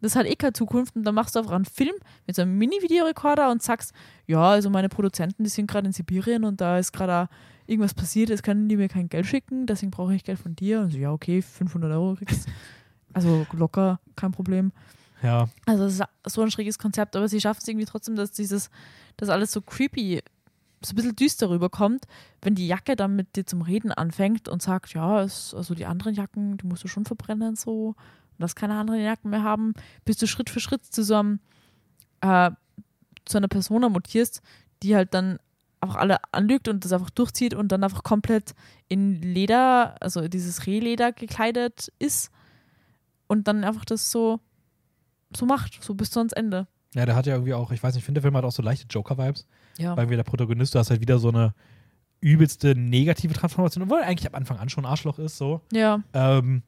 das 0.00 0.14
hat 0.14 0.26
eh 0.26 0.36
keine 0.36 0.52
Zukunft 0.52 0.94
und 0.94 1.04
dann 1.04 1.14
machst 1.14 1.34
du 1.34 1.40
einfach 1.40 1.52
einen 1.52 1.64
Film 1.64 1.94
mit 2.26 2.36
so 2.36 2.42
einem 2.42 2.56
Mini-Videorekorder 2.58 3.50
und 3.50 3.62
sagst, 3.62 3.92
ja, 4.26 4.42
also 4.50 4.70
meine 4.70 4.88
Produzenten, 4.88 5.42
die 5.44 5.50
sind 5.50 5.70
gerade 5.70 5.86
in 5.86 5.92
Sibirien 5.92 6.44
und 6.44 6.60
da 6.60 6.78
ist 6.78 6.92
gerade 6.92 7.28
irgendwas 7.66 7.94
passiert, 7.94 8.30
jetzt 8.30 8.42
können 8.42 8.68
die 8.68 8.76
mir 8.76 8.88
kein 8.88 9.08
Geld 9.08 9.26
schicken, 9.26 9.66
deswegen 9.66 9.90
brauche 9.90 10.14
ich 10.14 10.24
Geld 10.24 10.38
von 10.38 10.54
dir. 10.54 10.80
Und 10.80 10.92
so, 10.92 10.98
ja, 10.98 11.12
okay, 11.12 11.42
500 11.42 11.92
Euro 11.92 12.14
kriegst 12.14 12.48
Also 13.12 13.46
locker, 13.52 14.00
kein 14.16 14.32
Problem. 14.32 14.72
ja, 15.22 15.48
Also 15.66 16.04
so 16.26 16.42
ein 16.42 16.50
schräges 16.50 16.78
Konzept, 16.78 17.16
aber 17.16 17.28
sie 17.28 17.40
schaffen 17.40 17.60
es 17.62 17.68
irgendwie 17.68 17.86
trotzdem, 17.86 18.16
dass 18.16 18.32
dieses, 18.32 18.70
dass 19.16 19.28
alles 19.28 19.50
so 19.50 19.60
creepy, 19.60 20.22
so 20.84 20.92
ein 20.92 20.96
bisschen 20.96 21.16
düster 21.16 21.50
rüberkommt, 21.50 22.04
wenn 22.42 22.54
die 22.54 22.68
Jacke 22.68 22.96
dann 22.96 23.16
mit 23.16 23.36
dir 23.36 23.44
zum 23.44 23.62
Reden 23.62 23.92
anfängt 23.92 24.48
und 24.48 24.62
sagt, 24.62 24.94
ja, 24.94 25.22
es, 25.22 25.54
also 25.54 25.74
die 25.74 25.86
anderen 25.86 26.14
Jacken, 26.14 26.56
die 26.56 26.66
musst 26.66 26.84
du 26.84 26.88
schon 26.88 27.04
verbrennen 27.04 27.56
so 27.56 27.88
und 27.88 27.96
dass 28.38 28.54
keine 28.54 28.78
anderen 28.78 29.02
Jacken 29.02 29.30
mehr 29.30 29.42
haben, 29.42 29.74
bis 30.04 30.18
du 30.18 30.26
Schritt 30.26 30.50
für 30.50 30.60
Schritt 30.60 30.84
zu 30.84 31.02
so 31.02 31.16
einem 31.16 31.40
äh, 32.20 32.50
zu 33.24 33.38
einer 33.38 33.48
Persona 33.48 33.88
mutierst, 33.88 34.40
die 34.82 34.94
halt 34.94 35.14
dann 35.14 35.38
auch 35.80 35.94
alle 35.94 36.18
anlügt 36.32 36.68
und 36.68 36.84
das 36.84 36.92
einfach 36.92 37.10
durchzieht 37.10 37.54
und 37.54 37.70
dann 37.70 37.84
einfach 37.84 38.02
komplett 38.02 38.54
in 38.88 39.20
Leder, 39.20 39.96
also 40.00 40.26
dieses 40.28 40.66
Rehleder 40.66 41.12
gekleidet 41.12 41.92
ist 41.98 42.30
und 43.26 43.46
dann 43.48 43.64
einfach 43.64 43.84
das 43.84 44.10
so 44.10 44.40
so 45.36 45.44
macht, 45.46 45.82
so 45.82 45.94
bis 45.94 46.10
zu 46.10 46.20
ans 46.20 46.32
Ende. 46.32 46.66
ja, 46.94 47.04
der 47.04 47.14
hat 47.14 47.26
ja 47.26 47.34
irgendwie 47.34 47.54
auch, 47.54 47.70
ich 47.70 47.82
weiß 47.82 47.94
nicht, 47.94 48.00
ich 48.00 48.04
finde, 48.06 48.20
der 48.20 48.22
Film 48.22 48.36
hat 48.36 48.44
auch 48.44 48.52
so 48.52 48.62
leichte 48.62 48.86
Joker-Vibes. 48.88 49.46
Ja. 49.78 49.96
weil 49.96 50.10
wir 50.10 50.16
der 50.16 50.24
Protagonist, 50.24 50.74
du 50.74 50.78
hast 50.78 50.90
halt 50.90 51.00
wieder 51.00 51.18
so 51.18 51.28
eine 51.28 51.54
übelste 52.20 52.74
negative 52.74 53.32
Transformation, 53.32 53.84
obwohl 53.84 54.00
er 54.00 54.06
eigentlich 54.06 54.28
am 54.28 54.34
Anfang 54.34 54.58
an 54.58 54.68
schon 54.68 54.84
Arschloch 54.84 55.18
ist, 55.18 55.38
so. 55.38 55.60
Ja, 55.72 56.02
Ähm, 56.12 56.62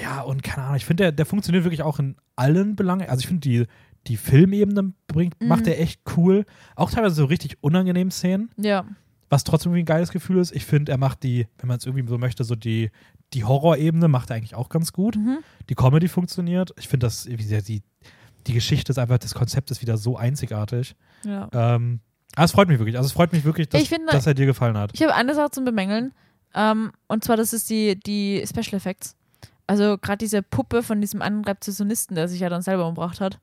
ja, 0.00 0.20
und 0.20 0.42
keine 0.44 0.64
Ahnung, 0.64 0.76
ich 0.76 0.84
finde, 0.84 1.04
der, 1.04 1.12
der 1.12 1.26
funktioniert 1.26 1.64
wirklich 1.64 1.82
auch 1.82 1.98
in 1.98 2.14
allen 2.36 2.76
Belangen. 2.76 3.08
Also 3.08 3.20
ich 3.20 3.26
finde, 3.26 3.40
die, 3.40 3.66
die 4.06 4.16
Filmebene 4.16 4.92
bringt, 5.08 5.40
Mhm. 5.40 5.48
macht 5.48 5.66
er 5.66 5.80
echt 5.80 6.00
cool. 6.16 6.44
Auch 6.76 6.90
teilweise 6.90 7.16
so 7.16 7.24
richtig 7.24 7.56
unangenehmen 7.62 8.12
Szenen, 8.12 8.50
ja, 8.56 8.84
was 9.28 9.42
trotzdem 9.44 9.72
irgendwie 9.72 9.82
ein 9.82 9.86
geiles 9.96 10.10
Gefühl 10.10 10.38
ist. 10.38 10.54
Ich 10.54 10.64
finde, 10.64 10.92
er 10.92 10.98
macht 10.98 11.22
die, 11.24 11.48
wenn 11.58 11.66
man 11.68 11.78
es 11.78 11.84
irgendwie 11.86 12.06
so 12.08 12.16
möchte, 12.16 12.44
so 12.44 12.54
die, 12.54 12.90
die 13.34 13.44
Horrorebene 13.44 14.06
macht 14.08 14.30
er 14.30 14.36
eigentlich 14.36 14.54
auch 14.54 14.68
ganz 14.68 14.92
gut. 14.92 15.16
mhm. 15.16 15.38
Die 15.68 15.74
Comedy 15.74 16.06
funktioniert. 16.08 16.72
Ich 16.78 16.86
finde, 16.88 17.06
das, 17.06 17.26
wie 17.28 17.36
gesagt, 17.36 17.66
die, 17.68 17.82
die 18.48 18.54
Geschichte 18.54 18.90
ist 18.90 18.98
einfach, 18.98 19.18
das 19.18 19.34
Konzept 19.34 19.70
ist 19.70 19.80
wieder 19.82 19.96
so 19.96 20.16
einzigartig. 20.16 20.96
ja. 21.24 21.48
Ähm, 21.52 22.00
aber 22.36 22.44
es 22.44 22.52
freut 22.52 22.68
mich 22.68 22.78
wirklich. 22.78 22.96
Also 22.96 23.06
es 23.06 23.12
freut 23.12 23.32
mich 23.32 23.44
wirklich, 23.44 23.68
dass, 23.68 23.80
Ich 23.82 23.88
finde- 23.88 24.12
dass 24.12 24.26
er 24.26 24.34
dir 24.34 24.46
gefallen 24.46 24.76
hat. 24.76 24.90
Ich 24.94 25.02
habe 25.02 25.14
eine 25.14 25.34
Sache 25.34 25.50
zum 25.50 25.64
Bemängeln. 25.64 26.12
Ähm, 26.54 26.92
und 27.08 27.24
zwar, 27.24 27.36
das 27.36 27.52
ist 27.52 27.68
die, 27.70 27.98
die 27.98 28.44
Special 28.46 28.76
Effects. 28.76 29.16
Also 29.66 29.98
gerade 29.98 30.18
diese 30.18 30.42
Puppe 30.42 30.82
von 30.82 31.00
diesem 31.00 31.20
einen 31.20 31.44
Rezessionisten, 31.44 32.14
der 32.16 32.28
sich 32.28 32.40
ja 32.40 32.48
dann 32.48 32.62
selber 32.62 32.86
umgebracht 32.86 33.20
hat, 33.20 33.38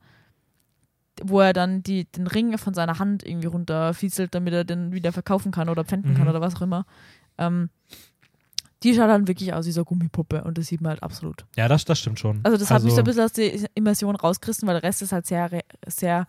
wo 1.23 1.39
er 1.41 1.53
dann 1.53 1.81
die, 1.83 2.05
den 2.05 2.27
Ring 2.27 2.57
von 2.57 2.73
seiner 2.73 2.99
Hand 2.99 3.25
irgendwie 3.25 3.47
runterfieselt, 3.47 4.33
damit 4.35 4.53
er 4.53 4.63
den 4.63 4.91
wieder 4.93 5.11
verkaufen 5.11 5.51
kann 5.51 5.67
oder 5.69 5.83
pfänden 5.85 6.13
kann 6.13 6.23
Mhm. 6.23 6.29
oder 6.29 6.41
was 6.41 6.55
auch 6.55 6.61
immer. 6.61 6.85
Ähm, 7.37 7.69
die 8.85 8.93
schaut 8.95 9.09
dann 9.09 9.27
wirklich 9.27 9.51
aus 9.53 9.65
wie 9.65 9.71
so 9.71 9.81
eine 9.81 9.85
Gummipuppe 9.85 10.43
und 10.43 10.57
das 10.57 10.67
sieht 10.67 10.79
man 10.79 10.91
halt 10.91 11.03
absolut. 11.03 11.45
Ja, 11.57 11.67
das, 11.67 11.83
das 11.85 11.99
stimmt 11.99 12.19
schon. 12.19 12.39
Also 12.43 12.57
das 12.57 12.69
hat 12.71 12.83
mich 12.83 12.93
so 12.93 12.99
ein 12.99 13.03
bisschen 13.03 13.23
aus 13.23 13.33
der 13.33 13.51
Immersion 13.75 14.15
rausgerissen, 14.15 14.67
weil 14.67 14.75
der 14.79 14.83
Rest 14.83 15.01
ist 15.01 15.11
halt 15.11 15.25
sehr, 15.25 15.49
sehr, 15.87 16.27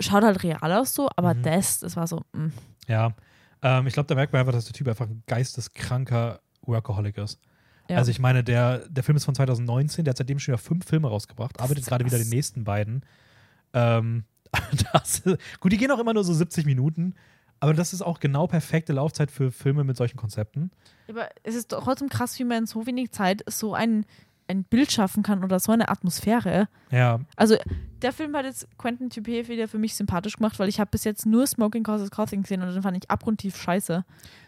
schaut 0.00 0.24
halt 0.24 0.42
real 0.42 0.72
aus 0.72 0.92
so, 0.92 1.08
aber 1.16 1.34
Mhm. 1.34 1.42
das, 1.44 1.78
das 1.80 1.96
war 1.96 2.06
so, 2.06 2.22
mm. 2.32 2.48
Ja. 2.88 3.14
Ähm, 3.62 3.86
ich 3.86 3.94
glaube, 3.94 4.08
da 4.08 4.16
merkt 4.16 4.32
man 4.32 4.40
einfach, 4.40 4.52
dass 4.52 4.64
der 4.64 4.74
Typ 4.74 4.88
einfach 4.88 5.06
ein 5.06 5.22
geisteskranker 5.26 6.40
Workaholic 6.62 7.16
ist. 7.18 7.38
Ja. 7.88 7.96
Also 7.98 8.10
ich 8.10 8.18
meine, 8.18 8.42
der, 8.42 8.88
der 8.88 9.04
Film 9.04 9.16
ist 9.16 9.24
von 9.24 9.34
2019, 9.34 10.04
der 10.04 10.10
hat 10.10 10.18
seitdem 10.18 10.38
schon 10.40 10.52
wieder 10.52 10.62
fünf 10.62 10.86
Filme 10.86 11.08
rausgebracht, 11.08 11.60
arbeitet 11.60 11.86
gerade 11.86 12.04
wieder 12.04 12.18
die 12.18 12.28
nächsten 12.28 12.64
beiden. 12.64 13.04
Ähm, 13.72 14.24
das, 14.92 15.22
gut, 15.60 15.72
die 15.72 15.76
gehen 15.76 15.90
auch 15.92 15.98
immer 16.00 16.12
nur 16.12 16.24
so 16.24 16.32
70 16.32 16.66
Minuten, 16.66 17.14
aber 17.62 17.74
das 17.74 17.92
ist 17.92 18.02
auch 18.02 18.18
genau 18.18 18.48
perfekte 18.48 18.92
Laufzeit 18.92 19.30
für 19.30 19.52
Filme 19.52 19.84
mit 19.84 19.96
solchen 19.96 20.16
Konzepten. 20.16 20.72
Aber 21.08 21.28
es 21.44 21.54
ist 21.54 21.70
doch 21.70 21.84
trotzdem 21.84 22.08
krass, 22.08 22.36
wie 22.40 22.44
man 22.44 22.58
in 22.58 22.66
so 22.66 22.86
wenig 22.86 23.12
Zeit 23.12 23.44
so 23.48 23.72
ein, 23.72 24.04
ein 24.48 24.64
Bild 24.64 24.90
schaffen 24.90 25.22
kann 25.22 25.44
oder 25.44 25.60
so 25.60 25.70
eine 25.70 25.88
Atmosphäre. 25.88 26.68
Ja, 26.90 27.20
Also 27.36 27.54
der 28.02 28.12
Film 28.12 28.34
hat 28.36 28.46
jetzt 28.46 28.66
Quentin 28.78 29.10
Dupieux 29.10 29.48
wieder 29.48 29.68
für 29.68 29.78
mich 29.78 29.94
sympathisch 29.94 30.36
gemacht, 30.38 30.58
weil 30.58 30.68
ich 30.68 30.80
habe 30.80 30.90
bis 30.90 31.04
jetzt 31.04 31.24
nur 31.24 31.46
Smoking 31.46 31.84
Causes 31.84 32.10
Coughing 32.10 32.42
gesehen 32.42 32.62
und 32.62 32.74
den 32.74 32.82
fand 32.82 32.96
ich 32.96 33.08
abgrundtief 33.08 33.56
scheiße. 33.56 34.04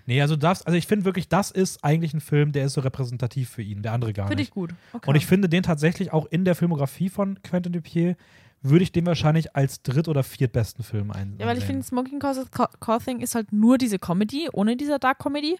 nee, 0.06 0.20
also 0.20 0.34
das, 0.34 0.62
also 0.66 0.76
ich 0.76 0.88
finde 0.88 1.04
wirklich, 1.04 1.28
das 1.28 1.52
ist 1.52 1.84
eigentlich 1.84 2.14
ein 2.14 2.20
Film, 2.20 2.50
der 2.50 2.64
ist 2.64 2.72
so 2.72 2.80
repräsentativ 2.80 3.48
für 3.48 3.62
ihn, 3.62 3.82
der 3.82 3.92
andere 3.92 4.12
gar 4.12 4.26
Finde 4.26 4.40
nicht. 4.40 4.48
ich 4.48 4.54
gut. 4.54 4.74
Okay. 4.92 5.08
Und 5.08 5.14
ich 5.14 5.26
finde 5.26 5.48
den 5.48 5.62
tatsächlich 5.62 6.12
auch 6.12 6.26
in 6.26 6.44
der 6.44 6.56
Filmografie 6.56 7.10
von 7.10 7.40
Quentin 7.44 7.72
Dupieux 7.72 8.16
würde 8.64 8.82
ich 8.82 8.92
den 8.92 9.06
wahrscheinlich 9.06 9.54
als 9.54 9.82
dritt- 9.82 10.08
oder 10.08 10.22
viertbesten 10.24 10.82
Film 10.84 11.10
ein. 11.10 11.36
ja, 11.38 11.46
weil 11.46 11.58
ich 11.58 11.64
finde, 11.64 11.82
Smoking 11.82 12.18
Causes 12.18 12.46
Coughing 12.80 13.20
ist 13.20 13.34
halt 13.34 13.52
nur 13.52 13.78
diese 13.78 13.98
Comedy, 13.98 14.48
ohne 14.52 14.76
dieser 14.76 14.98
Dark 14.98 15.18
Comedy. 15.18 15.56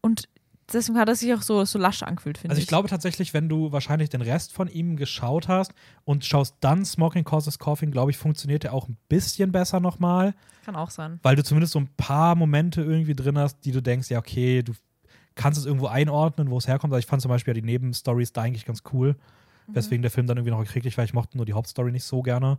Und 0.00 0.28
deswegen 0.72 0.98
hat 0.98 1.08
er 1.08 1.16
sich 1.16 1.34
auch 1.34 1.42
so, 1.42 1.64
so 1.64 1.78
lasch 1.78 2.02
angefühlt, 2.02 2.38
finde 2.38 2.52
Also 2.52 2.58
ich. 2.58 2.64
ich 2.64 2.68
glaube 2.68 2.88
tatsächlich, 2.88 3.34
wenn 3.34 3.48
du 3.48 3.72
wahrscheinlich 3.72 4.08
den 4.08 4.22
Rest 4.22 4.52
von 4.52 4.68
ihm 4.68 4.96
geschaut 4.96 5.48
hast 5.48 5.72
und 6.04 6.24
schaust 6.24 6.56
dann 6.60 6.84
Smoking 6.84 7.24
Causes 7.24 7.58
Coughing, 7.58 7.90
glaube 7.90 8.10
ich, 8.12 8.16
funktioniert 8.18 8.62
der 8.62 8.72
auch 8.72 8.88
ein 8.88 8.96
bisschen 9.08 9.52
besser 9.52 9.80
nochmal, 9.80 10.34
Kann 10.64 10.76
auch 10.76 10.90
sein. 10.90 11.18
weil 11.22 11.36
du 11.36 11.42
zumindest 11.44 11.72
so 11.72 11.80
ein 11.80 11.88
paar 11.96 12.36
Momente 12.36 12.82
irgendwie 12.82 13.14
drin 13.14 13.36
hast, 13.36 13.64
die 13.64 13.72
du 13.72 13.82
denkst, 13.82 14.10
ja, 14.10 14.18
okay, 14.18 14.62
du 14.62 14.72
kannst 15.34 15.58
es 15.58 15.66
irgendwo 15.66 15.86
einordnen, 15.86 16.50
wo 16.50 16.58
es 16.58 16.68
herkommt. 16.68 16.92
Also 16.92 17.00
ich 17.00 17.06
fand 17.06 17.20
zum 17.22 17.30
Beispiel 17.30 17.54
ja 17.54 17.60
die 17.60 17.66
Nebenstories 17.66 18.32
da 18.32 18.42
eigentlich 18.42 18.64
ganz 18.64 18.82
cool, 18.92 19.16
Mhm. 19.66 19.74
weswegen 19.74 20.02
der 20.02 20.10
Film 20.10 20.26
dann 20.26 20.36
irgendwie 20.36 20.52
noch 20.52 20.60
erkrieglich 20.60 20.96
war. 20.98 21.04
Ich 21.04 21.14
mochte 21.14 21.36
nur 21.36 21.46
die 21.46 21.52
Hauptstory 21.52 21.92
nicht 21.92 22.04
so 22.04 22.22
gerne. 22.22 22.58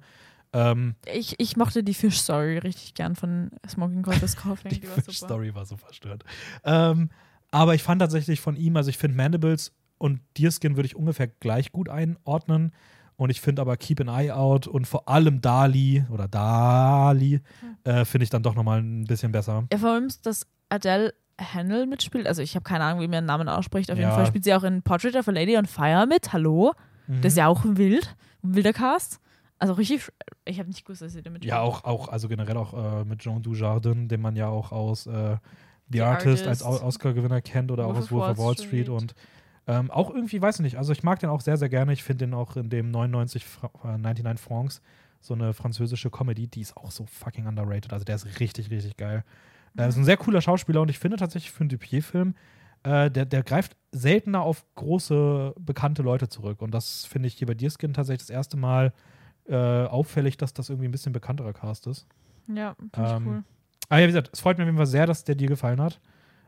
Ähm, 0.54 0.96
Ich, 1.12 1.40
ich 1.40 1.58
mochte 1.58 1.84
die 1.84 1.94
Fish-Story 1.94 2.60
richtig 2.60 2.94
gern 2.94 3.16
von 3.16 3.50
Smoking 3.68 4.04
Causes 4.04 4.36
Coughing. 4.38 4.72
die 4.72 4.80
Die 4.82 4.88
war 4.88 4.96
super. 4.98 5.12
Story 5.14 5.56
war 5.56 5.66
so 5.66 5.78
verstört. 5.78 6.24
Ähm, 6.64 7.10
aber 7.52 7.76
ich 7.76 7.84
fand 7.84 8.02
tatsächlich 8.02 8.40
von 8.42 8.56
ihm, 8.56 8.78
also 8.78 8.90
ich 8.90 8.98
finde 8.98 9.18
Mandibles 9.18 9.72
und 9.98 10.20
Deerskin 10.38 10.76
würde 10.76 10.88
ich 10.88 10.96
ungefähr 10.96 11.28
gleich 11.28 11.72
gut 11.72 11.90
einordnen. 11.90 12.72
Und 13.16 13.30
ich 13.30 13.42
finde 13.42 13.62
aber 13.62 13.78
Keep 13.78 14.02
an 14.02 14.08
Eye 14.08 14.32
Out 14.32 14.66
und 14.68 14.88
vor 14.88 15.08
allem 15.08 15.40
Dali 15.40 16.04
oder 16.10 16.28
Dali 16.28 17.42
äh, 17.84 18.06
finde 18.06 18.24
ich 18.24 18.30
dann 18.32 18.42
doch 18.44 18.56
nochmal 18.56 18.80
ein 18.82 19.06
bisschen 19.06 19.32
besser. 19.32 19.66
Ja, 19.72 19.78
vor 19.78 19.92
allem, 19.92 20.10
dass 20.24 20.48
Adele 20.70 21.14
Handel 21.40 21.86
mitspielt. 21.86 22.28
Also 22.28 22.42
ich 22.42 22.56
habe 22.56 22.64
keine 22.64 22.84
Ahnung, 22.84 23.02
wie 23.02 23.08
man 23.08 23.14
ihren 23.16 23.26
Namen 23.26 23.48
ausspricht. 23.50 23.92
Auf 23.92 23.98
jeden 23.98 24.10
Ja. 24.10 24.16
Fall 24.16 24.26
spielt 24.26 24.44
sie 24.44 24.54
auch 24.54 24.64
in 24.64 24.82
Portrait 24.82 25.16
of 25.16 25.28
a 25.28 25.32
Lady 25.32 25.56
on 25.58 25.66
Fire 25.68 26.06
mit. 26.08 26.34
Hallo. 26.34 26.74
Das 27.08 27.34
ist 27.34 27.38
ja 27.38 27.48
auch 27.48 27.64
wild. 27.66 28.16
Ein 28.44 28.56
wilder 28.56 28.74
Cast. 28.74 29.20
Also 29.60 29.74
richtig, 29.74 30.12
ich 30.46 30.60
habe 30.60 30.68
nicht 30.70 30.84
gewusst, 30.86 31.02
dass 31.02 31.14
sie 31.14 31.22
da 31.22 31.30
mitspielt. 31.30 31.50
Ja, 31.52 31.62
auch, 31.62 31.84
auch, 31.86 32.10
also 32.10 32.28
generell 32.28 32.58
auch 32.58 32.74
äh, 33.02 33.06
mit 33.06 33.20
Jean 33.20 33.42
Dujardin, 33.42 34.08
den 34.08 34.20
man 34.22 34.36
ja 34.36 34.48
auch 34.48 34.72
aus 34.72 35.08
äh, 35.08 35.38
The, 35.90 35.98
The 35.98 36.02
Artist, 36.02 36.48
als 36.48 36.64
Artist. 36.64 36.84
Au- 36.84 36.88
Oscar-Gewinner 36.88 37.42
kennt 37.42 37.72
oder 37.72 37.86
auch 37.86 37.94
Wolf 37.96 37.98
aus 38.00 38.04
of 38.06 38.12
Wolf 38.12 38.30
of 38.32 38.38
Wall 38.40 38.54
Street, 38.56 38.68
Street. 38.68 38.90
und 38.90 39.16
ähm, 39.68 39.90
auch 39.92 40.10
irgendwie, 40.10 40.42
weiß 40.42 40.56
ich 40.56 40.64
nicht, 40.64 40.78
also 40.78 40.92
ich 40.92 41.04
mag 41.04 41.20
den 41.20 41.30
auch 41.30 41.40
sehr, 41.40 41.56
sehr 41.56 41.70
gerne. 41.70 41.94
Ich 41.94 42.04
finde 42.04 42.26
den 42.26 42.34
auch 42.34 42.58
in 42.58 42.70
dem 42.70 42.92
99 42.92 43.46
Fra 43.46 43.70
äh, 43.86 43.98
99 43.98 44.44
Francs, 44.44 44.82
so 45.22 45.34
eine 45.34 45.54
französische 45.54 46.10
Comedy, 46.10 46.48
die 46.48 46.60
ist 46.62 46.76
auch 46.76 46.92
so 46.92 47.06
fucking 47.06 47.48
underrated. 47.48 47.94
Also 47.94 48.04
der 48.04 48.16
ist 48.16 48.40
richtig, 48.42 48.70
richtig 48.70 48.98
geil. 48.98 49.24
Äh, 49.78 49.88
ist 49.88 49.96
ein 49.96 50.04
sehr 50.04 50.18
cooler 50.18 50.42
Schauspieler 50.42 50.82
und 50.82 50.90
ich 50.90 51.00
finde 51.00 51.16
tatsächlich 51.16 51.52
für 51.52 51.62
einen 51.62 51.70
Dupier-Film, 51.70 52.36
äh, 52.84 53.10
der, 53.10 53.26
der 53.26 53.44
greift 53.44 53.78
seltener 53.94 54.42
auf 54.42 54.66
große, 54.76 55.54
bekannte 55.60 56.02
Leute 56.02 56.28
zurück. 56.28 56.62
Und 56.62 56.72
das 56.74 57.06
finde 57.06 57.28
ich 57.28 57.36
hier 57.36 57.48
bei 57.48 57.54
Deerskin 57.54 57.94
tatsächlich 57.94 58.28
das 58.28 58.30
erste 58.36 58.58
Mal 58.58 58.92
äh, 59.48 59.56
auffällig, 59.56 60.38
dass 60.38 60.54
das 60.54 60.70
irgendwie 60.70 60.88
ein 60.88 60.92
bisschen 60.92 61.14
bekannterer 61.14 61.54
Cast 61.54 61.88
ist. 61.88 62.08
Ja, 62.48 62.76
finde 62.76 62.92
ich 62.96 63.12
Ähm, 63.14 63.28
cool. 63.28 63.44
Aber 63.90 64.00
ja, 64.00 64.08
wie 64.08 64.12
gesagt, 64.12 64.30
es 64.34 64.40
freut 64.42 64.58
mich 64.58 64.64
auf 64.64 64.68
jeden 64.68 64.78
Fall 64.78 64.86
sehr, 64.88 65.06
dass 65.06 65.24
der 65.24 65.36
dir 65.36 65.48
gefallen 65.48 65.80
hat. 65.82 66.00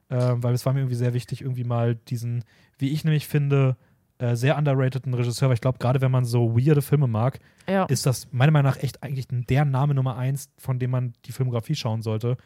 Ähm, 0.10 0.44
weil 0.44 0.54
es 0.54 0.66
war 0.66 0.74
mir 0.74 0.80
irgendwie 0.82 0.96
sehr 0.96 1.14
wichtig, 1.14 1.42
irgendwie 1.42 1.64
mal 1.64 1.96
diesen, 1.96 2.44
wie 2.78 2.90
ich 2.92 3.04
nämlich 3.04 3.28
finde, 3.28 3.76
äh, 4.20 4.36
sehr 4.36 4.56
underrateden 4.58 5.14
Regisseur, 5.14 5.50
weil 5.50 5.56
ich 5.56 5.62
glaube, 5.62 5.80
gerade 5.80 6.00
wenn 6.00 6.12
man 6.12 6.26
so 6.26 6.56
weirde 6.56 6.82
Filme 6.84 7.08
mag, 7.08 7.40
Ja. 7.68 7.86
ist 7.86 8.06
das 8.06 8.32
meiner 8.32 8.52
Meinung 8.52 8.72
nach 8.72 8.82
echt 8.82 9.02
eigentlich 9.04 9.28
der 9.30 9.66
Name 9.66 9.94
Nummer 9.96 10.16
eins, 10.16 10.50
von 10.58 10.78
dem 10.80 10.92
man 10.92 11.14
die 11.26 11.32
Filmografie 11.32 11.76
schauen 11.76 12.02
sollte. 12.02 12.38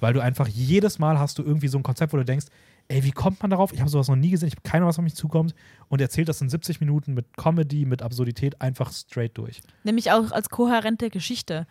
Weil 0.00 0.12
du 0.14 0.20
einfach 0.20 0.46
jedes 0.48 0.98
Mal 0.98 1.18
hast 1.18 1.38
du 1.38 1.42
irgendwie 1.42 1.68
so 1.68 1.78
ein 1.78 1.82
Konzept, 1.84 2.12
wo 2.12 2.16
du 2.18 2.24
denkst, 2.24 2.46
ey, 2.88 3.02
wie 3.04 3.10
kommt 3.10 3.40
man 3.42 3.50
darauf? 3.50 3.72
Ich 3.72 3.80
habe 3.80 3.90
sowas 3.90 4.08
noch 4.08 4.16
nie 4.16 4.30
gesehen, 4.30 4.48
ich 4.48 4.54
habe 4.54 4.62
keine 4.62 4.82
Ahnung, 4.82 4.88
was 4.88 4.98
auf 4.98 5.04
mich 5.04 5.14
zukommt. 5.14 5.54
Und 5.88 6.00
er 6.00 6.06
erzählt 6.06 6.28
das 6.28 6.40
in 6.40 6.48
70 6.48 6.80
Minuten 6.80 7.14
mit 7.14 7.36
Comedy, 7.36 7.84
mit 7.84 8.02
Absurdität 8.02 8.60
einfach 8.60 8.92
straight 8.92 9.36
durch. 9.38 9.60
Nämlich 9.84 10.12
auch 10.12 10.32
als 10.32 10.50
kohärente 10.50 11.10
Geschichte. 11.10 11.66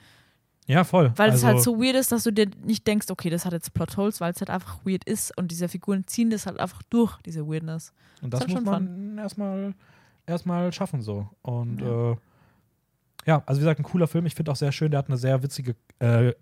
Ja, 0.67 0.83
voll. 0.83 1.13
Weil 1.15 1.29
also, 1.29 1.47
es 1.47 1.53
halt 1.53 1.61
so 1.61 1.79
weird 1.79 1.95
ist, 1.95 2.11
dass 2.11 2.23
du 2.23 2.31
dir 2.31 2.47
nicht 2.65 2.87
denkst, 2.87 3.07
okay, 3.09 3.29
das 3.29 3.45
hat 3.45 3.53
jetzt 3.53 3.73
Plotholes, 3.73 4.19
weil 4.19 4.31
es 4.31 4.39
halt 4.41 4.49
einfach 4.49 4.79
weird 4.83 5.03
ist 5.03 5.37
und 5.37 5.51
diese 5.51 5.69
Figuren 5.69 6.07
ziehen 6.07 6.31
das 6.31 6.47
halt 6.47 6.59
einfach 6.59 6.81
durch, 6.89 7.17
diese 7.21 7.47
Weirdness. 7.47 7.93
Und 8.21 8.33
das 8.33 8.41
halt 8.41 8.51
muss 8.51 8.63
man 8.63 9.17
erstmal 9.17 9.75
erstmal 10.25 10.71
schaffen 10.73 11.01
so. 11.01 11.29
Und 11.43 11.81
Ja. 11.81 12.11
äh, 12.11 12.15
ja, 13.27 13.43
also 13.45 13.59
wie 13.59 13.63
gesagt, 13.63 13.79
ein 13.79 13.83
cooler 13.83 14.07
Film. 14.07 14.25
Ich 14.25 14.35
finde 14.35 14.51
auch 14.51 14.55
sehr 14.55 14.71
schön, 14.71 14.91
der 14.91 14.99
hat 14.99 15.07
eine 15.07 15.17
sehr 15.17 15.41
witzige 15.41 15.75
äh, 15.99 16.29
äh, 16.29 16.33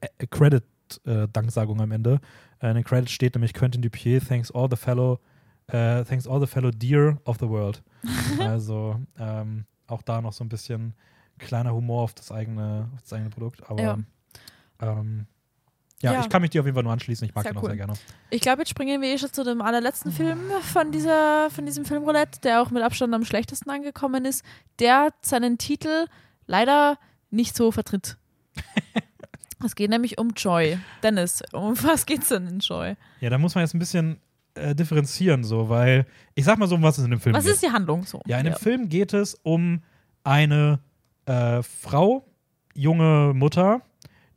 Credit-Danksagung 1.04 1.82
am 1.82 1.92
Ende. 1.92 2.20
Äh, 2.60 2.70
in 2.70 2.76
den 2.76 2.84
Credits 2.84 3.12
steht 3.12 3.36
nämlich 3.36 3.54
Quentin 3.54 3.82
Dupieux, 3.82 4.26
thanks 4.28 4.52
all 4.52 4.68
the 4.70 4.76
fellow, 4.78 5.20
äh, 5.68 6.04
thanks 6.04 6.28
all 6.28 6.40
the 6.40 6.48
fellow 6.48 6.72
dear 6.72 7.18
of 7.26 7.38
the 7.40 7.48
world. 7.50 7.82
also 8.40 9.00
ähm, 9.20 9.66
auch 9.88 10.02
da 10.02 10.22
noch 10.22 10.34
so 10.34 10.44
ein 10.44 10.50
bisschen 10.50 10.94
kleiner 11.40 11.74
Humor 11.74 12.04
auf 12.04 12.14
das 12.14 12.32
eigene, 12.32 12.90
auf 12.94 13.02
das 13.02 13.14
eigene 13.14 13.30
Produkt. 13.30 13.70
Aber 13.70 13.82
Ja. 13.82 13.98
ähm, 14.82 15.26
ja, 16.02 16.14
Ja. 16.14 16.20
ich 16.22 16.30
kann 16.30 16.42
mich 16.42 16.52
dir 16.52 16.60
auf 16.62 16.66
jeden 16.66 16.76
Fall 16.76 16.84
nur 16.84 16.92
anschließen. 16.94 17.26
Ich 17.28 17.34
mag 17.34 17.44
Sehr 17.44 17.54
den 17.54 17.58
auch 17.58 17.64
cool. 17.64 17.70
sehr 17.70 17.78
gerne. 17.78 17.94
Ich 18.30 18.42
glaube, 18.42 18.62
jetzt 18.62 18.70
springen 18.70 19.02
wir 19.02 19.10
eh 19.14 19.18
schon 19.18 19.32
zu 19.32 19.44
dem 19.44 19.62
allerletzten 19.62 20.12
Film 20.12 20.40
von, 20.62 20.92
dieser, 20.92 21.50
von 21.50 21.66
diesem 21.66 21.86
Filmroulette, 21.86 22.42
der 22.42 22.62
auch 22.62 22.72
mit 22.72 22.84
Abstand 22.84 23.14
am 23.14 23.24
schlechtesten 23.26 23.70
angekommen 23.70 24.26
ist, 24.26 24.44
der 24.80 25.14
seinen 25.22 25.58
Titel 25.58 26.08
leider 26.46 26.98
nicht 27.32 27.56
so 27.56 27.72
vertritt. 27.72 28.18
es 29.64 29.76
geht 29.76 29.90
nämlich 29.90 30.18
um 30.18 30.32
Joy. 30.36 30.78
Dennis, 31.02 31.44
um 31.52 31.76
was 31.84 32.06
geht's 32.06 32.30
denn 32.30 32.48
in 32.48 32.60
Joy? 32.60 32.96
Ja, 33.22 33.30
da 33.30 33.38
muss 33.38 33.56
man 33.56 33.64
jetzt 33.64 33.74
ein 33.74 33.80
bisschen 33.80 34.20
äh, 34.56 34.76
differenzieren, 34.76 35.44
so, 35.44 35.70
weil 35.70 36.06
ich 36.36 36.46
sag 36.46 36.58
mal 36.58 36.68
so, 36.68 36.76
um 36.76 36.84
was 36.84 36.98
es 36.98 37.06
in 37.06 37.12
dem 37.12 37.20
Film 37.20 37.36
Was 37.36 37.46
geht. 37.46 37.54
ist 37.54 37.64
die 37.64 37.72
Handlung 37.72 38.04
so? 38.04 38.22
Ja, 38.28 38.38
in 38.38 38.46
dem 38.46 38.56
Film 38.56 38.90
geht 38.90 39.14
es 39.14 39.36
um 39.44 39.82
eine 40.24 40.80
äh, 41.26 41.64
Frau, 41.64 42.26
junge 42.76 43.34
Mutter, 43.34 43.82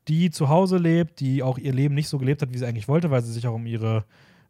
die 0.09 0.31
zu 0.31 0.49
Hause 0.49 0.79
lebt, 0.79 1.21
die 1.21 1.43
auch 1.43 1.59
ihr 1.59 1.73
Leben 1.73 1.95
nicht 1.95 2.09
so 2.09 2.19
gelebt 2.19 2.43
hat, 2.43 2.53
wie 2.53 2.59
sie 2.59 2.67
eigentlich 2.67 2.89
wollte, 2.89 3.11
weil 3.11 3.23
sie 3.23 3.33
sich 3.33 3.47
auch 3.47 3.55
um 3.55 3.67
ihre, 3.67 4.05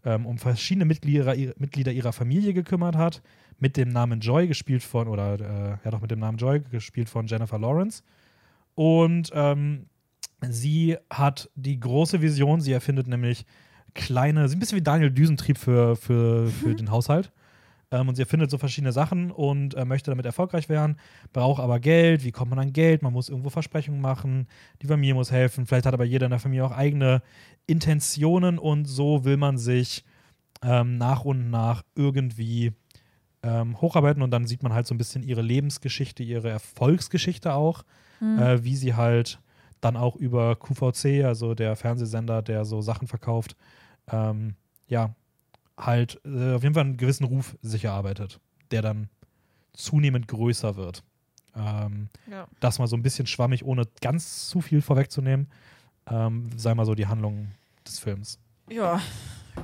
ähm, 0.05 0.27
um 0.27 0.39
verschiedene 0.39 0.85
Mitglieder, 0.85 1.35
ihre, 1.35 1.55
Mitglieder 1.59 1.93
ihrer 1.93 2.13
Familie 2.13 2.53
gekümmert 2.53 2.97
hat, 2.97 3.23
mit 3.59 3.77
dem 3.77 3.89
Namen 3.89 4.21
Joy 4.21 4.49
gespielt 4.49 4.83
von, 4.83 5.09
oder 5.09 5.35
äh, 5.41 5.85
ja 5.85 5.91
doch 5.91 6.01
mit 6.01 6.11
dem 6.11 6.19
Namen 6.19 6.39
Joy 6.39 6.61
gespielt 6.61 7.09
von 7.09 7.27
Jennifer 7.27 7.59
Lawrence. 7.59 8.03
Und 8.75 9.31
ähm, 9.33 9.87
sie 10.49 10.97
hat 11.11 11.51
die 11.55 11.79
große 11.81 12.21
Vision, 12.21 12.61
sie 12.61 12.73
erfindet 12.73 13.07
nämlich 13.09 13.47
kleine, 13.95 14.41
sie 14.41 14.53
ist 14.53 14.57
ein 14.57 14.61
bisschen 14.61 14.79
wie 14.79 14.83
Daniel 14.83 15.11
Düsentrieb 15.11 15.59
für, 15.59 15.97
für, 15.97 16.49
für 16.49 16.75
den 16.75 16.91
Haushalt. 16.91 17.33
Ähm, 17.91 18.09
und 18.09 18.17
sie 18.17 18.23
erfindet 18.23 18.51
so 18.51 18.59
verschiedene 18.59 18.93
Sachen 18.93 19.31
und 19.31 19.75
äh, 19.75 19.85
möchte 19.85 20.11
damit 20.11 20.27
erfolgreich 20.27 20.69
werden, 20.69 20.97
braucht 21.33 21.63
aber 21.63 21.79
Geld. 21.79 22.25
Wie 22.25 22.33
kommt 22.33 22.51
man 22.51 22.59
an 22.59 22.73
Geld? 22.73 23.03
Man 23.03 23.13
muss 23.13 23.29
irgendwo 23.29 23.49
Versprechungen 23.49 24.01
machen. 24.01 24.49
Die 24.83 24.89
Familie 24.89 25.15
muss 25.15 25.31
helfen. 25.31 25.67
Vielleicht 25.67 25.87
hat 25.87 25.95
aber 25.95 26.05
jeder 26.05 26.27
in 26.27 26.31
der 26.31 26.41
Familie 26.41 26.65
auch 26.65 26.73
eigene 26.73 27.23
Intentionen 27.67 28.59
und 28.59 28.87
so 28.87 29.25
will 29.25 29.37
man 29.37 29.57
sich 29.57 30.05
ähm, 30.63 30.99
nach 30.99 31.25
und 31.25 31.49
nach 31.51 31.85
irgendwie 31.95 32.73
ähm, 33.43 33.81
hocharbeiten 33.81 34.23
und 34.23 34.31
dann 34.33 34.47
sieht 34.47 34.63
man 34.63 34.73
halt 34.73 34.87
so 34.87 34.95
ein 34.95 34.99
bisschen 34.99 35.23
ihre 35.23 35.43
Lebensgeschichte, 35.43 36.23
ihre 36.23 36.51
Erfolgsgeschichte 36.51 37.55
auch, 37.55 37.85
Hm. 38.19 38.39
äh, 38.39 38.65
wie 38.65 38.77
sie 38.77 38.95
halt 38.95 39.41
dann 39.81 39.97
auch 39.97 40.17
über 40.17 40.57
QVC, 40.57 41.25
also 41.25 41.55
der 41.55 41.77
Fernsehsender, 41.77 42.43
der 42.43 42.65
so 42.65 42.81
Sachen 42.81 43.09
verkauft, 43.09 43.57
ähm, 44.11 44.55
ja, 44.89 45.15
halt 45.79 46.21
äh, 46.25 46.55
auf 46.55 46.63
jeden 46.63 46.75
Fall 46.75 46.85
einen 46.85 46.97
gewissen 46.97 47.25
Ruf 47.25 47.57
sich 47.63 47.85
erarbeitet, 47.85 48.41
der 48.71 48.83
dann 48.83 49.09
zunehmend 49.75 50.29
größer 50.29 50.77
wird. 50.77 51.03
Ähm, 51.55 52.09
Ja. 52.31 52.47
das 52.61 52.79
mal 52.79 52.87
so 52.87 52.97
ein 52.97 53.03
bisschen 53.03 53.27
schwammig, 53.27 53.65
ohne 53.65 53.85
ganz 54.01 54.49
zu 54.49 54.61
viel 54.61 54.83
vorwegzunehmen, 54.83 55.49
ähm, 56.11 56.51
sei 56.57 56.75
mal 56.75 56.85
so 56.87 56.95
die 56.95 57.07
Handlung 57.07 57.49
des 57.87 57.99
Films. 57.99 58.39
Ja, 58.69 59.01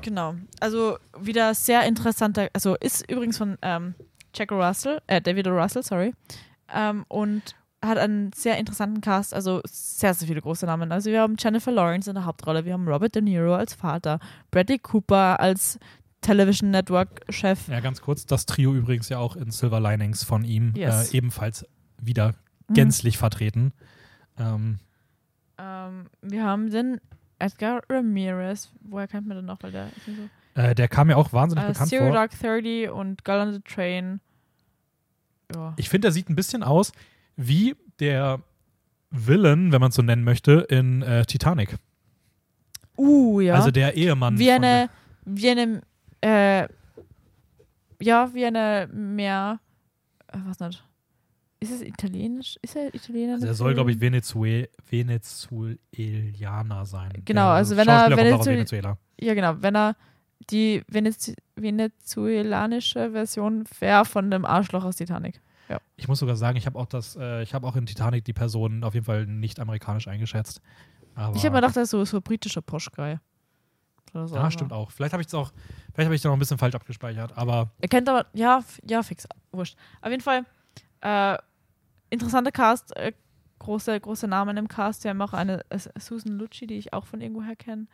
genau. 0.00 0.34
Also 0.60 0.98
wieder 1.18 1.54
sehr 1.54 1.84
interessanter, 1.84 2.48
also 2.52 2.76
ist 2.76 3.10
übrigens 3.10 3.38
von 3.38 3.58
ähm, 3.62 3.94
Jack 4.34 4.52
Russell, 4.52 5.00
äh, 5.06 5.20
David 5.20 5.46
O. 5.48 5.50
Russell, 5.50 5.82
sorry. 5.82 6.14
Ähm, 6.74 7.04
und 7.08 7.54
hat 7.84 7.98
einen 7.98 8.32
sehr 8.32 8.58
interessanten 8.58 9.00
Cast, 9.00 9.34
also 9.34 9.60
sehr, 9.66 10.14
sehr 10.14 10.28
viele 10.28 10.40
große 10.40 10.66
Namen. 10.66 10.92
Also 10.92 11.10
wir 11.10 11.20
haben 11.20 11.36
Jennifer 11.38 11.72
Lawrence 11.72 12.08
in 12.08 12.14
der 12.14 12.24
Hauptrolle, 12.24 12.64
wir 12.64 12.72
haben 12.74 12.86
Robert 12.88 13.14
De 13.14 13.22
Niro 13.22 13.54
als 13.54 13.74
Vater, 13.74 14.20
Bradley 14.50 14.78
Cooper 14.78 15.40
als 15.40 15.78
Television 16.20 16.70
Network 16.70 17.22
Chef. 17.30 17.66
Ja, 17.68 17.80
ganz 17.80 18.00
kurz, 18.00 18.24
das 18.26 18.46
Trio 18.46 18.72
übrigens 18.74 19.08
ja 19.08 19.18
auch 19.18 19.34
in 19.34 19.50
Silver 19.50 19.80
Linings 19.80 20.22
von 20.22 20.44
ihm 20.44 20.72
Yes. 20.76 21.12
äh, 21.12 21.16
ebenfalls 21.16 21.66
wieder 22.00 22.34
Mhm. 22.68 22.74
gänzlich 22.74 23.18
vertreten. 23.18 23.72
Ähm, 24.38 24.78
Ähm, 25.58 26.06
wir 26.22 26.44
haben 26.44 26.70
den 26.70 27.00
Edgar 27.38 27.82
Ramirez, 27.88 28.70
woher 28.82 29.08
kennt 29.08 29.26
man 29.26 29.36
den 29.36 29.46
noch? 29.46 29.62
Weil 29.62 29.72
der 29.72 29.88
so. 30.06 30.60
äh, 30.60 30.74
der 30.76 30.86
kam 30.88 31.08
mir 31.08 31.16
auch 31.16 31.32
wahnsinnig 31.32 31.64
Äh, 31.64 31.68
bekannt 31.68 31.88
Zero 31.90 32.04
vor. 32.06 32.12
Dark 32.14 32.30
30 32.38 32.90
und 32.90 33.24
Girl 33.24 33.40
on 33.48 33.52
the 33.52 33.60
Train. 33.60 34.20
Ja. 35.54 35.74
Ich 35.76 35.88
finde, 35.88 36.08
er 36.08 36.12
sieht 36.12 36.30
ein 36.30 36.36
bisschen 36.36 36.62
aus 36.62 36.92
wie 37.46 37.74
der 38.00 38.40
Villain, 39.10 39.72
wenn 39.72 39.80
man 39.80 39.90
es 39.90 39.94
so 39.96 40.02
nennen 40.02 40.24
möchte, 40.24 40.66
in 40.68 41.02
äh, 41.02 41.24
Titanic. 41.26 41.76
Uh, 42.96 43.40
ja. 43.40 43.54
Also 43.54 43.70
der 43.70 43.94
Ehemann. 43.94 44.38
wie 44.38 44.50
eine, 44.50 44.88
wie 45.24 45.50
eine, 45.50 45.80
äh, 46.20 46.68
ja, 48.00 48.32
wie 48.34 48.44
eine 48.44 48.88
mehr, 48.92 49.60
äh, 50.28 50.38
was 50.46 50.60
nicht. 50.60 50.84
Ist 51.60 51.70
es 51.70 51.82
italienisch? 51.82 52.56
Ist 52.60 52.74
er 52.74 52.92
Italiener? 52.92 53.34
Also 53.34 53.46
er 53.46 53.54
soll, 53.54 53.74
glaube 53.74 53.92
ich, 53.92 54.00
Venezuel 54.00 54.68
Venezuelaner 54.90 56.84
sein. 56.86 57.12
Genau, 57.24 57.46
Der 57.46 57.50
also 57.50 57.76
wenn 57.76 57.86
er 57.86 58.16
Venezuel- 58.16 58.56
Venezuela. 58.56 58.98
Ja, 59.20 59.34
genau. 59.34 59.54
Wenn 59.60 59.76
er 59.76 59.96
die 60.50 60.82
Venez 60.88 61.32
venezuelanische 61.54 63.12
Version 63.12 63.62
wäre 63.78 64.04
von 64.04 64.32
dem 64.32 64.44
Arschloch 64.44 64.84
aus 64.84 64.96
Titanic. 64.96 65.40
Ich 65.96 66.08
muss 66.08 66.18
sogar 66.18 66.36
sagen, 66.36 66.56
ich 66.56 66.66
habe 66.66 66.78
auch 66.78 66.86
das, 66.86 67.16
äh, 67.16 67.42
ich 67.42 67.54
habe 67.54 67.66
auch 67.66 67.76
in 67.76 67.86
Titanic 67.86 68.24
die 68.24 68.32
Person 68.32 68.84
auf 68.84 68.94
jeden 68.94 69.06
Fall 69.06 69.26
nicht 69.26 69.60
amerikanisch 69.60 70.08
eingeschätzt. 70.08 70.60
Aber 71.14 71.36
Ich 71.36 71.44
habe 71.44 71.54
mir 71.54 71.60
gedacht, 71.60 71.76
er 71.76 71.82
ist 71.82 71.90
so, 71.90 72.04
so 72.04 72.18
ein 72.18 72.22
britischer 72.22 72.62
so. 74.12 74.34
ja, 74.34 74.50
stimmt 74.50 74.72
auch. 74.72 74.90
Vielleicht 74.90 75.12
habe 75.12 75.22
ich 75.22 75.28
es 75.28 75.34
auch, 75.34 75.52
vielleicht 75.94 76.06
habe 76.06 76.14
ich 76.14 76.20
da 76.20 76.28
noch 76.28 76.36
ein 76.36 76.38
bisschen 76.38 76.58
falsch 76.58 76.74
abgespeichert, 76.74 77.36
aber 77.36 77.70
Er 77.80 77.88
kennt 77.88 78.08
aber, 78.08 78.26
ja, 78.34 78.62
ja, 78.86 79.02
fix, 79.02 79.26
wurscht. 79.52 79.76
Auf 80.00 80.10
jeden 80.10 80.22
Fall, 80.22 80.44
äh, 81.00 81.38
interessanter 82.10 82.52
Cast, 82.52 82.94
äh, 82.96 83.12
große, 83.58 83.98
große 83.98 84.28
Namen 84.28 84.56
im 84.56 84.68
Cast. 84.68 85.04
Wir 85.04 85.10
haben 85.10 85.22
auch 85.22 85.32
eine 85.32 85.64
äh, 85.70 85.78
Susan 85.98 86.32
Lucci, 86.38 86.66
die 86.66 86.74
ich 86.76 86.92
auch 86.92 87.06
von 87.06 87.20
irgendwoher 87.20 87.56
kenne. 87.56 87.86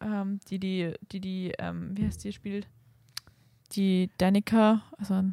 Ähm, 0.00 0.40
die, 0.48 0.58
die, 0.58 0.94
die, 1.12 1.20
die, 1.20 1.52
ähm, 1.58 1.96
wie 1.96 2.06
heißt 2.06 2.24
die, 2.24 2.32
spielt? 2.32 2.66
Die 3.72 4.10
Danica, 4.18 4.82
also, 4.98 5.24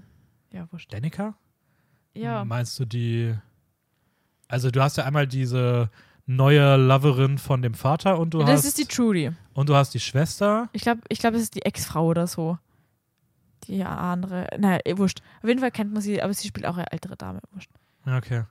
ja, 0.51 0.67
wurscht. 0.71 0.91
Danica? 0.93 1.35
Ja, 2.13 2.43
Meinst 2.45 2.77
du 2.80 2.85
die? 2.85 3.35
Also 4.47 4.71
du 4.71 4.81
hast 4.81 4.97
ja 4.97 5.05
einmal 5.05 5.27
diese 5.27 5.89
neue 6.26 6.76
Loverin 6.76 7.38
von 7.38 7.61
dem 7.61 7.73
Vater 7.73 8.19
und 8.19 8.34
du 8.34 8.39
das 8.39 8.49
hast 8.49 8.65
ist 8.65 8.77
die 8.77 8.85
Trudy. 8.85 9.31
und 9.53 9.69
du 9.69 9.76
hast 9.76 9.93
die 9.93 9.99
Schwester. 9.99 10.69
Ich 10.73 10.81
glaube, 10.81 11.01
ich 11.09 11.19
glaub, 11.19 11.34
das 11.34 11.41
ist 11.43 11.55
die 11.55 11.61
Ex-Frau 11.63 12.05
oder 12.07 12.27
so. 12.27 12.57
Die 13.67 13.84
andere, 13.84 14.47
naja, 14.57 14.80
eh, 14.85 14.97
wurscht. 14.97 15.21
Auf 15.41 15.47
jeden 15.47 15.59
Fall 15.59 15.71
kennt 15.71 15.93
man 15.93 16.01
sie, 16.01 16.21
aber 16.21 16.34
sie 16.34 16.47
spielt 16.47 16.65
auch 16.65 16.77
eine 16.77 16.91
ältere 16.91 17.15
Dame, 17.15 17.39
wurscht. 17.51 17.69
Okay. 18.05 18.43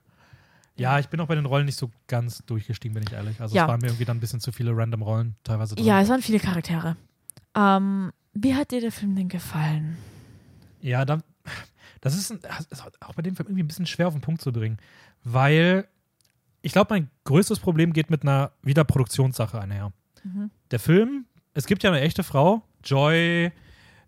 Ja, 0.77 0.99
ich 0.99 1.09
bin 1.09 1.19
auch 1.19 1.27
bei 1.27 1.35
den 1.35 1.45
Rollen 1.45 1.65
nicht 1.65 1.77
so 1.77 1.91
ganz 2.07 2.43
durchgestiegen, 2.45 2.93
bin 2.93 3.03
ich 3.03 3.11
ehrlich. 3.11 3.41
Also 3.41 3.55
Ja. 3.55 3.63
es 3.63 3.67
waren 3.67 3.81
mir 3.81 3.87
irgendwie 3.87 4.05
dann 4.05 4.17
ein 4.17 4.21
bisschen 4.21 4.39
zu 4.39 4.53
viele 4.53 4.75
random 4.75 5.01
Rollen 5.01 5.35
teilweise 5.43 5.75
drin. 5.75 5.85
Ja, 5.85 5.99
es 5.99 6.07
waren 6.07 6.21
viele 6.21 6.39
Charaktere. 6.39 6.95
Ähm, 7.55 8.13
wie 8.33 8.55
hat 8.55 8.71
dir 8.71 8.79
der 8.79 8.91
Film 8.93 9.15
denn 9.15 9.27
gefallen? 9.27 9.97
Ja, 10.81 11.03
dann, 11.03 11.21
das 12.01 12.15
ist, 12.15 12.31
ein, 12.31 12.39
das 12.41 12.65
ist 12.65 12.83
auch 13.01 13.13
bei 13.13 13.21
dem 13.21 13.35
Film 13.35 13.47
irgendwie 13.47 13.63
ein 13.63 13.67
bisschen 13.67 13.85
schwer 13.85 14.07
auf 14.07 14.13
den 14.13 14.21
Punkt 14.21 14.41
zu 14.41 14.51
bringen, 14.51 14.77
weil 15.23 15.87
ich 16.61 16.73
glaube, 16.73 16.93
mein 16.93 17.09
größtes 17.23 17.59
Problem 17.59 17.93
geht 17.93 18.09
mit 18.09 18.23
einer 18.23 18.51
wieder 18.61 18.83
Produktionssache 18.83 19.59
einher. 19.59 19.93
Mhm. 20.23 20.51
Der 20.71 20.79
Film, 20.79 21.25
es 21.53 21.65
gibt 21.65 21.83
ja 21.83 21.91
eine 21.91 22.01
echte 22.01 22.23
Frau, 22.23 22.63
Joy 22.83 23.51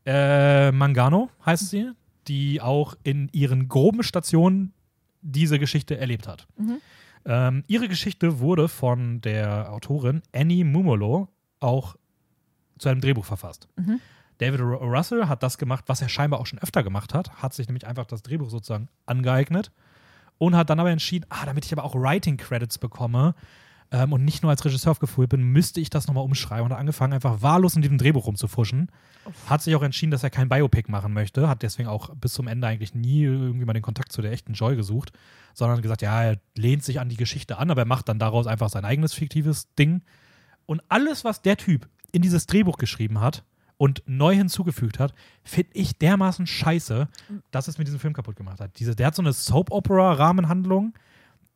äh, 0.06 0.72
Mangano 0.72 1.30
heißt 1.46 1.70
sie, 1.70 1.92
die 2.28 2.62
auch 2.62 2.96
in 3.04 3.30
ihren 3.32 3.68
groben 3.68 4.04
Stationen 4.04 4.74
diese 5.22 5.60
Geschichte 5.60 5.98
erlebt 5.98 6.28
hat. 6.28 6.48
Mhm. 6.58 6.78
Ähm, 7.26 7.64
ihre 7.68 7.88
Geschichte 7.88 8.40
wurde 8.40 8.68
von 8.68 9.22
der 9.22 9.72
Autorin 9.72 10.22
Annie 10.34 10.66
Mumolo 10.66 11.30
auch 11.60 11.96
zu 12.80 12.90
einem 12.90 13.02
Drehbuch 13.02 13.26
verfasst. 13.26 13.68
Mhm. 13.76 14.00
David 14.42 14.62
Russell 14.62 15.28
hat 15.28 15.44
das 15.44 15.60
gemacht, 15.60 15.84
was 15.86 16.02
er 16.02 16.10
scheinbar 16.10 16.40
auch 16.40 16.48
schon 16.48 16.58
öfter 16.58 16.82
gemacht 16.82 17.14
hat, 17.14 17.32
hat 17.44 17.54
sich 17.54 17.68
nämlich 17.68 17.86
einfach 17.86 18.06
das 18.06 18.24
Drehbuch 18.24 18.50
sozusagen 18.50 18.90
angeeignet 19.06 19.72
und 20.40 20.56
hat 20.56 20.72
dann 20.72 20.80
aber 20.80 20.90
entschieden, 20.90 21.28
ah, 21.30 21.46
damit 21.46 21.64
ich 21.64 21.72
aber 21.72 21.84
auch 21.84 21.94
Writing 21.94 22.38
Credits 22.38 22.80
bekomme 22.80 23.36
ähm, 23.92 24.14
und 24.14 24.26
nicht 24.26 24.42
nur 24.42 24.50
als 24.50 24.66
Regisseur 24.66 24.94
aufgeführt 24.94 25.30
bin, 25.30 25.44
müsste 25.44 25.80
ich 25.80 25.92
das 25.92 26.08
nochmal 26.08 26.24
umschreiben 26.24 26.66
und 26.66 26.72
hat 26.72 26.80
angefangen, 26.80 27.14
einfach 27.14 27.44
wahllos 27.44 27.76
in 27.76 27.84
diesem 27.84 28.00
Drehbuch 28.00 28.26
rumzufuschen. 28.26 28.90
Hat 29.46 29.62
sich 29.62 29.76
auch 29.76 29.84
entschieden, 29.84 30.10
dass 30.10 30.24
er 30.24 30.32
kein 30.32 30.50
Biopic 30.50 30.90
machen 30.90 31.14
möchte, 31.14 31.48
hat 31.48 31.62
deswegen 31.62 31.88
auch 31.88 32.10
bis 32.16 32.34
zum 32.34 32.48
Ende 32.48 32.66
eigentlich 32.66 32.96
nie 32.96 33.22
irgendwie 33.22 33.66
mal 33.66 33.74
den 33.74 33.84
Kontakt 33.84 34.12
zu 34.12 34.24
der 34.24 34.32
echten 34.32 34.54
Joy 34.54 34.76
gesucht, 34.76 35.12
sondern 35.54 35.84
gesagt, 35.84 36.02
ja, 36.02 36.24
er 36.24 36.40
lehnt 36.58 36.84
sich 36.84 37.00
an 37.00 37.10
die 37.10 37.18
Geschichte 37.18 37.60
an, 37.60 37.70
aber 37.70 37.84
er 37.84 37.88
macht 37.88 38.10
dann 38.10 38.18
daraus 38.18 38.48
einfach 38.48 38.70
sein 38.70 38.86
eigenes 38.86 39.14
fiktives 39.14 39.72
Ding. 39.76 40.02
Und 40.66 40.82
alles, 40.90 41.24
was 41.24 41.44
der 41.44 41.58
Typ 41.58 41.88
in 42.12 42.24
dieses 42.24 42.48
Drehbuch 42.48 42.80
geschrieben 42.80 43.22
hat 43.22 43.44
und 43.82 44.04
neu 44.06 44.36
hinzugefügt 44.36 45.00
hat, 45.00 45.12
finde 45.44 45.72
ich 45.74 45.98
dermaßen 45.98 46.46
scheiße, 46.46 47.08
dass 47.50 47.68
es 47.68 47.80
mir 47.80 47.84
diesen 47.84 47.98
Film 47.98 48.14
kaputt 48.14 48.36
gemacht 48.36 48.60
hat. 48.60 48.78
Diese, 48.78 48.96
der 48.96 49.08
hat 49.08 49.16
so 49.16 49.24
eine 49.24 49.34
Soap-Opera-Rahmenhandlung, 49.34 50.94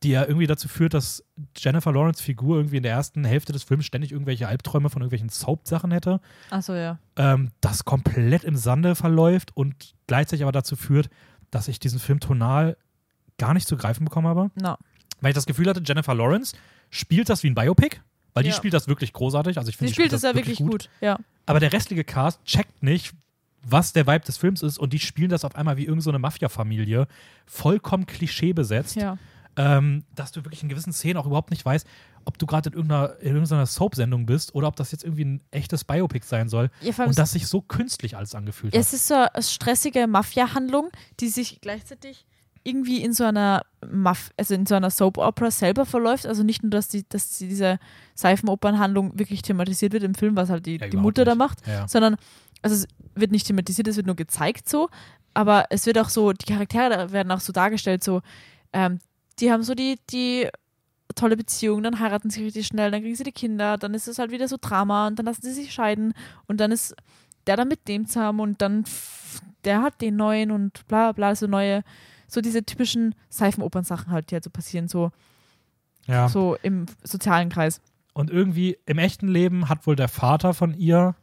die 0.01 0.09
ja 0.09 0.25
irgendwie 0.25 0.47
dazu 0.47 0.67
führt, 0.67 0.95
dass 0.95 1.23
Jennifer 1.55 1.91
Lawrence 1.91 2.23
Figur 2.23 2.57
irgendwie 2.57 2.77
in 2.77 2.83
der 2.83 2.93
ersten 2.93 3.25
Hälfte 3.25 3.53
des 3.53 3.61
Films 3.61 3.85
ständig 3.85 4.11
irgendwelche 4.11 4.47
Albträume 4.47 4.89
von 4.89 5.03
irgendwelchen 5.03 5.29
Soap-Sachen 5.29 5.91
hätte. 5.91 6.19
Achso, 6.49 6.73
ja. 6.73 6.97
Ähm, 7.15 7.51
das 7.61 7.85
komplett 7.85 8.43
im 8.43 8.55
Sande 8.55 8.95
verläuft 8.95 9.55
und 9.55 9.93
gleichzeitig 10.07 10.41
aber 10.41 10.51
dazu 10.51 10.75
führt, 10.75 11.11
dass 11.51 11.67
ich 11.67 11.79
diesen 11.79 11.99
Film 11.99 12.19
tonal 12.19 12.75
gar 13.37 13.53
nicht 13.53 13.67
zu 13.67 13.77
greifen 13.77 14.03
bekommen 14.03 14.27
habe. 14.27 14.49
No. 14.55 14.77
Weil 15.21 15.29
ich 15.29 15.35
das 15.35 15.45
Gefühl 15.45 15.69
hatte, 15.69 15.83
Jennifer 15.85 16.15
Lawrence 16.15 16.57
spielt 16.89 17.29
das 17.29 17.43
wie 17.43 17.51
ein 17.51 17.55
Biopic, 17.55 17.97
weil 18.35 18.43
die 18.43 18.49
Ja. 18.51 18.55
spielt 18.55 18.75
das 18.75 18.87
wirklich 18.87 19.11
großartig. 19.13 19.57
Also 19.57 19.69
ich 19.69 19.77
finde, 19.77 19.89
Sie 19.89 19.95
spielt 19.95 20.13
es 20.13 20.21
ja 20.21 20.35
wirklich 20.35 20.59
gut. 20.59 20.89
Ja. 21.01 21.17
Aber 21.47 21.59
der 21.59 21.73
restliche 21.73 22.03
Cast 22.03 22.43
checkt 22.45 22.83
nicht, 22.83 23.13
was 23.67 23.93
der 23.93 24.05
Vibe 24.05 24.25
des 24.25 24.37
Films 24.37 24.61
ist 24.61 24.77
und 24.77 24.93
die 24.93 24.99
spielen 24.99 25.29
das 25.29 25.43
auf 25.43 25.55
einmal 25.55 25.77
wie 25.77 25.85
irgendeine 25.85 26.17
so 26.17 26.19
Mafia-Familie, 26.19 27.07
vollkommen 27.47 28.05
Klischee 28.05 28.53
besetzt, 28.53 28.95
Ja. 28.95 29.17
ähm, 29.57 30.03
dass 30.13 30.31
du 30.31 30.43
wirklich 30.43 30.61
in 30.61 30.69
gewissen 30.69 30.93
Szenen 30.93 31.17
auch 31.17 31.25
überhaupt 31.25 31.49
nicht 31.49 31.65
weißt, 31.65 31.87
ob 32.25 32.37
du 32.37 32.45
gerade 32.45 32.69
in 32.69 32.73
irgendeiner, 32.75 33.19
in 33.21 33.33
irgendeiner 33.33 33.65
Soap-Sendung 33.65 34.25
bist 34.25 34.53
oder 34.53 34.67
ob 34.67 34.75
das 34.75 34.91
jetzt 34.91 35.03
irgendwie 35.03 35.25
ein 35.25 35.43
echtes 35.51 35.83
Biopic 35.83 36.25
sein 36.27 36.49
soll 36.49 36.69
ja 36.81 36.93
und 37.05 37.17
das 37.17 37.31
sich 37.31 37.47
so 37.47 37.61
künstlich 37.61 38.17
alles 38.17 38.35
angefühlt 38.35 38.73
Ja, 38.73 38.79
hat. 38.79 38.87
es 38.87 38.93
ist 38.93 39.07
so 39.07 39.13
eine 39.15 39.41
stressige 39.43 40.05
Mafia-Handlung, 40.07 40.89
die 41.19 41.29
sich 41.29 41.61
gleichzeitig 41.61 42.25
irgendwie 42.65 43.01
in 43.03 43.13
so 43.13 43.23
einer 43.23 43.61
Maf 43.89 44.31
also 44.37 44.53
in 44.55 44.65
so 44.65 44.75
einer 44.75 44.89
Soap-Opera 44.89 45.51
selber 45.51 45.85
verläuft. 45.85 46.25
Also 46.25 46.43
nicht 46.43 46.63
nur, 46.63 46.71
dass 46.71 46.87
die, 46.89 47.05
dass 47.07 47.37
die 47.37 47.47
diese 47.47 47.77
Seifenopernhandlung 48.15 49.17
wirklich 49.17 49.41
thematisiert 49.43 49.93
wird 49.93 50.03
im 50.03 50.15
Film, 50.15 50.35
was 50.35 50.49
halt 50.49 50.65
die, 50.65 50.77
Ja, 50.79 50.87
die 50.87 50.97
Mutter 50.97 51.23
da 51.25 51.31
nicht. 51.31 51.39
macht, 51.39 51.67
Ja. 51.67 51.87
sondern 51.87 52.17
also 52.61 52.75
es 52.75 52.87
wird 53.13 53.31
nicht 53.31 53.45
thematisiert, 53.47 53.87
es 53.87 53.95
wird 53.95 54.07
nur 54.07 54.15
gezeigt 54.15 54.67
so, 54.67 54.89
aber 55.35 55.65
es 55.69 55.85
wird 55.85 55.97
auch 55.99 56.09
so, 56.09 56.33
die 56.33 56.45
Charaktere 56.51 57.11
werden 57.11 57.31
auch 57.31 57.39
so 57.39 57.53
dargestellt, 57.53 58.03
so, 58.03 58.21
ähm, 58.73 58.99
die 59.39 59.51
haben 59.51 59.61
so 59.63 59.75
die, 59.75 59.99
die 60.09 60.47
tolle 61.13 61.37
Beziehung, 61.37 61.83
dann 61.83 61.99
heiraten 61.99 62.29
sie 62.31 62.43
richtig 62.43 62.65
schnell, 62.67 62.89
dann 62.89 63.01
kriegen 63.01 63.15
sie 63.15 63.23
die 63.23 63.31
Kinder, 63.31 63.77
dann 63.77 63.93
ist 63.93 64.07
es 64.07 64.17
halt 64.17 64.31
wieder 64.31 64.47
so 64.47 64.57
Drama 64.59 65.05
und 65.07 65.19
dann 65.19 65.27
lassen 65.27 65.43
sie 65.43 65.53
sich 65.53 65.71
scheiden 65.73 66.13
und 66.47 66.59
dann 66.59 66.71
ist 66.71 66.95
der 67.45 67.55
dann 67.57 67.67
mit 67.67 67.87
dem 67.87 68.07
zusammen 68.07 68.39
und 68.39 68.61
dann 68.61 68.85
der 69.65 69.81
hat 69.83 70.01
den 70.01 70.15
neuen 70.15 70.49
und 70.51 70.87
bla 70.87 71.11
bla, 71.11 71.35
so 71.35 71.45
neue, 71.47 71.83
so 72.27 72.41
diese 72.41 72.65
typischen 72.65 73.15
Seifenopern-Sachen 73.29 74.11
halt, 74.11 74.31
die 74.31 74.35
halt 74.35 74.43
so 74.43 74.49
passieren, 74.49 74.87
so, 74.87 75.11
ja. 76.07 76.29
so 76.29 76.55
im 76.61 76.85
sozialen 77.03 77.49
Kreis. 77.49 77.81
Und 78.13 78.29
irgendwie 78.29 78.77
im 78.85 78.97
echten 78.97 79.27
Leben 79.27 79.69
hat 79.69 79.85
wohl 79.87 79.95
der 79.95 80.07
Vater 80.07 80.53
von 80.53 80.73
ihr 80.73 81.15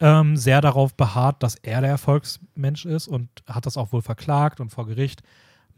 ähm, 0.00 0.36
sehr 0.36 0.60
darauf 0.60 0.94
beharrt, 0.94 1.42
dass 1.42 1.56
er 1.56 1.80
der 1.80 1.90
Erfolgsmensch 1.90 2.86
ist 2.86 3.08
und 3.08 3.28
hat 3.46 3.66
das 3.66 3.76
auch 3.76 3.92
wohl 3.92 4.02
verklagt 4.02 4.60
und 4.60 4.70
vor 4.70 4.86
Gericht 4.86 5.22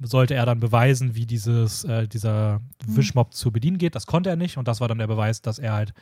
sollte 0.01 0.35
er 0.35 0.47
dann 0.47 0.61
beweisen, 0.61 1.15
wie 1.15 1.27
dieses, 1.27 1.85
äh, 1.85 2.09
dieser 2.09 2.61
Wischmob 2.87 3.35
zu 3.35 3.53
bedienen 3.53 3.79
geht. 3.79 3.95
Das 3.95 4.07
konnte 4.07 4.31
er 4.31 4.37
nicht 4.37 4.57
und 4.59 4.69
das 4.69 4.81
war 4.81 4.89
dann 4.89 4.99
der 4.99 5.07
Beweis, 5.07 5.43
dass 5.43 5.59
er 5.59 5.75
halt 5.75 5.93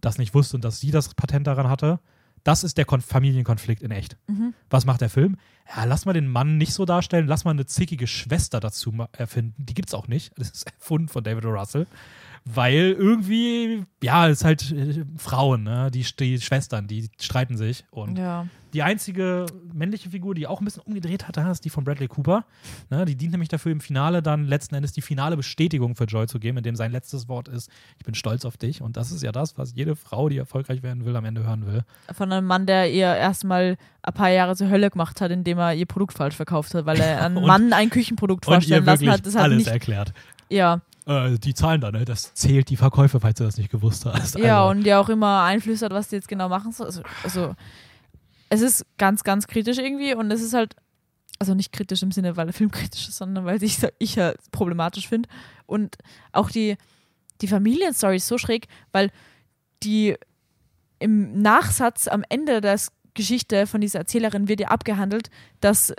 das 0.00 0.18
nicht 0.18 0.34
wusste 0.34 0.56
und 0.56 0.64
dass 0.64 0.80
sie 0.80 0.90
das 0.90 1.14
Patent 1.14 1.46
daran 1.46 1.68
hatte. 1.68 2.00
Das 2.44 2.62
ist 2.62 2.76
der 2.78 2.84
Kon 2.84 3.00
Familienkonflikt 3.00 3.82
in 3.82 3.90
echt. 3.90 4.16
Mhm. 4.26 4.54
Was 4.70 4.84
macht 4.84 5.00
der 5.00 5.10
Film? 5.10 5.36
Ja, 5.74 5.84
lass 5.84 6.04
mal 6.04 6.12
den 6.12 6.28
Mann 6.28 6.58
nicht 6.58 6.74
so 6.74 6.84
darstellen, 6.84 7.26
lass 7.26 7.44
mal 7.44 7.52
eine 7.52 7.66
zickige 7.66 8.06
Schwester 8.06 8.60
dazu 8.60 8.92
erfinden. 9.12 9.54
Die 9.56 9.74
gibt's 9.74 9.94
auch 9.94 10.08
nicht. 10.08 10.32
Das 10.36 10.50
ist 10.50 10.66
erfunden 10.78 11.08
von 11.08 11.24
David 11.24 11.46
O. 11.46 11.50
Russell. 11.50 11.86
Weil 12.44 12.94
irgendwie, 12.98 13.84
ja, 14.02 14.28
es 14.28 14.40
ist 14.40 14.44
halt 14.44 14.70
äh, 14.70 15.04
Frauen, 15.16 15.62
ne? 15.62 15.90
die, 15.90 16.04
die 16.20 16.38
Schwestern, 16.40 16.86
die 16.86 17.08
streiten 17.18 17.56
sich. 17.56 17.84
Und 17.90 18.18
Ja. 18.18 18.46
Die 18.74 18.82
einzige 18.82 19.46
männliche 19.72 20.10
Figur, 20.10 20.34
die 20.34 20.46
auch 20.46 20.60
ein 20.60 20.64
bisschen 20.64 20.82
umgedreht 20.82 21.28
hat, 21.28 21.36
ist 21.36 21.64
die 21.64 21.70
von 21.70 21.84
Bradley 21.84 22.08
Cooper. 22.08 22.44
Ne? 22.90 23.04
Die 23.04 23.14
dient 23.16 23.30
nämlich 23.32 23.48
dafür, 23.48 23.70
im 23.72 23.80
Finale 23.80 24.20
dann 24.20 24.46
letzten 24.46 24.74
Endes 24.74 24.92
die 24.92 25.00
finale 25.00 25.36
Bestätigung 25.36 25.94
für 25.94 26.04
Joy 26.04 26.26
zu 26.26 26.40
geben, 26.40 26.58
indem 26.58 26.74
sein 26.74 26.90
letztes 26.90 27.28
Wort 27.28 27.46
ist: 27.48 27.70
Ich 27.98 28.04
bin 28.04 28.14
stolz 28.14 28.44
auf 28.44 28.56
dich. 28.56 28.82
Und 28.82 28.96
das 28.96 29.12
ist 29.12 29.22
ja 29.22 29.32
das, 29.32 29.56
was 29.56 29.74
jede 29.74 29.94
Frau, 29.94 30.28
die 30.28 30.38
erfolgreich 30.38 30.82
werden 30.82 31.04
will, 31.04 31.14
am 31.16 31.24
Ende 31.24 31.44
hören 31.44 31.66
will. 31.66 31.84
Von 32.12 32.32
einem 32.32 32.46
Mann, 32.46 32.66
der 32.66 32.90
ihr 32.90 33.14
erstmal 33.14 33.76
ein 34.02 34.12
paar 34.12 34.30
Jahre 34.30 34.56
zur 34.56 34.68
Hölle 34.68 34.90
gemacht 34.90 35.20
hat, 35.20 35.30
indem 35.30 35.58
er 35.58 35.74
ihr 35.74 35.86
Produkt 35.86 36.14
falsch 36.14 36.34
verkauft 36.34 36.74
hat, 36.74 36.84
weil 36.84 37.00
er 37.00 37.24
einem 37.24 37.46
Mann 37.46 37.72
ein 37.72 37.90
Küchenprodukt 37.90 38.44
vorstellen 38.44 38.84
lassen 38.84 39.08
hat. 39.08 39.24
Das 39.24 39.36
hat 39.36 39.44
alles 39.44 39.58
nicht, 39.58 39.68
erklärt. 39.68 40.12
ja, 40.50 40.80
Äh, 41.06 41.38
die 41.38 41.54
Zahlen 41.54 41.80
da, 41.80 41.92
ne? 41.92 42.04
Das 42.04 42.34
zählt 42.34 42.70
die 42.70 42.76
Verkäufe, 42.76 43.20
falls 43.20 43.38
du 43.38 43.44
das 43.44 43.56
nicht 43.56 43.70
gewusst 43.70 44.04
hast. 44.04 44.36
ja, 44.36 44.62
Also, 44.64 44.70
und 44.70 44.84
ja 44.84 44.98
auch 44.98 45.08
immer 45.08 45.42
einflüstert, 45.42 45.92
was 45.92 46.08
die 46.08 46.16
jetzt 46.16 46.28
genau 46.28 46.48
machen 46.48 46.72
soll. 46.72 46.86
Also, 46.86 47.02
also 47.22 47.54
es 48.48 48.60
ist 48.60 48.86
ganz, 48.98 49.24
ganz 49.24 49.46
kritisch 49.46 49.78
irgendwie 49.78 50.14
und 50.14 50.30
es 50.30 50.42
ist 50.42 50.54
halt, 50.54 50.76
also 51.38 51.54
nicht 51.54 51.72
kritisch 51.72 52.02
im 52.02 52.12
Sinne, 52.12 52.36
weil 52.36 52.46
der 52.46 52.54
Film 52.54 52.70
kritisch 52.72 53.08
ist, 53.08 53.16
sondern 53.16 53.44
weil 53.44 53.62
ich 53.62 53.78
ich 53.98 54.14
ja 54.16 54.34
problematisch 54.52 55.08
finde. 55.08 55.28
Und 55.66 55.96
auch 56.32 56.50
die, 56.50 56.76
die 57.40 57.48
Familienstory 57.48 58.16
ist 58.16 58.28
so 58.28 58.38
schräg, 58.38 58.66
weil 58.92 59.10
die 59.82 60.16
im 60.98 61.42
Nachsatz 61.42 62.08
am 62.08 62.24
Ende 62.28 62.60
der 62.60 62.78
Geschichte 63.14 63.66
von 63.66 63.80
dieser 63.80 64.00
Erzählerin 64.00 64.48
wird 64.48 64.60
ja 64.60 64.68
abgehandelt, 64.68 65.30
dass 65.60 65.94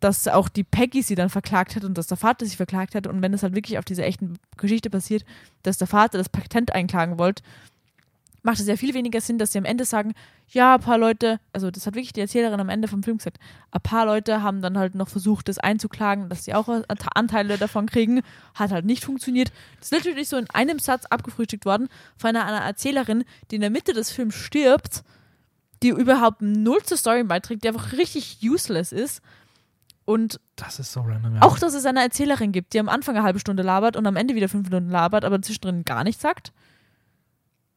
dass 0.00 0.28
auch 0.28 0.48
die 0.48 0.64
Peggy 0.64 1.02
sie 1.02 1.14
dann 1.14 1.28
verklagt 1.28 1.74
hat 1.74 1.84
und 1.84 1.98
dass 1.98 2.06
der 2.06 2.16
Vater 2.16 2.46
sie 2.46 2.56
verklagt 2.56 2.94
hat 2.94 3.06
und 3.06 3.20
wenn 3.22 3.34
es 3.34 3.42
halt 3.42 3.54
wirklich 3.54 3.78
auf 3.78 3.84
dieser 3.84 4.04
echten 4.04 4.38
Geschichte 4.56 4.90
passiert, 4.90 5.24
dass 5.62 5.78
der 5.78 5.88
Vater 5.88 6.18
das 6.18 6.28
Patent 6.28 6.72
einklagen 6.72 7.18
wollte, 7.18 7.42
macht 8.42 8.58
es 8.58 8.66
ja 8.66 8.76
viel 8.76 8.94
weniger 8.94 9.20
Sinn, 9.20 9.38
dass 9.38 9.52
sie 9.52 9.58
am 9.58 9.64
Ende 9.64 9.84
sagen, 9.84 10.14
ja, 10.48 10.74
ein 10.74 10.80
paar 10.80 10.98
Leute, 10.98 11.40
also 11.52 11.70
das 11.70 11.86
hat 11.86 11.94
wirklich 11.94 12.12
die 12.12 12.20
Erzählerin 12.20 12.60
am 12.60 12.68
Ende 12.68 12.88
vom 12.88 13.02
Film 13.02 13.18
gesagt, 13.18 13.38
ein 13.70 13.80
paar 13.80 14.06
Leute 14.06 14.42
haben 14.42 14.60
dann 14.60 14.76
halt 14.76 14.94
noch 14.94 15.08
versucht, 15.08 15.48
das 15.48 15.58
einzuklagen, 15.58 16.28
dass 16.28 16.44
sie 16.44 16.54
auch 16.54 16.68
Anteile 17.14 17.56
davon 17.58 17.86
kriegen, 17.86 18.22
hat 18.54 18.72
halt 18.72 18.84
nicht 18.84 19.04
funktioniert. 19.04 19.52
Das 19.78 19.92
ist 19.92 19.92
natürlich 19.92 20.28
so 20.28 20.36
in 20.36 20.50
einem 20.50 20.78
Satz 20.78 21.06
abgefrühstückt 21.06 21.64
worden 21.64 21.88
von 22.16 22.30
einer, 22.30 22.44
einer 22.44 22.64
Erzählerin, 22.64 23.24
die 23.50 23.56
in 23.56 23.60
der 23.60 23.70
Mitte 23.70 23.92
des 23.92 24.10
Films 24.10 24.34
stirbt, 24.34 25.04
die 25.82 25.88
überhaupt 25.88 26.42
null 26.42 26.82
zur 26.84 26.96
Story 26.96 27.24
beiträgt, 27.24 27.64
die 27.64 27.68
einfach 27.68 27.92
richtig 27.92 28.38
useless 28.42 28.92
ist. 28.92 29.22
Und 30.04 30.40
das 30.56 30.80
ist 30.80 30.92
so 30.92 31.00
random. 31.00 31.36
Ja. 31.36 31.42
auch, 31.42 31.58
dass 31.58 31.74
es 31.74 31.86
eine 31.86 32.00
Erzählerin 32.02 32.50
gibt, 32.50 32.72
die 32.72 32.80
am 32.80 32.88
Anfang 32.88 33.14
eine 33.14 33.24
halbe 33.24 33.38
Stunde 33.38 33.62
labert 33.62 33.96
und 33.96 34.06
am 34.06 34.16
Ende 34.16 34.34
wieder 34.34 34.48
fünf 34.48 34.68
Minuten 34.68 34.90
labert, 34.90 35.24
aber 35.24 35.40
zwischendrin 35.40 35.84
gar 35.84 36.02
nichts 36.02 36.22
sagt. 36.22 36.52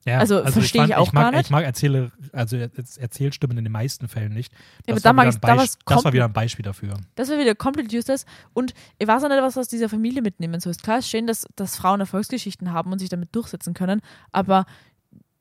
Ja, 0.06 0.19
also 0.19 0.44
verstehe 0.45 0.84
ich 0.84 0.90
fand- 0.91 0.99
auch 1.02 1.14
mag, 1.14 1.23
gar 1.23 1.32
nicht. 1.32 1.45
Ich 1.45 1.49
mag 1.49 1.64
Erzähle, 1.65 2.11
also 2.32 2.57
Erzähl- 2.57 3.02
Erzählstimmen 3.02 3.57
in 3.57 3.64
den 3.64 3.72
meisten 3.73 4.07
Fällen 4.07 4.34
nicht. 4.34 4.53
Ja, 4.88 4.94
Das, 4.95 5.03
war, 5.03 5.14
mag 5.14 5.23
wieder 5.26 5.30
ich- 5.30 5.36
ein 5.38 5.41
da 5.41 5.48
Beisp- 5.53 5.57
war's 5.57 5.77
das 5.86 6.06
war 6.06 6.14
wieder 6.14 6.26
ein 6.26 6.34
Beispiel 6.34 6.64
dafür. 6.64 6.94
Das 7.15 7.30
wäre 7.30 7.40
wieder 7.40 7.56
komplett 7.56 7.91
useless. 7.94 8.26
Und 8.53 8.73
ich 8.99 9.07
weiß 9.07 9.23
auch 9.23 9.30
nicht, 9.30 9.41
was 9.41 9.57
aus 9.57 9.68
dieser 9.68 9.90
Familie 9.90 10.22
mitnehmen 10.22 10.60
soll. 10.60 10.72
Ist 10.72 10.84
klar, 10.84 10.99
es 10.99 11.06
ist 11.06 11.11
schön, 11.11 11.26
dass, 11.27 11.48
dass 11.56 11.76
Frauen 11.77 11.99
Erfolgsgeschichten 12.02 12.72
haben 12.72 12.91
und 12.91 12.99
sich 12.99 13.10
damit 13.10 13.36
durchsetzen 13.36 13.73
können, 13.73 14.02
aber 14.32 14.65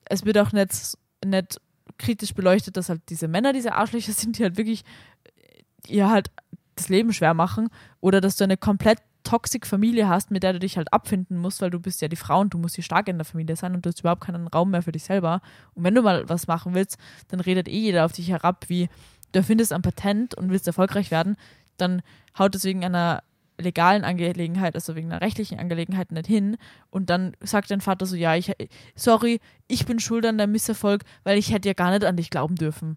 es 0.07 0.25
wird 0.25 0.39
auch 0.39 0.53
nicht, 0.53 0.73
nicht 1.25 1.61
kritisch 1.99 2.35
beleuchtet, 2.35 2.77
dass 2.77 2.89
halt 2.89 3.03
diese 3.11 3.29
Männer 3.29 3.53
diese 3.53 3.75
Arschlöcher 3.75 4.13
sind, 4.15 4.39
die 4.39 4.45
halt 4.45 4.57
wirklich 4.57 4.83
ihr 5.87 6.09
halt 6.11 6.31
das 6.77 6.89
Leben 6.89 7.13
schwer 7.13 7.35
machen 7.35 7.69
oder 8.01 8.21
dass 8.21 8.37
du 8.37 8.45
eine 8.45 8.57
komplett 8.57 8.99
toxic 9.25 9.67
Familie 9.67 10.09
hast, 10.09 10.31
mit 10.31 10.43
der 10.43 10.53
du 10.53 10.59
dich 10.59 10.77
halt 10.77 10.93
abfinden 10.93 11.37
musst, 11.37 11.61
weil 11.61 11.71
du 11.71 11.81
bist 11.81 12.01
ja 12.01 12.09
die 12.09 12.17
Frau 12.17 12.41
und 12.41 12.55
du 12.55 12.59
musst 12.59 12.77
die 12.77 12.83
Starke 12.83 13.11
in 13.11 13.19
der 13.19 13.25
Familie 13.25 13.57
sein 13.57 13.75
und 13.75 13.85
du 13.85 13.89
hast 13.89 14.01
überhaupt 14.01 14.25
keinen 14.25 14.47
Raum 14.47 14.71
mehr 14.71 14.83
für 14.83 14.93
dich 14.93 15.05
selber. 15.05 15.41
Und 15.75 15.85
wenn 15.85 15.95
du 15.95 16.03
mal 16.03 16.29
was 16.29 16.47
machen 16.47 16.75
willst, 16.75 16.99
dann 17.29 17.41
redet 17.41 17.69
eh 17.69 17.79
jeder 17.79 18.05
auf 18.05 18.13
dich 18.13 18.29
herab, 18.29 18.67
wie 18.69 18.89
du 19.33 19.39
erfindest 19.41 19.73
ein 19.73 19.83
Patent 19.83 20.35
und 20.35 20.51
willst 20.51 20.67
erfolgreich 20.67 21.11
werden, 21.11 21.37
dann 21.77 22.03
haut 22.39 22.55
es 22.55 22.65
wegen 22.65 22.85
einer 22.85 23.23
legalen 23.59 24.05
Angelegenheit, 24.05 24.75
also 24.75 24.97
wegen 24.97 25.13
einer 25.13 25.21
rechtlichen 25.21 25.59
Angelegenheit 25.59 26.13
nicht 26.13 26.27
hin 26.27 26.57
und 26.91 27.11
dann 27.11 27.37
sagt 27.41 27.71
dein 27.71 27.81
Vater 27.81 28.07
so, 28.07 28.17
ja, 28.17 28.35
ich, 28.35 28.53
sorry, 28.97 29.41
ich 29.69 29.87
bin 29.87 30.01
schuld 30.01 30.27
an 30.27 30.39
deinem 30.39 30.53
Misserfolg, 30.53 31.05
weil 31.23 31.39
ich 31.39 31.53
hätte 31.53 31.69
ja 31.69 31.75
gar 31.75 31.91
nicht 31.91 32.05
an 32.05 32.17
dich 32.17 32.31
glauben 32.31 32.57
dürfen. 32.57 32.97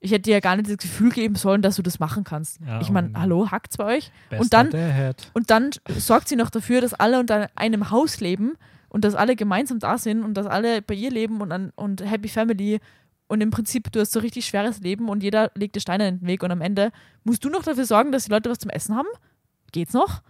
Ich 0.00 0.12
hätte 0.12 0.22
dir 0.22 0.34
ja 0.34 0.40
gar 0.40 0.54
nicht 0.56 0.68
das 0.70 0.76
Gefühl 0.78 1.10
geben 1.10 1.34
sollen, 1.34 1.60
dass 1.62 1.76
du 1.76 1.82
das 1.82 1.98
machen 1.98 2.22
kannst. 2.24 2.60
Ja, 2.64 2.80
ich 2.80 2.90
meine, 2.90 3.08
und- 3.08 3.18
hallo, 3.20 3.50
hackt's 3.50 3.76
bei 3.76 3.84
euch? 3.96 4.12
Bester 4.30 4.64
dann-. 4.64 5.14
Und 5.34 5.50
dann 5.50 5.70
sorgt 5.96 6.28
sie 6.28 6.36
noch 6.36 6.50
dafür, 6.50 6.80
dass 6.80 6.94
alle 6.94 7.18
unter 7.18 7.48
einem 7.56 7.90
Haus 7.90 8.20
leben 8.20 8.54
und 8.88 9.04
dass 9.04 9.14
alle 9.14 9.34
gemeinsam 9.36 9.80
da 9.80 9.98
sind 9.98 10.22
und 10.22 10.34
dass 10.34 10.46
alle 10.46 10.82
bei 10.82 10.94
ihr 10.94 11.10
leben 11.10 11.40
und, 11.40 11.50
an, 11.52 11.72
und 11.74 12.08
Happy 12.08 12.28
Family 12.28 12.78
und 13.26 13.40
im 13.40 13.50
Prinzip, 13.50 13.90
du 13.92 14.00
hast 14.00 14.12
so 14.12 14.20
richtig 14.20 14.46
schweres 14.46 14.80
Leben 14.80 15.08
und 15.08 15.22
jeder 15.22 15.50
legt 15.54 15.74
dir 15.76 15.80
Steine 15.80 16.08
in 16.08 16.18
den 16.20 16.26
Weg 16.28 16.42
und 16.42 16.50
am 16.52 16.60
Ende 16.62 16.92
musst 17.24 17.44
du 17.44 17.50
noch 17.50 17.62
dafür 17.62 17.84
sorgen, 17.84 18.12
dass 18.12 18.24
die 18.24 18.30
Leute 18.30 18.48
was 18.50 18.58
zum 18.58 18.70
Essen 18.70 18.94
haben? 18.96 19.08
Geht's 19.72 19.92
noch? 19.92 20.22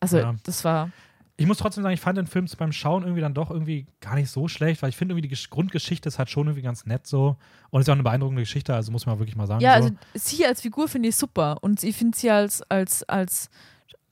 Also, 0.00 0.18
Ja. 0.18 0.34
das 0.44 0.64
war. 0.64 0.90
Ich 1.36 1.46
muss 1.46 1.58
trotzdem 1.58 1.82
sagen, 1.82 1.94
ich 1.94 2.00
fand 2.00 2.16
den 2.16 2.28
Film 2.28 2.46
beim 2.58 2.70
Schauen 2.70 3.02
irgendwie 3.02 3.20
dann 3.20 3.34
doch 3.34 3.50
irgendwie 3.50 3.86
gar 4.00 4.14
nicht 4.14 4.30
so 4.30 4.46
schlecht, 4.46 4.82
weil 4.82 4.90
ich 4.90 4.96
finde 4.96 5.14
irgendwie 5.14 5.28
die 5.28 5.34
Gesch- 5.34 5.50
Grundgeschichte 5.50 6.08
ist 6.08 6.18
halt 6.18 6.30
schon 6.30 6.46
irgendwie 6.46 6.62
ganz 6.62 6.86
nett 6.86 7.06
so 7.08 7.36
und 7.70 7.80
ist 7.80 7.88
ja 7.88 7.92
auch 7.92 7.96
eine 7.96 8.04
beeindruckende 8.04 8.42
Geschichte, 8.42 8.72
also 8.72 8.92
muss 8.92 9.04
man 9.06 9.18
wirklich 9.18 9.34
mal 9.34 9.48
sagen. 9.48 9.60
Ja, 9.60 9.80
so. 9.82 9.88
also 9.88 9.96
sie 10.14 10.46
als 10.46 10.60
Figur 10.60 10.86
finde 10.86 11.08
ich 11.08 11.16
super 11.16 11.58
und 11.60 11.82
ich 11.82 11.96
finde 11.96 12.16
sie 12.16 12.30
als, 12.30 12.62
als, 12.70 13.02
als, 13.08 13.50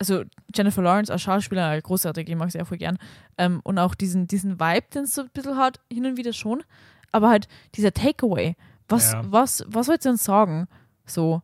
also 0.01 0.25
Jennifer 0.53 0.83
Lawrence 0.83 1.13
als 1.13 1.23
Schauspieler 1.23 1.81
großartig, 1.81 2.29
ich 2.29 2.35
mag 2.35 2.51
sie 2.51 2.61
auch 2.61 2.67
voll 2.67 2.79
gern. 2.79 2.99
Ähm, 3.39 3.61
und 3.63 3.79
auch 3.79 3.95
diesen, 3.95 4.27
diesen 4.27 4.59
Vibe, 4.59 4.87
den 4.93 5.05
es 5.05 5.15
so 5.15 5.23
ein 5.23 5.31
bisschen 5.33 5.57
hat, 5.57 5.79
hin 5.93 6.05
und 6.07 6.17
wieder 6.17 6.33
schon. 6.33 6.65
Aber 7.13 7.29
halt 7.29 7.47
dieser 7.77 7.93
Takeaway, 7.93 8.57
was, 8.89 9.13
Ja. 9.13 9.23
was, 9.31 9.65
was 9.69 9.87
wollt 9.87 10.05
ihr 10.05 10.11
uns 10.11 10.25
sagen? 10.25 10.67
So, 11.07 11.43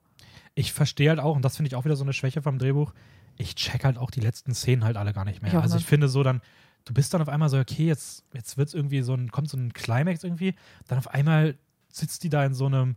ich 0.57 0.73
verstehe 0.73 1.11
halt 1.11 1.21
auch, 1.21 1.37
und 1.37 1.43
das 1.45 1.57
finde 1.57 1.69
ich 1.69 1.77
auch 1.77 1.85
wieder 1.85 1.95
so 1.95 2.03
eine 2.03 2.13
Schwäche 2.13 2.43
vom 2.43 2.59
Drehbuch, 2.59 2.93
ich 3.39 3.55
check 3.55 3.85
halt 3.85 3.97
auch 3.97 4.11
die 4.11 4.21
letzten 4.21 4.55
Szenen 4.55 4.85
halt 4.85 4.97
alle 4.97 5.13
gar 5.13 5.25
nicht 5.25 5.41
mehr. 5.41 5.53
Ich 5.53 5.59
also 5.59 5.79
ich 5.79 5.87
finde 5.87 6.09
so 6.09 6.23
dann, 6.23 6.43
du 6.85 6.93
bist 6.93 7.15
dann 7.15 7.23
auf 7.23 7.29
einmal 7.29 7.49
so, 7.49 7.59
okay, 7.59 7.87
jetzt, 7.87 8.25
jetzt 8.35 8.59
wird 8.59 8.69
es 8.69 8.75
irgendwie 8.75 9.03
so 9.03 9.15
ein, 9.15 9.31
kommt 9.31 9.49
so 9.49 9.57
ein 9.57 9.73
Climax 9.73 10.25
irgendwie, 10.25 10.55
dann 10.89 10.99
auf 10.99 11.09
einmal 11.09 11.57
sitzt 11.89 12.25
die 12.25 12.29
da 12.29 12.45
in 12.45 12.55
so 12.55 12.67
einem, 12.67 12.97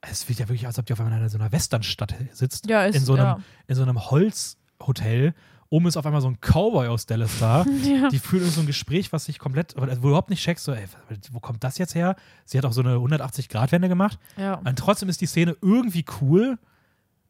es 0.00 0.28
wird 0.28 0.38
ja 0.38 0.48
wirklich, 0.48 0.66
als 0.66 0.78
ob 0.78 0.86
die 0.86 0.94
auf 0.94 1.00
einmal 1.00 1.20
in 1.20 1.28
so 1.28 1.38
einer 1.38 1.52
Westernstadt 1.52 2.14
sitzt, 2.32 2.68
ja, 2.68 2.84
ist, 2.84 2.96
in 2.96 3.04
so 3.04 3.14
einem, 3.14 3.24
ja. 3.24 3.40
in 3.68 3.74
so 3.76 3.82
einem 3.82 4.10
Holzhotel. 4.10 5.34
Oben 5.68 5.86
ist 5.86 5.96
auf 5.96 6.04
einmal 6.04 6.20
so 6.20 6.28
ein 6.28 6.38
Cowboy 6.40 6.88
aus 6.88 7.06
Dallas 7.06 7.38
da. 7.38 7.64
ja. 7.82 8.08
Die 8.10 8.18
führen 8.18 8.50
so 8.50 8.60
ein 8.60 8.66
Gespräch, 8.66 9.10
was 9.12 9.24
sich 9.24 9.38
komplett, 9.38 9.74
wo 9.74 9.86
du 9.86 9.92
überhaupt 9.92 10.28
nicht 10.28 10.42
checkst, 10.42 10.64
so, 10.64 10.72
ey, 10.72 10.84
wo 11.30 11.40
kommt 11.40 11.64
das 11.64 11.78
jetzt 11.78 11.94
her? 11.94 12.14
Sie 12.44 12.58
hat 12.58 12.66
auch 12.66 12.74
so 12.74 12.82
eine 12.82 12.96
180-Grad-Wende 12.96 13.88
gemacht. 13.88 14.18
ja. 14.36 14.54
Und 14.54 14.78
trotzdem 14.78 15.08
ist 15.08 15.22
die 15.22 15.26
Szene 15.26 15.56
irgendwie 15.62 16.04
cool, 16.20 16.58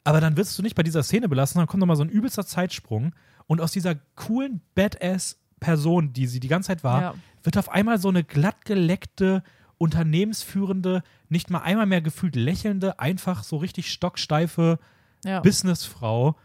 aber 0.05 0.21
dann 0.21 0.37
wirst 0.37 0.59
du 0.59 0.63
nicht 0.63 0.75
bei 0.75 0.83
dieser 0.83 1.03
Szene 1.03 1.29
belassen, 1.29 1.59
dann 1.59 1.67
kommt 1.67 1.81
nochmal 1.81 1.97
so 1.97 2.05
ein 2.05 2.09
übelster 2.09 2.47
Zeitsprung 2.47 3.15
und 3.47 3.61
aus 3.61 3.73
dieser 3.73 3.95
coolen 4.17 4.61
Badass-Person, 4.75 6.13
die 6.13 6.27
sie 6.27 6.41
die 6.41 6.49
ganze 6.49 6.69
Zeit 6.69 6.85
war, 6.85 7.03
ja. 7.03 7.15
wird 7.43 7.57
auf 7.59 7.71
einmal 7.71 7.99
so 7.99 8.09
eine 8.09 8.25
glattgeleckte, 8.25 9.43
unternehmensführende, 9.79 11.03
nicht 11.29 11.51
mal 11.51 11.61
einmal 11.61 11.87
mehr 11.87 12.03
gefühlt 12.03 12.37
lächelnde, 12.37 12.99
einfach 12.99 13.43
so 13.43 13.57
richtig 13.57 13.91
stocksteife 13.91 14.79
ja. 15.25 15.41
Businessfrau, 15.41 16.37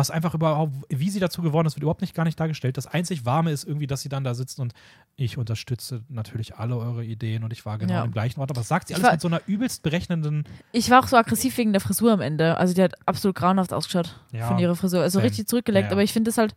was 0.00 0.10
einfach 0.10 0.34
überhaupt, 0.34 0.72
wie 0.88 1.10
sie 1.10 1.20
dazu 1.20 1.42
geworden 1.42 1.66
ist, 1.66 1.76
wird 1.76 1.82
überhaupt 1.82 2.00
nicht 2.00 2.14
gar 2.14 2.24
nicht 2.24 2.40
dargestellt. 2.40 2.76
Das 2.76 2.86
einzig 2.86 3.24
Warme 3.26 3.50
ist 3.52 3.64
irgendwie, 3.64 3.86
dass 3.86 4.00
sie 4.00 4.08
dann 4.08 4.24
da 4.24 4.34
sitzt 4.34 4.58
und 4.58 4.72
ich 5.16 5.38
unterstütze 5.38 6.02
natürlich 6.08 6.56
alle 6.56 6.76
eure 6.76 7.04
Ideen 7.04 7.44
und 7.44 7.52
ich 7.52 7.64
war 7.66 7.78
genau 7.78 7.92
Ja. 7.94 8.04
im 8.04 8.12
gleichen 8.12 8.40
Ort. 8.40 8.50
Aber 8.50 8.60
das 8.60 8.68
sagt 8.68 8.88
sie 8.88 8.94
Ich 8.94 8.96
alles 8.96 9.04
war- 9.06 9.12
mit 9.12 9.20
so 9.20 9.28
einer 9.28 9.40
übelst 9.46 9.82
berechnenden. 9.82 10.44
Ich 10.72 10.90
war 10.90 11.00
auch 11.04 11.08
so 11.08 11.16
aggressiv 11.16 11.56
wegen 11.58 11.72
der 11.72 11.80
Frisur 11.80 12.12
am 12.12 12.20
Ende. 12.20 12.56
Also 12.56 12.74
die 12.74 12.82
hat 12.82 12.94
absolut 13.06 13.36
grauenhaft 13.36 13.72
ausgeschaut 13.72 14.18
Ja, 14.32 14.48
von 14.48 14.58
ihrer 14.58 14.74
Frisur. 14.74 15.02
Also 15.02 15.18
same. 15.18 15.26
richtig 15.28 15.46
zurückgeleckt. 15.46 15.86
Ja. 15.88 15.92
Aber 15.92 16.02
ich 16.02 16.12
finde 16.12 16.30
das 16.30 16.38
halt, 16.38 16.54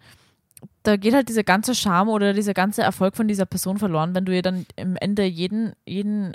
da 0.84 0.96
geht 0.96 1.14
halt 1.14 1.28
dieser 1.30 1.44
ganze 1.44 1.76
Charme 1.76 2.10
oder 2.10 2.34
dieser 2.34 2.54
ganze 2.54 2.82
Erfolg 2.84 3.16
von 3.18 3.28
dieser 3.28 3.46
Person 3.46 3.78
verloren, 3.78 4.16
wenn 4.16 4.26
du 4.26 4.34
ihr 4.34 4.42
dann 4.42 4.66
im 4.78 4.96
Ende 4.96 5.26
jeden, 5.26 5.74
jeden, 5.86 6.34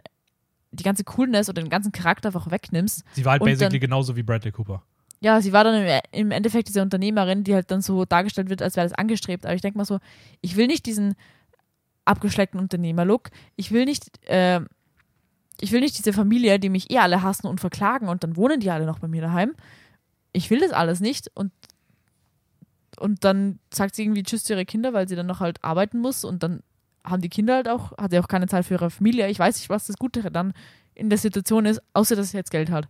die 0.70 0.84
ganze 0.84 1.04
Coolness 1.04 1.48
oder 1.48 1.62
den 1.62 1.70
ganzen 1.70 1.92
Charakter 1.92 2.28
einfach 2.28 2.50
wegnimmst. 2.50 3.02
Sie 3.12 3.24
war 3.24 3.32
halt 3.32 3.42
basically 3.44 3.78
genauso 3.78 4.16
wie 4.16 4.22
Bradley 4.22 4.52
Cooper. 4.52 4.82
Ja, 5.20 5.40
sie 5.40 5.52
war 5.52 5.64
dann 5.64 6.00
im, 6.12 6.30
Endeffekt 6.30 6.68
diese 6.68 6.82
Unternehmerin, 6.82 7.42
die 7.42 7.54
halt 7.54 7.70
dann 7.70 7.80
so 7.80 8.04
dargestellt 8.04 8.50
wird, 8.50 8.62
als 8.62 8.76
wäre 8.76 8.86
das 8.86 8.96
angestrebt. 8.96 9.44
Aber 9.44 9.54
ich 9.54 9.62
denke 9.62 9.78
mal 9.78 9.84
so, 9.84 9.98
ich 10.40 10.56
will 10.56 10.68
nicht 10.68 10.86
diesen 10.86 11.14
abgeschleckten 12.04 12.60
Unternehmer-Look. 12.60 13.30
Ich 13.56 13.72
will 13.72 13.84
nicht, 13.84 14.10
äh, 14.28 14.60
ich 15.60 15.72
will 15.72 15.80
nicht 15.80 15.98
diese 15.98 16.12
Familie, 16.12 16.60
die 16.60 16.68
mich 16.68 16.90
eh 16.90 16.98
alle 16.98 17.22
hassen 17.22 17.48
und 17.48 17.60
verklagen 17.60 18.08
und 18.08 18.22
dann 18.22 18.36
wohnen 18.36 18.60
die 18.60 18.70
alle 18.70 18.86
noch 18.86 19.00
bei 19.00 19.08
mir 19.08 19.22
daheim. 19.22 19.54
Ich 20.32 20.50
will 20.50 20.60
das 20.60 20.72
alles 20.72 21.00
nicht 21.00 21.30
und 21.34 21.52
und 22.98 23.24
dann 23.24 23.60
sagt 23.72 23.94
sie 23.94 24.02
irgendwie 24.02 24.24
Tschüss 24.24 24.44
zu 24.44 24.54
ihre 24.54 24.64
Kinder, 24.64 24.92
weil 24.92 25.08
sie 25.08 25.14
dann 25.16 25.26
noch 25.26 25.40
halt 25.40 25.62
arbeiten 25.62 25.98
muss 25.98 26.24
und 26.24 26.42
dann 26.42 26.62
haben 27.04 27.22
die 27.22 27.28
Kinder 27.28 27.54
halt 27.54 27.68
auch, 27.68 27.96
hat 27.96 28.10
sie 28.10 28.18
auch 28.18 28.28
keine 28.28 28.48
Zeit 28.48 28.64
für 28.64 28.74
ihre 28.74 28.90
Familie. 28.90 29.28
Ich 29.28 29.38
weiß 29.38 29.56
nicht, 29.56 29.70
was 29.70 29.86
das 29.86 29.96
Gute 29.96 30.22
dann 30.30 30.52
in 30.94 31.08
der 31.08 31.18
Situation 31.18 31.64
ist, 31.64 31.80
außer 31.94 32.16
dass 32.16 32.30
sie 32.30 32.36
jetzt 32.36 32.50
Geld 32.50 32.70
hat. 32.70 32.88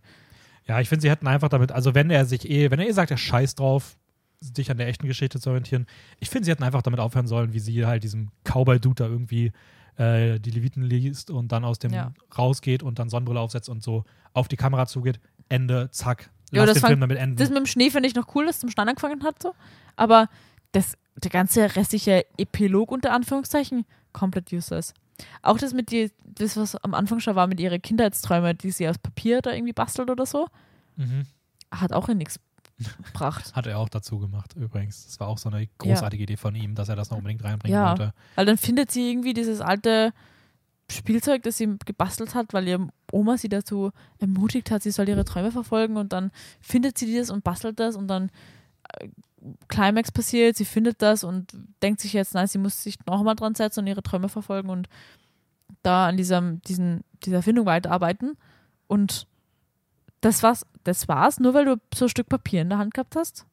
Ja, 0.69 0.79
ich 0.79 0.87
finde, 0.87 1.01
sie 1.01 1.09
hätten 1.09 1.27
einfach 1.27 1.49
damit, 1.49 1.71
also 1.71 1.95
wenn 1.95 2.09
er 2.11 2.25
sich 2.25 2.49
eh, 2.49 2.69
wenn 2.71 2.79
er 2.79 2.87
eh 2.87 2.91
sagt, 2.91 3.11
er 3.11 3.17
scheißt 3.17 3.59
drauf, 3.59 3.97
sich 4.39 4.69
an 4.71 4.77
der 4.77 4.87
echten 4.87 5.07
Geschichte 5.07 5.39
zu 5.39 5.49
orientieren, 5.49 5.87
ich 6.19 6.29
finde, 6.29 6.45
sie 6.45 6.51
hätten 6.51 6.63
einfach 6.63 6.81
damit 6.83 6.99
aufhören 6.99 7.27
sollen, 7.27 7.53
wie 7.53 7.59
sie 7.59 7.85
halt 7.85 8.03
diesem 8.03 8.29
Cowboy-Dude 8.45 9.03
da 9.03 9.09
irgendwie 9.09 9.51
äh, 9.97 10.39
die 10.39 10.51
Leviten 10.51 10.83
liest 10.83 11.29
und 11.31 11.51
dann 11.51 11.65
aus 11.65 11.79
dem 11.79 11.91
Ja. 11.91 12.13
rausgeht 12.37 12.83
und 12.83 12.99
dann 12.99 13.09
Sonnenbrille 13.09 13.39
aufsetzt 13.39 13.67
und 13.67 13.83
so 13.83 14.05
auf 14.33 14.47
die 14.47 14.55
Kamera 14.55 14.85
zugeht. 14.85 15.19
Ende, 15.49 15.89
zack. 15.91 16.29
Ja, 16.51 16.61
Lass 16.61 16.67
das 16.67 16.73
den 16.75 16.81
fand- 16.81 16.89
Film 16.91 16.99
damit 17.01 17.17
enden. 17.17 17.35
Das 17.35 17.49
mit 17.49 17.57
dem 17.57 17.65
Schnee 17.65 17.89
finde 17.89 18.07
ich 18.07 18.15
noch 18.15 18.33
cool, 18.35 18.45
dass 18.45 18.55
es 18.55 18.61
zum 18.61 18.69
Stein 18.69 18.87
angefangen 18.87 19.23
hat, 19.23 19.41
so. 19.41 19.55
Aber 19.97 20.29
das, 20.71 20.93
der 21.17 21.31
ganze 21.31 21.75
restliche 21.75 22.25
Epilog 22.37 22.91
unter 22.91 23.11
Anführungszeichen 23.11 23.85
komplett 24.13 24.53
useless. 24.53 24.93
Auch 25.41 25.57
das 25.57 25.73
mit 25.73 25.91
die, 25.91 26.11
das, 26.23 26.57
was 26.57 26.75
am 26.77 26.93
Anfang 26.93 27.19
schon 27.19 27.35
war 27.35 27.47
mit 27.47 27.59
ihren 27.59 27.81
Kindheitsträumen, 27.81 28.57
die 28.57 28.71
sie 28.71 28.87
aus 28.87 28.97
Papier 28.97 29.41
da 29.41 29.51
irgendwie 29.51 29.73
bastelt 29.73 30.09
oder 30.09 30.25
so, 30.25 30.47
mhm. 30.95 31.25
hat 31.71 31.93
auch 31.93 32.09
in 32.09 32.17
nichts 32.17 32.39
gebracht. 33.03 33.51
Hat 33.55 33.67
er 33.67 33.77
auch 33.77 33.89
dazu 33.89 34.19
gemacht, 34.19 34.55
übrigens. 34.55 35.05
Das 35.05 35.19
war 35.19 35.27
auch 35.27 35.37
so 35.37 35.49
eine 35.49 35.67
großartige 35.79 36.23
Idee 36.23 36.37
von 36.37 36.55
ihm, 36.55 36.75
dass 36.75 36.87
er 36.87 36.95
das 36.95 37.09
noch 37.09 37.17
unbedingt 37.17 37.43
reinbringen 37.43 37.77
Ja. 37.77 37.89
wollte. 37.89 38.13
Weil 38.35 38.45
dann 38.45 38.57
findet 38.57 38.91
sie 38.91 39.09
irgendwie 39.09 39.33
dieses 39.33 39.59
alte 39.59 40.13
Spielzeug, 40.91 41.43
das 41.43 41.57
sie 41.57 41.77
gebastelt 41.85 42.35
hat, 42.35 42.53
weil 42.53 42.67
ihre 42.67 42.87
Oma 43.11 43.37
sie 43.37 43.49
dazu 43.49 43.91
ermutigt 44.17 44.71
hat, 44.71 44.83
sie 44.83 44.91
soll 44.91 45.09
ihre 45.09 45.25
Träume 45.25 45.51
verfolgen 45.51 45.97
und 45.97 46.13
dann 46.13 46.31
findet 46.61 46.97
sie 46.97 47.15
das 47.17 47.29
und 47.29 47.43
bastelt 47.43 47.79
das 47.79 47.95
und 47.95 48.07
dann 48.07 48.31
äh, 48.99 49.09
Climax 49.67 50.11
passiert, 50.11 50.55
sie 50.57 50.65
findet 50.65 51.01
das 51.01 51.23
und 51.23 51.53
denkt 51.81 52.01
sich 52.01 52.13
jetzt, 52.13 52.33
nein, 52.33 52.47
sie 52.47 52.57
muss 52.57 52.83
sich 52.83 52.97
nochmal 53.05 53.35
dran 53.35 53.55
setzen 53.55 53.81
und 53.81 53.87
ihre 53.87 54.03
Träume 54.03 54.29
verfolgen 54.29 54.69
und 54.69 54.89
da 55.83 56.07
an 56.07 56.17
diesem, 56.17 56.61
diesen, 56.63 57.03
dieser 57.23 57.37
Erfindung 57.37 57.65
weiterarbeiten 57.65 58.37
und 58.87 59.27
das 60.21 60.43
war's, 60.43 60.65
das 60.83 61.07
war's, 61.07 61.39
nur 61.39 61.53
weil 61.53 61.65
du 61.65 61.77
so 61.93 62.05
ein 62.05 62.09
Stück 62.09 62.27
Papier 62.27 62.61
in 62.61 62.69
der 62.69 62.77
Hand 62.77 62.93
gehabt 62.93 63.15
hast. 63.15 63.45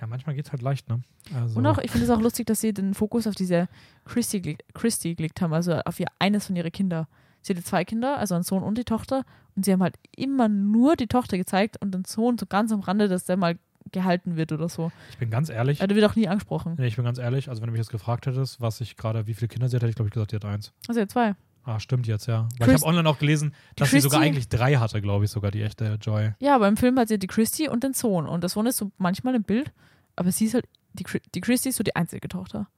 Ja, 0.00 0.06
manchmal 0.06 0.34
geht 0.34 0.46
es 0.46 0.52
halt 0.52 0.62
leicht, 0.62 0.88
ne? 0.88 1.02
Also, 1.34 1.58
Und 1.58 1.66
auch, 1.66 1.78
ich 1.78 1.90
finde 1.90 2.04
es 2.04 2.10
auch 2.10 2.20
lustig, 2.20 2.46
dass 2.46 2.60
sie 2.60 2.74
den 2.74 2.94
Fokus 2.94 3.26
auf 3.26 3.34
diese 3.34 3.68
Christy, 4.04 4.58
Christy 4.74 5.14
gelegt 5.14 5.40
haben, 5.40 5.52
also 5.52 5.74
auf 5.84 6.00
ihr 6.00 6.08
eines 6.18 6.46
von 6.46 6.56
ihren 6.56 6.72
Kinder. 6.72 7.08
Sie 7.42 7.52
hatte 7.54 7.64
zwei 7.64 7.84
Kinder, 7.84 8.18
also 8.18 8.34
einen 8.34 8.44
Sohn 8.44 8.62
und 8.62 8.76
die 8.76 8.84
Tochter, 8.84 9.24
und 9.54 9.64
sie 9.64 9.72
haben 9.72 9.82
halt 9.82 9.96
immer 10.16 10.48
nur 10.48 10.96
die 10.96 11.06
Tochter 11.06 11.38
gezeigt 11.38 11.80
und 11.80 11.92
den 11.92 12.04
Sohn 12.04 12.38
so 12.38 12.46
ganz 12.46 12.72
am 12.72 12.80
Rande, 12.80 13.08
dass 13.08 13.24
der 13.24 13.36
mal 13.36 13.56
gehalten 13.92 14.36
wird 14.36 14.50
oder 14.52 14.68
so. 14.68 14.90
ich 15.10 15.18
bin 15.18 15.30
ganz 15.30 15.48
ehrlich. 15.48 15.78
Ja, 15.78 15.86
der 15.86 15.96
wird 15.96 16.08
auch 16.10 16.16
nie 16.16 16.26
angesprochen. 16.28 16.74
Nee, 16.78 16.86
ich 16.86 16.96
bin 16.96 17.04
ganz 17.04 17.18
ehrlich, 17.18 17.48
also 17.48 17.60
wenn 17.62 17.66
du 17.68 17.72
mich 17.72 17.78
jetzt 17.80 17.90
gefragt 17.90 18.26
hättest, 18.26 18.60
was 18.60 18.80
ich 18.80 18.96
gerade, 18.96 19.26
wie 19.26 19.34
viele 19.34 19.48
Kinder 19.48 19.68
sie 19.68 19.76
hat, 19.76 19.82
hätte 19.82 19.90
ich 19.90 19.96
glaube 19.96 20.08
ich 20.08 20.14
gesagt, 20.14 20.32
die 20.32 20.36
hat 20.36 20.44
eins. 20.44 20.72
Also 20.88 21.00
ja, 21.00 21.08
zwei. 21.08 21.34
Ah, 21.66 21.80
stimmt 21.80 22.06
jetzt, 22.06 22.26
ja. 22.26 22.48
Weil 22.58 22.68
Chris- 22.68 22.80
ich 22.80 22.82
habe 22.82 22.90
online 22.90 23.08
auch 23.08 23.18
gelesen, 23.18 23.54
dass 23.76 23.90
sie 23.90 24.00
sogar 24.00 24.20
eigentlich 24.20 24.48
drei 24.50 24.74
hatte, 24.76 25.00
glaube 25.00 25.24
ich, 25.24 25.30
sogar 25.30 25.50
die 25.50 25.62
echte 25.62 25.98
Joy. 26.00 26.32
Ja, 26.38 26.54
aber 26.56 26.68
im 26.68 26.76
Film 26.76 26.98
hat 26.98 27.08
sie 27.08 27.18
die 27.18 27.26
Christy 27.26 27.68
und 27.68 27.82
den 27.84 27.94
Sohn. 27.94 28.26
Und 28.26 28.42
der 28.42 28.50
Sohn 28.50 28.66
ist 28.66 28.76
so 28.76 28.90
manchmal 28.98 29.34
im 29.34 29.44
Bild, 29.44 29.72
aber 30.16 30.30
sie 30.30 30.44
ist 30.44 30.54
halt, 30.54 30.66
die, 30.92 31.04
die 31.34 31.40
Christy 31.40 31.70
ist 31.70 31.76
so 31.76 31.82
die 31.84 31.96
einzige 31.96 32.28
Tochter. 32.28 32.68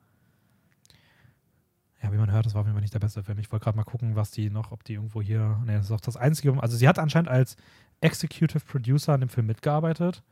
Ja, 2.02 2.12
wie 2.12 2.16
man 2.16 2.30
hört, 2.30 2.46
das 2.46 2.54
war 2.54 2.60
auf 2.60 2.66
jeden 2.66 2.74
Fall 2.76 2.82
nicht 2.82 2.94
der 2.94 3.00
beste 3.00 3.24
Film. 3.24 3.38
Ich 3.38 3.50
wollte 3.50 3.64
gerade 3.64 3.76
mal 3.76 3.84
gucken, 3.84 4.14
was 4.16 4.30
die 4.30 4.50
noch, 4.50 4.70
ob 4.70 4.84
die 4.84 4.94
irgendwo 4.94 5.20
hier. 5.22 5.60
Nee, 5.64 5.74
das 5.74 5.86
ist 5.86 5.92
auch 5.92 6.00
das 6.00 6.16
Einzige. 6.16 6.60
Also 6.62 6.76
sie 6.76 6.86
hat 6.86 6.98
anscheinend 6.98 7.28
als 7.28 7.56
Executive 8.00 8.60
Producer 8.64 9.14
an 9.14 9.20
dem 9.20 9.28
Film 9.28 9.46
mitgearbeitet. 9.46 10.22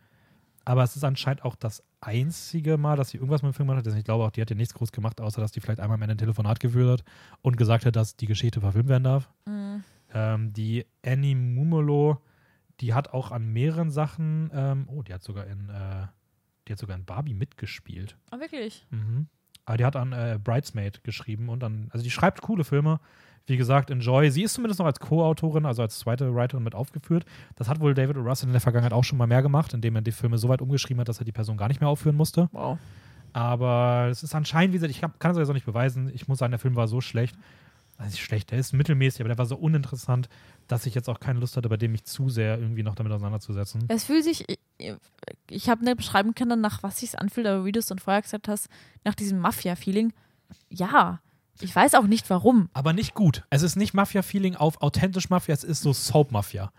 Aber 0.64 0.82
es 0.82 0.96
ist 0.96 1.04
anscheinend 1.04 1.44
auch 1.44 1.56
das 1.56 1.82
einzige 2.00 2.78
Mal, 2.78 2.96
dass 2.96 3.10
sie 3.10 3.18
irgendwas 3.18 3.42
mit 3.42 3.52
dem 3.52 3.54
Film 3.54 3.68
gemacht 3.68 3.80
hat. 3.80 3.86
Also 3.86 3.98
Ich 3.98 4.04
glaube 4.04 4.24
auch, 4.24 4.30
die 4.30 4.40
hat 4.40 4.50
ja 4.50 4.56
nichts 4.56 4.74
groß 4.74 4.92
gemacht, 4.92 5.20
außer 5.20 5.40
dass 5.40 5.52
die 5.52 5.60
vielleicht 5.60 5.80
einmal 5.80 5.96
am 5.96 6.02
Ende 6.02 6.14
ein 6.14 6.18
Telefonat 6.18 6.60
geführt 6.60 7.00
hat 7.00 7.04
und 7.42 7.56
gesagt 7.56 7.84
hat, 7.86 7.96
dass 7.96 8.16
die 8.16 8.26
Geschichte 8.26 8.60
verfilmt 8.60 8.88
werden 8.88 9.04
darf. 9.04 9.30
Ähm, 10.12 10.52
die 10.52 10.86
Annie 11.04 11.34
Mumolo, 11.36 12.22
die 12.80 12.94
hat 12.94 13.12
auch 13.12 13.30
an 13.30 13.52
mehreren 13.52 13.90
Sachen, 13.90 14.50
ähm, 14.54 14.88
oh, 14.88 15.02
die 15.02 15.12
hat 15.12 15.22
sogar 15.22 15.46
in, 15.46 15.68
äh, 15.68 16.06
die 16.66 16.72
hat 16.72 16.78
sogar 16.78 16.96
in 16.96 17.04
Barbie 17.04 17.34
mitgespielt. 17.34 18.16
Ah, 18.30 18.38
wirklich? 18.40 18.86
Mhm. 18.90 19.28
Aber 19.66 19.76
die 19.76 19.84
hat 19.84 19.96
an 19.96 20.12
äh, 20.12 20.38
Bridesmaid 20.42 21.04
geschrieben 21.04 21.48
und 21.48 21.62
dann, 21.62 21.88
also 21.90 22.02
die 22.04 22.10
schreibt 22.10 22.42
coole 22.42 22.64
Filme. 22.64 23.00
Wie 23.46 23.56
gesagt, 23.58 23.90
Enjoy. 23.90 24.30
Sie 24.30 24.42
ist 24.42 24.54
zumindest 24.54 24.78
noch 24.78 24.86
als 24.86 25.00
Co-Autorin, 25.00 25.66
also 25.66 25.82
als 25.82 25.98
zweite 25.98 26.34
Writerin 26.34 26.64
mit 26.64 26.74
aufgeführt. 26.74 27.26
Das 27.56 27.68
hat 27.68 27.80
wohl 27.80 27.92
David 27.92 28.16
O. 28.16 28.20
Russell 28.20 28.48
in 28.48 28.52
der 28.52 28.60
Vergangenheit 28.60 28.94
auch 28.94 29.04
schon 29.04 29.18
mal 29.18 29.26
mehr 29.26 29.42
gemacht, 29.42 29.74
indem 29.74 29.96
er 29.96 30.02
die 30.02 30.12
Filme 30.12 30.38
so 30.38 30.48
weit 30.48 30.62
umgeschrieben 30.62 31.00
hat, 31.00 31.08
dass 31.08 31.18
er 31.18 31.26
die 31.26 31.32
Person 31.32 31.58
gar 31.58 31.68
nicht 31.68 31.80
mehr 31.80 31.90
aufführen 31.90 32.16
musste. 32.16 32.48
Wow. 32.52 32.78
Aber 33.34 34.08
es 34.10 34.22
ist 34.22 34.34
anscheinend, 34.34 34.72
wie 34.72 34.78
gesagt, 34.78 34.92
ich 34.92 35.02
hab, 35.02 35.20
kann 35.20 35.32
es 35.32 35.38
jetzt 35.38 35.50
auch 35.50 35.54
nicht 35.54 35.66
beweisen. 35.66 36.10
Ich 36.14 36.26
muss 36.26 36.38
sagen, 36.38 36.52
der 36.52 36.58
Film 36.58 36.76
war 36.76 36.88
so 36.88 37.00
schlecht. 37.02 37.36
Also 37.96 38.10
nicht 38.10 38.24
schlecht, 38.24 38.50
der 38.50 38.58
ist 38.58 38.72
mittelmäßig, 38.72 39.20
aber 39.20 39.28
der 39.28 39.38
war 39.38 39.46
so 39.46 39.56
uninteressant, 39.56 40.28
dass 40.66 40.84
ich 40.86 40.94
jetzt 40.94 41.08
auch 41.08 41.20
keine 41.20 41.38
Lust 41.38 41.56
hatte, 41.56 41.68
bei 41.68 41.76
dem 41.76 41.92
mich 41.92 42.04
zu 42.04 42.28
sehr 42.28 42.58
irgendwie 42.58 42.82
noch 42.82 42.96
damit 42.96 43.12
auseinanderzusetzen. 43.12 43.84
Es 43.88 44.04
fühlt 44.04 44.24
sich, 44.24 44.44
ich, 45.50 45.68
habe 45.68 45.84
nicht 45.84 45.96
beschreiben 45.96 46.34
können, 46.34 46.60
nach 46.60 46.82
was 46.82 46.98
sich 47.00 47.18
anfühlt, 47.18 47.46
aber 47.46 47.64
wie 47.64 47.72
du 47.72 47.78
es 47.78 47.86
dann 47.86 47.98
vorher 47.98 48.22
gesagt 48.22 48.48
hast, 48.48 48.68
nach 49.04 49.14
diesem 49.14 49.38
Mafia-Feeling, 49.38 50.12
ja, 50.68 51.20
Ich 51.60 51.74
weiß 51.74 51.94
auch 51.94 52.06
nicht 52.06 52.28
warum. 52.30 52.68
Aber 52.72 52.92
nicht 52.92 53.14
gut. 53.14 53.44
Es 53.48 53.62
ist 53.62 53.76
nicht 53.76 53.94
Mafia-Feeling 53.94 54.56
auf 54.56 54.82
authentisch 54.82 55.30
Mafia, 55.30 55.54
es 55.54 55.62
ist 55.62 55.82
so 55.82 55.92
Soap-Mafia. 55.92 56.72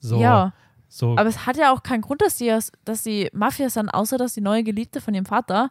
So, 0.00 0.20
Ja. 0.20 0.52
so 0.88 1.12
Aber 1.16 1.28
es 1.28 1.46
hat 1.46 1.56
ja 1.56 1.72
auch 1.72 1.84
keinen 1.84 2.00
Grund, 2.02 2.20
dass 2.20 2.36
die, 2.36 2.56
dass 2.84 3.02
die 3.02 3.28
Mafias 3.32 3.74
sind, 3.74 3.88
außer 3.88 4.18
dass 4.18 4.34
die 4.34 4.40
neue 4.40 4.64
Geliebte 4.64 5.00
von 5.00 5.14
ihrem 5.14 5.26
Vater 5.26 5.70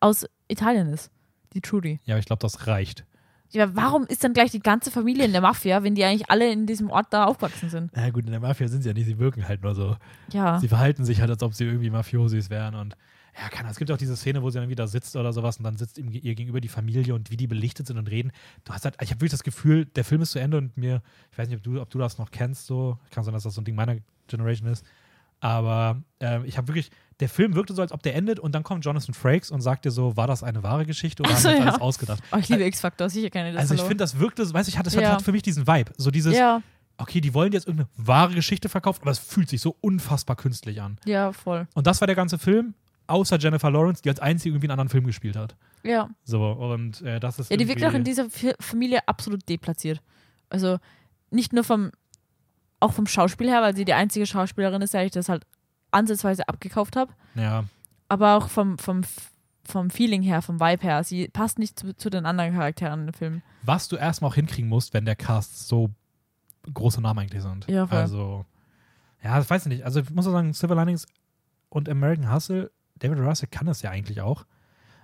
aus 0.00 0.24
Italien 0.48 0.88
ist. 0.88 1.10
Die 1.52 1.60
Trudy. 1.60 2.00
ja, 2.04 2.16
ich 2.18 2.24
glaube, 2.24 2.40
das 2.40 2.66
reicht. 2.66 3.04
Ja, 3.50 3.74
warum 3.74 4.04
ist 4.06 4.22
dann 4.24 4.34
gleich 4.34 4.50
die 4.50 4.60
ganze 4.60 4.90
Familie 4.90 5.24
in 5.24 5.32
der 5.32 5.40
Mafia, 5.40 5.82
wenn 5.82 5.94
die 5.94 6.04
eigentlich 6.04 6.30
alle 6.30 6.52
in 6.52 6.66
diesem 6.66 6.90
Ort 6.90 7.06
da 7.10 7.24
aufgewachsen 7.24 7.70
sind? 7.70 7.90
Na 7.94 8.10
gut, 8.10 8.26
in 8.26 8.30
der 8.30 8.40
Mafia 8.40 8.68
sind 8.68 8.82
sie 8.82 8.88
ja 8.88 8.94
nicht, 8.94 9.06
sie 9.06 9.18
wirken 9.18 9.48
halt 9.48 9.62
nur 9.62 9.74
so. 9.74 9.96
Ja. 10.32 10.58
Sie 10.60 10.68
verhalten 10.68 11.04
sich 11.04 11.20
halt, 11.20 11.30
als 11.30 11.42
ob 11.42 11.54
sie 11.54 11.64
irgendwie 11.64 11.90
Mafiosis 11.90 12.50
wären 12.50 12.74
und 12.74 12.94
ja, 13.40 13.58
Ahnung. 13.58 13.70
Es 13.70 13.78
gibt 13.78 13.90
auch 13.90 13.96
diese 13.96 14.16
Szene, 14.16 14.42
wo 14.42 14.50
sie 14.50 14.58
dann 14.58 14.68
wieder 14.68 14.88
sitzt 14.88 15.14
oder 15.16 15.32
sowas 15.32 15.58
und 15.58 15.64
dann 15.64 15.76
sitzt 15.76 15.96
ihm 15.98 16.10
ihr 16.10 16.34
gegenüber 16.34 16.60
die 16.60 16.68
Familie 16.68 17.14
und 17.14 17.30
wie 17.30 17.36
die 17.36 17.46
belichtet 17.46 17.86
sind 17.86 17.96
und 17.96 18.10
reden. 18.10 18.32
Du 18.64 18.72
hast 18.72 18.84
halt, 18.84 18.96
ich 19.00 19.10
habe 19.10 19.20
wirklich 19.20 19.30
das 19.30 19.44
Gefühl, 19.44 19.84
der 19.84 20.04
Film 20.04 20.22
ist 20.22 20.32
zu 20.32 20.40
Ende 20.40 20.58
und 20.58 20.76
mir, 20.76 21.02
ich 21.30 21.38
weiß 21.38 21.48
nicht, 21.48 21.58
ob 21.58 21.62
du, 21.62 21.80
ob 21.80 21.90
du 21.90 21.98
das 21.98 22.18
noch 22.18 22.30
kennst, 22.30 22.66
so, 22.66 22.98
kann 23.10 23.24
sein, 23.24 23.34
dass 23.34 23.44
das 23.44 23.54
so 23.54 23.60
ein 23.60 23.64
Ding 23.64 23.76
meiner 23.76 23.96
Generation 24.26 24.68
ist, 24.68 24.84
aber 25.40 26.02
ähm, 26.20 26.44
ich 26.46 26.58
habe 26.58 26.68
wirklich, 26.68 26.90
der 27.20 27.28
Film 27.28 27.54
wirkte 27.54 27.74
so, 27.74 27.82
als 27.82 27.92
ob 27.92 28.02
der 28.02 28.14
endet 28.14 28.38
und 28.38 28.52
dann 28.54 28.62
kommt 28.62 28.84
Jonathan 28.84 29.12
Frakes 29.14 29.50
und 29.50 29.60
sagt 29.60 29.84
dir 29.84 29.90
so, 29.90 30.16
war 30.16 30.26
das 30.26 30.42
eine 30.42 30.62
wahre 30.62 30.86
Geschichte 30.86 31.22
oder 31.22 31.32
Ach 31.34 31.38
so, 31.38 31.48
haben 31.48 31.54
wir 31.56 31.60
ja. 31.64 31.68
alles 31.70 31.80
ausgedacht? 31.80 32.22
Oh, 32.32 32.36
ich 32.36 32.48
liebe 32.48 32.64
X-Factor, 32.64 33.10
sicher 33.10 33.30
kenne 33.30 33.48
ich 33.50 33.54
das. 33.56 33.62
Also 33.62 33.74
ich 33.74 33.80
finde, 33.82 33.96
das 33.96 34.18
wirkte, 34.18 34.52
weiß 34.52 34.68
ich, 34.68 34.78
hat, 34.78 34.86
das 34.86 34.94
Ja. 34.94 35.12
hat 35.12 35.22
für 35.22 35.32
mich 35.32 35.42
diesen 35.42 35.66
Vibe. 35.66 35.92
So 35.96 36.10
dieses, 36.10 36.36
Ja, 36.36 36.62
okay, 36.96 37.20
die 37.20 37.34
wollen 37.34 37.52
jetzt 37.52 37.66
irgendeine 37.66 37.88
wahre 37.96 38.34
Geschichte 38.34 38.68
verkaufen, 38.68 39.00
aber 39.02 39.10
es 39.10 39.18
fühlt 39.18 39.48
sich 39.48 39.60
so 39.60 39.76
unfassbar 39.80 40.36
künstlich 40.36 40.80
an. 40.80 40.98
ja, 41.06 41.32
voll. 41.32 41.66
Und 41.74 41.86
das 41.86 42.00
war 42.00 42.06
der 42.06 42.16
ganze 42.16 42.38
Film, 42.38 42.74
außer 43.08 43.36
Jennifer 43.38 43.70
Lawrence, 43.70 44.02
die 44.02 44.10
als 44.10 44.20
einzige 44.20 44.50
irgendwie 44.54 44.66
einen 44.66 44.78
anderen 44.78 44.88
Film 44.90 45.06
gespielt 45.06 45.36
hat. 45.36 45.56
Ja. 45.82 46.10
So, 46.24 46.42
und 46.52 47.00
äh, 47.02 47.18
das 47.20 47.38
ist. 47.38 47.50
Ja, 47.50 47.56
die 47.56 47.66
wirkt 47.68 47.84
auch 47.84 47.94
in 47.94 48.04
dieser 48.04 48.26
Familie 48.60 49.06
absolut 49.08 49.48
deplatziert. 49.48 50.02
Also 50.50 50.78
nicht 51.30 51.52
nur 51.52 51.64
vom, 51.64 51.90
auch 52.80 52.92
vom 52.92 53.06
Schauspiel 53.06 53.48
her, 53.48 53.62
weil 53.62 53.74
sie 53.76 53.84
die 53.84 53.94
einzige 53.94 54.26
Schauspielerin 54.26 54.82
ist, 54.82 54.94
ich 54.94 55.10
das 55.10 55.28
halt 55.28 55.44
ansatzweise 55.90 56.48
abgekauft 56.48 56.96
habe, 56.96 57.12
Ja, 57.34 57.64
aber 58.08 58.36
auch 58.36 58.48
vom, 58.48 58.78
vom, 58.78 59.02
vom 59.64 59.90
Feeling 59.90 60.22
her, 60.22 60.42
vom 60.42 60.60
Vibe 60.60 60.82
her. 60.82 61.04
Sie 61.04 61.28
passt 61.28 61.58
nicht 61.58 61.78
zu, 61.78 61.94
zu 61.96 62.10
den 62.10 62.26
anderen 62.26 62.54
Charakteren 62.54 63.08
im 63.08 63.14
Film. 63.14 63.42
was 63.62 63.88
du 63.88 63.96
erstmal 63.96 64.30
auch 64.30 64.34
hinkriegen 64.34 64.68
musst, 64.68 64.94
wenn 64.94 65.04
der 65.04 65.16
Cast 65.16 65.68
so 65.68 65.90
große 66.72 67.00
Namen 67.00 67.20
eigentlich 67.20 67.42
sind. 67.42 67.66
Ja, 67.68 67.86
voll. 67.86 67.98
Also, 67.98 68.44
ja, 69.22 69.36
das 69.38 69.48
weiß 69.50 69.62
ich 69.66 69.68
nicht. 69.68 69.84
Also, 69.84 70.00
ich 70.00 70.10
muss 70.10 70.26
auch 70.26 70.32
sagen, 70.32 70.52
Silver 70.52 70.74
Linings 70.76 71.06
und 71.70 71.88
American 71.88 72.32
Hustle, 72.32 72.70
David 72.96 73.18
Russell 73.20 73.48
kann 73.50 73.66
das 73.66 73.82
ja 73.82 73.90
eigentlich 73.90 74.20
auch. 74.20 74.44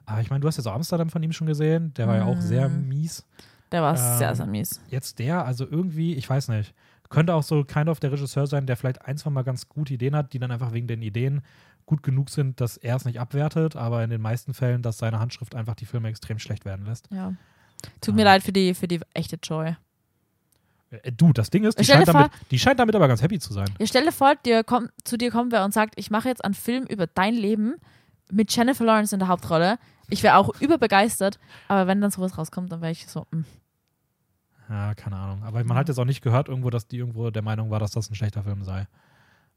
Aber 0.06 0.20
ich 0.20 0.28
meine, 0.30 0.40
du 0.40 0.48
hast 0.48 0.56
jetzt 0.58 0.66
auch 0.66 0.74
Amsterdam 0.74 1.08
von 1.10 1.22
ihm 1.22 1.32
schon 1.32 1.46
gesehen. 1.46 1.94
Der 1.94 2.06
war 2.06 2.16
ja 2.16 2.24
auch 2.24 2.40
sehr 2.40 2.68
Mhm. 2.68 2.88
mies. 2.88 3.24
Der 3.72 3.82
war 3.82 3.96
Ähm, 3.96 4.18
sehr, 4.18 4.34
sehr 4.36 4.46
mies. 4.46 4.80
Jetzt 4.88 5.18
der, 5.18 5.44
also 5.46 5.66
irgendwie, 5.66 6.14
ich 6.14 6.28
weiß 6.28 6.48
nicht. 6.48 6.74
Könnte 7.14 7.34
auch 7.34 7.42
so 7.42 7.64
kind 7.64 7.88
of 7.88 8.00
der 8.00 8.12
Regisseur 8.12 8.46
sein, 8.46 8.66
der 8.66 8.76
vielleicht 8.76 9.02
ein, 9.06 9.16
zwei 9.16 9.30
Mal 9.30 9.42
ganz 9.42 9.68
gute 9.68 9.94
Ideen 9.94 10.14
hat, 10.16 10.32
die 10.32 10.38
dann 10.38 10.50
einfach 10.50 10.72
wegen 10.72 10.86
den 10.86 11.02
Ideen 11.02 11.42
gut 11.86 12.02
genug 12.02 12.30
sind, 12.30 12.60
dass 12.60 12.76
er 12.76 12.96
es 12.96 13.04
nicht 13.04 13.20
abwertet, 13.20 13.76
aber 13.76 14.02
in 14.02 14.10
den 14.10 14.20
meisten 14.20 14.54
Fällen, 14.54 14.82
dass 14.82 14.98
seine 14.98 15.18
Handschrift 15.20 15.54
einfach 15.54 15.74
die 15.74 15.84
Filme 15.86 16.08
extrem 16.08 16.38
schlecht 16.38 16.64
werden 16.64 16.86
lässt. 16.86 17.08
Ja. 17.10 17.34
Tut 18.00 18.14
mir 18.14 18.22
Ah. 18.22 18.32
leid 18.32 18.42
für 18.42 18.52
die, 18.52 18.72
für 18.74 18.88
die 18.88 19.00
echte 19.12 19.36
Joy. 19.42 19.76
Äh, 20.90 21.12
Du, 21.12 21.32
das 21.32 21.50
Ding 21.50 21.64
ist, 21.64 21.78
die 21.78 21.84
scheint, 21.84 22.08
damit, 22.08 22.30
die 22.50 22.58
scheint 22.58 22.78
damit 22.80 22.94
aber 22.94 23.08
ganz 23.08 23.20
happy 23.22 23.38
zu 23.38 23.52
sein. 23.52 23.68
Ja, 23.78 23.86
stell 23.86 24.04
dir 24.04 24.12
vor, 24.12 24.34
dir 24.36 24.64
kommt, 24.64 24.90
zu 25.04 25.16
dir 25.18 25.30
kommt 25.30 25.52
wer 25.52 25.64
und 25.64 25.74
sagt, 25.74 25.94
ich 25.98 26.10
mache 26.10 26.28
jetzt 26.28 26.44
einen 26.44 26.54
Film 26.54 26.84
über 26.84 27.06
dein 27.06 27.34
Leben 27.34 27.74
mit 28.30 28.54
Jennifer 28.54 28.84
Lawrence 28.84 29.14
in 29.14 29.18
der 29.18 29.28
Hauptrolle. 29.28 29.78
Ich 30.08 30.22
wäre 30.22 30.36
auch 30.36 30.58
überbegeistert, 30.60 31.38
aber 31.68 31.86
wenn 31.86 32.00
dann 32.00 32.10
sowas 32.10 32.38
rauskommt, 32.38 32.70
dann 32.72 32.80
wäre 32.80 32.92
ich 32.92 33.06
so, 33.06 33.26
mm. 33.30 33.42
Ja, 34.68 34.94
keine 34.94 35.16
Ahnung. 35.16 35.42
Aber 35.44 35.62
man 35.64 35.76
hat 35.76 35.88
jetzt 35.88 35.98
auch 35.98 36.04
nicht 36.04 36.22
gehört 36.22 36.48
irgendwo, 36.48 36.70
dass 36.70 36.86
die 36.86 36.96
irgendwo 36.98 37.30
der 37.30 37.42
Meinung 37.42 37.70
war, 37.70 37.80
dass 37.80 37.90
das 37.90 38.10
ein 38.10 38.14
schlechter 38.14 38.42
Film 38.42 38.62
sei. 38.64 38.86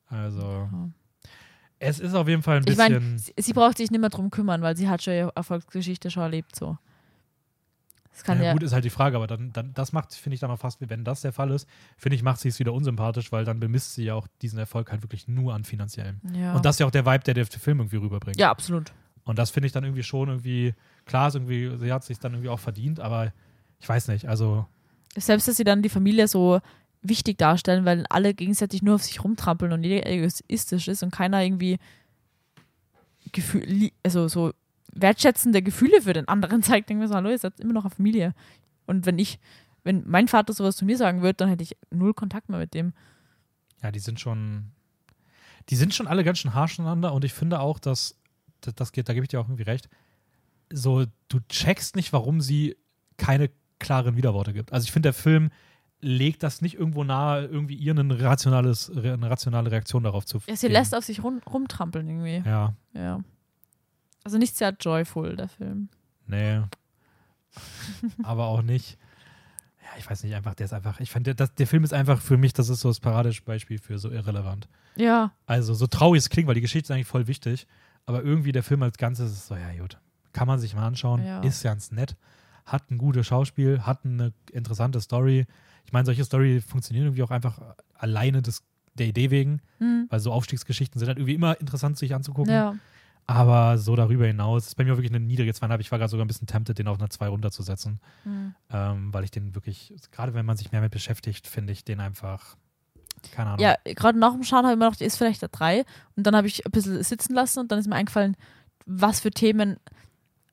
Also, 0.07 0.41
Ja. 0.41 0.89
es 1.79 1.99
ist 1.99 2.13
auf 2.13 2.27
jeden 2.27 2.43
Fall 2.43 2.57
ein 2.57 2.63
Ich 2.63 2.75
bisschen. 2.75 2.93
meine, 2.93 3.17
sie, 3.19 3.33
sie 3.37 3.53
braucht 3.53 3.77
sich 3.77 3.91
nicht 3.91 3.99
mehr 4.01 4.09
drum 4.09 4.29
kümmern, 4.31 4.61
weil 4.61 4.75
sie 4.75 4.89
hat 4.89 5.03
schon 5.03 5.13
ihre 5.13 5.31
Erfolgsgeschichte 5.35 6.09
schon 6.11 6.23
erlebt, 6.23 6.55
so. 6.55 6.77
Das 8.11 8.23
kann 8.23 8.39
ja, 8.39 8.45
ja, 8.45 8.53
gut, 8.53 8.63
ist 8.63 8.73
halt 8.73 8.83
die 8.83 8.89
Frage, 8.89 9.15
aber 9.15 9.27
dann, 9.27 9.53
dann 9.53 9.73
das 9.75 9.93
macht, 9.93 10.11
finde 10.15 10.33
ich 10.33 10.39
dann 10.39 10.49
auch 10.49 10.57
fast, 10.57 10.79
wenn 10.89 11.03
das 11.03 11.21
der 11.21 11.31
Fall 11.33 11.51
ist, 11.51 11.69
finde 11.97 12.15
ich, 12.15 12.23
macht 12.23 12.39
sie 12.39 12.47
es 12.49 12.57
wieder 12.57 12.73
unsympathisch, 12.73 13.31
weil 13.31 13.45
dann 13.45 13.59
bemisst 13.59 13.93
sie 13.93 14.05
ja 14.05 14.15
auch 14.15 14.27
diesen 14.41 14.57
Erfolg 14.57 14.91
halt 14.91 15.03
wirklich 15.03 15.27
nur 15.27 15.53
an 15.53 15.63
finanziellem. 15.65 16.19
ja. 16.33 16.55
Und 16.55 16.65
das 16.65 16.77
ist 16.77 16.79
ja 16.79 16.87
auch 16.87 16.91
der 16.91 17.05
Vibe, 17.05 17.19
der 17.25 17.35
der 17.35 17.45
Film 17.45 17.79
irgendwie 17.79 17.97
rüberbringt. 17.97 18.39
ja, 18.39 18.49
absolut. 18.49 18.91
Und 19.23 19.37
das 19.37 19.51
finde 19.51 19.67
ich 19.67 19.71
dann 19.73 19.83
irgendwie 19.83 20.01
schon 20.03 20.29
irgendwie, 20.29 20.73
klar, 21.05 21.27
ist 21.27 21.35
irgendwie, 21.35 21.77
sie 21.77 21.93
hat 21.93 22.03
sich 22.05 22.17
dann 22.17 22.33
irgendwie 22.33 22.49
auch 22.49 22.59
verdient, 22.59 22.99
aber 22.99 23.33
ich 23.79 23.87
weiß 23.87 24.07
nicht, 24.07 24.25
also 24.27 24.65
Selbst, 25.15 25.47
dass 25.47 25.57
sie 25.57 25.63
dann 25.63 25.81
die 25.81 25.89
Familie 25.89 26.27
so 26.27 26.59
wichtig 27.01 27.37
darstellen, 27.37 27.85
weil 27.85 28.05
alle 28.09 28.33
gegenseitig 28.33 28.81
nur 28.81 28.95
auf 28.95 29.03
sich 29.03 29.23
rumtrampeln 29.23 29.71
und 29.71 29.83
jeder 29.83 30.05
egoistisch 30.05 30.87
ist 30.87 31.03
und 31.03 31.11
keiner 31.11 31.43
irgendwie 31.43 31.77
Gefühl, 33.31 33.91
also 34.03 34.27
so 34.27 34.53
wertschätzende 34.93 35.61
Gefühle 35.61 36.01
für 36.01 36.13
den 36.13 36.27
anderen 36.27 36.63
zeigt, 36.63 36.89
denken 36.89 37.01
wir 37.01 37.07
so, 37.07 37.15
hallo, 37.15 37.29
ihr 37.29 37.37
seid 37.37 37.59
immer 37.59 37.73
noch 37.73 37.85
eine 37.85 37.93
Familie. 37.93 38.33
Und 38.85 39.05
wenn 39.05 39.19
ich, 39.19 39.39
wenn 39.83 40.03
mein 40.07 40.27
Vater 40.27 40.53
sowas 40.53 40.75
zu 40.75 40.85
mir 40.85 40.97
sagen 40.97 41.21
würde, 41.21 41.35
dann 41.35 41.49
hätte 41.49 41.63
ich 41.63 41.77
null 41.91 42.13
Kontakt 42.13 42.49
mehr 42.49 42.59
mit 42.59 42.73
dem. 42.73 42.93
ja, 43.83 43.91
die 43.91 43.99
sind 43.99 44.19
schon, 44.19 44.71
die 45.69 45.75
sind 45.75 45.93
schon 45.93 46.07
alle 46.07 46.23
ganz 46.23 46.39
schön 46.39 46.53
harsch 46.53 46.79
aneinander 46.79 47.13
und 47.13 47.25
ich 47.25 47.33
finde 47.33 47.59
auch, 47.59 47.79
dass, 47.79 48.17
das, 48.61 48.75
das 48.75 48.91
geht, 48.91 49.09
da 49.09 49.13
gebe 49.13 49.25
ich 49.25 49.29
dir 49.29 49.39
auch 49.39 49.47
irgendwie 49.47 49.63
recht, 49.63 49.89
so, 50.71 51.05
du 51.29 51.39
checkst 51.49 51.95
nicht, 51.95 52.13
warum 52.13 52.41
sie 52.41 52.75
keine 53.17 53.49
klaren 53.79 54.15
Widerworte 54.17 54.53
gibt. 54.53 54.73
Also 54.73 54.85
ich 54.85 54.91
finde, 54.91 55.07
der 55.07 55.13
Film 55.13 55.49
legt 55.99 56.43
das 56.43 56.61
nicht 56.61 56.75
irgendwo 56.75 57.03
nahe, 57.03 57.45
irgendwie 57.45 57.75
ihr 57.75 57.93
ein 57.95 58.11
rationales, 58.11 58.91
eine 58.95 59.29
rationale 59.29 59.71
Reaktion 59.71 60.03
darauf 60.03 60.25
zu 60.25 60.37
Ja, 60.47 60.55
sie 60.55 60.67
geben. 60.67 60.73
lässt 60.73 60.93
auf 60.95 61.03
sich 61.03 61.23
rum, 61.23 61.41
rumtrampeln 61.51 62.07
irgendwie. 62.07 62.47
Ja, 62.49 62.73
Ja. 62.93 63.19
Also 64.23 64.37
nicht 64.37 64.57
sehr 64.57 64.75
joyful, 64.79 65.35
der 65.37 65.47
Film. 65.47 65.89
nee. 66.25 66.61
Aber 68.23 68.45
auch 68.47 68.61
nicht. 68.61 68.97
Ja, 69.81 69.89
ich 69.97 70.09
weiß 70.09 70.23
nicht, 70.23 70.35
einfach, 70.35 70.53
der 70.53 70.65
ist 70.65 70.73
einfach, 70.73 70.99
ich 70.99 71.09
finde, 71.11 71.33
der, 71.33 71.47
der 71.47 71.65
Film 71.67 71.83
ist 71.83 71.93
einfach 71.93 72.19
für 72.21 72.37
mich, 72.37 72.53
das 72.53 72.69
ist 72.69 72.81
so 72.81 72.89
das 72.89 72.99
Paradebeispiel 72.99 73.79
für 73.79 73.97
so 73.97 74.11
irrelevant. 74.11 74.67
Ja, 74.97 75.31
Also 75.45 75.73
so 75.73 75.87
traurig 75.87 76.19
es 76.19 76.29
klingt, 76.29 76.47
weil 76.47 76.55
die 76.55 76.61
Geschichte 76.61 76.87
ist 76.87 76.91
eigentlich 76.91 77.07
voll 77.07 77.27
wichtig, 77.27 77.67
aber 78.05 78.21
irgendwie 78.23 78.51
der 78.51 78.63
Film 78.63 78.83
als 78.83 78.97
Ganzes 78.97 79.31
ist 79.31 79.47
so, 79.47 79.55
ja 79.55 79.71
gut, 79.79 79.97
kann 80.33 80.47
man 80.47 80.59
sich 80.59 80.75
mal 80.75 80.85
anschauen, 80.85 81.23
Ja. 81.25 81.39
ist 81.41 81.63
ganz 81.63 81.91
nett, 81.91 82.15
hat 82.67 82.91
ein 82.91 82.97
gutes 82.97 83.25
Schauspiel, 83.25 83.81
hat 83.81 84.05
eine 84.05 84.33
interessante 84.51 85.01
Story. 85.01 85.47
Ich 85.85 85.93
meine, 85.93 86.05
solche 86.05 86.23
Story 86.25 86.61
funktionieren 86.61 87.07
irgendwie 87.07 87.23
auch 87.23 87.31
einfach 87.31 87.59
alleine 87.95 88.41
des, 88.41 88.63
der 88.93 89.07
Idee 89.07 89.31
wegen, 89.31 89.61
hm. 89.79 90.05
weil 90.09 90.19
so 90.19 90.31
Aufstiegsgeschichten 90.31 90.99
sind 90.99 91.07
halt 91.07 91.17
irgendwie 91.17 91.33
immer 91.33 91.59
interessant 91.59 91.97
sich 91.97 92.13
anzugucken. 92.13 92.53
ja. 92.53 92.75
Aber 93.29 93.77
so 93.77 93.97
darüber 93.97 94.25
hinaus 94.25 94.67
ist 94.67 94.75
bei 94.75 94.85
mir 94.85 94.95
wirklich 94.95 95.11
eine 95.11 95.19
niedrige 95.19 95.53
zweieinhalb. 95.53 95.81
Ich 95.81 95.91
war 95.91 95.99
gerade 95.99 96.09
sogar 96.09 96.23
ein 96.23 96.29
bisschen 96.29 96.47
tempted, 96.47 96.79
den 96.79 96.87
auf 96.87 96.97
eine 96.97 97.09
2 97.09 97.27
runterzusetzen, 97.27 97.99
Hm. 98.23 98.55
ähm, 98.71 99.13
weil 99.13 99.25
ich 99.25 99.31
den 99.31 99.53
wirklich, 99.53 99.93
gerade 100.11 100.33
wenn 100.33 100.45
man 100.45 100.55
sich 100.55 100.71
mehr 100.71 100.79
mit 100.79 100.91
beschäftigt, 100.91 101.45
finde 101.45 101.73
ich 101.73 101.83
den 101.83 101.99
einfach, 101.99 102.55
keine 103.31 103.51
Ahnung. 103.51 103.61
Ja, 103.61 103.75
gerade 103.83 104.17
nach 104.17 104.31
dem 104.31 104.43
Schauen 104.43 104.63
habe 104.63 104.73
ich 104.73 104.79
mir 104.79 104.85
gedacht, 104.85 105.01
ist 105.01 105.17
vielleicht 105.17 105.41
der 105.41 105.49
3. 105.49 105.83
Und 106.15 106.25
dann 106.25 106.37
habe 106.37 106.47
ich 106.47 106.65
ein 106.65 106.71
bisschen 106.71 107.03
sitzen 107.03 107.33
lassen 107.33 107.59
und 107.59 107.71
dann 107.71 107.79
ist 107.79 107.87
mir 107.87 107.95
eingefallen, 107.95 108.37
was 108.85 109.19
für 109.19 109.31
Themen, 109.31 109.77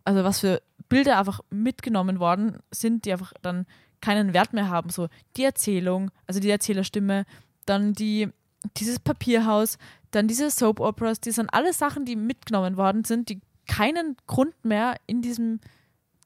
also 0.05 0.25
was 0.25 0.41
für 0.41 0.61
Bilder 0.89 1.19
einfach 1.19 1.41
mitgenommen 1.51 2.21
worden 2.21 2.59
sind, 2.71 3.05
die 3.05 3.13
einfach 3.13 3.33
dann 3.43 3.67
keinen 4.01 4.35
Wert 4.35 4.53
mehr 4.53 4.69
haben. 4.69 4.91
So 4.91 5.09
die 5.37 5.45
Erzählung, 5.45 6.11
also 6.27 6.41
die 6.41 6.51
Erzählerstimme, 6.51 7.25
dann 7.67 7.95
die, 7.95 8.29
dieses 8.77 8.99
Papierhaus, 8.99 9.79
dann 10.11 10.29
diese 10.29 10.51
Soap 10.51 10.81
Operas, 10.81 11.21
die 11.21 11.31
sind 11.31 11.53
alle 11.53 11.73
Sachen, 11.73 12.05
die 12.05 12.17
mitgenommen 12.17 12.77
worden 12.77 13.05
sind, 13.05 13.29
die 13.29 13.41
keinen 13.67 14.17
Grund 14.27 14.65
mehr 14.65 14.97
in 15.07 15.23
diesem, 15.23 15.61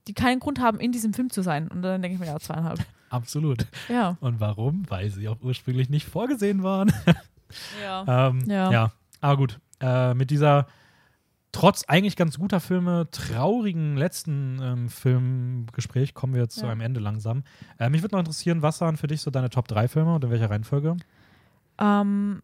die 0.08 0.14
keinen 0.14 0.40
Grund 0.40 0.60
haben, 0.60 0.80
in 0.80 0.92
diesem 0.92 1.14
Film 1.14 1.30
zu 1.30 1.42
sein. 1.42 1.68
Und 1.68 1.82
dann 1.82 2.02
denke 2.02 2.14
ich 2.14 2.20
mir, 2.20 2.26
ja, 2.26 2.38
zweieinhalb. 2.38 2.80
Absolut. 3.10 3.66
Ja. 3.88 4.16
Und 4.20 4.40
warum? 4.40 4.84
Weil 4.88 5.10
sie 5.10 5.28
auch 5.28 5.40
ursprünglich 5.40 5.88
nicht 5.88 6.06
vorgesehen 6.06 6.62
waren. 6.62 6.92
Ja. 7.82 8.28
ähm, 8.28 8.42
ja. 8.46 8.70
Ja. 8.70 8.92
Aber 9.20 9.36
gut. 9.36 9.58
Äh, 9.80 10.14
mit 10.14 10.30
dieser 10.30 10.66
trotz 11.58 11.84
eigentlich 11.88 12.14
ganz 12.14 12.38
guter 12.38 12.60
Filme 12.60 13.08
traurigen 13.10 13.96
letzten 13.96 14.60
ähm, 14.62 14.88
Filmgespräch 14.88 16.14
kommen 16.14 16.34
wir 16.34 16.42
jetzt 16.42 16.54
zu 16.56 16.66
Ja. 16.66 16.70
einem 16.72 16.80
Ende 16.82 17.00
langsam. 17.00 17.42
Äh, 17.78 17.90
mich 17.90 18.02
würde 18.02 18.14
noch 18.14 18.20
interessieren, 18.20 18.62
was 18.62 18.80
waren 18.80 18.96
für 18.96 19.08
dich 19.08 19.20
so 19.22 19.30
deine 19.32 19.50
Top 19.50 19.66
3 19.66 19.88
Filme 19.88 20.14
und 20.14 20.22
in 20.22 20.30
welcher 20.30 20.50
Reihenfolge? 20.50 20.96
Ähm, 21.78 22.42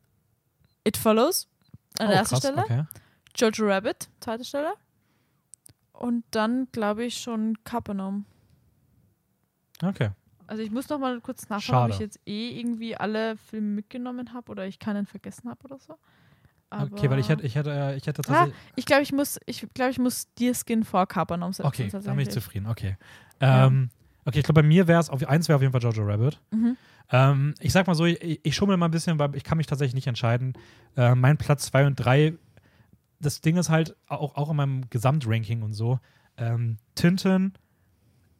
It 0.85 0.97
Follows 0.97 1.49
an 2.01 2.09
der 2.09 2.16
ersten 2.16 2.35
Oh, 2.35 2.39
Stelle. 2.39 2.62
Okay. 2.65 2.85
Jojo 3.36 3.66
Rabbit, 3.66 4.09
zweite 4.20 4.45
Stelle. 4.45 4.74
Und 5.93 6.24
dann 6.32 6.66
glaube 6.73 7.05
ich 7.05 7.19
schon 7.20 7.57
Capernaum. 7.62 8.24
okay. 9.82 10.11
Also 10.47 10.62
ich 10.62 10.70
muss 10.73 10.89
noch 10.89 10.99
mal 10.99 11.20
kurz 11.20 11.49
nachschauen, 11.49 11.77
ob 11.77 11.82
Schade. 11.85 11.93
ich 11.95 12.01
jetzt 12.01 12.20
eh 12.27 12.59
irgendwie 12.59 12.97
alle 12.97 13.36
Filme 13.36 13.69
mitgenommen 13.69 14.35
habe 14.35 14.51
oder 14.51 14.66
ich 14.66 14.78
keinen 14.78 15.07
vergessen 15.07 15.49
habe 15.49 15.62
oder 15.65 15.78
so. 15.78 15.97
Okay, 16.82 17.10
weil 17.10 17.18
ich 17.18 17.28
hätte, 17.28 17.42
ich 17.44 17.55
hätte, 17.55 17.70
äh, 17.72 17.96
ich 17.96 18.06
hätte 18.06 18.22
Ah, 18.26 18.32
tatsächlich. 18.32 18.55
ich 18.76 18.86
glaube, 18.86 19.02
ich 19.02 19.12
muss, 19.12 19.38
ich 19.46 19.66
glaube, 19.74 19.90
ich 19.90 19.98
muss 19.98 20.32
Deer 20.34 20.55
Skin 20.55 20.84
vorkapern 20.84 21.42
umsetzen. 21.42 21.66
okay, 21.66 21.88
dann 21.90 22.02
bin 22.02 22.18
ich 22.20 22.30
zufrieden. 22.30 22.66
Okay. 22.66 22.96
Ähm, 23.40 23.90
okay, 24.24 24.38
ich 24.38 24.44
glaube, 24.44 24.62
bei 24.62 24.66
mir 24.66 24.86
wäre 24.88 25.01
es, 25.01 25.10
auf, 25.10 25.26
eins 25.28 25.48
wäre 25.48 25.56
auf 25.56 25.62
jeden 25.62 25.72
Fall 25.72 25.82
Jojo 25.82 26.05
Rabbit. 26.05 26.40
Mhm. 26.51 26.76
Ähm, 27.10 27.55
ich 27.60 27.72
sag 27.72 27.86
mal 27.86 27.94
so, 27.94 28.06
ich, 28.06 28.40
ich 28.42 28.55
schummel 28.56 28.76
mal 28.76 28.86
ein 28.86 28.90
bisschen, 28.90 29.18
weil 29.18 29.34
ich 29.36 29.44
kann 29.44 29.59
mich 29.59 29.66
tatsächlich 29.66 29.94
nicht 29.94 30.06
entscheiden. 30.06 30.55
Äh, 30.96 31.14
mein 31.14 31.36
Platz 31.36 31.66
2 31.66 31.86
und 31.86 31.96
3, 31.96 32.34
das 33.20 33.40
Ding 33.40 33.56
ist 33.56 33.68
halt, 33.68 33.94
auch, 34.09 34.34
auch 34.36 34.51
in 34.51 34.56
meinem 34.56 34.90
Gesamtranking 34.90 35.62
und 35.62 35.74
so, 35.74 36.01
ähm, 36.38 36.78
Tintin, 36.94 37.52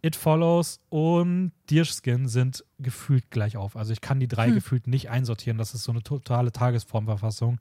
It 0.03 0.17
Follows 0.17 0.81
und 0.91 1.53
Deerskin 1.71 2.29
sind 2.29 2.63
gefühlt 2.79 3.31
gleich 3.31 3.57
auf. 3.57 3.75
Also 3.77 3.93
ich 3.93 4.03
kann 4.03 4.21
die 4.21 4.29
drei 4.29 4.49
Hm. 4.49 4.55
gefühlt 4.55 4.87
nicht 4.87 5.09
einsortieren. 5.09 5.57
Das 5.57 5.73
ist 5.73 5.85
so 5.85 5.93
eine 5.93 6.03
totale 6.03 6.53
Tagesformverfassung. 6.53 7.59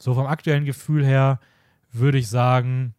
So 0.00 0.14
vom 0.14 0.26
aktuellen 0.26 0.64
Gefühl 0.64 1.04
her 1.04 1.38
würde 1.92 2.18
ich 2.18 2.28
sagen, 2.28 2.94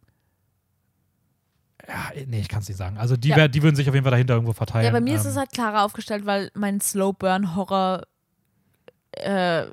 ja, 1.88 2.12
nee, 2.26 2.40
ich 2.40 2.48
kann 2.48 2.60
es 2.60 2.68
nicht 2.68 2.76
sagen. 2.78 2.96
Also 2.96 3.16
die, 3.16 3.28
Ja. 3.30 3.36
wär, 3.36 3.48
die 3.48 3.62
würden 3.62 3.74
sich 3.74 3.88
auf 3.88 3.94
jeden 3.94 4.04
Fall 4.04 4.12
dahinter 4.12 4.34
irgendwo 4.34 4.52
verteilen. 4.52 4.84
Ja, 4.86 4.92
bei 4.92 5.00
mir 5.00 5.16
ist 5.16 5.24
Ähm, 5.24 5.32
es 5.32 5.36
halt 5.36 5.50
klarer 5.52 5.84
aufgestellt, 5.84 6.24
weil 6.26 6.50
mein 6.54 6.80
Slow 6.80 7.12
Burn 7.12 7.56
Horror 7.56 8.02
äh, 9.12 9.66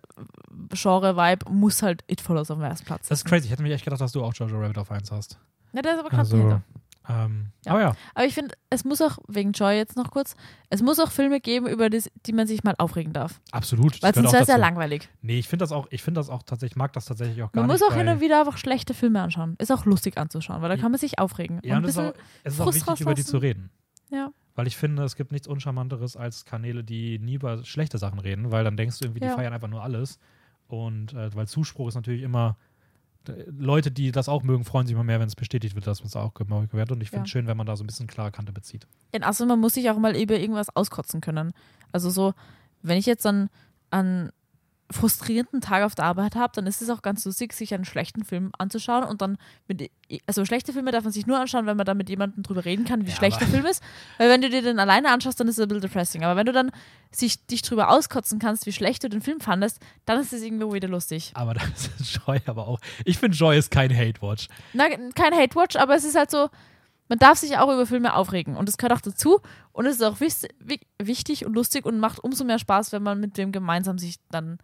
Genre 0.72 1.15
Vibe 1.15 1.49
muss 1.51 1.81
halt 1.84 2.03
It 2.07 2.19
Follows 2.19 2.49
auf 2.51 2.57
dem 2.57 2.64
ersten 2.65 2.85
Platz. 2.85 3.07
Das 3.07 3.19
ist 3.19 3.26
crazy. 3.26 3.45
Ich 3.45 3.51
hätte 3.51 3.61
mir 3.64 3.73
echt 3.73 3.84
gedacht, 3.85 4.01
dass 4.01 4.11
du 4.11 4.23
auch 4.23 4.34
Jojo 4.34 4.60
Rabbit 4.60 4.77
auf 4.80 4.91
1 4.91 5.11
hast. 5.11 5.39
Ja, 5.72 5.81
der 5.81 5.93
ist 5.93 5.99
aber 5.99 6.10
gerade 6.10 6.22
Also, 6.22 6.35
dahinter. 6.38 6.61
Ähm, 7.10 7.48
Ja. 7.65 7.72
aber 7.72 7.81
ja. 7.81 7.95
Aber 8.14 8.26
ich 8.26 8.34
finde, 8.34 8.56
es 8.69 8.86
muss 8.86 9.02
auch, 9.02 9.18
wegen 9.27 9.52
Joy 9.52 9.76
jetzt 9.76 9.98
noch 9.98 10.11
kurz, 10.11 10.36
es 10.69 10.81
muss 10.81 10.99
auch 10.99 11.11
Filme 11.11 11.41
geben, 11.41 11.68
über 11.68 11.90
das, 11.90 12.10
die 12.26 12.34
man 12.34 12.45
sich 12.48 12.64
mal 12.64 12.76
aufregen 12.77 13.11
darf. 13.14 13.41
Absolut. 13.52 14.02
Weil 14.03 14.14
sonst 14.14 14.31
wäre 14.31 14.44
es 14.44 14.48
ja 14.49 14.57
langweilig. 14.57 15.10
Nee, 15.22 15.40
ich 15.40 15.48
finde 15.48 15.64
das 15.64 15.72
auch, 15.72 15.88
ich 15.90 16.03
finde 16.03 16.19
das 16.19 16.30
auch 16.30 16.44
tatsächlich, 16.44 16.73
ich 16.73 16.77
mag 16.77 16.94
das 16.94 17.06
tatsächlich 17.06 17.41
auch 17.44 17.52
gar 17.52 17.61
Man 17.64 17.69
nicht. 17.69 17.81
muss 17.81 17.90
auch 17.91 17.95
hin 17.98 18.07
und 18.07 18.22
wieder 18.22 18.40
einfach 18.40 18.57
schlechte 18.57 18.94
Filme 18.94 19.22
anschauen. 19.22 19.56
Ist 19.60 19.72
auch 19.72 19.86
lustig 19.86 20.18
anzuschauen, 20.18 20.61
weil 20.61 20.69
da 20.69 20.77
kann 20.77 20.91
man 20.91 20.99
sich 20.99 21.19
aufregen. 21.19 21.60
Ja, 21.64 21.77
und 21.77 21.86
und 21.86 21.86
ein 21.86 21.90
es 21.90 21.95
ist, 21.95 21.99
auch, 21.99 22.14
bisschen, 22.14 22.23
es 22.44 22.53
ist 22.53 22.61
auch 22.61 22.73
wichtig, 22.73 23.02
über 23.02 23.14
die 23.15 23.26
zu 23.26 23.38
reden. 23.38 23.72
ja. 24.10 24.31
Weil 24.56 24.68
ich 24.68 24.76
finde, 24.76 25.03
es 25.03 25.15
gibt 25.15 25.31
nichts 25.31 25.48
Uncharmanteres 25.48 26.18
als 26.18 26.44
Kanäle, 26.44 26.84
die 26.84 27.18
nie 27.18 27.36
über 27.36 27.64
schlechte 27.64 27.98
Sachen 27.98 28.19
reden, 28.19 28.52
weil 28.52 28.65
dann 28.65 28.76
denkst 28.76 28.99
du 28.99 29.06
irgendwie, 29.06 29.22
die 29.22 29.27
Ja. 29.27 29.36
feiern 29.36 29.53
einfach 29.53 29.69
nur 29.69 29.81
alles. 29.84 30.19
Und 30.68 31.14
äh, 31.14 31.34
weil 31.34 31.48
Zuspruch 31.48 31.88
ist 31.88 31.95
natürlich 31.95 32.22
immer, 32.23 32.57
Leute, 33.57 33.91
die 33.91 34.11
das 34.11 34.27
auch 34.29 34.43
mögen, 34.43 34.63
freuen 34.65 34.87
sich 34.87 34.93
immer 34.95 35.03
mehr, 35.03 35.19
wenn 35.19 35.27
es 35.27 35.35
bestätigt 35.35 35.75
wird, 35.75 35.85
dass 35.87 35.99
man 35.99 36.07
es 36.07 36.15
auch 36.15 36.33
gemacht 36.33 36.73
wird. 36.73 36.91
Und 36.91 37.01
ich 37.01 37.09
finde 37.09 37.25
es 37.25 37.29
Ja. 37.29 37.31
schön, 37.39 37.47
wenn 37.47 37.57
man 37.57 37.67
da 37.67 37.75
so 37.75 37.83
ein 37.83 37.87
bisschen 37.87 38.07
klare 38.07 38.31
Kante 38.31 38.51
bezieht. 38.51 38.87
In 39.11 39.23
Assen, 39.23 39.47
man 39.47 39.59
muss 39.59 39.73
sich 39.75 39.89
auch 39.89 39.97
mal 39.97 40.15
über 40.15 40.39
irgendwas 40.39 40.75
auskotzen 40.75 41.21
können. 41.21 41.53
Also 41.91 42.09
so, 42.09 42.33
wenn 42.81 42.97
ich 42.97 43.05
jetzt 43.05 43.25
dann 43.25 43.49
einen 43.91 44.31
frustrierenden 44.91 45.61
Tag 45.61 45.84
auf 45.84 45.94
der 45.94 46.06
Arbeit 46.06 46.36
habe, 46.36 46.52
dann 46.56 46.66
ist 46.66 46.82
es 46.82 46.90
auch 46.90 47.03
ganz 47.03 47.24
lustig, 47.24 47.53
sich 47.53 47.74
einen 47.74 47.86
schlechten 47.86 48.24
Film 48.26 48.52
anzuschauen 48.57 49.03
und 49.03 49.22
dann 49.22 49.38
mit, 49.68 49.91
also 50.26 50.44
schlechte 50.45 50.74
Filme 50.74 50.91
darf 50.91 51.03
man 51.03 51.14
sich 51.14 51.28
nur 51.28 51.40
anschauen, 51.40 51.68
wenn 51.68 51.78
man 51.78 51.86
da 51.86 51.94
mit 51.94 52.10
jemandem 52.10 52.41
drüber 52.41 52.66
reden 52.66 52.86
kann, 52.86 53.06
wie 53.06 53.11
Ja, 53.11 53.16
schlecht 53.16 53.40
der 53.40 53.48
Film 53.48 53.66
ist. 53.66 53.84
Weil 54.18 54.30
wenn 54.30 54.41
du 54.41 54.49
dir 54.49 54.64
den 54.64 54.80
alleine 54.80 55.11
anschaust, 55.11 55.40
dann 55.40 55.48
ist 55.48 55.60
es 55.60 55.61
ein 55.61 55.68
bisschen 55.68 55.82
depressing. 55.82 56.24
Aber 56.24 56.36
wenn 56.36 56.48
du 56.48 56.53
dann 56.53 56.72
sich, 57.11 57.45
dich 57.45 57.61
drüber 57.61 57.90
auskotzen 57.91 58.40
kannst, 58.40 58.66
wie 58.66 58.72
schlecht 58.72 59.03
du 59.03 59.10
den 59.10 59.22
Film 59.22 59.40
fandest, 59.41 59.80
dann 60.06 60.20
ist 60.20 60.34
es 60.34 60.41
irgendwo 60.41 60.74
wieder 60.74 60.88
lustig. 60.88 61.32
Aber 61.36 61.53
das 61.53 61.90
ist 61.99 62.20
Joy 62.26 62.41
aber 62.48 62.68
auch. 62.68 62.80
Ich 63.06 63.20
finde, 63.20 63.38
Joy 63.38 63.57
ist 63.57 63.70
kein 63.70 63.95
Hate-Watch. 63.95 64.48
Na, 64.74 64.86
kein 65.14 65.34
Hate-Watch, 65.36 65.76
aber 65.76 65.95
es 65.95 66.03
ist 66.03 66.16
halt 66.16 66.32
so, 66.32 66.49
man 67.10 67.20
darf 67.20 67.38
sich 67.38 67.57
auch 67.57 67.72
über 67.72 67.86
Filme 67.86 68.16
aufregen 68.16 68.56
und 68.56 68.68
das 68.68 68.78
gehört 68.78 68.94
auch 68.94 69.02
dazu 69.02 69.40
und 69.72 69.86
es 69.86 69.95
ist 69.95 70.03
auch 70.03 70.20
wichtig 70.20 71.45
und 71.45 71.53
lustig 71.53 71.86
und 71.86 71.99
macht 71.99 72.24
umso 72.24 72.44
mehr 72.44 72.60
Spaß, 72.60 72.91
wenn 72.91 73.03
man 73.03 73.20
mit 73.20 73.38
dem 73.38 73.52
gemeinsam 73.52 73.98
sich 73.98 74.18
dann 74.30 74.60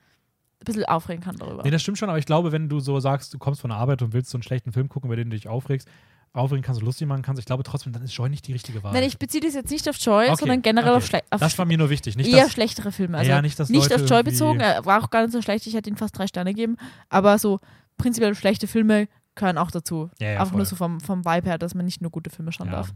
bisschen 0.66 0.86
aufregen 0.86 1.24
kann 1.24 1.36
darüber. 1.38 1.64
Nee, 1.64 1.72
das 1.72 1.82
stimmt 1.82 1.98
schon, 1.98 2.10
aber 2.10 2.18
ich 2.20 2.26
glaube, 2.26 2.52
wenn 2.52 2.68
du 2.70 2.80
so 2.80 3.00
sagst, 3.00 3.34
du 3.34 3.38
kommst 3.38 3.62
von 3.62 3.70
der 3.70 3.78
Arbeit 3.80 4.02
und 4.02 4.14
willst 4.14 4.30
so 4.30 4.38
einen 4.38 4.44
schlechten 4.44 4.72
Film 4.72 4.90
gucken, 4.90 5.08
über 5.10 5.16
den 5.16 5.30
du 5.30 5.36
dich 5.36 5.48
aufregst, 5.48 5.88
aufregen 6.34 6.64
kannst 6.64 6.82
und 6.82 6.86
lustig 6.86 7.08
machen 7.08 7.22
kannst, 7.22 7.40
ich 7.40 7.46
glaube 7.46 7.64
trotzdem, 7.64 7.94
dann 7.94 8.04
ist 8.04 8.14
Joy 8.14 8.30
nicht 8.30 8.46
die 8.48 8.52
richtige 8.54 8.84
Wahl. 8.84 8.92
Nein, 8.94 9.04
ich 9.04 9.18
beziehe 9.18 9.42
das 9.42 9.54
jetzt 9.54 9.72
nicht 9.72 9.88
auf 9.88 9.96
Joy, 9.98 10.26
Okay, 10.28 10.36
sondern 10.38 10.62
generell 10.62 10.90
okay. 10.90 10.98
auf, 10.98 11.06
schle 11.06 11.22
auf 11.30 11.40
das 11.40 11.58
war 11.58 11.66
mir 11.66 11.78
nur 11.78 11.90
wichtig. 11.90 12.18
Nicht, 12.18 12.30
eher 12.32 12.44
dass, 12.44 12.52
schlechtere 12.52 12.92
Filme. 12.92 13.18
Also 13.18 13.32
ja, 13.32 13.42
nicht, 13.42 13.58
dass 13.58 13.70
nicht 13.70 13.90
Leute 13.90 14.04
auf 14.04 14.10
Joy 14.10 14.24
bezogen, 14.24 14.60
er 14.60 14.86
war 14.86 15.02
auch 15.02 15.10
gar 15.10 15.22
nicht 15.22 15.32
so 15.32 15.42
schlecht, 15.42 15.66
ich 15.68 15.74
hätte 15.76 15.90
ihm 15.90 15.96
fast 15.96 16.18
drei 16.18 16.28
Sterne 16.28 16.52
gegeben, 16.54 16.76
aber 17.10 17.38
so 17.40 17.62
prinzipiell 17.98 18.36
schlechte 18.36 18.68
Filme 18.68 19.08
gehören 19.36 19.58
auch 19.58 19.72
dazu. 19.72 20.10
Ja, 20.20 20.28
ja, 20.28 20.34
Einfach 20.40 20.50
voll. 20.50 20.58
nur 20.58 20.66
so 20.66 20.76
vom, 20.76 21.00
vom 21.00 21.24
Vibe 21.24 21.50
her, 21.50 21.58
dass 21.58 21.74
man 21.74 21.86
nicht 21.86 22.02
nur 22.02 22.12
gute 22.12 22.30
Filme 22.30 22.52
schauen 22.52 22.68
Ja. 22.68 22.74
darf. 22.74 22.94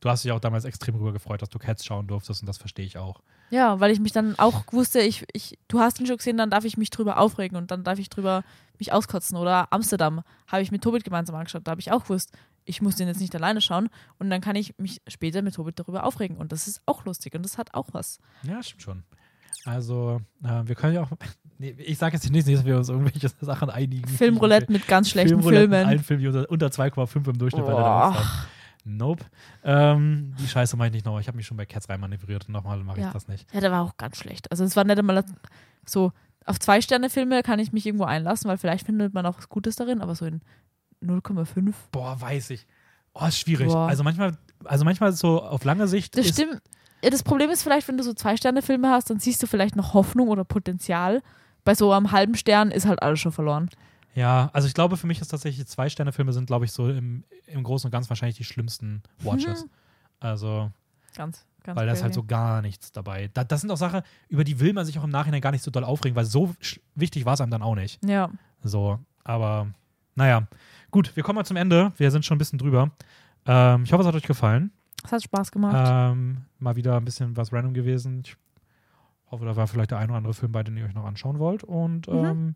Du 0.00 0.10
hast 0.10 0.22
dich 0.24 0.32
auch 0.32 0.40
damals 0.40 0.64
extrem 0.66 0.94
darüber 0.94 1.12
gefreut, 1.12 1.40
dass 1.40 1.48
du 1.48 1.58
Cats 1.58 1.84
schauen 1.84 2.06
durftest 2.06 2.42
und 2.42 2.46
das 2.46 2.58
verstehe 2.58 2.84
ich 2.84 2.98
auch. 2.98 3.20
Ja, 3.54 3.78
weil 3.78 3.92
ich 3.92 4.00
mich 4.00 4.10
dann 4.10 4.36
auch 4.36 4.64
wusste, 4.72 5.00
ich, 5.00 5.24
ich, 5.32 5.56
du 5.68 5.78
hast 5.78 6.00
ihn 6.00 6.06
schon 6.06 6.16
gesehen, 6.16 6.36
dann 6.36 6.50
darf 6.50 6.64
ich 6.64 6.76
mich 6.76 6.90
drüber 6.90 7.18
aufregen 7.20 7.56
und 7.56 7.70
dann 7.70 7.84
darf 7.84 8.00
ich 8.00 8.10
drüber 8.10 8.42
mich 8.80 8.92
auskotzen. 8.92 9.36
Oder 9.36 9.72
Amsterdam 9.72 10.22
habe 10.48 10.62
ich 10.62 10.72
mit 10.72 10.82
Tobit 10.82 11.04
gemeinsam 11.04 11.36
angeschaut, 11.36 11.62
da 11.64 11.70
habe 11.70 11.80
ich 11.80 11.92
auch 11.92 12.02
gewusst, 12.02 12.32
ich 12.64 12.82
muss 12.82 12.96
den 12.96 13.06
jetzt 13.06 13.20
nicht 13.20 13.32
alleine 13.36 13.60
schauen 13.60 13.90
und 14.18 14.28
dann 14.28 14.40
kann 14.40 14.56
ich 14.56 14.76
mich 14.78 15.02
später 15.06 15.40
mit 15.40 15.54
Tobit 15.54 15.78
darüber 15.78 16.02
aufregen 16.02 16.36
und 16.36 16.50
das 16.50 16.66
ist 16.66 16.82
auch 16.84 17.04
lustig 17.04 17.36
und 17.36 17.44
das 17.44 17.56
hat 17.56 17.74
auch 17.74 17.90
was. 17.92 18.18
Ja, 18.42 18.60
stimmt 18.60 18.82
schon. 18.82 19.02
Also, 19.64 20.20
äh, 20.42 20.62
wir 20.64 20.74
können 20.74 20.94
ja 20.94 21.02
auch. 21.02 21.10
Nee, 21.56 21.72
ich 21.78 21.98
sage 21.98 22.16
jetzt 22.16 22.28
nicht, 22.28 22.48
dass 22.48 22.64
wir 22.64 22.76
uns 22.76 22.88
irgendwelche 22.88 23.30
Sachen 23.40 23.70
einigen. 23.70 24.08
Filmroulette 24.08 24.72
mit 24.72 24.88
ganz 24.88 25.08
schlechten 25.10 25.40
Filmroulette 25.40 25.68
Filmen. 25.70 25.98
Filmen, 26.00 26.20
die 26.20 26.26
unter, 26.26 26.50
unter 26.50 26.66
2,5 26.66 27.30
im 27.30 27.38
Durchschnitt 27.38 27.64
bei 27.64 27.70
der. 27.70 28.14
Nope. 28.84 29.24
Ähm, 29.64 30.34
die 30.38 30.46
Scheiße 30.46 30.76
mache 30.76 30.88
ich 30.88 30.92
nicht 30.94 31.06
nochmal. 31.06 31.20
Ich 31.22 31.26
habe 31.28 31.36
mich 31.36 31.46
schon 31.46 31.56
bei 31.56 31.64
Cats 31.66 31.88
reinmanövriert 31.88 32.46
und 32.48 32.52
nochmal 32.52 32.78
mache 32.84 32.98
ich 32.98 33.04
Ja. 33.04 33.12
das 33.12 33.28
nicht. 33.28 33.52
Ja, 33.54 33.60
der 33.60 33.70
war 33.72 33.82
auch 33.82 33.96
ganz 33.96 34.18
schlecht. 34.18 34.50
Also 34.50 34.62
es 34.64 34.76
war 34.76 34.84
nicht 34.84 34.98
einmal 34.98 35.24
so, 35.86 36.12
auf 36.44 36.60
zwei 36.60 36.80
Sterne 36.82 37.08
Filme 37.08 37.42
kann 37.42 37.58
ich 37.58 37.72
mich 37.72 37.86
irgendwo 37.86 38.04
einlassen, 38.04 38.48
weil 38.50 38.58
vielleicht 38.58 38.84
findet 38.86 39.14
man 39.14 39.24
auch 39.24 39.38
was 39.38 39.48
Gutes 39.48 39.76
darin, 39.76 40.02
aber 40.02 40.14
so 40.14 40.26
in 40.26 40.42
0,5. 41.02 41.72
Boah, 41.92 42.20
weiß 42.20 42.50
ich. 42.50 42.66
Oh, 43.14 43.26
ist 43.26 43.38
schwierig. 43.38 43.68
Boah. 43.68 43.88
Also 43.88 44.02
manchmal, 44.04 44.36
also 44.64 44.84
manchmal 44.84 45.12
so 45.12 45.42
auf 45.42 45.64
lange 45.64 45.88
Sicht. 45.88 46.16
Das 46.16 46.28
stimmt. 46.28 46.60
Ja, 47.02 47.10
das 47.10 47.22
Problem 47.22 47.50
ist 47.50 47.62
vielleicht, 47.62 47.86
wenn 47.88 47.96
du 47.98 48.02
so 48.02 48.14
Zwei-Sterne-Filme 48.14 48.90
hast, 48.90 49.10
dann 49.10 49.20
siehst 49.20 49.42
du 49.42 49.46
vielleicht 49.46 49.76
noch 49.76 49.94
Hoffnung 49.94 50.28
oder 50.28 50.44
Potenzial. 50.44 51.22
Bei 51.64 51.74
so 51.74 51.92
einem 51.92 52.12
halben 52.12 52.34
Stern 52.34 52.70
ist 52.70 52.86
halt 52.86 53.02
alles 53.02 53.20
schon 53.20 53.32
verloren. 53.32 53.68
Ja, 54.14 54.50
also 54.52 54.68
ich 54.68 54.74
glaube, 54.74 54.96
für 54.96 55.06
mich 55.06 55.20
ist 55.20 55.28
tatsächlich 55.28 55.66
zwei 55.66 55.88
Sterne-Filme 55.88 56.32
sind, 56.32 56.46
glaube 56.46 56.64
ich, 56.64 56.72
so 56.72 56.88
im, 56.88 57.24
im 57.46 57.62
Großen 57.64 57.88
und 57.88 57.92
Ganzen 57.92 58.08
wahrscheinlich 58.10 58.36
die 58.36 58.44
schlimmsten 58.44 59.02
Watches. 59.20 59.64
Mhm. 59.64 59.70
Also, 60.20 60.70
Ganz, 61.16 61.44
ganz 61.62 61.76
weil 61.78 61.86
da 61.86 61.92
ist 61.92 62.02
halt 62.02 62.14
so 62.14 62.22
gar 62.24 62.62
nichts 62.62 62.92
dabei. 62.92 63.28
Da, 63.34 63.44
das 63.44 63.60
sind 63.60 63.70
auch 63.70 63.76
Sachen, 63.76 64.02
über 64.28 64.44
die 64.44 64.58
will 64.60 64.72
man 64.72 64.84
sich 64.86 64.98
auch 64.98 65.04
im 65.04 65.10
Nachhinein 65.10 65.40
gar 65.40 65.50
nicht 65.50 65.62
so 65.62 65.70
doll 65.70 65.84
aufregen, 65.84 66.16
weil 66.16 66.24
so 66.24 66.54
wichtig 66.94 67.24
war 67.24 67.34
es 67.34 67.40
einem 67.40 67.50
dann 67.50 67.62
auch 67.62 67.74
nicht. 67.74 68.04
Ja. 68.04 68.30
So, 68.62 68.98
aber 69.24 69.68
naja. 70.14 70.46
Gut, 70.90 71.14
wir 71.16 71.22
kommen 71.24 71.36
mal 71.36 71.44
zum 71.44 71.56
Ende. 71.56 71.92
Wir 71.96 72.10
sind 72.12 72.24
schon 72.24 72.36
ein 72.36 72.38
bisschen 72.38 72.58
drüber. 72.58 72.90
Ähm, 73.46 73.82
ich 73.84 73.92
hoffe, 73.92 74.02
es 74.02 74.06
hat 74.08 74.14
euch 74.14 74.22
gefallen. 74.22 74.70
Es 75.04 75.10
hat 75.12 75.22
Spaß 75.24 75.50
gemacht. 75.50 75.76
Ähm, 76.12 76.42
mal 76.60 76.76
wieder 76.76 76.96
ein 76.96 77.04
bisschen 77.04 77.36
was 77.36 77.52
random 77.52 77.74
gewesen. 77.74 78.22
Ich 78.24 78.36
hoffe, 79.30 79.44
da 79.44 79.56
war 79.56 79.66
vielleicht 79.66 79.90
der 79.90 79.98
ein 79.98 80.08
oder 80.08 80.18
andere 80.18 80.34
Film 80.34 80.52
bei, 80.52 80.62
den 80.62 80.76
ihr 80.76 80.84
euch 80.84 80.94
noch 80.94 81.04
anschauen 81.04 81.38
wollt. 81.40 81.64
Und 81.64 82.06
Mhm. 82.08 82.24
ähm, 82.24 82.54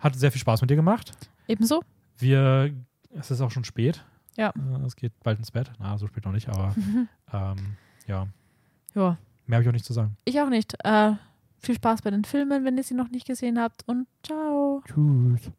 hat 0.00 0.16
sehr 0.16 0.32
viel 0.32 0.40
Spaß 0.40 0.60
mit 0.62 0.70
dir 0.70 0.76
gemacht. 0.76 1.12
Ebenso. 1.46 1.82
Wir, 2.18 2.74
es 3.10 3.30
ist 3.30 3.40
auch 3.40 3.50
schon 3.50 3.64
spät. 3.64 4.04
Ja. 4.36 4.48
Äh, 4.50 4.84
es 4.86 4.96
geht 4.96 5.12
bald 5.22 5.38
ins 5.38 5.50
Bett. 5.50 5.70
Na, 5.78 5.96
so 5.98 6.06
spät 6.06 6.24
noch 6.24 6.32
nicht, 6.32 6.48
aber 6.48 6.74
ähm, 7.32 7.76
ja, 8.06 8.26
Ja, 8.94 9.16
mehr 9.46 9.56
habe 9.56 9.62
ich 9.62 9.68
auch 9.68 9.72
nicht 9.72 9.84
zu 9.84 9.92
sagen. 9.92 10.16
ich 10.24 10.40
auch 10.40 10.48
nicht. 10.48 10.74
Äh, 10.84 11.12
viel 11.58 11.74
Spaß 11.74 12.02
bei 12.02 12.10
den 12.10 12.24
Filmen, 12.24 12.64
wenn 12.64 12.76
ihr 12.78 12.84
sie 12.84 12.94
noch 12.94 13.10
nicht 13.10 13.26
gesehen 13.26 13.58
habt. 13.58 13.82
Und 13.86 14.06
ciao. 14.24 14.82
Tschüss. 14.86 15.50